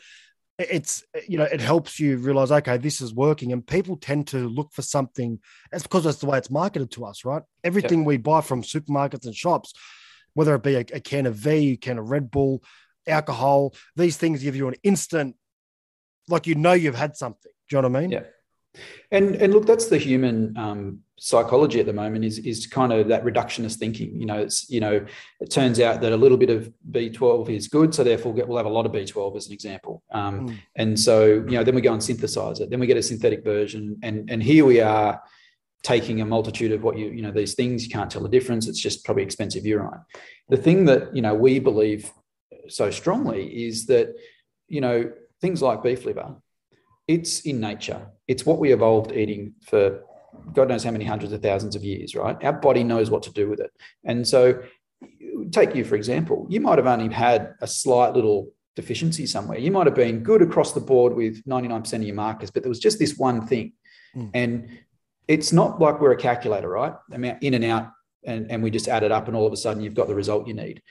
it's, 0.61 1.03
you 1.27 1.39
know, 1.39 1.45
it 1.45 1.61
helps 1.61 1.99
you 1.99 2.19
realize, 2.19 2.53
okay, 2.53 2.77
this 2.77 3.01
is 3.01 3.13
working. 3.13 3.53
And 3.53 3.67
people 3.67 3.97
tend 3.97 4.29
to 4.29 4.49
look 4.49 4.73
for 4.73 4.83
something. 4.83 5.41
It's 5.73 5.83
because 5.83 6.05
that's 6.05 6.19
the 6.19 6.27
way 6.27 6.39
it's 6.39 6.53
marketed 6.53 6.93
to 6.93 7.07
us, 7.07 7.25
right? 7.25 7.43
Everything 7.65 8.05
we 8.05 8.17
buy 8.17 8.43
from 8.43 8.63
supermarkets 8.63 9.27
and 9.27 9.35
shops, 9.35 9.73
whether 10.35 10.55
it 10.55 10.63
be 10.63 10.77
a, 10.77 10.85
a 10.93 11.01
can 11.01 11.27
of 11.27 11.35
V, 11.35 11.73
a 11.73 11.77
can 11.77 11.99
of 11.99 12.11
Red 12.11 12.31
Bull, 12.31 12.63
alcohol, 13.09 13.75
these 13.97 14.17
things 14.17 14.41
give 14.41 14.55
you 14.55 14.69
an 14.69 14.77
instant, 14.85 15.35
like 16.29 16.47
you 16.47 16.55
know 16.55 16.75
you've 16.75 16.95
had 16.95 17.17
something. 17.17 17.51
Do 17.69 17.77
you 17.77 17.83
know 17.83 17.89
what 17.89 17.99
I 17.99 18.01
mean? 18.03 18.11
Yeah. 18.11 18.23
And 19.11 19.35
and 19.37 19.53
look, 19.53 19.67
that's 19.67 19.87
the 19.87 19.99
human 19.99 20.57
um, 20.57 21.01
psychology 21.19 21.81
at 21.81 21.87
the 21.87 21.93
moment 21.93 22.25
is 22.25 22.39
is 22.39 22.67
kind 22.67 22.93
of 22.93 23.09
that 23.09 23.25
reductionist 23.25 23.77
thinking. 23.77 24.19
You 24.19 24.27
know, 24.27 24.39
it's 24.39 24.71
you 24.71 24.81
know, 24.81 25.05
it 25.41 25.51
turns 25.51 25.81
out 25.81 26.01
that 26.01 26.13
a 26.13 26.17
little 26.17 26.39
bit 26.39 26.51
of 26.51 26.73
B 26.91 27.11
twelve 27.11 27.51
is 27.51 27.69
good, 27.69 27.95
so 27.95 28.05
therefore 28.05 28.33
we'll 28.33 28.57
have 28.57 28.67
a 28.67 28.71
lot 28.71 28.87
of 28.87 28.93
B 28.93 29.05
twelve 29.05 29.37
as 29.37 29.47
an 29.47 29.53
example. 29.53 30.03
Um, 30.13 30.49
mm. 30.49 30.59
And 30.77 30.99
so 30.99 31.27
you 31.27 31.57
know, 31.57 31.65
then 31.65 31.75
we 31.75 31.81
go 31.81 31.93
and 31.93 32.03
synthesize 32.03 32.61
it. 32.61 32.71
Then 32.71 32.81
we 32.81 32.87
get 32.87 32.97
a 32.97 33.03
synthetic 33.03 33.45
version, 33.45 33.99
and 34.03 34.31
and 34.31 34.43
here 34.43 34.65
we 34.65 34.81
are 34.81 35.21
taking 35.83 36.21
a 36.21 36.27
multitude 36.27 36.73
of 36.73 36.83
what 36.83 36.97
you 36.97 37.07
you 37.11 37.23
know 37.23 37.33
these 37.33 37.55
things 37.55 37.85
you 37.85 37.91
can't 37.91 38.11
tell 38.11 38.23
the 38.23 38.29
difference. 38.29 38.69
It's 38.69 38.81
just 38.81 39.05
probably 39.05 39.25
expensive 39.25 39.67
urine. 39.67 40.01
The 40.49 40.57
thing 40.57 40.85
that 40.87 41.15
you 41.15 41.23
know 41.23 41.35
we 41.35 41.59
believe 41.59 42.11
so 42.69 42.91
strongly 42.91 43.67
is 43.67 43.87
that 43.87 44.15
you 44.69 44.81
know 44.81 45.11
things 45.41 45.61
like 45.61 45.83
beef 45.83 46.05
liver 46.05 46.37
it's 47.11 47.41
in 47.41 47.61
nature. 47.61 48.07
It's 48.29 48.47
what 48.47 48.59
we 48.61 48.73
evolved 48.73 49.13
eating 49.13 49.55
for 49.67 50.01
God 50.53 50.69
knows 50.69 50.85
how 50.85 50.93
many 50.93 51.05
hundreds 51.05 51.33
of 51.33 51.43
thousands 51.43 51.75
of 51.75 51.83
years, 51.83 52.15
right? 52.15 52.37
Our 52.45 52.53
body 52.53 52.85
knows 52.85 53.11
what 53.11 53.25
to 53.25 53.33
do 53.33 53.51
with 53.51 53.61
it. 53.61 53.71
And 54.05 54.27
so, 54.27 54.63
take 55.51 55.75
you 55.75 55.85
for 55.85 55.97
example, 55.97 56.47
you 56.49 56.61
might 56.61 56.79
have 56.79 56.87
only 56.87 57.13
had 57.13 57.55
a 57.61 57.67
slight 57.67 58.15
little 58.15 58.53
deficiency 58.77 59.27
somewhere. 59.27 59.59
You 59.59 59.73
might 59.73 59.87
have 59.87 59.97
been 59.97 60.23
good 60.23 60.41
across 60.41 60.73
the 60.73 60.81
board 60.81 61.15
with 61.15 61.45
99% 61.45 61.93
of 61.93 62.03
your 62.03 62.15
markers, 62.15 62.51
but 62.51 62.63
there 62.63 62.71
was 62.71 62.79
just 62.79 62.99
this 62.99 63.17
one 63.17 63.47
thing. 63.47 63.73
Mm. 64.15 64.31
And 64.35 64.79
it's 65.27 65.53
not 65.53 65.81
like 65.81 66.01
we're 66.01 66.13
a 66.13 66.17
calculator, 66.17 66.69
right? 66.69 66.95
I 67.13 67.17
mean, 67.17 67.37
in 67.41 67.55
and 67.55 67.65
out, 67.65 67.91
and, 68.25 68.51
and 68.51 68.63
we 68.63 68.71
just 68.71 68.89
add 68.89 69.03
it 69.03 69.13
up, 69.13 69.27
and 69.27 69.37
all 69.37 69.47
of 69.47 69.53
a 69.53 69.57
sudden 69.57 69.83
you've 69.83 69.95
got 69.95 70.07
the 70.07 70.15
result 70.15 70.47
you 70.47 70.55
need. 70.55 70.83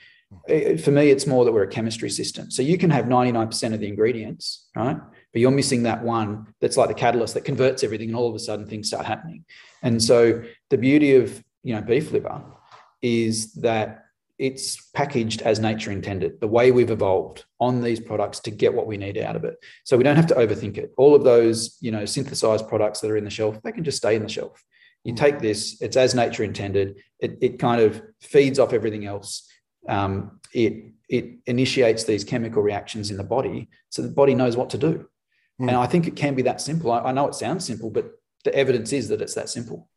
Hmm. 0.48 0.76
For 0.76 0.90
me, 0.90 1.10
it's 1.10 1.26
more 1.26 1.44
that 1.44 1.52
we're 1.52 1.64
a 1.64 1.68
chemistry 1.68 2.10
system. 2.10 2.50
So 2.50 2.62
you 2.62 2.78
can 2.78 2.90
have 2.90 3.06
99% 3.06 3.74
of 3.74 3.80
the 3.80 3.88
ingredients, 3.88 4.68
right? 4.74 4.96
But 5.32 5.40
you're 5.40 5.50
missing 5.50 5.84
that 5.84 6.02
one 6.02 6.46
that's 6.60 6.76
like 6.76 6.88
the 6.88 6.94
catalyst 6.94 7.34
that 7.34 7.44
converts 7.44 7.84
everything 7.84 8.08
and 8.08 8.16
all 8.16 8.28
of 8.28 8.34
a 8.34 8.38
sudden 8.38 8.66
things 8.66 8.88
start 8.88 9.06
happening. 9.06 9.44
And 9.82 10.02
so 10.02 10.42
the 10.70 10.78
beauty 10.78 11.14
of 11.16 11.42
you 11.62 11.74
know 11.74 11.82
beef 11.82 12.10
liver 12.10 12.42
is 13.02 13.52
that 13.54 14.04
it's 14.38 14.80
packaged 14.94 15.42
as 15.42 15.60
nature 15.60 15.90
intended 15.90 16.40
the 16.40 16.48
way 16.48 16.72
we've 16.72 16.90
evolved 16.90 17.44
on 17.60 17.82
these 17.82 18.00
products 18.00 18.40
to 18.40 18.50
get 18.50 18.72
what 18.72 18.86
we 18.86 18.96
need 18.96 19.18
out 19.18 19.36
of 19.36 19.44
it. 19.44 19.56
So 19.84 19.98
we 19.98 20.04
don't 20.04 20.16
have 20.16 20.28
to 20.28 20.34
overthink 20.34 20.78
it. 20.78 20.92
All 20.96 21.14
of 21.14 21.24
those 21.24 21.76
you 21.80 21.90
know 21.90 22.04
synthesized 22.04 22.68
products 22.68 23.00
that 23.00 23.10
are 23.10 23.16
in 23.16 23.24
the 23.24 23.30
shelf 23.30 23.60
they 23.62 23.72
can 23.72 23.84
just 23.84 23.98
stay 23.98 24.16
in 24.16 24.22
the 24.22 24.28
shelf. 24.28 24.62
You 25.04 25.14
take 25.14 25.38
this 25.38 25.80
it's 25.80 25.96
as 25.96 26.14
nature 26.14 26.42
intended. 26.42 27.00
It, 27.20 27.38
it 27.40 27.58
kind 27.58 27.80
of 27.80 28.02
feeds 28.20 28.58
off 28.58 28.72
everything 28.72 29.06
else. 29.06 29.48
Um, 29.88 30.40
it 30.52 30.92
it 31.08 31.38
initiates 31.46 32.04
these 32.04 32.24
chemical 32.24 32.62
reactions 32.62 33.10
in 33.10 33.16
the 33.16 33.24
body 33.24 33.68
so 33.88 34.00
the 34.00 34.08
body 34.08 34.34
knows 34.34 34.56
what 34.56 34.70
to 34.70 34.78
do 34.78 35.08
Mm. 35.60 35.68
And 35.68 35.76
I 35.76 35.86
think 35.86 36.06
it 36.06 36.16
can 36.16 36.34
be 36.34 36.42
that 36.42 36.60
simple. 36.60 36.90
I, 36.90 37.00
I 37.00 37.12
know 37.12 37.28
it 37.28 37.34
sounds 37.34 37.66
simple, 37.66 37.90
but 37.90 38.10
the 38.44 38.54
evidence 38.54 38.92
is 38.92 39.08
that 39.08 39.20
it's 39.20 39.34
that 39.34 39.50
simple. 39.50 39.88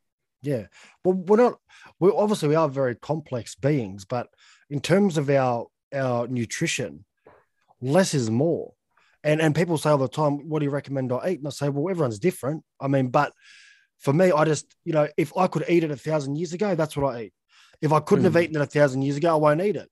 Yeah. 0.41 0.67
Well, 1.05 1.15
we're 1.15 1.37
not, 1.37 1.59
we 1.99 2.11
obviously 2.11 2.49
we 2.49 2.55
are 2.55 2.67
very 2.67 2.95
complex 2.95 3.55
beings, 3.55 4.03
but 4.03 4.27
in 4.69 4.81
terms 4.81 5.17
of 5.17 5.29
our 5.29 5.67
our 5.93 6.27
nutrition, 6.27 7.05
less 7.81 8.13
is 8.13 8.29
more. 8.29 8.73
And 9.23 9.41
and 9.41 9.55
people 9.55 9.77
say 9.77 9.91
all 9.91 9.97
the 9.97 10.09
time, 10.09 10.49
what 10.49 10.59
do 10.59 10.65
you 10.65 10.71
recommend 10.71 11.13
I 11.13 11.29
eat? 11.29 11.39
And 11.39 11.47
I 11.47 11.51
say, 11.51 11.69
well, 11.69 11.89
everyone's 11.89 12.19
different. 12.19 12.63
I 12.81 12.89
mean, 12.89 13.07
but 13.07 13.31
for 13.99 14.11
me, 14.11 14.33
I 14.33 14.43
just, 14.43 14.75
you 14.83 14.91
know, 14.91 15.07
if 15.15 15.31
I 15.37 15.47
could 15.47 15.63
eat 15.69 15.85
it 15.85 15.91
a 15.91 15.95
thousand 15.95 16.35
years 16.35 16.51
ago, 16.51 16.75
that's 16.75 16.97
what 16.97 17.15
I 17.15 17.21
eat. 17.23 17.33
If 17.81 17.93
I 17.93 18.01
couldn't 18.01 18.23
mm. 18.23 18.33
have 18.33 18.43
eaten 18.43 18.57
it 18.57 18.61
a 18.61 18.65
thousand 18.65 19.03
years 19.03 19.15
ago, 19.15 19.31
I 19.31 19.35
won't 19.35 19.61
eat 19.61 19.77
it. 19.77 19.89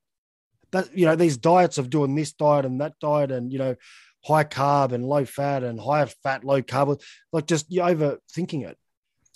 That 0.71 0.97
you 0.97 1.05
know, 1.05 1.15
these 1.15 1.37
diets 1.37 1.77
of 1.77 1.89
doing 1.89 2.15
this 2.15 2.33
diet 2.33 2.65
and 2.65 2.81
that 2.81 2.99
diet, 2.99 3.31
and 3.31 3.51
you 3.53 3.59
know, 3.59 3.75
high 4.23 4.43
carb 4.43 4.91
and 4.91 5.05
low 5.05 5.25
fat 5.25 5.63
and 5.63 5.79
high 5.79 6.05
fat, 6.05 6.43
low 6.43 6.61
carb. 6.61 7.01
Like 7.31 7.47
just 7.47 7.71
you're 7.71 7.87
overthinking 7.87 8.67
it. 8.67 8.77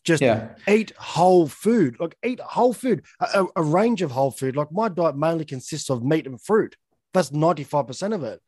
Just 0.04 0.22
yeah. 0.22 0.50
eat 0.68 0.94
whole 0.98 1.48
food. 1.48 1.98
Like 2.00 2.16
eat 2.24 2.40
whole 2.40 2.74
food, 2.74 3.04
a, 3.20 3.46
a, 3.56 3.64
range 3.64 4.04
of 4.04 4.12
whole 4.12 4.30
food. 4.30 4.56
Like 4.56 4.72
my 4.72 4.88
diet 4.88 5.18
mainly 5.18 5.46
consists 5.46 5.90
of 5.90 6.04
meat 6.04 6.28
and 6.28 6.40
fruit. 6.40 6.76
That's 7.14 7.32
95% 7.32 8.14
of 8.14 8.24
it. 8.24 8.40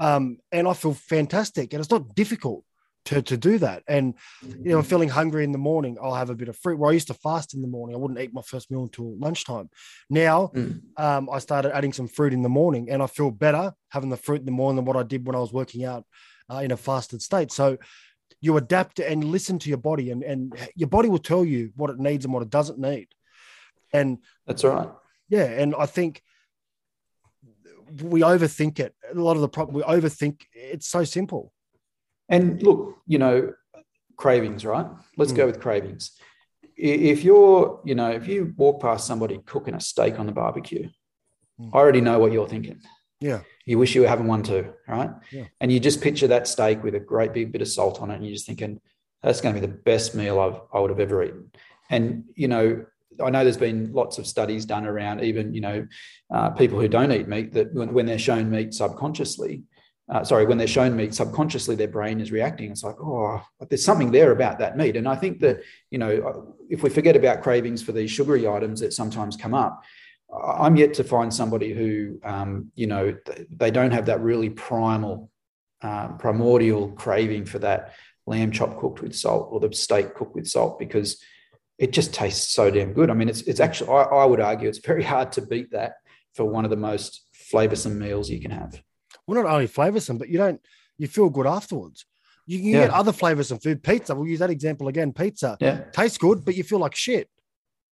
Um, 0.00 0.38
and 0.50 0.66
I 0.66 0.72
feel 0.72 0.94
fantastic. 0.94 1.72
And 1.72 1.80
it's 1.80 1.90
not 1.90 2.16
difficult 2.16 2.64
to, 3.06 3.22
to 3.22 3.36
do 3.36 3.58
that. 3.58 3.82
And, 3.86 4.14
you 4.42 4.70
know, 4.70 4.78
I'm 4.78 4.84
feeling 4.84 5.08
hungry 5.08 5.44
in 5.44 5.52
the 5.52 5.58
morning. 5.58 5.98
I'll 6.02 6.14
have 6.14 6.30
a 6.30 6.34
bit 6.34 6.48
of 6.48 6.56
fruit. 6.56 6.78
Where 6.78 6.90
I 6.90 6.94
used 6.94 7.08
to 7.08 7.14
fast 7.14 7.54
in 7.54 7.62
the 7.62 7.68
morning, 7.68 7.94
I 7.94 7.98
wouldn't 7.98 8.20
eat 8.20 8.32
my 8.32 8.42
first 8.42 8.70
meal 8.70 8.82
until 8.82 9.16
lunchtime. 9.18 9.70
Now, 10.08 10.50
Mm. 10.54 10.80
um, 10.96 11.28
I 11.30 11.38
started 11.38 11.74
adding 11.74 11.92
some 11.92 12.08
fruit 12.08 12.32
in 12.32 12.42
the 12.42 12.48
morning 12.48 12.90
and 12.90 13.02
I 13.02 13.06
feel 13.06 13.30
better 13.30 13.74
having 13.90 14.10
the 14.10 14.16
fruit 14.16 14.40
in 14.40 14.46
the 14.46 14.52
morning 14.52 14.76
than 14.76 14.84
what 14.84 14.96
I 14.96 15.02
did 15.02 15.26
when 15.26 15.36
I 15.36 15.40
was 15.40 15.52
working 15.52 15.84
out 15.84 16.04
uh, 16.50 16.58
in 16.58 16.70
a 16.72 16.76
fasted 16.76 17.20
state. 17.22 17.52
So 17.52 17.78
you 18.40 18.56
adapt 18.56 19.00
and 19.00 19.24
listen 19.24 19.58
to 19.60 19.68
your 19.68 19.78
body, 19.78 20.10
and, 20.10 20.22
and 20.22 20.54
your 20.74 20.88
body 20.88 21.08
will 21.08 21.18
tell 21.18 21.44
you 21.44 21.72
what 21.76 21.90
it 21.90 21.98
needs 21.98 22.24
and 22.24 22.34
what 22.34 22.42
it 22.42 22.50
doesn't 22.50 22.78
need. 22.78 23.08
And 23.92 24.18
That's 24.46 24.64
right. 24.64 24.88
yeah, 25.28 25.44
and 25.44 25.74
I 25.74 25.86
think 25.86 26.22
we 28.02 28.20
overthink 28.20 28.80
it. 28.80 28.94
A 29.10 29.18
lot 29.18 29.36
of 29.36 29.40
the 29.40 29.48
problem 29.48 29.76
we 29.76 29.82
overthink. 29.82 30.42
It's 30.52 30.88
so 30.88 31.04
simple. 31.04 31.52
And 32.28 32.62
look, 32.62 32.96
you 33.06 33.18
know, 33.18 33.52
cravings, 34.16 34.64
right? 34.64 34.86
Let's 35.16 35.32
Mm. 35.32 35.36
go 35.36 35.46
with 35.46 35.60
cravings. 35.60 36.12
If 36.76 37.22
you're, 37.24 37.80
you 37.84 37.94
know, 37.94 38.10
if 38.10 38.26
you 38.26 38.52
walk 38.56 38.80
past 38.80 39.06
somebody 39.06 39.38
cooking 39.44 39.74
a 39.74 39.80
steak 39.80 40.18
on 40.18 40.26
the 40.26 40.32
barbecue, 40.32 40.88
Mm. 41.60 41.70
I 41.72 41.76
already 41.78 42.00
know 42.00 42.18
what 42.18 42.32
you're 42.32 42.48
thinking. 42.48 42.80
Yeah, 43.20 43.40
You 43.64 43.78
wish 43.78 43.94
you 43.94 44.02
were 44.02 44.08
having 44.08 44.26
one 44.26 44.42
too, 44.42 44.74
right? 44.88 45.10
Yeah. 45.30 45.44
And 45.60 45.70
you 45.72 45.78
just 45.80 46.02
picture 46.02 46.26
that 46.26 46.46
steak 46.48 46.82
with 46.82 46.94
a 46.94 47.00
great 47.00 47.32
big 47.32 47.52
bit 47.52 47.62
of 47.62 47.68
salt 47.68 48.02
on 48.02 48.10
it, 48.10 48.16
and 48.16 48.24
you're 48.24 48.34
just 48.34 48.44
thinking, 48.46 48.80
that's 49.22 49.40
going 49.40 49.54
to 49.54 49.60
be 49.60 49.66
the 49.66 49.72
best 49.72 50.14
meal 50.14 50.38
I've, 50.40 50.60
I 50.72 50.80
would 50.80 50.90
have 50.90 51.00
ever 51.00 51.22
eaten. 51.22 51.50
And, 51.88 52.24
you 52.34 52.48
know, 52.48 52.84
I 53.22 53.30
know 53.30 53.44
there's 53.44 53.56
been 53.56 53.92
lots 53.92 54.18
of 54.18 54.26
studies 54.26 54.66
done 54.66 54.84
around 54.84 55.22
even, 55.22 55.54
you 55.54 55.60
know, 55.60 55.86
uh, 56.30 56.50
people 56.50 56.78
who 56.80 56.88
don't 56.88 57.12
eat 57.12 57.28
meat 57.28 57.52
that 57.52 57.72
when, 57.72 57.94
when 57.94 58.04
they're 58.06 58.18
shown 58.18 58.50
meat 58.50 58.74
subconsciously, 58.74 59.62
uh, 60.08 60.22
sorry, 60.22 60.44
when 60.44 60.58
they're 60.58 60.66
shown 60.66 60.94
meat 60.94 61.14
subconsciously, 61.14 61.76
their 61.76 61.88
brain 61.88 62.20
is 62.20 62.30
reacting. 62.30 62.70
It's 62.70 62.84
like, 62.84 63.00
oh, 63.00 63.42
there's 63.68 63.84
something 63.84 64.12
there 64.12 64.32
about 64.32 64.58
that 64.58 64.76
meat. 64.76 64.96
And 64.96 65.08
I 65.08 65.16
think 65.16 65.40
that, 65.40 65.62
you 65.90 65.98
know, 65.98 66.54
if 66.68 66.82
we 66.82 66.90
forget 66.90 67.16
about 67.16 67.42
cravings 67.42 67.82
for 67.82 67.92
these 67.92 68.10
sugary 68.10 68.46
items 68.46 68.80
that 68.80 68.92
sometimes 68.92 69.36
come 69.36 69.54
up, 69.54 69.82
I'm 70.32 70.76
yet 70.76 70.94
to 70.94 71.04
find 71.04 71.32
somebody 71.32 71.72
who, 71.72 72.20
um, 72.22 72.70
you 72.74 72.86
know, 72.86 73.16
they 73.50 73.70
don't 73.70 73.92
have 73.92 74.06
that 74.06 74.20
really 74.20 74.50
primal, 74.50 75.30
um, 75.80 76.18
primordial 76.18 76.92
craving 76.92 77.46
for 77.46 77.60
that 77.60 77.94
lamb 78.26 78.50
chop 78.50 78.78
cooked 78.78 79.00
with 79.00 79.14
salt 79.14 79.48
or 79.52 79.60
the 79.60 79.72
steak 79.74 80.14
cooked 80.14 80.34
with 80.34 80.46
salt 80.46 80.78
because 80.78 81.22
it 81.78 81.92
just 81.92 82.12
tastes 82.12 82.54
so 82.54 82.70
damn 82.70 82.92
good. 82.92 83.10
I 83.10 83.14
mean, 83.14 83.28
it's 83.28 83.42
it's 83.42 83.60
actually 83.60 83.90
I, 83.90 84.02
I 84.02 84.24
would 84.24 84.40
argue 84.40 84.68
it's 84.68 84.78
very 84.78 85.02
hard 85.12 85.32
to 85.32 85.42
beat 85.42 85.70
that 85.72 85.94
for 86.34 86.44
one 86.44 86.64
of 86.64 86.70
the 86.70 86.76
most 86.76 87.22
flavoursome 87.52 87.96
meals 87.96 88.28
you 88.28 88.40
can 88.40 88.50
have. 88.50 88.80
Well, 89.26 89.42
not 89.42 89.50
only 89.52 89.68
flavoursome, 89.68 90.18
but 90.18 90.28
you 90.28 90.38
don't. 90.38 90.60
You 90.98 91.08
feel 91.08 91.28
good 91.30 91.46
afterwards. 91.46 92.06
You 92.46 92.58
can 92.58 92.68
Yeah. 92.68 92.80
get 92.82 92.90
other 92.90 93.12
flavoursome 93.12 93.62
food. 93.62 93.82
Pizza. 93.82 94.14
We'll 94.14 94.28
use 94.28 94.38
that 94.40 94.50
example 94.50 94.88
again. 94.88 95.12
Pizza 95.12 95.56
Yeah, 95.60 95.80
tastes 95.92 96.18
good, 96.18 96.44
but 96.44 96.54
you 96.54 96.62
feel 96.62 96.78
like 96.78 96.94
shit. 96.94 97.28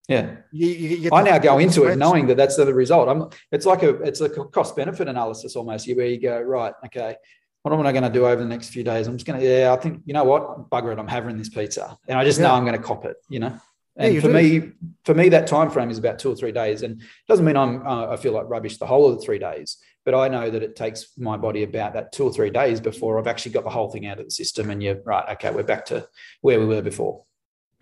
yeah. 0.08 0.36
You, 0.52 0.66
you, 0.68 1.10
I 1.12 1.22
now 1.22 1.38
go 1.38 1.58
into 1.58 1.84
it 1.84 1.96
knowing 1.96 2.26
that 2.26 2.36
that's 2.36 2.56
the 2.56 2.72
result. 2.72 3.08
I'm. 3.08 3.28
It's 3.50 3.66
like 3.66 3.82
a 3.82 3.90
it's 4.02 4.20
a 4.20 4.28
cost 4.28 4.76
benefit 4.76 5.08
analysis 5.08 5.56
almost. 5.56 5.88
Where 5.96 6.06
you 6.06 6.20
go 6.20 6.40
right, 6.40 6.74
okay. 6.86 7.16
What 7.62 7.72
am 7.72 7.86
I 7.86 7.92
going 7.92 8.02
to 8.02 8.10
do 8.10 8.26
over 8.26 8.42
the 8.42 8.48
next 8.48 8.70
few 8.70 8.82
days? 8.82 9.06
I'm 9.06 9.16
just 9.16 9.24
going 9.24 9.38
to, 9.38 9.46
yeah, 9.46 9.72
I 9.72 9.76
think, 9.76 10.02
you 10.04 10.12
know 10.14 10.24
what, 10.24 10.68
bugger 10.68 10.92
it, 10.92 10.98
I'm 10.98 11.06
having 11.06 11.38
this 11.38 11.48
pizza, 11.48 11.96
and 12.08 12.18
I 12.18 12.24
just 12.24 12.40
know 12.40 12.52
I'm 12.52 12.64
going 12.64 12.76
to 12.76 12.82
cop 12.82 13.04
it. 13.04 13.16
You 13.28 13.38
know, 13.38 13.60
and 13.96 14.12
you 14.14 14.20
for 14.20 14.26
do. 14.26 14.32
me, 14.34 14.72
for 15.04 15.14
me, 15.14 15.28
that 15.28 15.46
time 15.46 15.70
frame 15.70 15.88
is 15.88 15.96
about 15.96 16.18
two 16.18 16.30
or 16.32 16.34
three 16.34 16.50
days, 16.50 16.82
and 16.82 17.00
it 17.00 17.06
doesn't 17.28 17.44
mean 17.44 17.56
I'm 17.56 17.86
uh, 17.86 18.08
I 18.08 18.16
feel 18.16 18.32
like 18.32 18.48
rubbish 18.48 18.78
the 18.78 18.86
whole 18.86 19.08
of 19.08 19.16
the 19.16 19.22
three 19.24 19.38
days, 19.38 19.78
but 20.04 20.14
I 20.14 20.28
know 20.28 20.50
that 20.50 20.62
it 20.62 20.76
takes 20.76 21.16
my 21.16 21.36
body 21.36 21.62
about 21.62 21.94
that 21.94 22.12
two 22.12 22.24
or 22.24 22.32
three 22.32 22.50
days 22.50 22.80
before 22.80 23.18
I've 23.18 23.26
actually 23.26 23.52
got 23.52 23.64
the 23.64 23.70
whole 23.70 23.90
thing 23.90 24.06
out 24.06 24.18
of 24.18 24.24
the 24.24 24.30
system, 24.30 24.70
and 24.70 24.82
you're 24.82 25.02
right, 25.02 25.24
okay, 25.32 25.50
we're 25.50 25.62
back 25.62 25.84
to 25.86 26.08
where 26.40 26.58
we 26.58 26.66
were 26.66 26.82
before. 26.82 27.24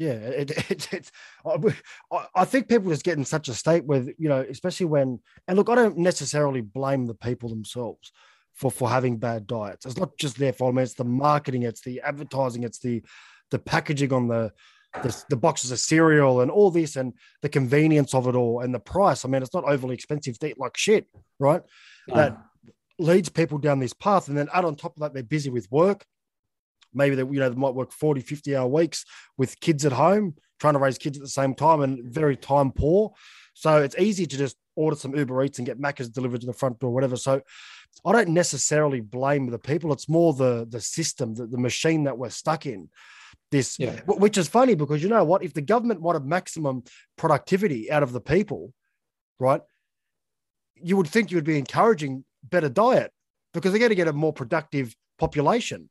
Yeah, 0.01 0.13
it, 0.13 0.51
it, 0.71 0.89
it's. 0.93 1.13
I, 2.35 2.45
think 2.45 2.69
people 2.69 2.91
just 2.91 3.05
get 3.05 3.19
in 3.19 3.25
such 3.25 3.49
a 3.49 3.55
state 3.55 3.85
where 3.85 4.07
you 4.19 4.29
know, 4.29 4.45
especially 4.49 4.87
when, 4.87 5.21
and 5.47 5.57
look, 5.57 5.69
I 5.69 5.75
don't 5.75 5.99
necessarily 5.99 6.63
blame 6.63 7.07
the 7.07 7.15
people 7.15 7.49
themselves 7.49 8.11
for 8.55 8.71
for 8.71 8.89
having 8.89 9.19
bad 9.19 9.47
diets. 9.47 9.87
It's 9.87 9.99
not 9.99 10.17
just 10.19 10.39
their 10.39 10.53
fault. 10.53 10.73
I 10.73 10.77
mean, 10.77 10.83
it's 10.85 10.95
the 10.95 11.05
marketing, 11.05 11.63
it's 11.63 11.83
the 11.83 12.01
advertising, 12.01 12.65
it's 12.65 12.79
the 12.79 13.03
the 13.51 13.59
packaging 13.59 14.13
on 14.13 14.29
the 14.29 14.53
the, 15.03 15.25
the 15.29 15.37
boxes 15.37 15.71
of 15.71 15.79
cereal 15.79 16.41
and 16.41 16.51
all 16.51 16.71
this, 16.71 16.97
and 16.97 17.13
the 17.43 17.49
convenience 17.49 18.15
of 18.15 18.27
it 18.27 18.35
all, 18.35 18.61
and 18.61 18.75
the 18.75 18.81
price. 18.81 19.25
I 19.25 19.29
mean, 19.29 19.43
it's 19.43 19.55
not 19.55 19.65
overly 19.65 19.95
expensive 19.95 20.39
to 20.39 20.49
eat 20.49 20.59
like 20.59 20.77
shit, 20.77 21.07
right? 21.39 21.63
That 22.15 22.37
ah. 22.37 22.71
leads 22.99 23.29
people 23.29 23.59
down 23.59 23.79
this 23.79 23.93
path, 23.93 24.29
and 24.29 24.37
then 24.37 24.49
add 24.53 24.65
on 24.65 24.77
top 24.77 24.97
of 24.97 25.01
that, 25.01 25.15
they're 25.15 25.23
busy 25.23 25.51
with 25.51 25.71
work. 25.71 26.05
Maybe 26.93 27.15
they, 27.15 27.23
you 27.23 27.39
know, 27.39 27.49
they 27.49 27.57
might 27.57 27.75
work 27.75 27.93
40, 27.93 28.21
50 28.21 28.57
hour 28.57 28.67
weeks 28.67 29.05
with 29.37 29.61
kids 29.61 29.85
at 29.87 29.93
home, 29.93 30.35
trying 30.59 30.75
to 30.75 30.81
raise 30.81 30.99
kids 30.99 31.17
at 31.19 31.23
the 31.23 31.29
same 31.29 31.55
time 31.55 31.83
and 31.83 32.05
very 32.05 32.37
time 32.37 32.73
poor. 32.73 33.13
So 33.55 33.83
it's 33.83 33.97
easy 33.99 34.27
to 34.27 34.37
just 34.37 34.57
order 34.75 34.97
some 34.97 35.15
Uber 35.15 35.45
Eats 35.45 35.59
and 35.59 35.67
get 35.67 35.81
Macca's 35.81 36.09
delivered 36.09 36.41
to 36.41 36.47
the 36.47 36.53
front 36.53 36.81
door, 36.81 36.91
whatever. 36.93 37.17
So 37.17 37.43
I 38.05 38.13
don't 38.13 38.31
necessarily 38.31 39.01
blame 39.01 39.51
the 39.51 39.59
people. 39.59 39.93
It's 39.93 40.09
more 40.09 40.33
the 40.33 40.67
the 40.69 40.81
system, 40.81 41.35
the, 41.35 41.47
the 41.47 41.59
machine 41.59 42.05
that 42.05 42.19
we're 42.19 42.31
stuck 42.31 42.67
in. 42.67 42.89
This, 43.51 43.79
Yeah. 43.81 44.01
which 44.07 44.39
is 44.39 44.49
funny 44.49 44.75
because 44.77 45.03
you 45.03 45.09
know 45.09 45.25
what? 45.25 45.43
If 45.43 45.55
the 45.55 45.61
government 45.61 46.01
wanted 46.01 46.25
maximum 46.25 46.85
productivity 47.17 47.91
out 47.91 48.05
of 48.05 48.13
the 48.13 48.21
people, 48.21 48.73
right, 49.41 49.61
you 50.83 50.97
would 50.97 51.09
think 51.09 51.31
you 51.31 51.37
would 51.37 51.45
be 51.45 51.59
encouraging 51.59 52.25
better 52.43 52.69
diet 52.69 53.13
because 53.53 53.73
they're 53.73 53.79
going 53.79 53.91
to 53.91 53.95
get 53.95 54.09
a 54.09 54.13
more 54.13 54.33
productive 54.33 54.97
population. 55.19 55.89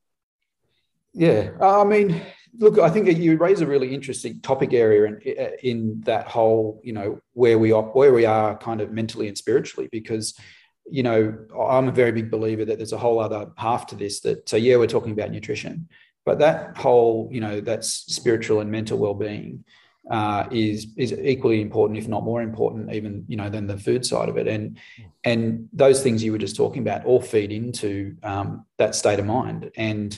Yeah, 1.13 1.51
I 1.59 1.83
mean, 1.83 2.21
look, 2.57 2.77
I 2.77 2.89
think 2.89 3.17
you 3.17 3.37
raise 3.37 3.61
a 3.61 3.65
really 3.67 3.93
interesting 3.93 4.41
topic 4.41 4.73
area 4.73 5.05
in 5.05 5.49
in 5.63 6.01
that 6.01 6.27
whole, 6.27 6.79
you 6.83 6.93
know, 6.93 7.19
where 7.33 7.57
we 7.57 7.71
are, 7.71 7.81
where 7.81 8.13
we 8.13 8.25
are, 8.25 8.57
kind 8.57 8.79
of 8.79 8.91
mentally 8.91 9.27
and 9.27 9.37
spiritually, 9.37 9.89
because, 9.91 10.37
you 10.85 11.01
know, 11.01 11.35
I'm 11.59 11.87
a 11.87 11.91
very 11.91 12.11
big 12.11 12.29
believer 12.29 12.63
that 12.65 12.77
there's 12.77 12.93
a 12.93 12.97
whole 12.97 13.19
other 13.19 13.51
half 13.57 13.87
to 13.87 13.95
this. 13.95 14.19
That 14.21 14.47
so 14.47 14.55
yeah, 14.57 14.77
we're 14.77 14.87
talking 14.87 15.11
about 15.11 15.31
nutrition, 15.31 15.89
but 16.25 16.39
that 16.39 16.77
whole, 16.77 17.27
you 17.31 17.41
know, 17.41 17.59
that's 17.59 17.89
spiritual 17.89 18.59
and 18.59 18.69
mental 18.69 18.99
well-being 18.99 19.63
uh, 20.09 20.47
is 20.51 20.87
is 20.97 21.13
equally 21.13 21.61
important, 21.61 21.97
if 21.97 22.07
not 22.07 22.23
more 22.23 22.41
important, 22.41 22.93
even 22.93 23.25
you 23.27 23.37
know, 23.37 23.49
than 23.49 23.67
the 23.67 23.77
food 23.77 24.05
side 24.05 24.29
of 24.29 24.37
it. 24.37 24.47
And 24.47 24.77
and 25.23 25.69
those 25.73 26.01
things 26.01 26.23
you 26.23 26.31
were 26.31 26.37
just 26.37 26.55
talking 26.55 26.81
about 26.81 27.05
all 27.05 27.21
feed 27.21 27.51
into 27.51 28.15
um, 28.23 28.65
that 28.77 28.95
state 28.95 29.19
of 29.19 29.25
mind. 29.25 29.71
And 29.75 30.17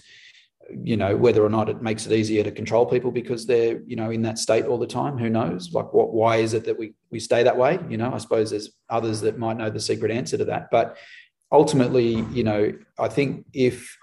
you 0.74 0.96
know 0.96 1.18
whether 1.18 1.44
or 1.44 1.50
not 1.50 1.68
it 1.68 1.82
makes 1.82 2.06
it 2.06 2.14
easier 2.14 2.44
to 2.44 2.52
control 2.52 2.86
people 2.86 3.12
because 3.12 3.46
they're 3.46 3.82
you 3.86 3.98
know 3.98 4.10
in 4.10 4.22
that 4.22 4.40
state 4.40 4.66
all 4.66 4.78
the 4.78 4.88
time 4.88 5.18
who 5.18 5.30
knows? 5.30 5.74
Like 5.74 5.92
what 5.94 6.14
why 6.14 6.38
is 6.38 6.54
it 6.54 6.64
that 6.66 6.80
we 6.80 6.94
we 7.10 7.20
stay 7.20 7.44
that 7.44 7.58
way? 7.58 7.80
You 7.90 7.98
know 7.98 8.14
i 8.14 8.18
suppose 8.18 8.52
there's 8.52 8.72
others 8.90 9.22
that 9.22 9.38
might 9.38 9.58
know 9.58 9.70
the 9.70 9.80
secret 9.80 10.12
answer 10.12 10.38
to 10.38 10.46
that. 10.46 10.70
But 10.72 10.98
ultimately 11.52 12.26
you 12.32 12.44
know 12.44 12.72
i 12.98 13.08
think 13.08 13.46
if 13.54 13.98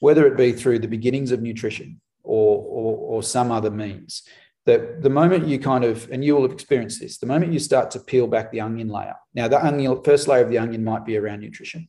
whether 0.00 0.26
it 0.26 0.36
be 0.36 0.52
through 0.52 0.78
the 0.78 0.88
beginnings 0.88 1.32
of 1.32 1.42
nutrition 1.42 2.00
or 2.22 2.58
or, 2.58 2.96
or 2.96 3.22
some 3.22 3.50
other 3.50 3.70
means 3.70 4.22
that 4.64 5.02
the 5.02 5.10
moment 5.10 5.46
you 5.46 5.58
kind 5.58 5.84
of 5.84 6.08
and 6.10 6.24
you 6.24 6.34
will 6.34 6.42
have 6.42 6.52
experienced 6.52 7.00
this 7.00 7.18
the 7.18 7.26
moment 7.26 7.52
you 7.52 7.58
start 7.58 7.90
to 7.90 8.00
peel 8.00 8.26
back 8.26 8.50
the 8.52 8.60
onion 8.60 8.88
layer 8.88 9.14
now 9.34 9.48
the 9.48 9.64
onion 9.64 10.00
first 10.02 10.28
layer 10.28 10.42
of 10.42 10.50
the 10.50 10.58
onion 10.58 10.84
might 10.84 11.04
be 11.04 11.16
around 11.16 11.40
nutrition 11.40 11.88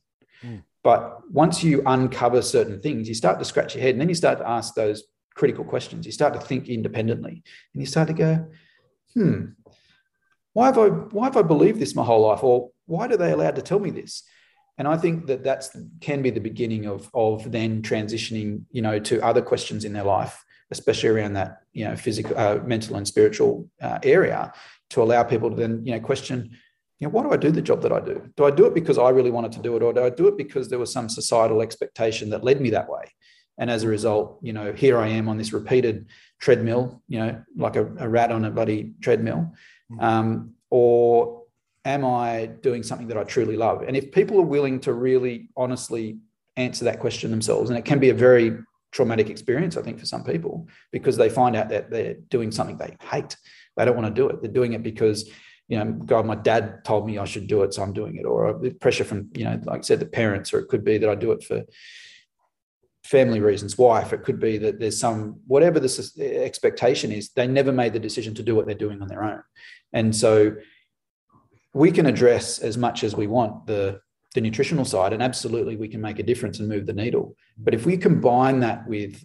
but 0.84 1.30
once 1.32 1.64
you 1.64 1.82
uncover 1.86 2.42
certain 2.42 2.78
things, 2.80 3.08
you 3.08 3.14
start 3.14 3.38
to 3.38 3.44
scratch 3.44 3.74
your 3.74 3.82
head 3.82 3.92
and 3.92 4.00
then 4.00 4.10
you 4.10 4.14
start 4.14 4.38
to 4.38 4.48
ask 4.48 4.74
those 4.74 5.04
critical 5.34 5.64
questions. 5.64 6.04
You 6.04 6.12
start 6.12 6.34
to 6.34 6.40
think 6.40 6.68
independently 6.68 7.42
and 7.72 7.82
you 7.82 7.86
start 7.86 8.08
to 8.08 8.14
go, 8.14 8.46
hmm, 9.14 9.44
why 10.52 10.66
have 10.66 10.78
I, 10.78 10.88
why 10.88 11.24
have 11.24 11.38
I 11.38 11.42
believed 11.42 11.80
this 11.80 11.94
my 11.94 12.04
whole 12.04 12.28
life? 12.28 12.44
Or 12.44 12.70
why 12.84 13.06
are 13.06 13.16
they 13.16 13.32
allowed 13.32 13.56
to 13.56 13.62
tell 13.62 13.80
me 13.80 13.90
this? 13.90 14.24
And 14.76 14.86
I 14.86 14.98
think 14.98 15.26
that 15.26 15.42
that's 15.42 15.74
can 16.00 16.20
be 16.20 16.30
the 16.30 16.40
beginning 16.40 16.84
of, 16.84 17.08
of 17.14 17.50
then 17.50 17.80
transitioning, 17.80 18.64
you 18.70 18.82
know, 18.82 18.98
to 18.98 19.24
other 19.24 19.40
questions 19.40 19.84
in 19.86 19.94
their 19.94 20.04
life, 20.04 20.44
especially 20.78 21.10
around 21.10 21.32
that, 21.34 21.50
you 21.72 21.84
know, 21.86 21.96
physical, 21.96 22.36
uh, 22.36 22.58
mental 22.64 22.96
and 22.96 23.06
spiritual 23.06 23.52
uh, 23.80 23.98
area 24.02 24.52
to 24.90 25.02
allow 25.02 25.22
people 25.22 25.48
to 25.50 25.56
then, 25.56 25.84
you 25.86 25.92
know, 25.92 26.00
question, 26.00 26.38
you 26.98 27.06
know, 27.06 27.12
why 27.14 27.22
do 27.22 27.30
I 27.30 27.36
do 27.36 27.50
the 27.50 27.62
job 27.62 27.80
that 27.82 27.92
I 27.92 28.00
do? 28.00 28.16
Do 28.36 28.44
I 28.44 28.50
do 28.50 28.66
it 28.66 28.74
because 28.74 28.98
I 28.98 29.10
really 29.10 29.30
wanted 29.30 29.52
to 29.52 29.62
do 29.66 29.76
it, 29.76 29.82
or 29.82 29.92
do 29.92 30.04
I 30.04 30.10
do 30.10 30.28
it 30.28 30.36
because 30.36 30.68
there 30.68 30.78
was 30.78 30.92
some 30.92 31.08
societal 31.08 31.62
expectation 31.62 32.30
that 32.30 32.44
led 32.44 32.60
me 32.60 32.70
that 32.70 32.88
way? 32.88 33.04
And 33.58 33.70
as 33.70 33.84
a 33.84 33.88
result, 33.88 34.38
you 34.42 34.52
know, 34.52 34.72
here 34.72 34.98
I 34.98 35.08
am 35.08 35.28
on 35.28 35.38
this 35.38 35.52
repeated 35.52 36.06
treadmill, 36.40 37.02
you 37.08 37.18
know, 37.20 37.42
like 37.56 37.76
a, 37.76 37.86
a 37.98 38.08
rat 38.08 38.32
on 38.32 38.44
a 38.44 38.50
bloody 38.50 38.94
treadmill. 39.00 39.52
Um, 40.00 40.54
or 40.70 41.42
am 41.84 42.04
I 42.04 42.46
doing 42.46 42.82
something 42.82 43.08
that 43.08 43.18
I 43.18 43.24
truly 43.24 43.56
love? 43.56 43.82
And 43.86 43.96
if 43.96 44.10
people 44.10 44.38
are 44.40 44.50
willing 44.56 44.80
to 44.80 44.92
really 44.92 45.50
honestly 45.56 46.18
answer 46.56 46.84
that 46.86 47.00
question 47.00 47.30
themselves, 47.30 47.70
and 47.70 47.78
it 47.78 47.84
can 47.84 47.98
be 47.98 48.10
a 48.10 48.14
very 48.14 48.56
traumatic 48.94 49.28
experience, 49.28 49.76
I 49.76 49.82
think, 49.82 49.98
for 49.98 50.06
some 50.06 50.24
people, 50.24 50.68
because 50.92 51.16
they 51.16 51.28
find 51.28 51.56
out 51.56 51.68
that 51.68 51.90
they're 51.90 52.14
doing 52.30 52.50
something 52.50 52.78
they 52.78 52.96
hate. 53.10 53.36
They 53.76 53.84
don't 53.84 53.96
want 53.96 54.14
to 54.14 54.22
do 54.22 54.28
it. 54.30 54.40
They're 54.40 54.50
doing 54.50 54.72
it 54.72 54.82
because 54.82 55.28
you 55.68 55.78
know, 55.78 55.92
God, 55.92 56.26
my 56.26 56.34
dad 56.34 56.84
told 56.84 57.06
me 57.06 57.18
I 57.18 57.24
should 57.24 57.46
do 57.46 57.62
it, 57.62 57.72
so 57.72 57.82
I'm 57.82 57.92
doing 57.92 58.16
it, 58.16 58.26
or 58.26 58.48
uh, 58.48 58.58
the 58.58 58.70
pressure 58.70 59.04
from, 59.04 59.30
you 59.34 59.44
know, 59.44 59.58
like 59.64 59.78
I 59.78 59.82
said, 59.82 59.98
the 59.98 60.06
parents, 60.06 60.52
or 60.52 60.58
it 60.58 60.68
could 60.68 60.84
be 60.84 60.98
that 60.98 61.08
I 61.08 61.14
do 61.14 61.32
it 61.32 61.42
for 61.42 61.62
family 63.02 63.40
reasons, 63.40 63.78
wife. 63.78 64.12
It 64.12 64.24
could 64.24 64.38
be 64.38 64.58
that 64.58 64.78
there's 64.78 64.98
some 64.98 65.40
whatever 65.46 65.80
the 65.80 66.42
expectation 66.44 67.12
is. 67.12 67.30
They 67.30 67.46
never 67.46 67.72
made 67.72 67.94
the 67.94 67.98
decision 67.98 68.34
to 68.34 68.42
do 68.42 68.54
what 68.54 68.66
they're 68.66 68.74
doing 68.74 69.00
on 69.00 69.08
their 69.08 69.24
own, 69.24 69.42
and 69.92 70.14
so 70.14 70.56
we 71.72 71.90
can 71.90 72.06
address 72.06 72.58
as 72.58 72.76
much 72.76 73.02
as 73.02 73.16
we 73.16 73.26
want 73.26 73.66
the 73.66 74.00
the 74.34 74.40
nutritional 74.40 74.84
side, 74.84 75.12
and 75.12 75.22
absolutely 75.22 75.76
we 75.76 75.88
can 75.88 76.00
make 76.00 76.18
a 76.18 76.22
difference 76.22 76.58
and 76.58 76.68
move 76.68 76.86
the 76.86 76.92
needle. 76.92 77.36
But 77.56 77.74
if 77.74 77.86
we 77.86 77.96
combine 77.96 78.60
that 78.60 78.86
with 78.86 79.24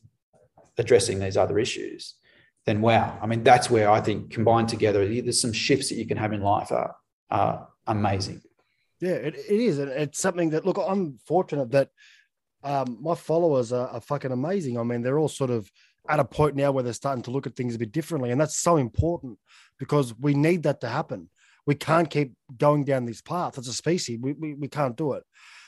addressing 0.78 1.20
these 1.20 1.36
other 1.36 1.60
issues, 1.60 2.16
then 2.66 2.82
wow, 2.82 3.18
I 3.22 3.26
mean 3.26 3.44
that's 3.44 3.70
where 3.70 3.90
I 3.90 4.02
think 4.02 4.32
combined 4.32 4.70
together, 4.70 5.06
there's 5.08 5.42
some 5.42 5.54
shifts 5.54 5.90
that 5.90 5.96
you 5.96 6.06
can 6.06 6.18
have 6.18 6.34
in 6.34 6.42
life 6.42 6.72
are, 6.72 6.96
are 7.30 7.68
amazing. 7.88 8.42
Yeah, 9.02 9.14
it, 9.14 9.36
it 9.36 9.60
is, 9.60 9.80
and 9.80 9.90
it's 9.90 10.20
something 10.20 10.52
that 10.52 10.66
look. 10.66 10.78
I'm 10.78 11.18
fortunate 11.26 11.72
that 11.72 11.90
um, 12.64 12.98
my 13.02 13.16
followers 13.16 13.72
are, 13.72 13.88
are, 13.88 14.02
fucking 14.02 14.32
amazing. 14.32 14.78
I 14.78 14.84
mean, 14.84 15.02
they're 15.02 15.18
all 15.18 15.30
sort 15.30 15.50
of 15.50 15.72
at 16.10 16.20
a 16.20 16.26
point 16.26 16.56
now 16.56 16.72
where 16.72 16.84
they're 16.84 16.94
starting 16.94 17.24
to 17.24 17.32
look 17.32 17.48
at 17.48 17.56
things 17.56 17.76
a 17.76 17.80
bit 17.80 17.92
differently. 17.92 18.32
And 18.32 18.42
that's 18.42 18.58
so 18.58 18.78
important 18.78 19.38
because 19.78 20.14
we 20.20 20.34
need 20.34 20.64
that 20.64 20.82
to 20.82 20.90
happen. 20.90 21.30
We 21.66 21.76
can't 21.76 22.10
keep 22.10 22.34
going 22.58 22.84
down 22.84 23.06
this 23.06 23.22
path 23.22 23.58
as 23.58 23.68
a 23.68 23.74
species. 23.74 24.20
We, 24.22 24.34
we, 24.34 24.54
we 24.56 24.68
can't 24.68 24.98
do 24.98 25.14
it. 25.14 25.24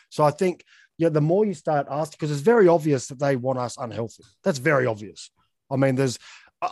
So 0.09 0.23
I 0.23 0.31
think, 0.31 0.63
yeah, 0.97 1.09
the 1.09 1.21
more 1.21 1.45
you 1.45 1.53
start 1.53 1.87
asking, 1.89 2.17
because 2.19 2.31
it's 2.31 2.41
very 2.41 2.67
obvious 2.67 3.07
that 3.07 3.19
they 3.19 3.35
want 3.35 3.59
us 3.59 3.77
unhealthy. 3.77 4.23
That's 4.43 4.59
very 4.59 4.85
obvious. 4.85 5.31
I 5.69 5.75
mean, 5.75 5.95
there's 5.95 6.19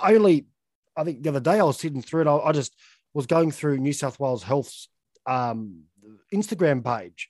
only, 0.03 0.45
I 0.95 1.03
think 1.03 1.23
the 1.23 1.29
other 1.29 1.39
day 1.39 1.59
I 1.59 1.63
was 1.63 1.79
sitting 1.79 2.01
through 2.01 2.21
it. 2.21 2.27
I, 2.27 2.37
I 2.37 2.51
just 2.51 2.75
was 3.13 3.25
going 3.25 3.51
through 3.51 3.77
New 3.77 3.93
South 3.93 4.19
Wales 4.19 4.43
Health's 4.43 4.89
um, 5.25 5.83
Instagram 6.33 6.83
page, 6.83 7.29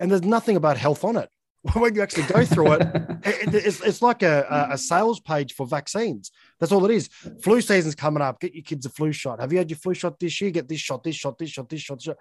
and 0.00 0.10
there's 0.10 0.22
nothing 0.22 0.56
about 0.56 0.76
health 0.76 1.04
on 1.04 1.16
it. 1.16 1.30
when 1.72 1.94
you 1.94 2.02
actually 2.02 2.24
go 2.24 2.44
through 2.44 2.72
it, 2.72 2.82
it 3.24 3.54
it's, 3.54 3.80
it's 3.80 4.02
like 4.02 4.22
a, 4.22 4.68
a 4.70 4.76
sales 4.76 5.20
page 5.20 5.54
for 5.54 5.66
vaccines. 5.66 6.30
That's 6.60 6.72
all 6.72 6.84
it 6.84 6.90
is. 6.90 7.08
Flu 7.42 7.60
season's 7.60 7.94
coming 7.94 8.22
up. 8.22 8.38
Get 8.40 8.54
your 8.54 8.62
kids 8.62 8.84
a 8.84 8.90
flu 8.90 9.12
shot. 9.12 9.40
Have 9.40 9.50
you 9.50 9.58
had 9.58 9.70
your 9.70 9.78
flu 9.78 9.94
shot 9.94 10.20
this 10.20 10.40
year? 10.40 10.50
Get 10.50 10.68
this 10.68 10.80
shot, 10.80 11.02
this 11.02 11.16
shot, 11.16 11.38
this 11.38 11.50
shot, 11.50 11.68
this 11.68 11.80
shot. 11.80 11.98
This 11.98 12.04
shot. 12.04 12.16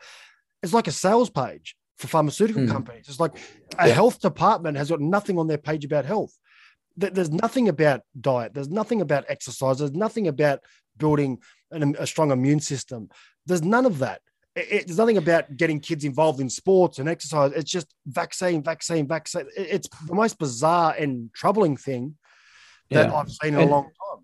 It's 0.61 0.73
like 0.73 0.87
a 0.87 0.91
sales 0.91 1.29
page 1.29 1.75
for 1.97 2.07
pharmaceutical 2.07 2.63
mm. 2.63 2.71
companies. 2.71 3.09
It's 3.09 3.19
like 3.19 3.35
a 3.77 3.87
yeah. 3.87 3.93
health 3.93 4.21
department 4.21 4.77
has 4.77 4.89
got 4.89 5.01
nothing 5.01 5.37
on 5.37 5.47
their 5.47 5.57
page 5.57 5.83
about 5.83 6.05
health. 6.05 6.37
There's 6.95 7.31
nothing 7.31 7.69
about 7.69 8.01
diet. 8.19 8.53
There's 8.53 8.69
nothing 8.69 9.01
about 9.01 9.25
exercise. 9.27 9.79
There's 9.79 9.93
nothing 9.93 10.27
about 10.27 10.59
building 10.97 11.39
an, 11.71 11.95
a 11.99 12.07
strong 12.07 12.31
immune 12.31 12.59
system. 12.59 13.09
There's 13.45 13.63
none 13.63 13.85
of 13.85 13.99
that 13.99 14.21
it, 14.55 14.87
there's 14.87 14.97
nothing 14.97 15.17
about 15.17 15.57
getting 15.57 15.79
kids 15.79 16.03
involved 16.03 16.39
in 16.39 16.49
sports 16.49 16.99
and 16.99 17.09
exercise. 17.09 17.51
It's 17.55 17.71
just 17.71 17.87
vaccine, 18.05 18.63
vaccine, 18.63 19.07
vaccine. 19.07 19.47
it's 19.55 19.87
the 20.07 20.13
most 20.13 20.37
bizarre 20.37 20.95
and 20.97 21.31
troubling 21.33 21.77
thing 21.77 22.15
that 22.91 23.09
yeah. 23.09 23.15
I've 23.15 23.31
seen 23.31 23.55
in 23.55 23.61
and, 23.61 23.69
a 23.69 23.73
long 23.73 23.83
time. 23.83 24.23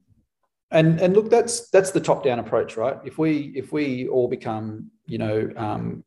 And 0.72 1.02
and 1.02 1.16
look, 1.16 1.30
that's 1.30 1.70
that's 1.70 1.92
the 1.92 2.00
top 2.00 2.24
down 2.24 2.38
approach, 2.40 2.78
right? 2.78 2.98
If 3.04 3.18
we 3.18 3.52
if 3.56 3.72
we 3.72 4.08
all 4.08 4.28
become, 4.28 4.92
you 5.08 5.18
know, 5.18 5.50
um, 5.58 6.04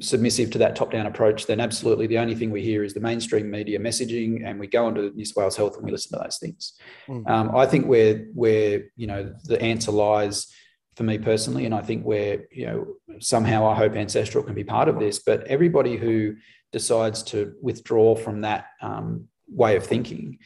submissive 0.00 0.50
to 0.50 0.58
that 0.58 0.74
top 0.74 0.90
down 0.90 1.06
approach, 1.06 1.46
then 1.46 1.60
absolutely 1.60 2.08
the 2.08 2.18
only 2.18 2.34
thing 2.34 2.50
we 2.50 2.62
hear 2.62 2.82
is 2.82 2.92
the 2.92 3.00
mainstream 3.00 3.48
media 3.48 3.78
messaging, 3.78 4.44
and 4.44 4.58
we 4.58 4.66
go 4.66 4.86
onto 4.86 5.12
New 5.14 5.24
South 5.24 5.36
Wales 5.36 5.56
Health 5.56 5.76
and 5.76 5.84
we 5.84 5.92
listen 5.92 6.18
to 6.18 6.24
those 6.24 6.38
things. 6.38 6.72
Mm. 7.08 7.28
Um, 7.28 7.54
I 7.54 7.66
think 7.66 7.86
where 7.86 8.26
where 8.34 8.82
you 8.96 9.06
know 9.06 9.32
the 9.44 9.62
answer 9.62 9.92
lies 9.92 10.52
for 11.00 11.04
me 11.04 11.16
personally. 11.16 11.64
And 11.64 11.74
I 11.74 11.80
think 11.80 12.04
where, 12.04 12.44
you 12.52 12.66
know, 12.66 12.86
somehow 13.20 13.66
I 13.66 13.74
hope 13.74 13.94
Ancestral 13.94 14.44
can 14.44 14.54
be 14.54 14.64
part 14.64 14.86
of 14.86 14.98
this, 14.98 15.18
but 15.18 15.46
everybody 15.46 15.96
who 15.96 16.36
decides 16.72 17.22
to 17.22 17.54
withdraw 17.62 18.14
from 18.14 18.42
that 18.42 18.66
um, 18.82 19.26
way 19.48 19.76
of 19.76 19.86
thinking 19.86 20.40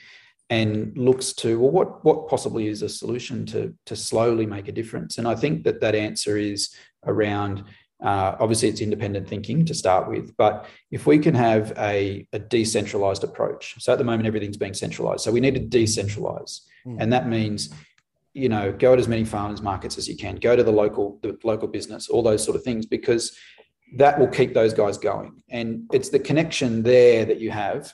and 0.51 0.97
looks 0.97 1.33
to, 1.33 1.59
well, 1.59 1.73
what, 1.73 2.05
what 2.05 2.29
possibly 2.29 2.69
is 2.69 2.83
a 2.83 2.89
solution 2.89 3.45
to, 3.47 3.75
to 3.87 3.97
slowly 3.97 4.47
make 4.47 4.69
a 4.69 4.73
difference? 4.73 5.19
And 5.19 5.27
I 5.27 5.35
think 5.35 5.65
that 5.65 5.81
that 5.81 5.97
answer 5.97 6.39
is 6.39 6.73
around 7.05 7.65
uh, 8.01 8.37
obviously, 8.39 8.69
it's 8.69 8.81
independent 8.81 9.27
thinking 9.27 9.65
to 9.65 9.73
start 9.73 10.09
with, 10.09 10.37
but 10.37 10.67
if 10.91 11.07
we 11.07 11.19
can 11.19 11.35
have 11.35 11.73
a, 11.79 12.27
a, 12.35 12.39
decentralized 12.39 13.25
approach, 13.25 13.77
so 13.79 13.93
at 13.93 13.99
the 13.99 14.05
moment 14.05 14.27
everything's 14.27 14.59
being 14.59 14.75
centralized, 14.75 15.23
so 15.23 15.31
we 15.31 15.41
need 15.41 15.55
to 15.55 15.79
decentralize, 15.79 16.63
mm. 16.85 16.97
and 17.01 17.11
that 17.13 17.29
means 17.29 17.73
you 18.35 18.49
know 18.49 18.73
go 18.73 18.95
to 18.95 19.01
as 19.01 19.09
many 19.09 19.25
farmers 19.25 19.63
markets 19.63 19.97
as 19.97 20.09
you 20.09 20.17
can. 20.17 20.37
Go 20.37 20.55
to 20.55 20.63
the 20.63 20.73
local 20.73 21.19
the 21.23 21.39
local 21.45 21.69
business 21.69 22.09
all 22.09 22.23
those 22.23 22.45
sort 22.45 22.57
of 22.57 22.63
things 22.63 22.85
because 22.85 23.37
that 23.97 24.19
will 24.19 24.29
keep 24.29 24.55
those 24.55 24.75
guys 24.75 24.99
going. 24.99 25.43
And 25.49 25.85
it's 25.93 26.09
the 26.09 26.19
connection 26.19 26.83
there 26.83 27.25
that 27.25 27.41
you 27.41 27.51
have 27.51 27.93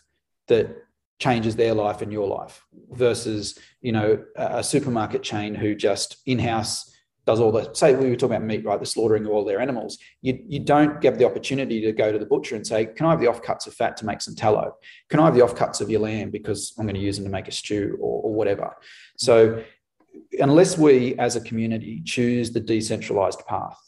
that 0.48 0.74
changes 1.18 1.54
their 1.54 1.74
life 1.74 2.00
and 2.00 2.10
your 2.10 2.26
life 2.26 2.64
versus 2.90 3.58
you 3.82 3.92
know 3.92 4.24
a 4.36 4.64
supermarket 4.64 5.22
chain 5.22 5.54
who 5.54 5.74
just 5.74 6.16
in-house 6.26 6.90
does 7.26 7.38
all 7.38 7.52
the 7.52 7.72
say 7.74 7.94
we 7.94 8.08
were 8.08 8.16
talking 8.16 8.36
about 8.36 8.46
meat 8.46 8.64
right? 8.64 8.80
The 8.80 8.86
slaughtering 8.86 9.26
of 9.26 9.30
all 9.30 9.44
their 9.44 9.60
animals. 9.60 9.98
You, 10.22 10.42
you 10.48 10.60
don't 10.60 11.02
get 11.02 11.18
the 11.18 11.26
opportunity 11.26 11.80
to 11.82 11.92
go 11.92 12.10
to 12.10 12.18
the 12.18 12.24
butcher 12.24 12.56
and 12.56 12.66
say 12.66 12.86
can 12.86 13.06
i 13.06 13.10
have 13.10 13.20
the 13.20 13.26
offcuts 13.26 13.66
of 13.66 13.74
fat 13.74 13.96
to 13.98 14.06
make 14.06 14.22
some 14.22 14.34
tallow? 14.34 14.74
Can 15.10 15.20
i 15.20 15.26
have 15.26 15.34
the 15.34 15.42
offcuts 15.42 15.82
of 15.82 15.90
your 15.90 16.00
lamb 16.00 16.30
because 16.30 16.72
i'm 16.78 16.86
going 16.86 16.94
to 16.94 17.00
use 17.00 17.16
them 17.16 17.26
to 17.26 17.30
make 17.30 17.48
a 17.48 17.52
stew 17.52 17.98
or, 18.00 18.22
or 18.22 18.32
whatever? 18.34 18.74
So 19.18 19.62
unless 20.38 20.78
we 20.78 21.18
as 21.18 21.36
a 21.36 21.40
community 21.40 22.02
choose 22.04 22.52
the 22.52 22.60
decentralized 22.60 23.46
path 23.46 23.78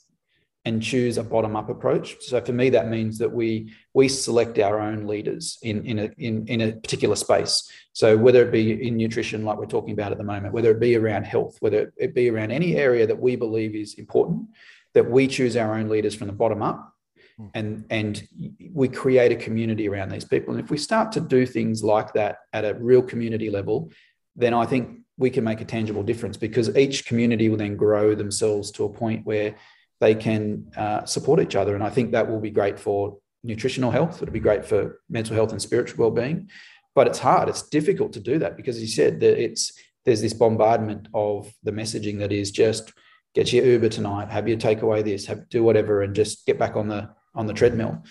and 0.64 0.80
choose 0.80 1.18
a 1.18 1.24
bottom 1.24 1.56
up 1.56 1.68
approach. 1.68 2.16
So 2.20 2.40
for 2.40 2.52
me, 2.52 2.70
that 2.70 2.88
means 2.88 3.18
that 3.18 3.32
we 3.32 3.72
we 3.94 4.08
select 4.08 4.58
our 4.58 4.80
own 4.80 5.06
leaders 5.06 5.58
in 5.62 5.84
in 5.84 5.98
a 5.98 6.10
in, 6.18 6.46
in 6.46 6.60
a 6.60 6.72
particular 6.72 7.16
space. 7.16 7.68
So 7.92 8.16
whether 8.16 8.46
it 8.46 8.52
be 8.52 8.86
in 8.86 8.96
nutrition, 8.96 9.44
like 9.44 9.58
we're 9.58 9.66
talking 9.66 9.92
about 9.92 10.12
at 10.12 10.18
the 10.18 10.24
moment, 10.24 10.54
whether 10.54 10.70
it 10.70 10.80
be 10.80 10.96
around 10.96 11.24
health, 11.24 11.56
whether 11.60 11.92
it 11.96 12.14
be 12.14 12.30
around 12.30 12.52
any 12.52 12.76
area 12.76 13.06
that 13.06 13.18
we 13.18 13.34
believe 13.36 13.74
is 13.74 13.94
important, 13.94 14.48
that 14.94 15.10
we 15.10 15.26
choose 15.26 15.56
our 15.56 15.74
own 15.74 15.88
leaders 15.88 16.14
from 16.14 16.28
the 16.28 16.32
bottom 16.32 16.62
up. 16.62 16.94
Hmm. 17.38 17.46
And, 17.54 17.84
and 17.90 18.28
we 18.72 18.88
create 18.88 19.32
a 19.32 19.36
community 19.36 19.88
around 19.88 20.10
these 20.10 20.24
people. 20.24 20.54
And 20.54 20.62
if 20.62 20.70
we 20.70 20.78
start 20.78 21.12
to 21.12 21.20
do 21.20 21.46
things 21.46 21.82
like 21.82 22.12
that 22.12 22.38
at 22.52 22.64
a 22.64 22.74
real 22.74 23.02
community 23.02 23.50
level, 23.50 23.90
then 24.36 24.54
I 24.54 24.66
think 24.66 25.01
we 25.22 25.30
can 25.30 25.44
make 25.44 25.60
a 25.60 25.64
tangible 25.64 26.02
difference 26.02 26.36
because 26.36 26.76
each 26.76 27.06
community 27.06 27.48
will 27.48 27.56
then 27.56 27.76
grow 27.76 28.14
themselves 28.14 28.70
to 28.72 28.84
a 28.84 28.88
point 28.88 29.24
where 29.24 29.54
they 30.00 30.14
can 30.16 30.70
uh, 30.76 31.04
support 31.04 31.40
each 31.40 31.54
other. 31.54 31.74
And 31.76 31.84
I 31.84 31.90
think 31.90 32.10
that 32.10 32.28
will 32.28 32.40
be 32.40 32.50
great 32.50 32.78
for 32.78 33.18
nutritional 33.44 33.92
health. 33.92 34.20
It'll 34.20 34.32
be 34.32 34.40
great 34.40 34.64
for 34.64 35.00
mental 35.08 35.36
health 35.36 35.52
and 35.52 35.62
spiritual 35.62 36.02
well-being. 36.02 36.50
But 36.96 37.06
it's 37.06 37.20
hard. 37.20 37.48
It's 37.48 37.62
difficult 37.62 38.12
to 38.14 38.20
do 38.20 38.38
that 38.40 38.56
because, 38.56 38.76
as 38.76 38.82
you 38.82 38.88
said, 38.88 39.20
that 39.20 39.42
it's 39.42 39.72
there's 40.04 40.20
this 40.20 40.34
bombardment 40.34 41.06
of 41.14 41.50
the 41.62 41.70
messaging 41.70 42.18
that 42.18 42.32
is 42.32 42.50
just 42.50 42.92
get 43.34 43.52
your 43.52 43.64
Uber 43.64 43.88
tonight, 43.88 44.28
have 44.28 44.48
your 44.48 44.58
takeaway 44.58 45.02
this, 45.02 45.24
have 45.26 45.48
do 45.48 45.62
whatever, 45.62 46.02
and 46.02 46.14
just 46.14 46.44
get 46.44 46.58
back 46.58 46.76
on 46.76 46.88
the 46.88 47.08
on 47.34 47.46
the 47.46 47.54
treadmill. 47.54 48.02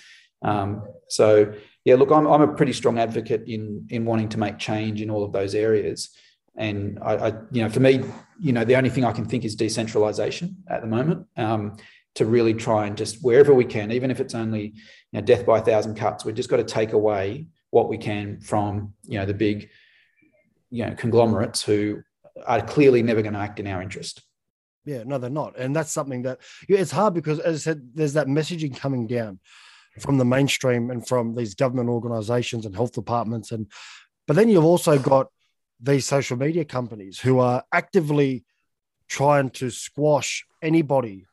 Um, 0.42 0.84
so 1.10 1.54
yeah, 1.84 1.96
look, 1.96 2.12
I'm 2.12 2.26
I'm 2.26 2.42
a 2.42 2.56
pretty 2.56 2.74
strong 2.74 2.98
advocate 2.98 3.44
in 3.48 3.86
in 3.90 4.06
wanting 4.06 4.30
to 4.30 4.40
make 4.40 4.58
change 4.58 5.02
in 5.02 5.12
all 5.12 5.24
of 5.24 5.34
those 5.34 5.54
areas. 5.54 6.10
And 6.56 7.00
I, 7.02 7.16
I, 7.16 7.28
you 7.52 7.64
know, 7.64 7.70
for 7.70 7.80
me, 7.80 8.04
you 8.40 8.54
know, 8.54 8.66
the 8.66 8.76
only 8.76 8.90
thing 8.90 9.06
I 9.06 9.12
can 9.12 9.26
think 9.26 9.46
is 9.46 9.56
decentralization 9.56 10.58
at 10.68 10.82
the 10.82 10.88
moment 10.88 11.28
um, 11.38 11.78
to 12.16 12.26
really 12.26 12.54
try 12.54 12.88
and 12.88 12.98
just 12.98 13.24
wherever 13.24 13.54
we 13.54 13.66
can, 13.66 13.92
even 13.92 14.12
if 14.12 14.20
it's 14.20 14.36
only 14.36 14.66
you 14.66 14.74
know, 15.14 15.22
death 15.22 15.46
by 15.46 15.60
a 15.60 15.62
thousand 15.62 15.96
cuts, 15.96 16.26
we've 16.26 16.36
just 16.36 16.50
got 16.50 16.58
to 16.58 16.64
take 16.64 16.94
away 16.94 17.48
what 17.70 17.88
we 17.88 17.98
can 17.98 18.40
from 18.42 18.94
you 19.04 19.18
know 19.18 19.26
the 19.26 19.34
big, 19.34 19.70
you 20.70 20.86
know, 20.86 20.94
conglomerates 20.96 21.62
who 21.62 22.02
are 22.46 22.62
clearly 22.62 23.02
never 23.02 23.22
going 23.22 23.34
to 23.34 23.40
act 23.40 23.60
in 23.60 23.68
our 23.68 23.82
interest. 23.82 24.22
Yeah, 24.84 25.04
no, 25.06 25.18
they're 25.20 25.30
not, 25.30 25.58
and 25.58 25.76
that's 25.76 25.92
something 25.92 26.24
that 26.24 26.40
it's 26.68 26.92
hard 26.92 27.14
because, 27.14 27.40
as 27.40 27.56
I 27.56 27.60
said, 27.60 27.92
there's 27.94 28.14
that 28.14 28.28
messaging 28.28 28.76
coming 28.76 29.08
down 29.08 29.40
from 30.00 30.18
the 30.18 30.26
mainstream 30.26 30.90
and 30.90 31.08
from 31.08 31.36
these 31.36 31.54
government 31.54 31.90
organizations 31.90 32.66
and 32.66 32.76
health 32.76 32.94
departments 32.94 33.52
and 33.52 33.68
but 34.28 34.36
then 34.36 34.48
you've 34.50 34.64
also 34.64 34.98
got 34.98 35.28
these 35.82 36.06
social 36.06 36.38
media 36.38 36.64
companies 36.66 37.20
who 37.20 37.40
are 37.40 37.64
actively 37.74 38.46
trying 39.08 39.50
to 39.50 39.70
squash 39.70 40.46
anybody 40.62 41.26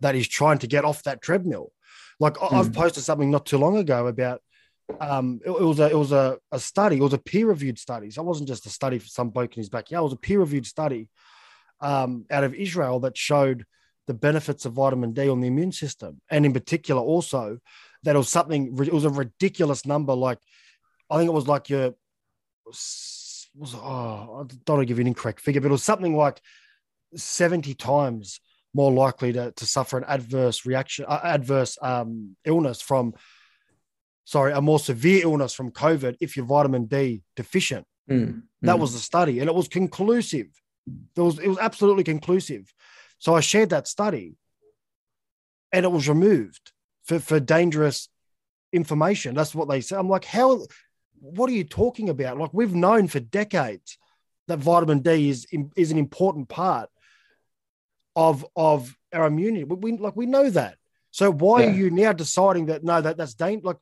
that 0.00 0.14
is 0.14 0.28
trying 0.28 0.58
to 0.58 0.66
get 0.66 0.84
off 0.84 1.02
that 1.04 1.22
treadmill. 1.22 1.72
Like 2.20 2.34
mm. 2.34 2.52
I've 2.52 2.72
posted 2.72 3.04
something 3.04 3.30
not 3.30 3.46
too 3.46 3.58
long 3.58 3.76
ago 3.76 4.06
about 4.06 4.40
um, 5.00 5.40
it, 5.44 5.50
it, 5.50 5.62
was 5.62 5.80
a 5.80 5.90
it 5.90 5.96
was 5.96 6.12
a, 6.12 6.38
a 6.52 6.60
study, 6.60 6.96
it 6.96 7.02
was 7.02 7.14
a 7.14 7.18
peer 7.18 7.46
reviewed 7.46 7.78
study. 7.78 8.10
So 8.10 8.22
it 8.22 8.26
wasn't 8.26 8.48
just 8.48 8.66
a 8.66 8.70
study 8.70 8.98
for 8.98 9.08
some 9.08 9.30
bloke 9.30 9.56
in 9.56 9.60
his 9.60 9.70
backyard. 9.70 10.02
It 10.02 10.04
was 10.04 10.12
a 10.12 10.16
peer 10.16 10.40
reviewed 10.40 10.66
study 10.66 11.08
um, 11.80 12.26
out 12.30 12.44
of 12.44 12.54
Israel 12.54 13.00
that 13.00 13.16
showed 13.16 13.64
the 14.06 14.14
benefits 14.14 14.66
of 14.66 14.74
vitamin 14.74 15.12
D 15.12 15.28
on 15.28 15.40
the 15.40 15.48
immune 15.48 15.72
system, 15.72 16.20
and 16.30 16.44
in 16.44 16.52
particular 16.52 17.00
also 17.00 17.58
that 18.02 18.14
it 18.14 18.18
was 18.18 18.28
something. 18.28 18.76
It 18.78 18.92
was 18.92 19.06
a 19.06 19.10
ridiculous 19.10 19.86
number. 19.86 20.14
Like 20.14 20.38
I 21.10 21.16
think 21.16 21.28
it 21.28 21.34
was 21.34 21.48
like 21.48 21.70
your 21.70 21.94
was 23.56 23.74
oh, 23.74 23.78
I 23.80 24.54
don't 24.64 24.76
want 24.76 24.82
to 24.82 24.86
give 24.86 24.98
you 24.98 25.02
an 25.02 25.08
incorrect 25.08 25.40
figure, 25.40 25.60
but 25.60 25.68
it 25.68 25.72
was 25.72 25.82
something 25.82 26.16
like 26.16 26.40
70 27.14 27.74
times 27.74 28.40
more 28.74 28.90
likely 28.92 29.32
to, 29.32 29.52
to 29.52 29.66
suffer 29.66 29.96
an 29.96 30.04
adverse 30.08 30.66
reaction, 30.66 31.04
uh, 31.08 31.20
adverse 31.22 31.78
um, 31.80 32.36
illness 32.44 32.80
from, 32.80 33.14
sorry, 34.24 34.52
a 34.52 34.60
more 34.60 34.80
severe 34.80 35.22
illness 35.22 35.54
from 35.54 35.70
COVID 35.70 36.16
if 36.20 36.36
you're 36.36 36.46
vitamin 36.46 36.86
D 36.86 37.22
deficient. 37.36 37.86
Mm. 38.10 38.42
That 38.62 38.76
Mm. 38.76 38.80
was 38.80 38.92
the 38.92 38.98
study, 38.98 39.38
and 39.40 39.48
it 39.48 39.54
was 39.54 39.68
conclusive. 39.68 40.48
There 41.14 41.24
was 41.24 41.38
it 41.38 41.48
was 41.48 41.58
absolutely 41.58 42.04
conclusive. 42.04 42.72
So 43.18 43.34
I 43.34 43.40
shared 43.40 43.70
that 43.70 43.86
study, 43.88 44.36
and 45.72 45.84
it 45.84 45.92
was 45.92 46.08
removed 46.08 46.72
for 47.04 47.18
for 47.20 47.38
dangerous 47.40 48.08
information. 48.72 49.34
That's 49.34 49.54
what 49.54 49.68
they 49.68 49.80
said. 49.80 49.98
I'm 49.98 50.08
like, 50.08 50.24
how? 50.24 50.66
What 51.24 51.48
are 51.48 51.54
you 51.54 51.64
talking 51.64 52.10
about? 52.10 52.38
Like 52.38 52.50
we've 52.52 52.74
known 52.74 53.08
for 53.08 53.20
decades 53.20 53.96
that 54.48 54.58
vitamin 54.58 55.00
D 55.00 55.30
is 55.30 55.46
is 55.74 55.90
an 55.90 55.98
important 55.98 56.48
part 56.48 56.90
of 58.14 58.44
of 58.54 58.94
our 59.12 59.26
immunity. 59.26 59.64
We, 59.64 59.76
we 59.76 59.98
like 59.98 60.16
we 60.16 60.26
know 60.26 60.50
that. 60.50 60.76
So 61.10 61.32
why 61.32 61.62
Yeah. 61.62 61.68
are 61.68 61.74
you 61.74 61.90
now 61.90 62.12
deciding 62.12 62.66
that 62.66 62.84
no 62.84 63.00
that 63.00 63.16
that's 63.16 63.34
dangerous? 63.34 63.64
Like 63.64 63.76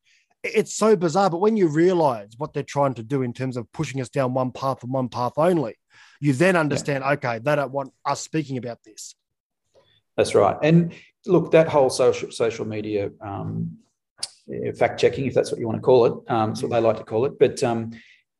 it's 0.44 0.74
so 0.74 0.94
bizarre. 0.96 1.30
But 1.30 1.40
when 1.40 1.56
you 1.56 1.68
realize 1.68 2.30
what 2.38 2.52
they're 2.52 2.62
trying 2.62 2.94
to 2.94 3.02
do 3.02 3.22
in 3.22 3.32
terms 3.32 3.56
of 3.56 3.70
pushing 3.72 4.00
us 4.00 4.08
down 4.08 4.34
one 4.34 4.52
path 4.52 4.82
and 4.82 4.92
one 4.92 5.08
path 5.08 5.32
only, 5.36 5.74
you 6.20 6.32
then 6.32 6.56
understand. 6.56 7.02
Okay, 7.04 7.38
they 7.40 7.56
don't 7.56 7.72
want 7.72 7.92
us 8.04 8.20
speaking 8.20 8.56
about 8.56 8.78
this. 8.84 9.14
That's 10.16 10.34
right. 10.34 10.56
And 10.62 10.94
look, 11.26 11.50
that 11.52 11.68
whole 11.68 11.90
social 11.90 12.30
social 12.30 12.66
media 12.66 13.10
um, 13.20 13.78
fact 14.76 15.00
checking, 15.00 15.26
if 15.26 15.34
that's 15.34 15.50
what 15.50 15.60
you 15.60 15.66
want 15.66 15.78
to 15.78 15.82
call 15.82 16.06
it, 16.06 16.14
um, 16.28 16.54
what 16.54 16.70
they 16.70 16.80
like 16.80 16.96
to 16.96 17.04
call 17.04 17.24
it, 17.24 17.38
but 17.38 17.62
um, 17.62 17.92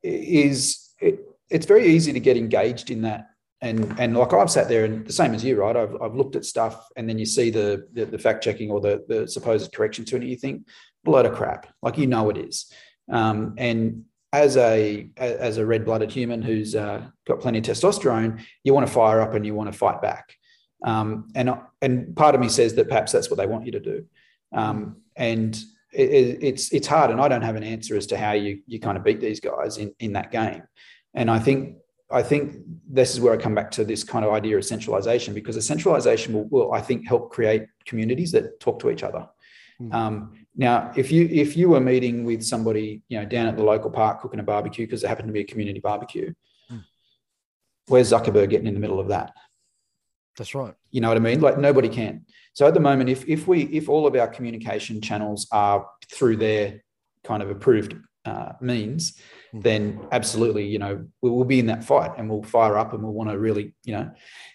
is 0.03 0.91
it, 1.01 1.21
it's 1.51 1.67
very 1.67 1.87
easy 1.87 2.13
to 2.13 2.21
get 2.21 2.37
engaged 2.37 2.91
in 2.91 3.03
that. 3.03 3.27
And 3.61 3.95
and 4.01 4.17
like 4.17 4.33
I've 4.33 4.51
sat 4.51 4.69
there 4.69 4.85
and 4.85 5.07
the 5.07 5.13
same 5.13 5.35
as 5.35 5.45
you, 5.45 5.61
right? 5.61 5.77
I've, 5.77 5.95
I've 6.03 6.17
looked 6.17 6.35
at 6.35 6.45
stuff 6.45 6.85
and 6.97 7.09
then 7.09 7.19
you 7.19 7.27
see 7.27 7.49
the 7.51 7.87
the, 7.93 8.05
the 8.07 8.19
fact 8.19 8.43
checking 8.43 8.71
or 8.71 8.81
the 8.81 9.05
the 9.07 9.29
supposed 9.29 9.73
correction 9.73 10.05
to 10.07 10.17
it, 10.17 10.23
and 10.23 10.31
you 10.31 10.37
think, 10.37 10.67
blood 11.05 11.27
of 11.27 11.35
crap, 11.35 11.69
like 11.81 11.97
you 11.97 12.09
know 12.09 12.29
it 12.31 12.39
is. 12.39 12.73
Um, 13.11 13.55
and 13.59 14.05
as 14.33 14.57
a 14.57 15.09
as 15.17 15.59
a 15.59 15.67
red 15.67 15.85
blooded 15.85 16.11
human 16.11 16.43
who's 16.43 16.75
uh, 16.75 17.07
got 17.25 17.39
plenty 17.39 17.59
of 17.59 17.65
testosterone, 17.65 18.43
you 18.65 18.75
want 18.75 18.87
to 18.87 18.93
fire 18.93 19.21
up 19.21 19.35
and 19.35 19.47
you 19.47 19.55
want 19.55 19.71
to 19.71 19.79
fight 19.79 20.03
back. 20.03 20.35
Um, 20.85 21.29
and 21.37 21.55
and 21.81 22.17
part 22.17 22.35
of 22.35 22.41
me 22.41 22.49
says 22.49 22.75
that 22.75 22.89
perhaps 22.89 23.13
that's 23.13 23.31
what 23.31 23.37
they 23.37 23.47
want 23.47 23.67
you 23.67 23.73
to 23.73 23.81
do, 23.81 24.07
um, 24.53 24.97
and 25.15 25.57
it, 25.93 26.11
it, 26.11 26.39
it's 26.43 26.73
it's 26.73 26.87
hard, 26.87 27.11
and 27.11 27.21
I 27.21 27.29
don't 27.29 27.43
have 27.43 27.57
an 27.57 27.63
answer 27.63 27.97
as 27.97 28.07
to 28.09 28.19
how 28.19 28.33
you 28.33 28.63
you 28.67 28.81
kind 28.81 28.97
of 28.97 29.05
beat 29.05 29.21
these 29.21 29.41
guys 29.41 29.79
in 29.79 29.95
in 29.99 30.13
that 30.15 30.31
game. 30.31 30.63
And 31.15 31.31
I 31.31 31.39
think 31.39 31.77
I 32.11 32.23
think 32.23 32.57
this 32.89 33.13
is 33.15 33.21
where 33.21 33.33
I 33.33 33.37
come 33.37 33.55
back 33.55 33.71
to 33.73 33.85
this 33.85 34.05
kind 34.05 34.25
of 34.25 34.33
idea 34.33 34.57
of 34.57 34.65
centralization 34.65 35.33
because 35.33 35.55
the 35.55 35.63
centralization 35.63 36.35
will, 36.35 36.45
will 36.49 36.73
I 36.73 36.81
think 36.81 37.07
help 37.07 37.33
create 37.33 37.67
communities 37.87 38.33
that 38.33 38.61
talk 38.61 38.79
to 38.81 38.91
each 38.91 39.03
other. 39.03 39.27
Mm. 39.81 39.95
Um, 39.95 40.47
now, 40.55 40.93
if 40.97 41.11
you 41.11 41.29
if 41.31 41.57
you 41.57 41.71
were 41.71 41.81
meeting 41.81 42.25
with 42.25 42.43
somebody, 42.43 43.03
you 43.09 43.19
know, 43.19 43.25
down 43.25 43.47
at 43.47 43.57
the 43.57 43.65
local 43.65 43.91
park 43.91 44.21
cooking 44.21 44.41
a 44.41 44.43
barbecue 44.43 44.87
because 44.87 45.03
it 45.03 45.09
happened 45.09 45.29
to 45.29 45.33
be 45.33 45.41
a 45.41 45.45
community 45.45 45.81
barbecue, 45.81 46.33
Mm. 46.71 46.85
where's 47.89 48.13
Zuckerberg 48.13 48.51
getting 48.51 48.67
in 48.67 48.75
the 48.75 48.81
middle 48.81 49.01
of 49.01 49.09
that? 49.09 49.33
That's 50.39 50.55
right. 50.55 50.75
You 50.91 51.01
know 51.01 51.09
what 51.09 51.17
I 51.17 51.21
mean? 51.21 51.41
Like 51.41 51.59
nobody 51.59 51.89
can. 51.89 52.25
So 52.55 52.67
at 52.67 52.75
the 52.75 52.81
moment, 52.81 53.11
if 53.11 53.29
if 53.29 53.47
we 53.47 53.63
if 53.65 53.89
all 53.89 54.07
of 54.07 54.15
our 54.17 54.29
communication 54.29 55.01
channels 55.01 55.47
are 55.53 55.87
through 56.11 56.37
their 56.37 56.83
kind 57.25 57.43
of 57.43 57.51
approved 57.51 57.97
uh, 58.25 58.53
means, 58.61 59.21
Mm. 59.55 59.63
then 59.63 60.01
absolutely, 60.13 60.67
you 60.67 60.79
know, 60.79 61.05
we 61.21 61.31
will 61.31 61.45
be 61.45 61.59
in 61.59 61.67
that 61.67 61.85
fight 61.85 62.13
and 62.17 62.29
we'll 62.29 62.43
fire 62.43 62.79
up 62.79 62.93
and 62.93 63.03
we'll 63.03 63.13
want 63.13 63.31
to 63.31 63.39
really, 63.39 63.75
you 63.85 63.93
know, 63.93 64.11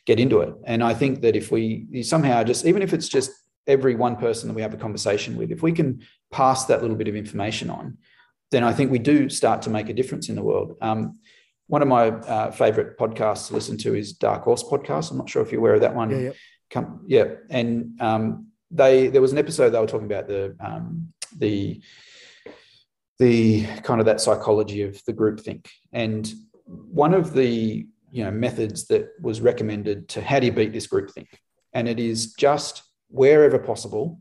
get 0.06 0.20
into 0.20 0.42
it. 0.42 0.54
And 0.66 0.84
I 0.84 0.94
think 0.94 1.22
that 1.22 1.36
if 1.36 1.52
we 1.52 2.02
somehow 2.04 2.44
just 2.44 2.66
even 2.66 2.82
if 2.82 2.94
it's 2.94 3.08
just 3.08 3.32
every 3.68 3.96
one 3.96 4.16
person 4.16 4.48
that 4.48 4.56
we 4.56 4.62
have 4.62 4.74
a 4.74 4.78
conversation 4.78 5.36
with, 5.36 5.52
if 5.52 5.62
we 5.62 5.72
can 5.72 6.02
pass 6.32 6.66
that 6.66 6.82
little 6.82 6.96
bit 6.96 7.08
of 7.08 7.16
information 7.16 7.70
on, 7.70 7.98
then 8.50 8.64
I 8.64 8.74
think 8.74 8.92
we 8.92 9.00
do 9.00 9.30
start 9.30 9.62
to 9.64 9.70
make 9.70 9.90
a 9.90 9.94
difference 9.94 10.30
in 10.30 10.36
the 10.36 10.42
world. 10.42 10.78
Um, 10.82 11.20
one 11.68 11.82
of 11.82 11.88
my 11.88 12.10
uh, 12.10 12.52
favorite 12.52 12.98
podcasts 12.98 13.48
to 13.48 13.54
listen 13.54 13.78
to 13.78 13.94
is 13.94 14.14
Dark 14.14 14.44
Horse 14.44 14.64
podcast. 14.64 15.12
I'm 15.12 15.18
not 15.18 15.30
sure 15.30 15.42
if 15.42 15.52
you're 15.52 15.60
aware 15.60 15.76
of 15.76 15.82
that 15.82 15.96
one. 15.96 16.10
Yeah, 16.10 16.18
yeah. 16.18 16.32
Come, 16.70 17.06
yeah, 17.08 17.26
and 17.50 18.02
um, 18.02 18.48
they 18.72 19.08
there 19.08 19.22
was 19.22 19.32
an 19.32 19.38
episode 19.38 19.70
they 19.70 19.80
were 19.80 19.88
talking 19.88 20.06
about 20.06 20.28
the 20.28 20.56
um, 20.60 21.14
the 21.38 21.82
the 23.20 23.66
kind 23.84 24.00
of 24.00 24.06
that 24.06 24.22
psychology 24.22 24.82
of 24.82 25.02
the 25.06 25.14
group 25.14 25.40
think, 25.40 25.70
and 25.94 26.34
one 26.66 27.14
of 27.14 27.34
the 27.34 27.88
you 28.12 28.24
know 28.24 28.32
methods 28.32 28.88
that 28.88 29.10
was 29.22 29.42
recommended 29.42 30.10
to 30.10 30.22
how 30.22 30.40
do 30.40 30.48
you 30.48 30.52
beat 30.52 30.74
this 30.74 30.88
group 30.88 31.12
think, 31.12 31.30
and 31.74 31.88
it 31.88 32.00
is 32.00 32.34
just 32.34 32.84
wherever 33.10 33.60
possible, 33.60 34.20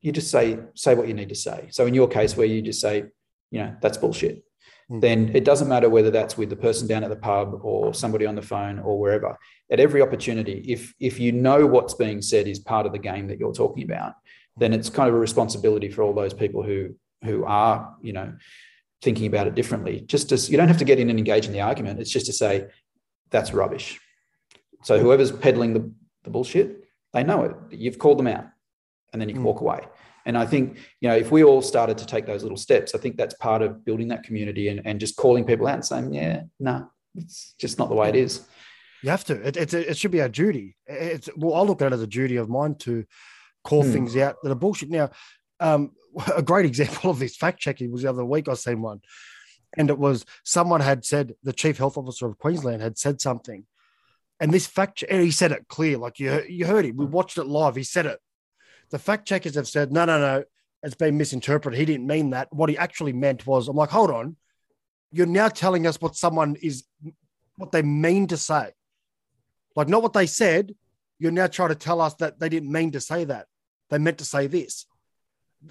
you 0.00 0.10
just 0.10 0.30
say 0.30 0.58
say 0.74 0.94
what 0.94 1.08
you 1.08 1.14
need 1.14 1.28
to 1.28 1.36
say. 1.36 1.68
So 1.70 1.86
in 1.86 1.94
your 1.94 2.08
case, 2.08 2.36
where 2.36 2.46
you 2.46 2.62
just 2.62 2.80
say, 2.80 3.04
you 3.50 3.60
know, 3.60 3.76
that's 3.80 3.98
bullshit. 3.98 4.42
Hmm. 4.88 5.00
then 5.00 5.30
it 5.34 5.44
doesn't 5.44 5.68
matter 5.68 5.88
whether 5.90 6.10
that's 6.10 6.38
with 6.38 6.48
the 6.48 6.56
person 6.56 6.88
down 6.88 7.04
at 7.04 7.10
the 7.10 7.16
pub 7.16 7.60
or 7.62 7.92
somebody 7.92 8.24
on 8.24 8.34
the 8.34 8.42
phone 8.42 8.78
or 8.78 8.98
wherever. 8.98 9.36
At 9.70 9.80
every 9.80 10.00
opportunity, 10.00 10.64
if 10.66 10.94
if 10.98 11.20
you 11.20 11.32
know 11.32 11.66
what's 11.66 11.94
being 11.94 12.22
said 12.22 12.48
is 12.48 12.58
part 12.58 12.86
of 12.86 12.92
the 12.92 12.98
game 12.98 13.28
that 13.28 13.38
you're 13.38 13.52
talking 13.52 13.84
about, 13.84 14.14
hmm. 14.54 14.60
then 14.60 14.72
it's 14.72 14.90
kind 14.90 15.08
of 15.08 15.14
a 15.14 15.18
responsibility 15.18 15.90
for 15.90 16.02
all 16.02 16.14
those 16.14 16.34
people 16.34 16.62
who 16.62 16.94
who 17.24 17.44
are 17.44 17.94
you 18.02 18.12
know 18.12 18.32
thinking 19.02 19.26
about 19.26 19.46
it 19.46 19.54
differently. 19.54 20.00
Just 20.00 20.32
as 20.32 20.50
you 20.50 20.56
don't 20.56 20.68
have 20.68 20.78
to 20.78 20.84
get 20.84 20.98
in 20.98 21.10
and 21.10 21.18
engage 21.18 21.46
in 21.46 21.52
the 21.52 21.60
argument. 21.60 22.00
It's 22.00 22.10
just 22.10 22.26
to 22.26 22.32
say 22.32 22.66
that's 23.30 23.52
rubbish. 23.52 24.00
So 24.82 24.96
hmm. 24.96 25.04
whoever's 25.04 25.32
peddling 25.32 25.74
the, 25.74 25.92
the 26.24 26.30
bullshit, 26.30 26.84
they 27.12 27.24
know 27.24 27.42
it. 27.44 27.56
You've 27.70 27.98
called 27.98 28.18
them 28.18 28.26
out, 28.26 28.46
and 29.12 29.20
then 29.20 29.28
you 29.28 29.34
can 29.34 29.42
Mm. 29.42 29.46
walk 29.46 29.60
away. 29.60 29.80
And 30.28 30.36
I 30.36 30.44
think, 30.44 30.76
you 31.00 31.08
know, 31.08 31.16
if 31.16 31.32
we 31.32 31.42
all 31.42 31.62
started 31.62 31.96
to 31.98 32.06
take 32.06 32.26
those 32.26 32.42
little 32.42 32.58
steps, 32.58 32.94
I 32.94 32.98
think 32.98 33.16
that's 33.16 33.34
part 33.36 33.62
of 33.62 33.82
building 33.86 34.08
that 34.08 34.24
community 34.24 34.68
and, 34.68 34.82
and 34.84 35.00
just 35.00 35.16
calling 35.16 35.46
people 35.46 35.66
out 35.66 35.76
and 35.76 35.84
saying, 35.84 36.12
yeah, 36.12 36.42
no, 36.60 36.86
it's 37.14 37.54
just 37.58 37.78
not 37.78 37.88
the 37.88 37.94
way 37.94 38.10
it 38.10 38.14
is. 38.14 38.42
You 39.02 39.08
have 39.08 39.24
to. 39.24 39.34
It, 39.46 39.56
it, 39.56 39.72
it 39.72 39.96
should 39.96 40.10
be 40.10 40.20
our 40.20 40.28
duty. 40.28 40.76
It's 40.86 41.30
well, 41.34 41.54
I 41.54 41.62
look 41.62 41.80
at 41.80 41.86
it 41.86 41.94
as 41.94 42.02
a 42.02 42.06
duty 42.06 42.36
of 42.36 42.50
mine 42.50 42.74
to 42.80 43.06
call 43.64 43.84
Hmm. 43.84 43.92
things 43.92 44.16
out 44.18 44.36
that 44.42 44.52
are 44.52 44.54
bullshit. 44.54 44.90
Now, 44.90 45.10
um, 45.60 45.92
a 46.36 46.42
great 46.42 46.66
example 46.66 47.10
of 47.10 47.18
this 47.18 47.36
fact 47.36 47.58
checking 47.60 47.90
was 47.90 48.02
the 48.02 48.10
other 48.10 48.24
week 48.24 48.48
I 48.48 48.54
seen 48.54 48.82
one, 48.82 49.00
and 49.78 49.88
it 49.88 49.98
was 49.98 50.26
someone 50.44 50.82
had 50.82 51.06
said 51.06 51.36
the 51.42 51.54
chief 51.54 51.78
health 51.78 51.96
officer 51.96 52.26
of 52.26 52.38
Queensland 52.38 52.82
had 52.82 52.98
said 52.98 53.22
something, 53.22 53.64
and 54.40 54.52
this 54.52 54.66
fact 54.66 55.04
he 55.08 55.30
said 55.30 55.52
it 55.52 55.68
clear, 55.68 55.96
like 55.96 56.18
you 56.18 56.42
you 56.46 56.66
heard 56.66 56.84
him. 56.84 56.96
We 56.96 57.06
watched 57.06 57.38
it 57.38 57.44
live. 57.44 57.76
He 57.76 57.82
said 57.84 58.04
it. 58.04 58.18
The 58.90 58.98
fact 58.98 59.26
checkers 59.26 59.54
have 59.54 59.68
said 59.68 59.92
no, 59.92 60.04
no, 60.04 60.18
no. 60.18 60.44
It's 60.82 60.94
been 60.94 61.18
misinterpreted. 61.18 61.78
He 61.78 61.84
didn't 61.84 62.06
mean 62.06 62.30
that. 62.30 62.52
What 62.52 62.70
he 62.70 62.78
actually 62.78 63.12
meant 63.12 63.46
was, 63.46 63.66
I'm 63.66 63.76
like, 63.76 63.90
hold 63.90 64.10
on. 64.10 64.36
You're 65.10 65.26
now 65.26 65.48
telling 65.48 65.86
us 65.86 66.00
what 66.00 66.14
someone 66.14 66.56
is, 66.62 66.84
what 67.56 67.72
they 67.72 67.82
mean 67.82 68.28
to 68.28 68.36
say 68.36 68.72
like 69.78 69.88
not 69.88 70.02
what 70.02 70.12
they 70.12 70.26
said. 70.26 70.74
You're 71.20 71.30
now 71.30 71.46
trying 71.46 71.68
to 71.68 71.76
tell 71.76 72.00
us 72.00 72.14
that 72.14 72.40
they 72.40 72.48
didn't 72.48 72.72
mean 72.72 72.90
to 72.92 73.00
say 73.00 73.22
that. 73.24 73.46
They 73.90 73.98
meant 73.98 74.18
to 74.18 74.24
say 74.24 74.48
this. 74.48 74.86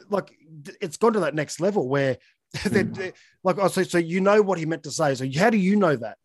Like 0.09 0.31
it's 0.79 0.95
gone 0.95 1.11
to 1.11 1.19
that 1.19 1.35
next 1.35 1.59
level 1.59 1.89
where, 1.89 2.17
they- 2.63 2.83
hmm. 2.83 3.09
like, 3.43 3.57
oh, 3.59 3.67
so, 3.67 3.83
so 3.83 3.97
you 3.97 4.21
know 4.21 4.41
what 4.41 4.59
he 4.59 4.65
meant 4.65 4.83
to 4.83 4.91
say. 4.91 5.13
So 5.15 5.27
how 5.37 5.49
do 5.49 5.57
you 5.57 5.75
know 5.75 5.97
that? 5.97 6.17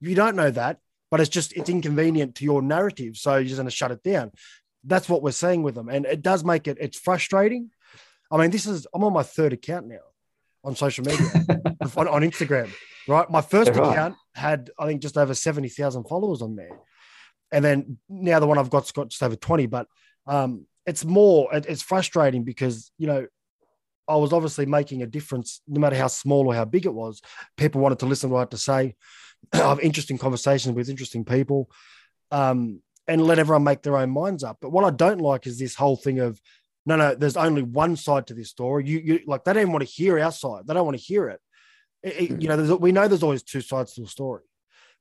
You 0.00 0.16
don't 0.16 0.34
know 0.34 0.50
that, 0.50 0.78
but 1.12 1.20
it's 1.20 1.28
just 1.28 1.52
it's 1.52 1.70
inconvenient 1.70 2.34
to 2.36 2.44
your 2.44 2.60
narrative, 2.60 3.16
so 3.16 3.36
you're 3.36 3.44
just 3.44 3.56
going 3.56 3.68
to 3.68 3.70
shut 3.70 3.92
it 3.92 4.02
down. 4.02 4.32
That's 4.88 5.08
what 5.08 5.22
we're 5.22 5.32
seeing 5.32 5.62
with 5.62 5.74
them, 5.74 5.88
and 5.88 6.06
it 6.06 6.22
does 6.22 6.44
make 6.44 6.66
it. 6.66 6.78
It's 6.80 6.98
frustrating. 6.98 7.70
I 8.30 8.36
mean, 8.36 8.50
this 8.50 8.66
is 8.66 8.86
I'm 8.94 9.04
on 9.04 9.12
my 9.12 9.22
third 9.22 9.52
account 9.52 9.86
now 9.86 9.98
on 10.64 10.76
social 10.76 11.04
media 11.04 11.26
on, 11.96 12.08
on 12.08 12.22
Instagram. 12.22 12.70
Right, 13.06 13.30
my 13.30 13.40
first 13.40 13.72
Yeah, 13.72 13.80
right. 13.80 13.92
account 13.92 14.16
had 14.34 14.70
I 14.78 14.86
think 14.86 15.02
just 15.02 15.16
over 15.16 15.34
seventy 15.34 15.68
thousand 15.68 16.04
followers 16.04 16.42
on 16.42 16.56
there, 16.56 16.78
and 17.52 17.64
then 17.64 17.98
now 18.08 18.40
the 18.40 18.46
one 18.46 18.58
I've 18.58 18.70
got's 18.70 18.92
got 18.92 19.08
just 19.08 19.22
over 19.22 19.36
twenty. 19.36 19.66
But 19.66 19.86
um, 20.26 20.66
it's 20.86 21.04
more. 21.04 21.54
It, 21.54 21.66
it's 21.66 21.82
frustrating 21.82 22.44
because 22.44 22.90
you 22.98 23.06
know 23.06 23.26
I 24.08 24.16
was 24.16 24.32
obviously 24.32 24.66
making 24.66 25.02
a 25.02 25.06
difference, 25.06 25.60
no 25.68 25.80
matter 25.80 25.96
how 25.96 26.08
small 26.08 26.46
or 26.46 26.54
how 26.54 26.64
big 26.64 26.86
it 26.86 26.94
was. 26.94 27.20
People 27.56 27.80
wanted 27.80 27.98
to 28.00 28.06
listen 28.06 28.30
to 28.30 28.34
what 28.34 28.38
I 28.40 28.42
had 28.42 28.50
to 28.52 28.58
say. 28.58 28.96
I 29.52 29.58
have 29.58 29.80
interesting 29.80 30.18
conversations 30.18 30.74
with 30.74 30.88
interesting 30.88 31.24
people, 31.24 31.70
um, 32.30 32.82
and 33.08 33.26
let 33.26 33.38
everyone 33.38 33.64
make 33.64 33.82
their 33.82 33.96
own 33.96 34.10
minds 34.10 34.44
up. 34.44 34.58
But 34.60 34.70
what 34.70 34.84
I 34.84 34.90
don't 34.90 35.20
like 35.20 35.46
is 35.46 35.58
this 35.58 35.74
whole 35.74 35.96
thing 35.96 36.20
of 36.20 36.40
no, 36.86 36.96
no. 36.96 37.14
There's 37.14 37.36
only 37.36 37.62
one 37.62 37.96
side 37.96 38.28
to 38.28 38.34
this 38.34 38.48
story. 38.48 38.86
You, 38.86 38.98
you 38.98 39.20
like 39.26 39.44
they 39.44 39.52
don't 39.52 39.62
even 39.62 39.72
want 39.72 39.86
to 39.86 39.90
hear 39.92 40.18
our 40.20 40.32
side. 40.32 40.66
They 40.66 40.74
don't 40.74 40.86
want 40.86 40.96
to 40.96 41.02
hear 41.02 41.28
it. 41.28 41.40
It- 42.02 42.16
it- 42.16 42.30
you 42.30 42.36
hmm. 42.36 42.44
know, 42.44 42.56
there's, 42.56 42.78
we 42.78 42.92
know 42.92 43.08
there's 43.08 43.22
always 43.22 43.42
two 43.42 43.60
sides 43.60 43.94
to 43.94 44.02
a 44.02 44.06
story, 44.06 44.44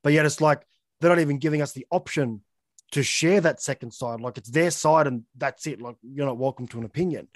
but 0.04 0.12
yet 0.12 0.26
it's 0.26 0.42
like 0.42 0.66
they're 1.00 1.10
not 1.12 1.20
even 1.20 1.38
giving 1.38 1.62
us 1.62 1.74
the 1.74 1.86
option 1.92 2.42
to 2.92 3.04
share 3.04 3.42
that 3.42 3.62
second 3.62 3.92
side. 3.94 4.22
Like 4.22 4.38
it's 4.38 4.50
their 4.50 4.72
side 4.72 5.08
and 5.08 5.24
that's 5.38 5.68
it. 5.68 5.82
Like 5.82 5.96
you're 6.02 6.26
not 6.26 6.38
welcome 6.38 6.68
to 6.70 6.80
an 6.80 6.86
opinion. 6.86 7.28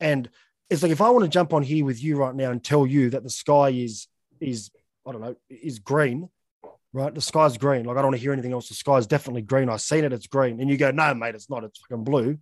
And 0.00 0.28
it's 0.70 0.82
like 0.82 0.92
if 0.92 1.00
I 1.00 1.10
want 1.10 1.24
to 1.24 1.30
jump 1.30 1.52
on 1.52 1.62
here 1.62 1.84
with 1.84 2.02
you 2.02 2.16
right 2.16 2.34
now 2.34 2.50
and 2.50 2.62
tell 2.62 2.86
you 2.86 3.10
that 3.10 3.22
the 3.22 3.30
sky 3.30 3.70
is 3.70 4.08
is 4.40 4.70
I 5.06 5.12
don't 5.12 5.20
know 5.20 5.36
is 5.48 5.78
green, 5.78 6.28
right? 6.96 7.14
The 7.14 7.20
sky's 7.20 7.58
green. 7.58 7.84
Like 7.84 7.98
I 7.98 8.00
don't 8.00 8.06
want 8.06 8.16
to 8.16 8.22
hear 8.22 8.32
anything 8.32 8.52
else. 8.52 8.68
The 8.68 8.74
sky's 8.74 9.06
definitely 9.06 9.42
green. 9.42 9.68
I've 9.68 9.82
seen 9.82 10.04
it. 10.04 10.14
It's 10.14 10.26
green. 10.26 10.60
And 10.60 10.70
you 10.70 10.78
go, 10.78 10.90
no, 10.90 11.12
mate, 11.14 11.34
it's 11.34 11.50
not. 11.50 11.62
It's 11.62 11.78
fucking 11.78 12.04
blue, 12.04 12.38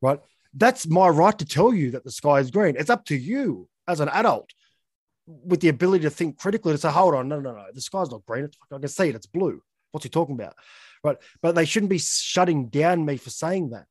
right? 0.00 0.20
That's 0.54 0.86
my 0.86 1.08
right 1.08 1.36
to 1.36 1.44
tell 1.44 1.74
you 1.74 1.90
that 1.90 2.04
the 2.04 2.12
sky 2.12 2.38
is 2.38 2.52
green. 2.52 2.76
It's 2.78 2.90
up 2.90 3.04
to 3.06 3.16
you 3.16 3.68
as 3.88 3.98
an 3.98 4.08
adult 4.08 4.50
with 5.26 5.60
the 5.60 5.68
ability 5.68 6.04
to 6.04 6.10
think 6.10 6.38
critically 6.38 6.72
to 6.72 6.78
say, 6.78 6.90
hold 6.90 7.16
on, 7.16 7.28
no, 7.28 7.40
no, 7.40 7.52
no, 7.52 7.64
the 7.74 7.80
sky's 7.80 8.10
not 8.12 8.24
green. 8.24 8.44
It's, 8.44 8.56
I 8.72 8.78
can 8.78 8.88
see 8.88 9.08
it. 9.08 9.16
It's 9.16 9.26
blue. 9.26 9.60
What's 9.90 10.04
he 10.04 10.10
talking 10.10 10.36
about? 10.36 10.54
Right. 11.02 11.16
But 11.42 11.56
they 11.56 11.64
shouldn't 11.64 11.90
be 11.90 11.98
shutting 11.98 12.68
down 12.68 13.04
me 13.04 13.16
for 13.16 13.30
saying 13.30 13.70
that. 13.70 13.86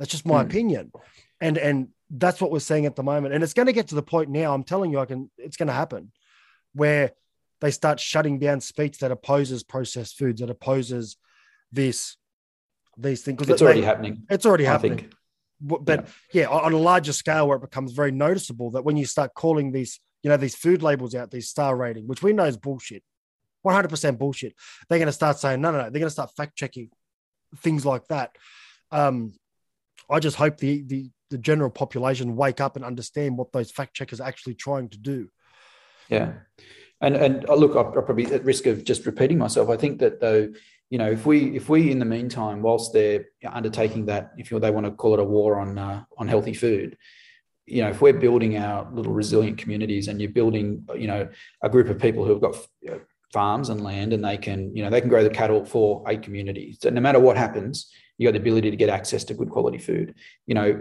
That's 0.00 0.10
just 0.10 0.26
my 0.26 0.42
mm. 0.42 0.46
opinion. 0.46 0.92
And 1.40 1.56
and 1.56 1.88
that's 2.10 2.40
what 2.40 2.50
we're 2.50 2.58
seeing 2.58 2.86
at 2.86 2.96
the 2.96 3.04
moment. 3.04 3.34
And 3.34 3.44
it's 3.44 3.54
going 3.54 3.66
to 3.66 3.72
get 3.72 3.88
to 3.88 3.94
the 3.94 4.02
point 4.02 4.28
now. 4.28 4.52
I'm 4.52 4.64
telling 4.64 4.90
you, 4.90 4.98
I 4.98 5.06
can. 5.06 5.30
It's 5.38 5.56
going 5.56 5.68
to 5.68 5.72
happen 5.72 6.10
where 6.72 7.12
they 7.60 7.70
start 7.70 8.00
shutting 8.00 8.38
down 8.38 8.60
speech 8.60 8.98
that 8.98 9.10
opposes 9.10 9.62
processed 9.62 10.16
foods, 10.16 10.40
that 10.40 10.50
opposes 10.50 11.16
this, 11.72 12.16
these 12.96 13.22
things. 13.22 13.48
It's 13.48 13.60
they, 13.60 13.64
already 13.64 13.82
happening. 13.82 14.24
It's 14.30 14.46
already 14.46 14.66
I 14.66 14.72
happening. 14.72 14.98
Think. 14.98 15.14
But 15.60 16.06
yeah. 16.32 16.42
yeah, 16.42 16.48
on 16.48 16.72
a 16.72 16.78
larger 16.78 17.12
scale, 17.12 17.48
where 17.48 17.56
it 17.56 17.62
becomes 17.62 17.92
very 17.92 18.12
noticeable 18.12 18.70
that 18.72 18.84
when 18.84 18.96
you 18.96 19.06
start 19.06 19.34
calling 19.34 19.72
these, 19.72 19.98
you 20.22 20.30
know, 20.30 20.36
these 20.36 20.54
food 20.54 20.82
labels 20.82 21.16
out, 21.16 21.32
these 21.32 21.48
star 21.48 21.74
rating, 21.74 22.06
which 22.06 22.22
we 22.22 22.32
know 22.32 22.44
is 22.44 22.56
bullshit, 22.56 23.02
100% 23.66 24.18
bullshit. 24.18 24.54
They're 24.88 24.98
going 24.98 25.06
to 25.06 25.12
start 25.12 25.38
saying, 25.38 25.60
no, 25.60 25.70
no, 25.70 25.78
no. 25.78 25.82
They're 25.84 26.00
going 26.00 26.04
to 26.04 26.10
start 26.10 26.30
fact 26.36 26.56
checking 26.56 26.90
things 27.56 27.84
like 27.84 28.06
that. 28.08 28.36
Um, 28.92 29.32
I 30.10 30.20
just 30.20 30.36
hope 30.36 30.58
the, 30.58 30.82
the, 30.82 31.10
the 31.30 31.38
general 31.38 31.70
population 31.70 32.36
wake 32.36 32.60
up 32.60 32.76
and 32.76 32.84
understand 32.84 33.36
what 33.36 33.52
those 33.52 33.70
fact 33.70 33.94
checkers 33.94 34.20
are 34.20 34.28
actually 34.28 34.54
trying 34.54 34.88
to 34.90 34.98
do. 34.98 35.28
Yeah. 36.08 36.32
And, 37.00 37.16
and 37.16 37.46
oh, 37.48 37.56
look, 37.56 37.76
I'm 37.76 37.92
probably 37.92 38.26
at 38.26 38.44
risk 38.44 38.66
of 38.66 38.84
just 38.84 39.06
repeating 39.06 39.38
myself. 39.38 39.68
I 39.68 39.76
think 39.76 40.00
that 40.00 40.20
though, 40.20 40.52
you 40.90 40.98
know, 40.98 41.10
if 41.10 41.26
we 41.26 41.54
if 41.54 41.68
we 41.68 41.90
in 41.90 41.98
the 41.98 42.04
meantime, 42.04 42.62
whilst 42.62 42.92
they're 42.92 43.26
undertaking 43.46 44.06
that, 44.06 44.32
if 44.36 44.48
they 44.48 44.70
want 44.70 44.86
to 44.86 44.92
call 44.92 45.14
it 45.14 45.20
a 45.20 45.24
war 45.24 45.60
on 45.60 45.78
uh, 45.78 46.04
on 46.16 46.28
healthy 46.28 46.54
food, 46.54 46.96
you 47.66 47.82
know, 47.82 47.90
if 47.90 48.00
we're 48.00 48.14
building 48.14 48.56
our 48.56 48.90
little 48.92 49.12
resilient 49.12 49.58
communities 49.58 50.08
and 50.08 50.20
you're 50.20 50.30
building, 50.30 50.88
you 50.96 51.06
know, 51.06 51.28
a 51.62 51.68
group 51.68 51.88
of 51.88 51.98
people 51.98 52.24
who 52.24 52.32
have 52.32 52.40
got 52.40 52.56
farms 53.32 53.68
and 53.68 53.82
land 53.82 54.12
and 54.12 54.24
they 54.24 54.38
can, 54.38 54.74
you 54.74 54.82
know, 54.82 54.90
they 54.90 55.00
can 55.00 55.10
grow 55.10 55.22
the 55.22 55.30
cattle 55.30 55.64
for 55.64 56.02
a 56.08 56.16
community. 56.16 56.76
So 56.80 56.88
no 56.88 57.00
matter 57.00 57.20
what 57.20 57.36
happens, 57.36 57.92
you 58.16 58.26
got 58.26 58.32
the 58.32 58.40
ability 58.40 58.70
to 58.70 58.76
get 58.76 58.88
access 58.88 59.24
to 59.24 59.34
good 59.34 59.50
quality 59.50 59.78
food. 59.78 60.14
You 60.46 60.54
know, 60.54 60.78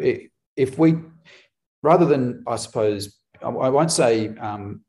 if 0.55 0.79
we, 0.79 0.95
rather 1.83 2.05
than, 2.05 2.43
I 2.47 2.55
suppose, 2.55 3.19
I 3.43 3.49
won't 3.49 3.91
say 3.91 4.29
um, 4.37 4.81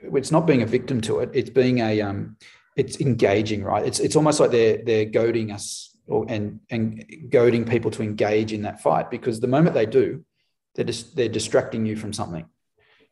it's 0.00 0.30
not 0.30 0.46
being 0.46 0.62
a 0.62 0.66
victim 0.66 1.00
to 1.02 1.20
it. 1.20 1.30
It's 1.32 1.50
being 1.50 1.80
a, 1.80 2.00
um, 2.00 2.36
it's 2.76 3.00
engaging, 3.00 3.64
right? 3.64 3.84
It's 3.84 3.98
it's 3.98 4.16
almost 4.16 4.40
like 4.40 4.50
they're 4.50 4.78
they're 4.84 5.04
goading 5.04 5.50
us 5.50 5.96
or 6.06 6.24
and 6.28 6.60
and 6.70 7.04
goading 7.28 7.64
people 7.64 7.90
to 7.92 8.02
engage 8.02 8.52
in 8.52 8.62
that 8.62 8.80
fight 8.80 9.10
because 9.10 9.40
the 9.40 9.48
moment 9.48 9.74
they 9.74 9.86
do, 9.86 10.24
they're 10.74 10.84
just 10.84 11.16
they're 11.16 11.28
distracting 11.28 11.84
you 11.84 11.96
from 11.96 12.12
something. 12.12 12.46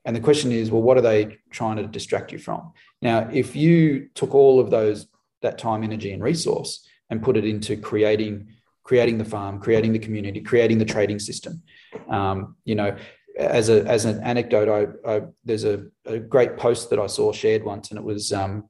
And 0.04 0.14
the 0.14 0.20
question 0.20 0.52
is, 0.52 0.70
well, 0.70 0.82
what 0.82 0.96
are 0.96 1.02
they 1.02 1.38
trying 1.50 1.78
to 1.78 1.86
distract 1.86 2.30
you 2.30 2.38
from? 2.38 2.72
Now, 3.02 3.28
if 3.32 3.56
you 3.56 4.08
took 4.14 4.34
all 4.34 4.60
of 4.60 4.70
those 4.70 5.08
that 5.42 5.58
time, 5.58 5.82
energy, 5.82 6.12
and 6.12 6.22
resource 6.22 6.86
and 7.10 7.22
put 7.22 7.36
it 7.36 7.44
into 7.44 7.76
creating 7.76 8.48
creating 8.84 9.18
the 9.18 9.24
farm, 9.24 9.58
creating 9.58 9.92
the 9.92 9.98
community, 9.98 10.40
creating 10.40 10.78
the 10.78 10.84
trading 10.84 11.18
system, 11.18 11.60
um, 12.08 12.54
you 12.64 12.76
know, 12.76 12.96
as 13.36 13.68
a 13.68 13.84
as 13.86 14.04
an 14.04 14.22
anecdote, 14.22 14.68
I, 15.06 15.16
I 15.16 15.22
there's 15.44 15.64
a, 15.64 15.84
a, 16.06 16.18
great 16.18 16.56
post 16.56 16.90
that 16.90 16.98
I 16.98 17.06
saw 17.06 17.32
shared 17.32 17.64
once, 17.64 17.90
and 17.90 17.98
it 17.98 18.04
was 18.04 18.32
um, 18.32 18.68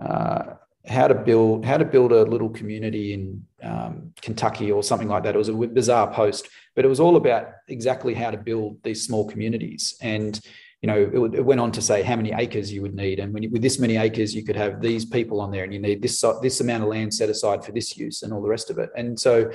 uh, 0.00 0.54
how 0.86 1.08
to 1.08 1.14
build 1.14 1.64
how 1.64 1.76
to 1.76 1.84
build 1.84 2.12
a 2.12 2.22
little 2.22 2.48
community 2.48 3.12
in 3.12 3.46
um, 3.62 4.12
Kentucky 4.20 4.72
or 4.72 4.82
something 4.82 5.08
like 5.08 5.22
that. 5.24 5.34
It 5.34 5.38
was 5.38 5.48
a 5.48 5.54
bizarre 5.54 6.12
post, 6.12 6.48
but 6.74 6.84
it 6.84 6.88
was 6.88 7.00
all 7.00 7.16
about 7.16 7.48
exactly 7.68 8.14
how 8.14 8.30
to 8.30 8.36
build 8.36 8.82
these 8.82 9.04
small 9.04 9.28
communities. 9.28 9.96
And 10.00 10.40
you 10.82 10.88
know, 10.88 11.26
it, 11.26 11.34
it 11.38 11.44
went 11.44 11.60
on 11.60 11.72
to 11.72 11.82
say 11.82 12.02
how 12.02 12.16
many 12.16 12.32
acres 12.32 12.72
you 12.72 12.82
would 12.82 12.94
need, 12.94 13.18
and 13.18 13.42
you, 13.42 13.50
with 13.50 13.62
this 13.62 13.78
many 13.78 13.96
acres, 13.96 14.34
you 14.34 14.44
could 14.44 14.56
have 14.56 14.80
these 14.80 15.04
people 15.04 15.40
on 15.40 15.50
there, 15.50 15.64
and 15.64 15.72
you 15.72 15.80
need 15.80 16.02
this 16.02 16.24
this 16.42 16.60
amount 16.60 16.82
of 16.82 16.88
land 16.88 17.14
set 17.14 17.30
aside 17.30 17.64
for 17.64 17.72
this 17.72 17.96
use, 17.96 18.22
and 18.22 18.32
all 18.32 18.42
the 18.42 18.48
rest 18.48 18.70
of 18.70 18.78
it. 18.78 18.90
And 18.96 19.18
so, 19.18 19.50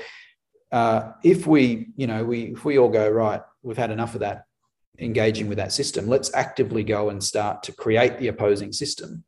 uh, 0.72 1.12
if 1.24 1.48
we, 1.48 1.90
you 1.96 2.08
know, 2.08 2.24
we 2.24 2.54
if 2.54 2.66
we 2.66 2.78
all 2.78 2.90
go 2.90 3.10
right, 3.10 3.42
we've 3.64 3.78
had 3.78 3.92
enough 3.92 4.14
of 4.14 4.22
that 4.22 4.46
engaging 5.00 5.48
with 5.48 5.58
that 5.58 5.72
system. 5.72 6.08
Let's 6.08 6.34
actively 6.34 6.84
go 6.84 7.10
and 7.10 7.24
start 7.24 7.64
to 7.64 7.72
create 7.72 8.20
the 8.20 8.28
opposing 8.28 8.72
system 8.72 9.24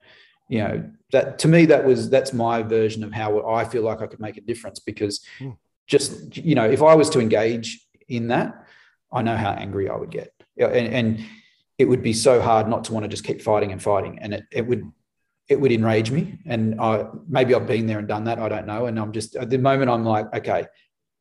you 0.49 0.59
know 0.59 0.83
that 1.11 1.39
to 1.39 1.47
me 1.47 1.65
that 1.65 1.85
was 1.85 2.09
that's 2.09 2.33
my 2.33 2.61
version 2.61 3.03
of 3.03 3.11
how 3.11 3.47
I 3.47 3.65
feel 3.65 3.83
like 3.83 4.01
I 4.01 4.07
could 4.07 4.19
make 4.19 4.37
a 4.37 4.41
difference 4.41 4.79
because 4.79 5.21
mm. 5.39 5.57
just 5.87 6.37
you 6.37 6.55
know 6.55 6.69
if 6.69 6.81
I 6.81 6.95
was 6.95 7.09
to 7.11 7.19
engage 7.19 7.85
in 8.07 8.27
that 8.27 8.65
I 9.11 9.21
know 9.21 9.37
how 9.37 9.51
angry 9.51 9.89
I 9.89 9.95
would 9.95 10.11
get 10.11 10.31
and, 10.57 10.93
and 10.93 11.25
it 11.77 11.85
would 11.85 12.03
be 12.03 12.13
so 12.13 12.41
hard 12.41 12.67
not 12.67 12.83
to 12.85 12.93
want 12.93 13.03
to 13.03 13.07
just 13.07 13.23
keep 13.23 13.41
fighting 13.41 13.71
and 13.71 13.81
fighting 13.81 14.19
and 14.19 14.33
it, 14.33 14.43
it 14.51 14.67
would 14.67 14.91
it 15.47 15.59
would 15.59 15.71
enrage 15.71 16.11
me 16.11 16.37
and 16.45 16.79
I 16.79 17.05
maybe 17.27 17.55
I've 17.55 17.67
been 17.67 17.87
there 17.87 17.99
and 17.99 18.07
done 18.07 18.25
that 18.25 18.39
I 18.39 18.49
don't 18.49 18.67
know 18.67 18.87
and 18.87 18.99
I'm 18.99 19.11
just 19.11 19.35
at 19.35 19.49
the 19.49 19.57
moment 19.57 19.89
I'm 19.89 20.05
like 20.05 20.33
okay 20.35 20.67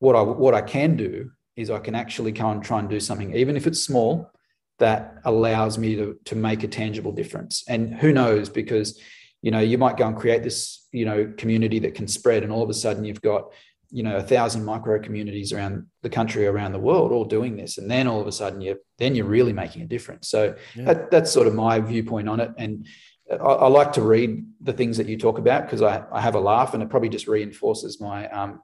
what 0.02 0.16
I 0.16 0.22
what 0.22 0.54
I 0.54 0.62
can 0.62 0.96
do 0.96 1.30
is 1.54 1.70
I 1.70 1.78
can 1.78 1.94
actually 1.94 2.32
go 2.32 2.50
and 2.50 2.62
try 2.62 2.80
and 2.80 2.88
do 2.88 2.98
something 2.98 3.36
even 3.36 3.56
if 3.56 3.66
it's 3.68 3.84
small 3.84 4.30
that 4.78 5.14
allows 5.24 5.78
me 5.78 5.94
to, 5.94 6.18
to 6.24 6.34
make 6.34 6.64
a 6.64 6.68
tangible 6.68 7.12
difference. 7.12 7.62
And 7.68 7.94
who 7.94 8.12
knows, 8.12 8.48
because 8.48 9.00
you 9.42 9.50
know, 9.50 9.60
you 9.60 9.78
might 9.78 9.96
go 9.96 10.06
and 10.06 10.16
create 10.16 10.42
this, 10.42 10.86
you 10.92 11.04
know, 11.04 11.32
community 11.36 11.80
that 11.80 11.94
can 11.94 12.08
spread, 12.08 12.42
and 12.42 12.52
all 12.52 12.62
of 12.62 12.70
a 12.70 12.74
sudden 12.74 13.04
you've 13.04 13.20
got, 13.20 13.52
you 13.90 14.02
know, 14.02 14.16
a 14.16 14.22
thousand 14.22 14.64
micro 14.64 15.00
communities 15.00 15.52
around 15.52 15.86
the 16.02 16.08
country, 16.08 16.46
around 16.46 16.72
the 16.72 16.78
world, 16.78 17.12
all 17.12 17.24
doing 17.24 17.56
this, 17.56 17.78
and 17.78 17.90
then 17.90 18.06
all 18.08 18.20
of 18.20 18.26
a 18.26 18.32
sudden 18.32 18.60
you 18.60 18.78
then 18.98 19.14
you're 19.14 19.26
really 19.26 19.52
making 19.52 19.82
a 19.82 19.86
difference. 19.86 20.28
So 20.28 20.54
yeah. 20.74 20.84
that, 20.84 21.10
that's 21.10 21.32
sort 21.32 21.46
of 21.46 21.54
my 21.54 21.78
viewpoint 21.80 22.28
on 22.28 22.40
it, 22.40 22.50
and 22.56 22.86
I, 23.30 23.34
I, 23.66 23.68
like 23.68 23.92
to 23.94 24.02
read 24.02 24.44
the 24.60 24.72
things 24.72 24.96
that 24.96 25.08
you 25.08 25.18
talk 25.18 25.38
about 25.38 25.66
because 25.66 25.82
I, 25.82 26.04
I 26.12 26.20
have 26.20 26.36
a 26.36 26.40
laugh, 26.40 26.74
and 26.74 26.82
it 26.82 26.90
probably 26.90 27.08
just 27.08 27.28
reinforces 27.28 28.00
my 28.00 28.28
um, 28.28 28.60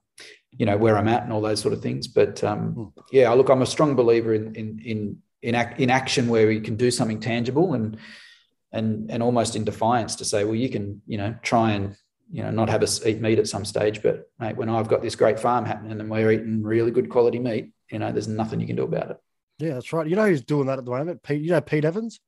you 0.56 0.66
know 0.66 0.76
where 0.76 0.96
I'm 0.96 1.08
at 1.08 1.22
and 1.24 1.32
all 1.32 1.40
those 1.40 1.60
sort 1.60 1.74
of 1.74 1.82
things. 1.82 2.08
But 2.08 2.42
um, 2.44 2.72
hmm. 2.72 3.00
yeah, 3.12 3.30
look, 3.32 3.48
I'm 3.48 3.62
a 3.62 3.66
strong 3.66 3.94
believer 3.94 4.34
in 4.34 4.54
in 4.54 4.80
in 4.84 5.18
in, 5.42 5.54
act, 5.54 5.80
in 5.80 5.90
action 5.90 6.28
where 6.28 6.46
we 6.46 6.60
can 6.60 6.76
do 6.76 6.90
something 6.90 7.20
tangible 7.20 7.74
and 7.74 7.96
and 8.72 9.10
and 9.10 9.22
almost 9.22 9.56
in 9.56 9.64
defiance 9.64 10.16
to 10.16 10.24
say, 10.24 10.44
well, 10.44 10.54
you 10.54 10.68
can 10.68 11.02
you 11.06 11.18
know 11.18 11.34
try 11.42 11.72
and 11.72 11.96
you 12.30 12.42
know 12.42 12.50
not 12.50 12.68
have 12.68 12.82
us 12.82 13.04
eat 13.06 13.20
meat 13.20 13.38
at 13.38 13.48
some 13.48 13.64
stage, 13.64 14.02
but 14.02 14.30
mate, 14.38 14.56
when 14.56 14.68
I've 14.68 14.88
got 14.88 15.02
this 15.02 15.16
great 15.16 15.38
farm 15.38 15.64
happening 15.64 16.00
and 16.00 16.10
we're 16.10 16.32
eating 16.32 16.62
really 16.62 16.90
good 16.90 17.08
quality 17.08 17.38
meat, 17.38 17.72
you 17.90 17.98
know, 17.98 18.12
there's 18.12 18.28
nothing 18.28 18.60
you 18.60 18.66
can 18.66 18.76
do 18.76 18.84
about 18.84 19.10
it. 19.10 19.16
Yeah, 19.58 19.74
that's 19.74 19.92
right. 19.92 20.06
You 20.06 20.16
know 20.16 20.26
who's 20.26 20.42
doing 20.42 20.66
that 20.66 20.78
at 20.78 20.84
the 20.84 20.90
moment? 20.90 21.22
Pete. 21.22 21.42
You 21.42 21.50
know 21.50 21.60
Pete 21.60 21.84
Evans. 21.84 22.20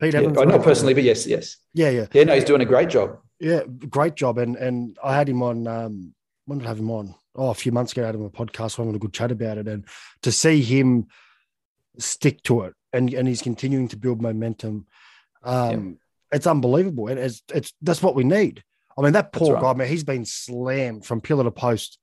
Pete 0.00 0.14
Evans. 0.14 0.36
Yeah, 0.36 0.44
not 0.44 0.62
personally, 0.62 0.94
but 0.94 1.04
yes, 1.04 1.26
yes. 1.26 1.56
Yeah, 1.72 1.90
yeah. 1.90 2.06
Yeah, 2.12 2.24
no, 2.24 2.34
he's 2.34 2.44
doing 2.44 2.60
a 2.60 2.66
great 2.66 2.88
job. 2.88 3.18
Yeah, 3.40 3.62
great 3.88 4.14
job. 4.14 4.38
And 4.38 4.56
and 4.56 4.98
I 5.02 5.14
had 5.14 5.28
him 5.28 5.42
on. 5.42 5.66
Um, 5.66 6.13
when 6.46 6.58
did 6.58 6.66
I 6.66 6.68
have 6.68 6.78
him 6.78 6.90
on? 6.90 7.14
Oh, 7.34 7.50
a 7.50 7.54
few 7.54 7.72
months 7.72 7.92
ago, 7.92 8.02
I 8.02 8.06
had 8.06 8.14
him 8.14 8.22
on 8.22 8.26
a 8.26 8.30
podcast. 8.30 8.72
So 8.72 8.82
I'm 8.82 8.88
having 8.88 8.96
a 8.96 9.00
good 9.00 9.12
chat 9.12 9.32
about 9.32 9.58
it, 9.58 9.68
and 9.68 9.84
to 10.22 10.32
see 10.32 10.62
him 10.62 11.06
stick 11.98 12.42
to 12.44 12.62
it, 12.62 12.74
and 12.92 13.12
and 13.12 13.26
he's 13.26 13.42
continuing 13.42 13.88
to 13.88 13.96
build 13.96 14.22
momentum. 14.22 14.86
Um, 15.42 15.98
It's 16.32 16.46
unbelievable, 16.46 17.08
and 17.08 17.18
it's 17.18 17.42
it's 17.52 17.72
that's 17.82 18.02
what 18.02 18.14
we 18.14 18.24
need. 18.24 18.62
I 18.96 19.02
mean, 19.02 19.12
that 19.12 19.32
poor 19.32 19.54
right. 19.54 19.62
guy, 19.62 19.74
man, 19.74 19.88
he's 19.88 20.04
been 20.04 20.24
slammed 20.24 21.04
from 21.04 21.20
pillar 21.20 21.44
to 21.44 21.50
post 21.50 21.98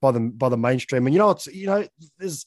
by 0.00 0.12
the 0.12 0.20
by 0.20 0.48
the 0.48 0.56
mainstream, 0.56 1.06
and 1.06 1.14
you 1.14 1.18
know, 1.18 1.30
it's 1.30 1.46
you 1.46 1.66
know, 1.66 1.86
there's 2.18 2.46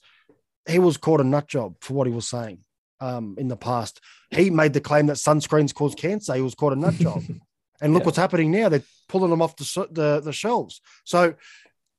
he 0.68 0.80
was 0.80 0.98
caught 0.98 1.22
a 1.22 1.24
nut 1.24 1.48
job 1.48 1.76
for 1.82 1.94
what 1.94 2.08
he 2.08 2.14
was 2.14 2.28
saying 2.28 2.60
um, 3.00 3.36
in 3.38 3.48
the 3.48 3.58
past. 3.58 4.00
He 4.32 4.50
made 4.50 4.74
the 4.74 4.82
claim 4.82 5.08
that 5.08 5.18
sunscreens 5.18 5.74
cause 5.74 5.96
cancer. 5.96 6.34
He 6.36 6.42
was 6.42 6.56
caught 6.56 6.74
a 6.74 6.78
nut 6.78 6.96
job, 6.96 7.22
and 7.84 7.94
look 7.94 8.02
yeah. 8.02 8.06
what's 8.06 8.18
happening 8.18 8.50
now. 8.50 8.70
They're 8.70 8.82
pulling 9.10 9.30
them 9.30 9.42
off 9.42 9.56
the 9.56 9.88
the, 9.92 10.22
the 10.22 10.34
shelves. 10.34 10.82
So 11.04 11.36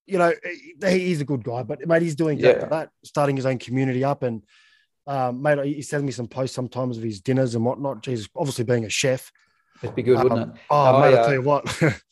you 0.06 0.18
know, 0.18 0.32
he's 0.82 1.20
a 1.20 1.24
good 1.24 1.44
guy, 1.44 1.62
but 1.62 1.86
mate, 1.86 2.02
he's 2.02 2.14
doing 2.14 2.38
yeah. 2.38 2.66
that, 2.66 2.90
starting 3.04 3.36
his 3.36 3.46
own 3.46 3.58
community 3.58 4.04
up 4.04 4.22
and 4.22 4.42
um, 5.06 5.42
mate, 5.42 5.64
he 5.64 5.82
sends 5.82 6.04
me 6.04 6.12
some 6.12 6.28
posts 6.28 6.56
sometimes 6.56 6.96
of 6.96 7.02
his 7.02 7.20
dinners 7.20 7.54
and 7.54 7.64
whatnot. 7.64 8.02
Jesus, 8.02 8.28
obviously 8.36 8.64
being 8.64 8.84
a 8.84 8.90
chef. 8.90 9.30
It'd 9.82 9.94
be 9.94 10.02
good, 10.02 10.22
wouldn't 10.22 10.40
um, 10.40 10.50
it? 10.50 10.56
Oh, 10.70 11.00
mate, 11.00 11.14
I, 11.14 11.20
uh, 11.20 11.24
tell 11.24 11.34
you 11.34 11.42
what. 11.42 11.64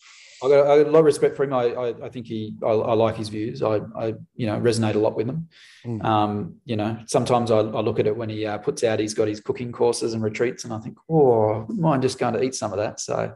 I 0.42 0.48
got, 0.48 0.66
I 0.66 0.78
got, 0.78 0.86
a 0.86 0.90
lot 0.90 0.98
of 1.00 1.04
respect 1.04 1.36
for 1.36 1.44
him. 1.44 1.52
I, 1.52 1.64
I, 1.68 2.06
I 2.06 2.08
think 2.08 2.26
he, 2.26 2.54
I, 2.62 2.68
I, 2.68 2.94
like 2.94 3.16
his 3.16 3.28
views. 3.28 3.62
I, 3.62 3.80
I, 3.96 4.14
you 4.34 4.46
know, 4.46 4.58
resonate 4.60 4.94
a 4.94 4.98
lot 4.98 5.16
with 5.16 5.26
them. 5.26 5.48
Mm. 5.84 6.04
Um, 6.04 6.54
you 6.64 6.76
know, 6.76 6.98
sometimes 7.06 7.50
I, 7.50 7.60
look 7.60 7.98
at 7.98 8.06
it 8.06 8.16
when 8.16 8.28
he 8.28 8.46
uh, 8.46 8.58
puts 8.58 8.84
out, 8.84 8.98
he's 8.98 9.14
got 9.14 9.28
his 9.28 9.40
cooking 9.40 9.72
courses 9.72 10.14
and 10.14 10.22
retreats, 10.22 10.64
and 10.64 10.72
I 10.72 10.78
think, 10.78 10.98
oh, 11.08 11.66
I 11.68 11.72
mind 11.72 12.02
just 12.02 12.18
going 12.18 12.34
to 12.34 12.42
eat 12.42 12.54
some 12.54 12.72
of 12.72 12.78
that. 12.78 13.00
So, 13.00 13.34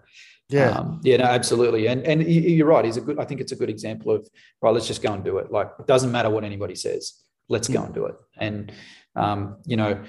yeah, 0.48 0.70
um, 0.70 1.00
yeah, 1.02 1.16
no, 1.16 1.24
absolutely. 1.24 1.88
And 1.88 2.04
and 2.06 2.22
you're 2.22 2.68
right. 2.68 2.84
He's 2.84 2.96
a 2.96 3.00
good. 3.00 3.18
I 3.18 3.24
think 3.24 3.40
it's 3.40 3.50
a 3.50 3.56
good 3.56 3.68
example 3.68 4.12
of 4.12 4.28
right. 4.62 4.72
Let's 4.72 4.86
just 4.86 5.02
go 5.02 5.12
and 5.12 5.24
do 5.24 5.38
it. 5.38 5.50
Like, 5.50 5.72
it 5.80 5.88
doesn't 5.88 6.12
matter 6.12 6.30
what 6.30 6.44
anybody 6.44 6.76
says. 6.76 7.14
Let's 7.48 7.68
mm. 7.68 7.74
go 7.74 7.82
and 7.82 7.94
do 7.94 8.06
it. 8.06 8.14
And 8.36 8.72
um, 9.16 9.56
you 9.66 9.76
know, 9.76 10.04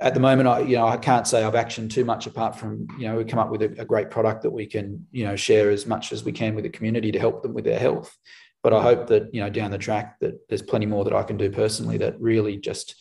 at 0.00 0.14
the 0.14 0.20
moment, 0.20 0.48
I 0.48 0.60
you 0.60 0.76
know 0.76 0.86
I 0.86 0.96
can't 0.96 1.26
say 1.26 1.44
I've 1.44 1.54
actioned 1.54 1.90
too 1.90 2.04
much 2.04 2.26
apart 2.26 2.56
from 2.58 2.86
you 2.98 3.06
know 3.06 3.16
we 3.16 3.24
come 3.24 3.38
up 3.38 3.50
with 3.50 3.62
a, 3.62 3.82
a, 3.82 3.84
great 3.84 4.10
product 4.10 4.42
that 4.42 4.50
we 4.50 4.66
can 4.66 5.06
you 5.12 5.24
know 5.24 5.36
share 5.36 5.70
as 5.70 5.86
much 5.86 6.12
as 6.12 6.24
we 6.24 6.32
can 6.32 6.54
with 6.54 6.64
the 6.64 6.70
community 6.70 7.12
to 7.12 7.18
help 7.18 7.42
them 7.42 7.52
with 7.52 7.64
their 7.64 7.78
health. 7.78 8.16
But 8.62 8.72
I 8.72 8.82
hope 8.82 9.08
that 9.08 9.34
you 9.34 9.40
know 9.40 9.50
down 9.50 9.70
the 9.70 9.78
track 9.78 10.18
that 10.20 10.48
there's 10.48 10.62
plenty 10.62 10.86
more 10.86 11.04
that 11.04 11.14
I 11.14 11.22
can 11.22 11.36
do 11.36 11.50
personally 11.50 11.98
that 11.98 12.20
really 12.20 12.56
just 12.56 12.94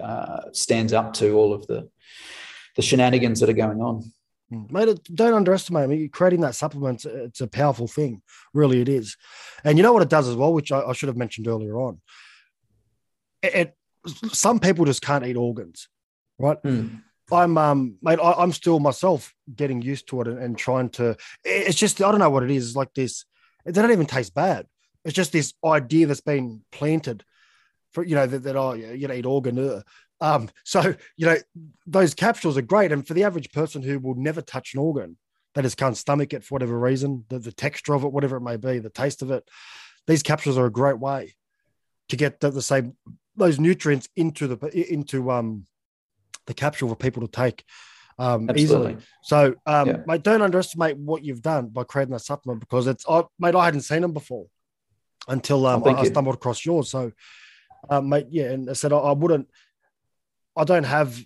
uh, 0.00 0.42
stands 0.52 0.92
up 0.92 1.12
to 1.14 1.32
all 1.32 1.52
of 1.52 1.66
the 1.66 1.88
the 2.76 2.82
shenanigans 2.82 3.40
that 3.40 3.48
are 3.48 3.54
going 3.54 3.80
on. 3.80 4.12
Mm. 4.52 4.70
Mate, 4.70 5.00
don't 5.12 5.34
underestimate 5.34 5.88
me. 5.88 6.08
Creating 6.08 6.40
that 6.42 6.54
supplement, 6.54 7.04
it's 7.04 7.40
a 7.40 7.48
powerful 7.48 7.88
thing. 7.88 8.22
Really, 8.52 8.80
it 8.80 8.88
is. 8.88 9.16
And 9.64 9.76
you 9.76 9.82
know 9.82 9.92
what 9.92 10.02
it 10.02 10.08
does 10.08 10.28
as 10.28 10.36
well, 10.36 10.52
which 10.52 10.70
I, 10.70 10.80
I 10.80 10.92
should 10.92 11.08
have 11.08 11.16
mentioned 11.16 11.48
earlier 11.48 11.76
on. 11.78 12.00
It, 13.42 13.54
it, 13.54 13.76
some 14.32 14.60
people 14.60 14.84
just 14.84 15.02
can't 15.02 15.26
eat 15.26 15.36
organs 15.36 15.88
right? 16.38 16.62
Mm. 16.62 17.02
I'm 17.32 17.56
um 17.56 17.96
mate, 18.02 18.18
I, 18.22 18.42
am 18.42 18.52
still 18.52 18.80
myself 18.80 19.34
getting 19.54 19.80
used 19.80 20.08
to 20.08 20.20
it 20.20 20.28
and, 20.28 20.38
and, 20.38 20.58
trying 20.58 20.90
to 20.90 21.16
it's 21.42 21.78
just 21.78 22.02
I 22.02 22.10
don't 22.10 22.20
know 22.20 22.30
what 22.30 22.42
it 22.42 22.50
is. 22.50 22.66
It's 22.68 22.76
like 22.76 22.92
this, 22.94 23.24
they 23.64 23.72
don't 23.72 23.90
even 23.90 24.06
taste 24.06 24.34
bad. 24.34 24.66
It's 25.04 25.14
just 25.14 25.32
this 25.32 25.54
idea 25.64 26.06
that's 26.06 26.20
been 26.20 26.62
planted 26.70 27.24
for 27.92 28.04
you 28.04 28.14
know 28.14 28.26
that, 28.26 28.42
that 28.42 28.56
oh 28.56 28.74
you 28.74 29.08
know 29.08 29.14
eat 29.14 29.26
organ. 29.26 29.82
Um, 30.20 30.50
so 30.64 30.94
you 31.16 31.26
know, 31.26 31.36
those 31.86 32.14
capsules 32.14 32.58
are 32.58 32.62
great. 32.62 32.92
And 32.92 33.06
for 33.06 33.14
the 33.14 33.24
average 33.24 33.50
person 33.52 33.82
who 33.82 33.98
will 33.98 34.14
never 34.16 34.42
touch 34.42 34.74
an 34.74 34.80
organ, 34.80 35.16
they 35.54 35.62
just 35.62 35.76
can't 35.76 35.96
stomach 35.96 36.32
it 36.32 36.44
for 36.44 36.54
whatever 36.54 36.78
reason, 36.78 37.24
the, 37.28 37.38
the 37.38 37.52
texture 37.52 37.94
of 37.94 38.04
it, 38.04 38.12
whatever 38.12 38.36
it 38.36 38.42
may 38.42 38.56
be, 38.56 38.78
the 38.78 38.90
taste 38.90 39.22
of 39.22 39.30
it, 39.30 39.48
these 40.06 40.22
capsules 40.22 40.58
are 40.58 40.66
a 40.66 40.72
great 40.72 40.98
way 40.98 41.34
to 42.08 42.16
get 42.16 42.40
the, 42.40 42.50
the 42.50 42.62
same 42.62 42.96
those 43.36 43.58
nutrients 43.58 44.08
into 44.14 44.46
the 44.46 44.92
into 44.92 45.30
um 45.30 45.66
the 46.46 46.54
capsule 46.54 46.88
for 46.88 46.96
people 46.96 47.22
to 47.26 47.30
take 47.30 47.64
um, 48.18 48.50
easily. 48.56 48.96
So, 49.22 49.54
um, 49.66 49.88
yeah. 49.88 49.96
mate, 50.06 50.22
don't 50.22 50.42
underestimate 50.42 50.96
what 50.96 51.24
you've 51.24 51.42
done 51.42 51.68
by 51.68 51.84
creating 51.84 52.12
that 52.12 52.20
supplement 52.20 52.60
because 52.60 52.86
it's, 52.86 53.04
I, 53.08 53.24
mate, 53.38 53.54
I 53.54 53.64
hadn't 53.64 53.82
seen 53.82 54.02
them 54.02 54.12
before 54.12 54.46
until 55.28 55.66
um, 55.66 55.82
oh, 55.84 55.90
I, 55.90 56.00
I, 56.00 56.04
stumbled 56.04 56.36
across 56.36 56.64
yours. 56.64 56.90
So, 56.90 57.12
um, 57.90 58.08
mate, 58.08 58.26
yeah, 58.30 58.50
and 58.50 58.70
I 58.70 58.74
said 58.74 58.92
I, 58.92 58.98
I, 58.98 59.12
wouldn't, 59.12 59.48
I 60.56 60.64
don't 60.64 60.84
have, 60.84 61.18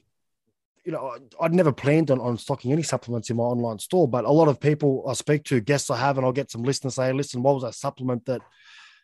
you 0.84 0.92
know, 0.92 1.16
I'd 1.40 1.52
never 1.52 1.72
planned 1.72 2.10
on, 2.10 2.20
on 2.20 2.38
stocking 2.38 2.72
any 2.72 2.82
supplements 2.82 3.28
in 3.28 3.36
my 3.36 3.42
online 3.42 3.78
store, 3.78 4.08
but 4.08 4.24
a 4.24 4.30
lot 4.30 4.48
of 4.48 4.60
people 4.60 5.04
I 5.06 5.12
speak 5.12 5.44
to, 5.44 5.60
guests 5.60 5.90
I 5.90 5.98
have, 5.98 6.16
and 6.16 6.24
I'll 6.24 6.32
get 6.32 6.50
some 6.50 6.62
listeners 6.62 6.94
say, 6.94 7.12
listen, 7.12 7.42
what 7.42 7.54
was 7.54 7.64
that 7.64 7.74
supplement 7.74 8.24
that 8.26 8.40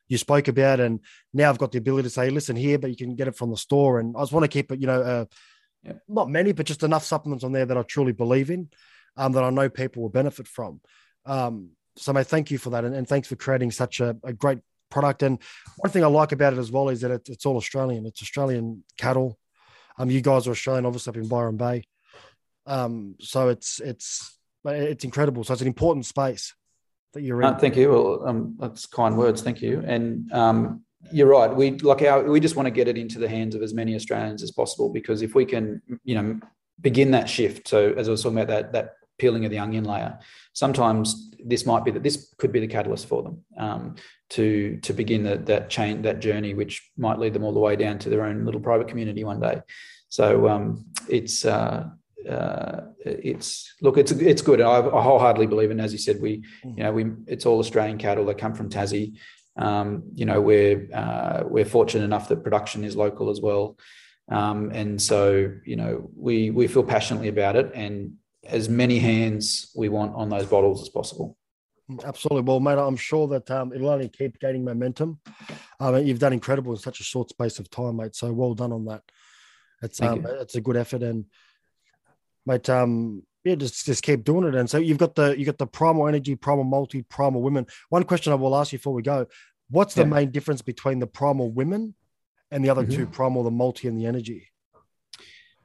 you 0.08 0.16
spoke 0.16 0.48
about? 0.48 0.80
And 0.80 1.00
now 1.34 1.50
I've 1.50 1.58
got 1.58 1.72
the 1.72 1.78
ability 1.78 2.04
to 2.04 2.10
say, 2.10 2.30
listen 2.30 2.56
here, 2.56 2.78
but 2.78 2.88
you 2.88 2.96
can 2.96 3.14
get 3.14 3.28
it 3.28 3.36
from 3.36 3.50
the 3.50 3.56
store. 3.56 4.00
And 4.00 4.16
I 4.16 4.20
just 4.20 4.32
want 4.32 4.44
to 4.44 4.48
keep 4.48 4.72
it, 4.72 4.80
you 4.80 4.86
know, 4.86 5.02
uh, 5.02 5.24
yeah. 5.84 5.92
not 6.08 6.28
many, 6.28 6.52
but 6.52 6.66
just 6.66 6.82
enough 6.82 7.04
supplements 7.04 7.44
on 7.44 7.52
there 7.52 7.66
that 7.66 7.76
I 7.76 7.82
truly 7.82 8.12
believe 8.12 8.50
in, 8.50 8.68
um, 9.16 9.32
that 9.32 9.44
I 9.44 9.50
know 9.50 9.68
people 9.68 10.02
will 10.02 10.10
benefit 10.10 10.48
from. 10.48 10.80
Um, 11.26 11.70
so, 11.96 12.12
mate, 12.12 12.26
thank 12.26 12.50
you 12.50 12.58
for 12.58 12.70
that, 12.70 12.84
and, 12.84 12.94
and 12.94 13.08
thanks 13.08 13.28
for 13.28 13.36
creating 13.36 13.70
such 13.70 14.00
a, 14.00 14.16
a, 14.24 14.32
great 14.32 14.58
product. 14.90 15.22
And 15.22 15.38
one 15.78 15.90
thing 15.90 16.02
I 16.02 16.08
like 16.08 16.32
about 16.32 16.52
it 16.52 16.58
as 16.58 16.70
well 16.70 16.88
is 16.88 17.00
that 17.02 17.10
it, 17.10 17.28
it's 17.28 17.46
all 17.46 17.56
Australian. 17.56 18.06
It's 18.06 18.22
Australian 18.22 18.84
cattle. 18.98 19.38
Um, 19.98 20.10
you 20.10 20.20
guys 20.20 20.48
are 20.48 20.52
Australian, 20.52 20.86
obviously 20.86 21.10
up 21.10 21.16
in 21.16 21.28
Byron 21.28 21.56
Bay. 21.56 21.84
Um, 22.66 23.14
so 23.20 23.48
it's 23.48 23.80
it's 23.80 24.38
it's 24.64 25.04
incredible. 25.04 25.44
So 25.44 25.52
it's 25.52 25.62
an 25.62 25.68
important 25.68 26.06
space 26.06 26.54
that 27.12 27.22
you're 27.22 27.42
in. 27.42 27.48
Uh, 27.48 27.58
thank 27.58 27.76
you. 27.76 27.90
Well, 27.90 28.26
um, 28.26 28.56
that's 28.58 28.86
kind 28.86 29.16
words. 29.16 29.42
Thank 29.42 29.62
you. 29.62 29.82
And 29.86 30.32
um, 30.32 30.83
you're 31.12 31.28
right. 31.28 31.54
We 31.54 31.72
like 31.72 32.02
our 32.02 32.22
we 32.22 32.40
just 32.40 32.56
want 32.56 32.66
to 32.66 32.70
get 32.70 32.88
it 32.88 32.98
into 32.98 33.18
the 33.18 33.28
hands 33.28 33.54
of 33.54 33.62
as 33.62 33.74
many 33.74 33.94
Australians 33.94 34.42
as 34.42 34.50
possible 34.50 34.90
because 34.90 35.22
if 35.22 35.34
we 35.34 35.44
can, 35.44 35.82
you 36.04 36.14
know, 36.14 36.40
begin 36.80 37.10
that 37.12 37.28
shift. 37.28 37.68
So 37.68 37.92
as 37.96 38.08
I 38.08 38.10
was 38.10 38.22
talking 38.22 38.38
about 38.38 38.48
that 38.48 38.72
that 38.72 38.96
peeling 39.18 39.44
of 39.44 39.50
the 39.50 39.58
onion 39.58 39.84
layer, 39.84 40.18
sometimes 40.52 41.30
this 41.44 41.66
might 41.66 41.84
be 41.84 41.90
that 41.92 42.02
this 42.02 42.34
could 42.38 42.52
be 42.52 42.60
the 42.60 42.66
catalyst 42.66 43.06
for 43.06 43.22
them 43.22 43.44
um, 43.58 43.94
to 44.30 44.78
to 44.82 44.92
begin 44.92 45.22
that 45.24 45.46
that 45.46 45.70
chain 45.70 46.02
that 46.02 46.20
journey, 46.20 46.54
which 46.54 46.90
might 46.96 47.18
lead 47.18 47.32
them 47.32 47.44
all 47.44 47.52
the 47.52 47.60
way 47.60 47.76
down 47.76 47.98
to 47.98 48.10
their 48.10 48.24
own 48.24 48.44
little 48.44 48.60
private 48.60 48.88
community 48.88 49.24
one 49.24 49.40
day. 49.40 49.60
So 50.08 50.48
um, 50.48 50.86
it's. 51.08 51.44
Uh, 51.44 51.88
uh, 52.28 52.86
it's 53.04 53.74
look, 53.82 53.98
it's 53.98 54.10
it's 54.10 54.40
good. 54.40 54.62
I, 54.62 54.78
I 54.78 55.02
wholeheartedly 55.02 55.46
believe 55.46 55.70
in. 55.70 55.78
As 55.78 55.92
you 55.92 55.98
said, 55.98 56.22
we, 56.22 56.42
you 56.64 56.82
know, 56.82 56.90
we 56.90 57.12
it's 57.26 57.44
all 57.44 57.58
Australian 57.58 57.98
cattle 57.98 58.24
that 58.26 58.38
come 58.38 58.54
from 58.54 58.70
Tassie. 58.70 59.18
Um, 59.56 60.04
you 60.14 60.26
know, 60.26 60.40
we're 60.40 60.88
uh, 60.92 61.44
we're 61.46 61.64
fortunate 61.64 62.04
enough 62.04 62.28
that 62.28 62.42
production 62.42 62.84
is 62.84 62.96
local 62.96 63.30
as 63.30 63.40
well, 63.40 63.78
um, 64.28 64.70
and 64.70 65.00
so 65.00 65.52
you 65.64 65.76
know 65.76 66.10
we 66.16 66.50
we 66.50 66.66
feel 66.66 66.82
passionately 66.82 67.28
about 67.28 67.56
it, 67.56 67.70
and 67.74 68.14
as 68.44 68.68
many 68.68 68.98
hands 68.98 69.70
we 69.76 69.88
want 69.88 70.14
on 70.14 70.28
those 70.28 70.46
bottles 70.46 70.82
as 70.82 70.88
possible. 70.88 71.36
Absolutely. 72.04 72.42
Well, 72.42 72.60
mate, 72.60 72.78
I'm 72.78 72.96
sure 72.96 73.28
that 73.28 73.50
um, 73.50 73.72
it'll 73.72 73.90
only 73.90 74.08
keep 74.08 74.40
gaining 74.40 74.64
momentum. 74.64 75.20
Um, 75.78 76.04
you've 76.06 76.18
done 76.18 76.32
incredible 76.32 76.72
in 76.72 76.78
such 76.78 77.00
a 77.00 77.04
short 77.04 77.28
space 77.28 77.58
of 77.58 77.70
time, 77.70 77.96
mate. 77.96 78.16
So 78.16 78.32
well 78.32 78.54
done 78.54 78.72
on 78.72 78.86
that. 78.86 79.02
It's 79.82 80.00
um, 80.00 80.26
it's 80.26 80.54
a 80.54 80.62
good 80.62 80.76
effort, 80.76 81.02
and 81.02 81.26
mate, 82.46 82.68
um, 82.70 83.22
yeah, 83.44 83.54
just 83.54 83.84
just 83.84 84.02
keep 84.02 84.24
doing 84.24 84.48
it. 84.48 84.54
And 84.54 84.68
so 84.68 84.78
you've 84.78 84.98
got 84.98 85.14
the 85.14 85.38
you 85.38 85.44
got 85.44 85.58
the 85.58 85.66
primal 85.66 86.08
energy, 86.08 86.34
primal 86.34 86.64
multi, 86.64 87.02
primal 87.02 87.42
women. 87.42 87.66
One 87.90 88.04
question 88.04 88.32
I 88.32 88.36
will 88.36 88.56
ask 88.56 88.72
you 88.72 88.78
before 88.78 88.94
we 88.94 89.02
go: 89.02 89.26
What's 89.68 89.94
the 89.94 90.02
yeah. 90.02 90.08
main 90.08 90.30
difference 90.30 90.62
between 90.62 90.98
the 90.98 91.06
primal 91.06 91.50
women 91.50 91.94
and 92.50 92.64
the 92.64 92.70
other 92.70 92.82
mm-hmm. 92.82 92.96
two, 92.96 93.06
primal, 93.06 93.42
the 93.42 93.50
multi, 93.50 93.86
and 93.86 93.98
the 93.98 94.06
energy? 94.06 94.48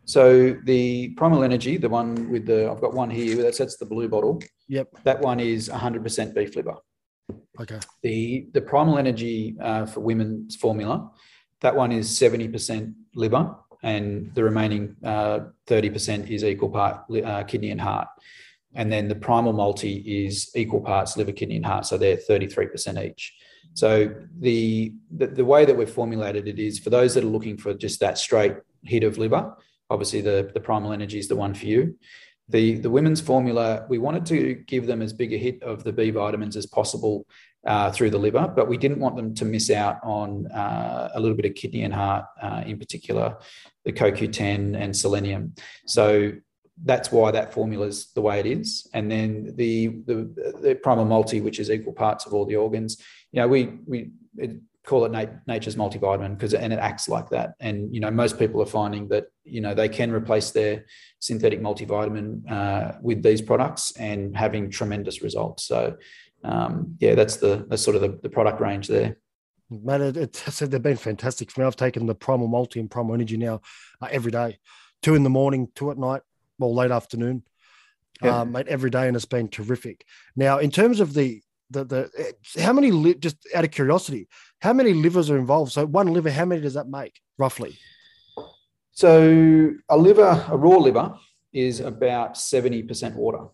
So 0.04 0.58
the 0.64 1.10
primal 1.10 1.44
energy, 1.44 1.78
the 1.78 1.88
one 1.88 2.30
with 2.30 2.46
the 2.46 2.70
I've 2.70 2.82
got 2.82 2.94
one 2.94 3.10
here. 3.10 3.42
That's 3.42 3.60
that's 3.60 3.78
the 3.78 3.86
blue 3.86 4.10
bottle. 4.10 4.42
Yep. 4.68 4.90
That 5.04 5.22
one 5.22 5.40
is 5.40 5.70
100% 5.70 6.36
beef 6.36 6.56
liver. 6.56 6.76
Okay. 7.60 7.80
The 8.04 8.48
the 8.52 8.62
primal 8.62 8.98
energy 8.98 9.56
uh, 9.62 9.86
for 9.86 10.02
women's 10.02 10.56
formula, 10.56 11.12
that 11.62 11.76
one 11.76 11.92
is 11.92 12.10
70% 12.10 12.94
liver 13.16 13.56
and 13.84 14.32
the 14.34 14.44
remaining 14.44 14.96
uh, 15.04 15.40
30% 15.68 16.30
is 16.30 16.44
equal 16.44 16.70
part 16.70 17.04
uh, 17.24 17.44
kidney 17.44 17.72
and 17.72 17.82
heart. 17.82 18.08
And 18.76 18.92
then 18.92 19.08
the 19.08 19.16
primal 19.16 19.54
multi 19.54 20.26
is 20.26 20.52
equal 20.56 20.82
parts 20.82 21.18
liver, 21.18 21.32
kidney, 21.32 21.56
and 21.56 21.66
heart. 21.66 21.86
So 21.86 21.98
they're 21.98 22.18
33% 22.18 23.04
each. 23.04 23.34
So 23.74 24.14
the, 24.40 24.94
the, 25.12 25.28
the 25.28 25.46
way 25.46 25.66
that 25.66 25.76
we've 25.76 25.90
formulated 25.90 26.48
it 26.48 26.60
is 26.60 26.80
for 26.80 26.90
those 26.90 27.14
that 27.16 27.24
are 27.24 27.28
looking 27.28 27.58
for 27.58 27.74
just 27.74 28.00
that 28.02 28.18
straight 28.18 28.56
hit 28.84 29.04
of 29.04 29.18
liver, 29.18 29.56
obviously 29.90 30.22
the, 30.22 30.52
the 30.54 30.60
primal 30.60 30.92
energy 30.92 31.18
is 31.18 31.28
the 31.28 31.36
one 31.36 31.54
for 31.54 31.66
you. 31.66 31.96
The, 32.50 32.76
the 32.80 32.90
women's 32.90 33.22
formula, 33.22 33.86
we 33.90 34.00
wanted 34.00 34.26
to 34.28 34.56
give 34.56 34.88
them 34.88 35.02
as 35.02 35.14
big 35.14 35.34
a 35.34 35.38
hit 35.38 35.62
of 35.62 35.84
the 35.84 35.94
B 35.94 36.10
vitamins 36.10 36.58
as 36.58 36.66
possible 36.66 37.28
uh, 37.66 37.92
through 37.92 38.10
the 38.10 38.18
liver, 38.18 38.52
but 38.56 38.68
we 38.68 38.78
didn't 38.78 39.00
want 39.00 39.16
them 39.16 39.36
to 39.36 39.46
miss 39.46 39.70
out 39.70 39.98
on 40.04 40.48
uh, 40.48 41.10
a 41.14 41.20
little 41.20 41.36
bit 41.36 41.46
of 41.46 41.56
kidney 41.56 41.84
and 41.84 41.94
heart, 41.94 42.26
uh, 42.42 42.64
in 42.66 42.80
particular, 42.80 43.38
the 43.86 43.92
CoQ10 43.92 44.80
and 44.80 44.96
selenium. 44.96 45.54
So 45.86 46.32
that's 46.84 47.12
why 47.12 47.32
that 47.32 47.54
formula 47.54 47.88
is 47.88 48.12
the 48.14 48.22
way 48.22 48.40
it 48.40 48.46
is. 48.46 48.88
And 48.94 49.12
then 49.12 49.54
the, 49.56 49.88
the, 50.06 50.54
the 50.62 50.76
primal 50.82 51.06
multi, 51.06 51.42
which 51.42 51.60
is 51.60 51.70
equal 51.70 51.94
parts 51.94 52.26
of 52.26 52.34
all 52.34 52.46
the 52.46 52.56
organs, 52.56 53.02
you 53.32 53.42
know, 53.42 53.48
we, 53.48 53.78
we 53.86 54.12
call 54.90 55.06
it 55.06 55.12
nat- 55.12 55.48
nature's 55.48 55.76
multivitamin 55.76 56.36
because, 56.36 56.56
and 56.56 56.74
it 56.74 56.80
acts 56.80 57.08
like 57.08 57.30
that. 57.30 57.54
And, 57.60 57.94
you 57.94 58.02
know, 58.02 58.10
most 58.10 58.40
people 58.40 58.60
are 58.62 58.66
finding 58.66 59.08
that, 59.10 59.26
you 59.44 59.62
know, 59.62 59.76
they 59.76 59.88
can 59.88 60.12
replace 60.12 60.50
their 60.50 60.86
synthetic 61.20 61.62
multivitamin 61.62 62.50
uh, 62.52 62.94
with 63.02 63.22
these 63.22 63.42
products 63.42 63.92
and 63.98 64.36
having 64.36 64.72
tremendous 64.72 65.22
results. 65.22 65.66
So, 65.66 65.96
um, 66.44 66.96
yeah, 67.00 67.14
that's 67.14 67.38
the 67.38 67.68
that's 67.70 67.84
sort 67.84 67.96
of 67.96 68.02
the, 68.02 68.20
the 68.24 68.30
product 68.30 68.60
range 68.62 68.88
there. 68.88 69.18
Man, 69.70 70.02
it, 70.02 70.18
it, 70.18 70.36
said 70.36 70.72
they've 70.72 70.82
been 70.82 70.98
fantastic 70.98 71.52
for 71.52 71.62
me. 71.62 71.68
I've 71.68 71.76
taken 71.76 72.08
the 72.08 72.16
Primal 72.16 72.48
Multi 72.48 72.80
and 72.80 72.90
Primal 72.90 73.14
Energy 73.14 73.38
now 73.38 73.62
uh, 74.02 74.08
every 74.10 74.32
day, 74.32 74.58
two 75.04 75.14
in 75.14 75.24
the 75.24 75.30
morning, 75.30 75.68
two 75.76 75.92
at 75.92 75.98
night, 75.98 76.24
well, 76.58 76.74
late 76.74 76.90
afternoon, 76.90 77.44
yeah. 78.24 78.40
um, 78.40 78.54
mate, 78.54 78.68
every 78.68 78.90
day, 78.90 79.08
and 79.08 79.16
it's 79.16 79.26
been 79.26 79.50
terrific. 79.50 80.06
Now, 80.36 80.58
in 80.58 80.72
terms 80.72 81.00
of 81.00 81.14
the 81.14 81.44
the 81.70 81.84
the 81.84 82.10
eh, 82.18 82.62
how 82.62 82.74
many 82.74 82.92
li- 82.92 83.16
just 83.16 83.38
out 83.56 83.64
of 83.64 83.72
curiosity, 83.72 84.28
how 84.62 84.74
many 84.74 84.94
livers 84.94 85.30
are 85.30 85.38
involved? 85.38 85.72
So 85.72 85.86
one 85.86 86.08
liver, 86.08 86.32
how 86.32 86.46
many 86.46 86.62
does 86.62 86.74
that 86.76 86.88
make 86.88 87.20
roughly? 87.38 87.78
So 88.92 89.72
a 89.88 89.98
liver, 89.98 90.46
a 90.50 90.58
raw 90.58 90.78
liver, 90.78 91.16
is 91.54 91.80
about 91.80 92.38
seventy 92.38 92.84
percent 92.84 93.16
water. 93.16 93.48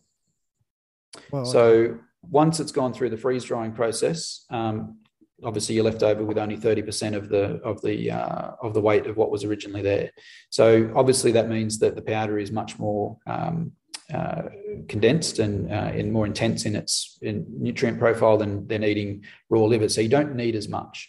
So 1.31 1.59
okay 1.59 1.99
once 2.29 2.59
it's 2.59 2.71
gone 2.71 2.93
through 2.93 3.09
the 3.09 3.17
freeze 3.17 3.43
drying 3.43 3.71
process, 3.71 4.45
um, 4.49 4.97
obviously 5.43 5.75
you're 5.75 5.83
left 5.83 6.03
over 6.03 6.23
with 6.23 6.37
only 6.37 6.57
30% 6.57 7.15
of 7.15 7.29
the 7.29 7.59
of 7.63 7.81
the 7.81 8.11
uh, 8.11 8.51
of 8.61 8.73
the 8.73 8.81
weight 8.81 9.05
of 9.05 9.17
what 9.17 9.31
was 9.31 9.43
originally 9.43 9.81
there. 9.81 10.11
So 10.49 10.91
obviously 10.95 11.31
that 11.33 11.49
means 11.49 11.79
that 11.79 11.95
the 11.95 12.01
powder 12.01 12.37
is 12.39 12.51
much 12.51 12.79
more 12.79 13.17
um, 13.27 13.73
uh, 14.13 14.43
condensed 14.87 15.39
and, 15.39 15.71
uh, 15.71 15.91
and 15.93 16.11
more 16.11 16.25
intense 16.25 16.65
in 16.65 16.75
its 16.75 17.17
in 17.21 17.45
nutrient 17.49 17.97
profile 17.97 18.37
than 18.37 18.67
than 18.67 18.83
eating 18.83 19.23
raw 19.49 19.63
liver. 19.63 19.89
So 19.89 20.01
you 20.01 20.09
don't 20.09 20.35
need 20.35 20.55
as 20.55 20.69
much. 20.69 21.07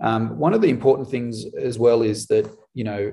Um, 0.00 0.38
one 0.38 0.52
of 0.52 0.60
the 0.60 0.68
important 0.68 1.08
things 1.08 1.46
as 1.58 1.78
well 1.78 2.02
is 2.02 2.26
that 2.26 2.50
you 2.74 2.84
know 2.84 3.12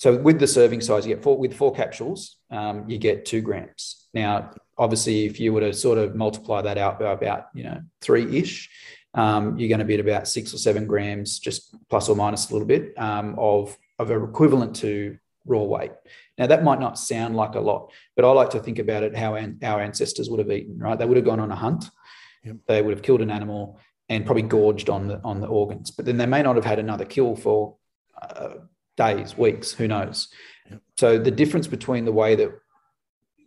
so 0.00 0.16
with 0.16 0.38
the 0.38 0.46
serving 0.46 0.80
size, 0.80 1.06
you 1.06 1.14
get 1.14 1.22
four 1.22 1.36
with 1.36 1.52
four 1.52 1.74
capsules, 1.74 2.36
um, 2.50 2.88
you 2.88 2.96
get 2.96 3.26
two 3.26 3.42
grams. 3.42 4.08
Now, 4.14 4.50
obviously, 4.78 5.26
if 5.26 5.38
you 5.38 5.52
were 5.52 5.60
to 5.60 5.74
sort 5.74 5.98
of 5.98 6.14
multiply 6.14 6.62
that 6.62 6.78
out 6.78 6.98
by 6.98 7.12
about 7.12 7.48
you 7.52 7.64
know 7.64 7.82
three 8.00 8.38
ish, 8.38 8.70
um, 9.12 9.58
you're 9.58 9.68
going 9.68 9.80
to 9.80 9.84
be 9.84 9.94
at 9.94 10.00
about 10.00 10.26
six 10.26 10.54
or 10.54 10.56
seven 10.56 10.86
grams, 10.86 11.38
just 11.38 11.76
plus 11.90 12.08
or 12.08 12.16
minus 12.16 12.48
a 12.48 12.52
little 12.54 12.66
bit 12.66 12.98
um, 12.98 13.34
of 13.38 13.76
of 13.98 14.10
equivalent 14.10 14.76
to 14.76 15.18
raw 15.50 15.62
weight. 15.62 15.92
Now 16.38 16.46
that 16.46 16.64
might 16.64 16.80
not 16.80 16.98
sound 16.98 17.36
like 17.36 17.54
a 17.54 17.60
lot, 17.60 17.92
but 18.16 18.24
I 18.24 18.30
like 18.32 18.50
to 18.50 18.60
think 18.60 18.78
about 18.78 19.02
it 19.02 19.16
how 19.16 19.34
an, 19.34 19.58
our 19.62 19.80
ancestors 19.80 20.30
would 20.30 20.38
have 20.38 20.50
eaten. 20.50 20.78
Right, 20.78 20.98
they 20.98 21.04
would 21.04 21.16
have 21.16 21.26
gone 21.26 21.40
on 21.40 21.52
a 21.52 21.56
hunt, 21.56 21.90
yep. 22.44 22.56
they 22.66 22.80
would 22.80 22.94
have 22.94 23.02
killed 23.02 23.20
an 23.20 23.30
animal 23.30 23.78
and 24.08 24.24
probably 24.26 24.42
gorged 24.42 24.88
on 24.88 25.08
the 25.08 25.20
on 25.22 25.40
the 25.40 25.46
organs, 25.46 25.90
but 25.90 26.04
then 26.06 26.16
they 26.16 26.26
may 26.26 26.42
not 26.42 26.56
have 26.56 26.64
had 26.64 26.78
another 26.78 27.04
kill 27.04 27.36
for 27.36 27.76
uh, 28.22 28.54
days, 28.96 29.36
weeks, 29.36 29.72
who 29.72 29.88
knows. 29.88 30.28
Yep. 30.70 30.80
So 30.98 31.18
the 31.18 31.30
difference 31.30 31.66
between 31.66 32.04
the 32.04 32.12
way 32.12 32.36
that 32.36 32.50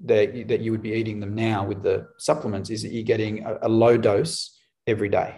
that, 0.06 0.47
that 0.49 0.60
you 0.60 0.72
would 0.72 0.82
be 0.82 0.93
eating 0.93 1.20
them 1.20 1.34
now 1.34 1.66
with 1.66 1.82
the 1.82 2.08
supplements 2.18 2.70
is 2.70 2.84
that 2.84 2.91
you're 2.91 3.04
getting 3.04 3.45
a, 3.45 3.60
a 3.64 3.70
low 3.70 3.95
dose 3.97 4.60
every 4.86 5.10
day. 5.10 5.36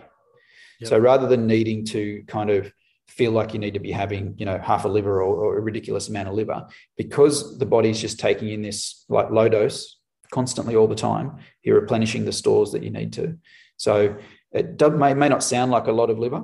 Yep. 0.80 0.90
So 0.90 0.98
rather 0.98 1.28
than 1.28 1.46
needing 1.46 1.86
to 1.88 2.24
kind 2.28 2.50
of 2.50 2.72
feel 3.08 3.32
like 3.32 3.54
you 3.54 3.60
need 3.60 3.74
to 3.74 3.80
be 3.80 3.92
having, 3.92 4.36
you 4.38 4.46
know, 4.46 4.58
half 4.58 4.86
a 4.86 4.88
liver 4.88 5.22
or, 5.22 5.36
or 5.36 5.58
a 5.58 5.62
ridiculous 5.62 6.10
amount 6.10 6.28
of 6.28 6.34
liver, 6.34 6.66
because 6.98 7.58
the 7.60 7.66
body's 7.66 8.02
just 8.02 8.20
taking 8.20 8.50
in 8.50 8.62
this 8.62 9.06
like 9.10 9.30
low 9.30 9.48
dose 9.48 9.98
constantly 10.32 10.76
all 10.76 10.88
the 10.88 10.96
time, 10.96 11.38
you're 11.64 11.80
replenishing 11.80 12.26
the 12.26 12.32
stores 12.32 12.72
that 12.72 12.84
you 12.84 12.90
need 12.90 13.14
to. 13.14 13.38
So 13.78 14.18
it 14.52 14.82
may, 14.94 15.14
may 15.14 15.30
not 15.30 15.44
sound 15.44 15.72
like 15.72 15.88
a 15.88 15.92
lot 15.92 16.10
of 16.10 16.20
liver, 16.20 16.44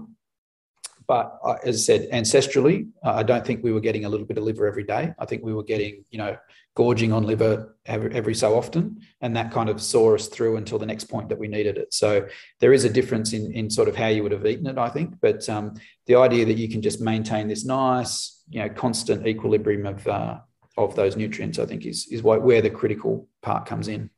but 1.07 1.39
uh, 1.43 1.55
as 1.63 1.75
I 1.75 1.79
said, 1.79 2.09
ancestrally, 2.11 2.89
uh, 3.03 3.11
I 3.11 3.23
don't 3.23 3.45
think 3.45 3.63
we 3.63 3.71
were 3.71 3.79
getting 3.79 4.05
a 4.05 4.09
little 4.09 4.25
bit 4.25 4.37
of 4.37 4.43
liver 4.43 4.67
every 4.67 4.83
day. 4.83 5.13
I 5.17 5.25
think 5.25 5.43
we 5.43 5.53
were 5.53 5.63
getting, 5.63 6.03
you 6.09 6.17
know, 6.17 6.37
gorging 6.75 7.11
on 7.11 7.23
liver 7.23 7.75
every, 7.85 8.13
every, 8.13 8.33
so 8.33 8.57
often, 8.57 9.01
and 9.19 9.35
that 9.35 9.51
kind 9.51 9.69
of 9.69 9.81
saw 9.81 10.15
us 10.15 10.27
through 10.27 10.57
until 10.57 10.79
the 10.79 10.85
next 10.85 11.05
point 11.05 11.29
that 11.29 11.37
we 11.37 11.47
needed 11.47 11.77
it. 11.77 11.93
So 11.93 12.27
there 12.59 12.73
is 12.73 12.85
a 12.85 12.89
difference 12.89 13.33
in 13.33 13.51
in 13.53 13.69
sort 13.69 13.89
of 13.89 13.95
how 13.95 14.07
you 14.07 14.23
would 14.23 14.31
have 14.31 14.45
eaten 14.45 14.67
it, 14.67 14.77
I 14.77 14.89
think. 14.89 15.15
But 15.21 15.47
um, 15.49 15.75
the 16.05 16.15
idea 16.15 16.45
that 16.45 16.57
you 16.57 16.69
can 16.69 16.81
just 16.81 17.01
maintain 17.01 17.47
this 17.47 17.65
nice, 17.65 18.43
you 18.49 18.61
know, 18.61 18.69
constant 18.69 19.27
equilibrium 19.27 19.85
of 19.85 20.07
uh, 20.07 20.39
of 20.77 20.95
those 20.95 21.17
nutrients, 21.17 21.59
I 21.59 21.65
think, 21.65 21.85
is 21.85 22.07
is 22.07 22.23
where 22.23 22.61
the 22.61 22.69
critical 22.69 23.27
part 23.41 23.65
comes 23.65 23.87
in. 23.87 24.09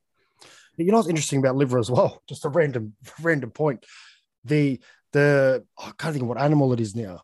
You 0.78 0.92
know 0.92 0.98
what's 0.98 1.10
interesting 1.10 1.40
about 1.40 1.56
liver 1.56 1.78
as 1.80 1.92
well? 1.92 2.22
Just 2.28 2.46
a 2.46 2.50
random 2.50 2.94
random 3.22 3.52
point. 3.52 3.86
The 4.44 4.80
the 5.14 5.64
oh, 5.80 5.86
I 5.88 5.92
can't 5.98 6.14
think 6.14 6.24
of 6.24 6.28
what 6.28 6.42
animal 6.42 6.74
it 6.74 6.80
is 6.80 6.96
now. 6.96 7.22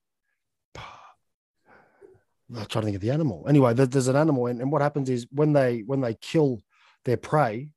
I'm 0.78 2.66
trying 2.66 2.66
to 2.66 2.82
think 2.82 2.96
of 2.96 3.02
the 3.02 3.12
animal. 3.12 3.46
Anyway, 3.50 3.74
there's 3.74 4.08
an 4.08 4.16
animal, 4.16 4.48
and, 4.48 4.62
and 4.62 4.72
what 4.72 4.82
happens 4.82 5.10
is 5.10 5.28
when 5.32 5.54
they 5.54 5.84
when 5.86 6.02
they 6.02 6.14
kill 6.14 6.62
their 7.06 7.18
prey, 7.18 7.70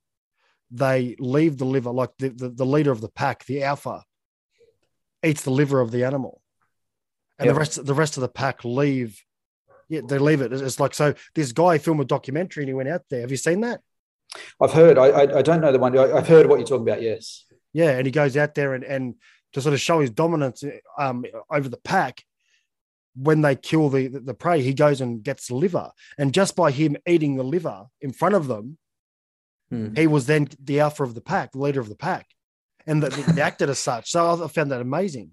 they 0.70 1.16
leave 1.18 1.58
the 1.58 1.64
liver, 1.64 1.90
like 1.90 2.10
the, 2.18 2.30
the, 2.30 2.48
the 2.48 2.66
leader 2.66 2.92
of 2.92 3.00
the 3.00 3.08
pack, 3.08 3.44
the 3.44 3.62
alpha, 3.62 4.02
eats 5.22 5.42
the 5.42 5.50
liver 5.50 5.80
of 5.80 5.90
the 5.90 6.04
animal, 6.04 6.40
and 7.38 7.46
yep. 7.46 7.54
the 7.54 7.58
rest 7.58 7.84
the 7.84 7.94
rest 7.94 8.16
of 8.16 8.20
the 8.20 8.28
pack 8.28 8.64
leave. 8.64 9.22
Yeah, 9.88 10.00
they 10.08 10.18
leave 10.18 10.40
it. 10.40 10.52
It's 10.52 10.80
like 10.80 10.94
so. 10.94 11.14
This 11.34 11.52
guy 11.52 11.76
filmed 11.78 12.00
a 12.00 12.04
documentary 12.04 12.62
and 12.62 12.68
he 12.68 12.74
went 12.74 12.88
out 12.88 13.02
there. 13.10 13.20
Have 13.20 13.30
you 13.30 13.36
seen 13.36 13.60
that? 13.60 13.80
I've 14.60 14.72
heard. 14.72 14.96
I 14.96 15.08
I, 15.08 15.38
I 15.38 15.42
don't 15.42 15.60
know 15.60 15.72
the 15.72 15.78
one. 15.78 15.98
I, 15.98 16.08
have 16.08 16.28
heard 16.28 16.46
what 16.46 16.58
you're 16.58 16.66
talking 16.66 16.88
about. 16.88 17.02
Yes. 17.02 17.44
Yeah, 17.74 17.90
and 17.90 18.06
he 18.06 18.12
goes 18.12 18.36
out 18.36 18.54
there 18.54 18.74
and 18.74 18.84
and 18.84 19.14
to 19.52 19.60
sort 19.60 19.74
of 19.74 19.80
show 19.80 20.00
his 20.00 20.10
dominance 20.10 20.64
um, 20.98 21.24
over 21.50 21.68
the 21.68 21.78
pack. 21.78 22.24
When 23.14 23.42
they 23.42 23.56
kill 23.56 23.90
the, 23.90 24.08
the, 24.08 24.32
prey, 24.32 24.62
he 24.62 24.72
goes 24.72 25.02
and 25.02 25.22
gets 25.22 25.50
liver, 25.50 25.90
and 26.16 26.32
just 26.32 26.56
by 26.56 26.70
him 26.70 26.96
eating 27.06 27.36
the 27.36 27.42
liver 27.42 27.84
in 28.00 28.10
front 28.10 28.34
of 28.34 28.46
them, 28.46 28.78
hmm. 29.68 29.94
he 29.94 30.06
was 30.06 30.24
then 30.24 30.48
the 30.64 30.80
alpha 30.80 31.02
of 31.02 31.14
the 31.14 31.20
pack, 31.20 31.52
the 31.52 31.58
leader 31.58 31.80
of 31.80 31.90
the 31.90 31.94
pack, 31.94 32.26
and 32.86 33.02
they 33.02 33.42
acted 33.42 33.68
as 33.68 33.78
such. 33.78 34.10
So 34.10 34.42
I 34.42 34.48
found 34.48 34.70
that 34.70 34.80
amazing. 34.80 35.32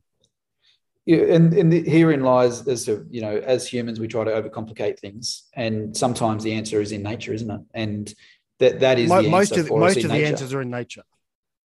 Yeah, 1.06 1.34
and, 1.34 1.54
and 1.54 1.72
the, 1.72 1.82
herein 1.90 2.22
lies 2.22 2.68
as 2.68 2.88
a, 2.88 3.04
you 3.10 3.22
know, 3.22 3.38
as 3.38 3.68
humans, 3.68 4.00
we 4.00 4.08
try 4.08 4.26
to 4.26 4.32
overcomplicate 4.32 5.00
things, 5.00 5.48
and 5.54 5.96
sometimes 5.96 6.44
the 6.44 6.54
answer 6.54 6.82
is 6.82 6.92
in 6.92 7.02
nature, 7.02 7.34
isn't 7.34 7.50
it? 7.50 7.62
And 7.74 8.14
that 8.60 8.82
that 8.82 9.00
is 9.00 9.10
most 9.10 9.58
of 9.58 9.68
the, 9.68 9.76
most 9.76 10.04
of 10.04 10.12
the 10.12 10.26
answers 10.26 10.54
are 10.54 10.62
in 10.62 10.70
nature. 10.70 11.04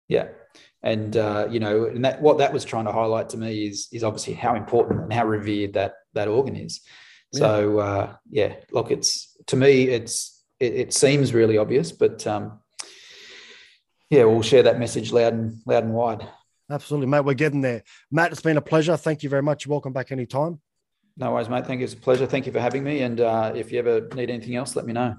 Yeah, 0.09 0.29
and 0.83 1.17
uh, 1.17 1.49
you 1.51 1.61
know, 1.61 1.85
and 1.85 2.05
that 2.05 2.23
what 2.23 2.39
that 2.39 2.53
was 2.53 2.65
trying 2.65 2.85
to 2.85 2.93
highlight 2.93 3.31
to 3.31 3.37
me 3.37 3.67
is 3.67 3.89
is 3.93 4.05
obviously 4.05 4.35
how 4.35 4.55
important 4.55 5.03
and 5.03 5.13
how 5.13 5.27
revered 5.27 5.75
that 5.75 5.95
that 6.15 6.29
organ 6.29 6.57
is. 6.57 6.81
Yeah. 7.33 7.39
So 7.39 7.79
uh, 7.79 8.15
yeah, 8.31 8.55
look, 8.73 8.91
it's 8.91 9.37
to 9.47 9.57
me, 9.57 9.85
it's 9.85 10.45
it, 10.61 10.75
it 10.75 10.95
seems 10.95 11.35
really 11.35 11.59
obvious, 11.59 11.93
but 11.93 12.27
um, 12.27 12.61
yeah, 14.11 14.25
we'll 14.25 14.43
share 14.43 14.63
that 14.63 14.79
message 14.79 15.13
loud 15.13 15.33
and 15.33 15.61
loud 15.67 15.85
and 15.85 15.95
wide. 15.95 16.27
Absolutely, 16.71 17.07
mate. 17.07 17.25
We're 17.25 17.35
getting 17.35 17.63
there. 17.63 17.83
Matt, 18.11 18.33
it's 18.33 18.43
been 18.43 18.57
a 18.57 18.63
pleasure. 18.63 18.97
Thank 18.97 19.23
you 19.23 19.29
very 19.29 19.43
much. 19.43 19.65
You're 19.65 19.73
welcome 19.73 19.93
back 19.93 20.13
anytime. 20.13 20.61
No 21.17 21.33
worries, 21.33 21.49
mate. 21.49 21.67
Thank 21.67 21.81
you. 21.81 21.85
It's 21.85 21.95
a 21.95 21.97
pleasure. 21.97 22.27
Thank 22.27 22.47
you 22.47 22.53
for 22.53 22.61
having 22.61 22.85
me. 22.85 23.01
And 23.01 23.21
uh, 23.21 23.53
if 23.55 23.73
you 23.73 23.79
ever 23.79 24.09
need 24.15 24.31
anything 24.31 24.55
else, 24.55 24.77
let 24.77 24.87
me 24.87 24.93
know. 24.93 25.17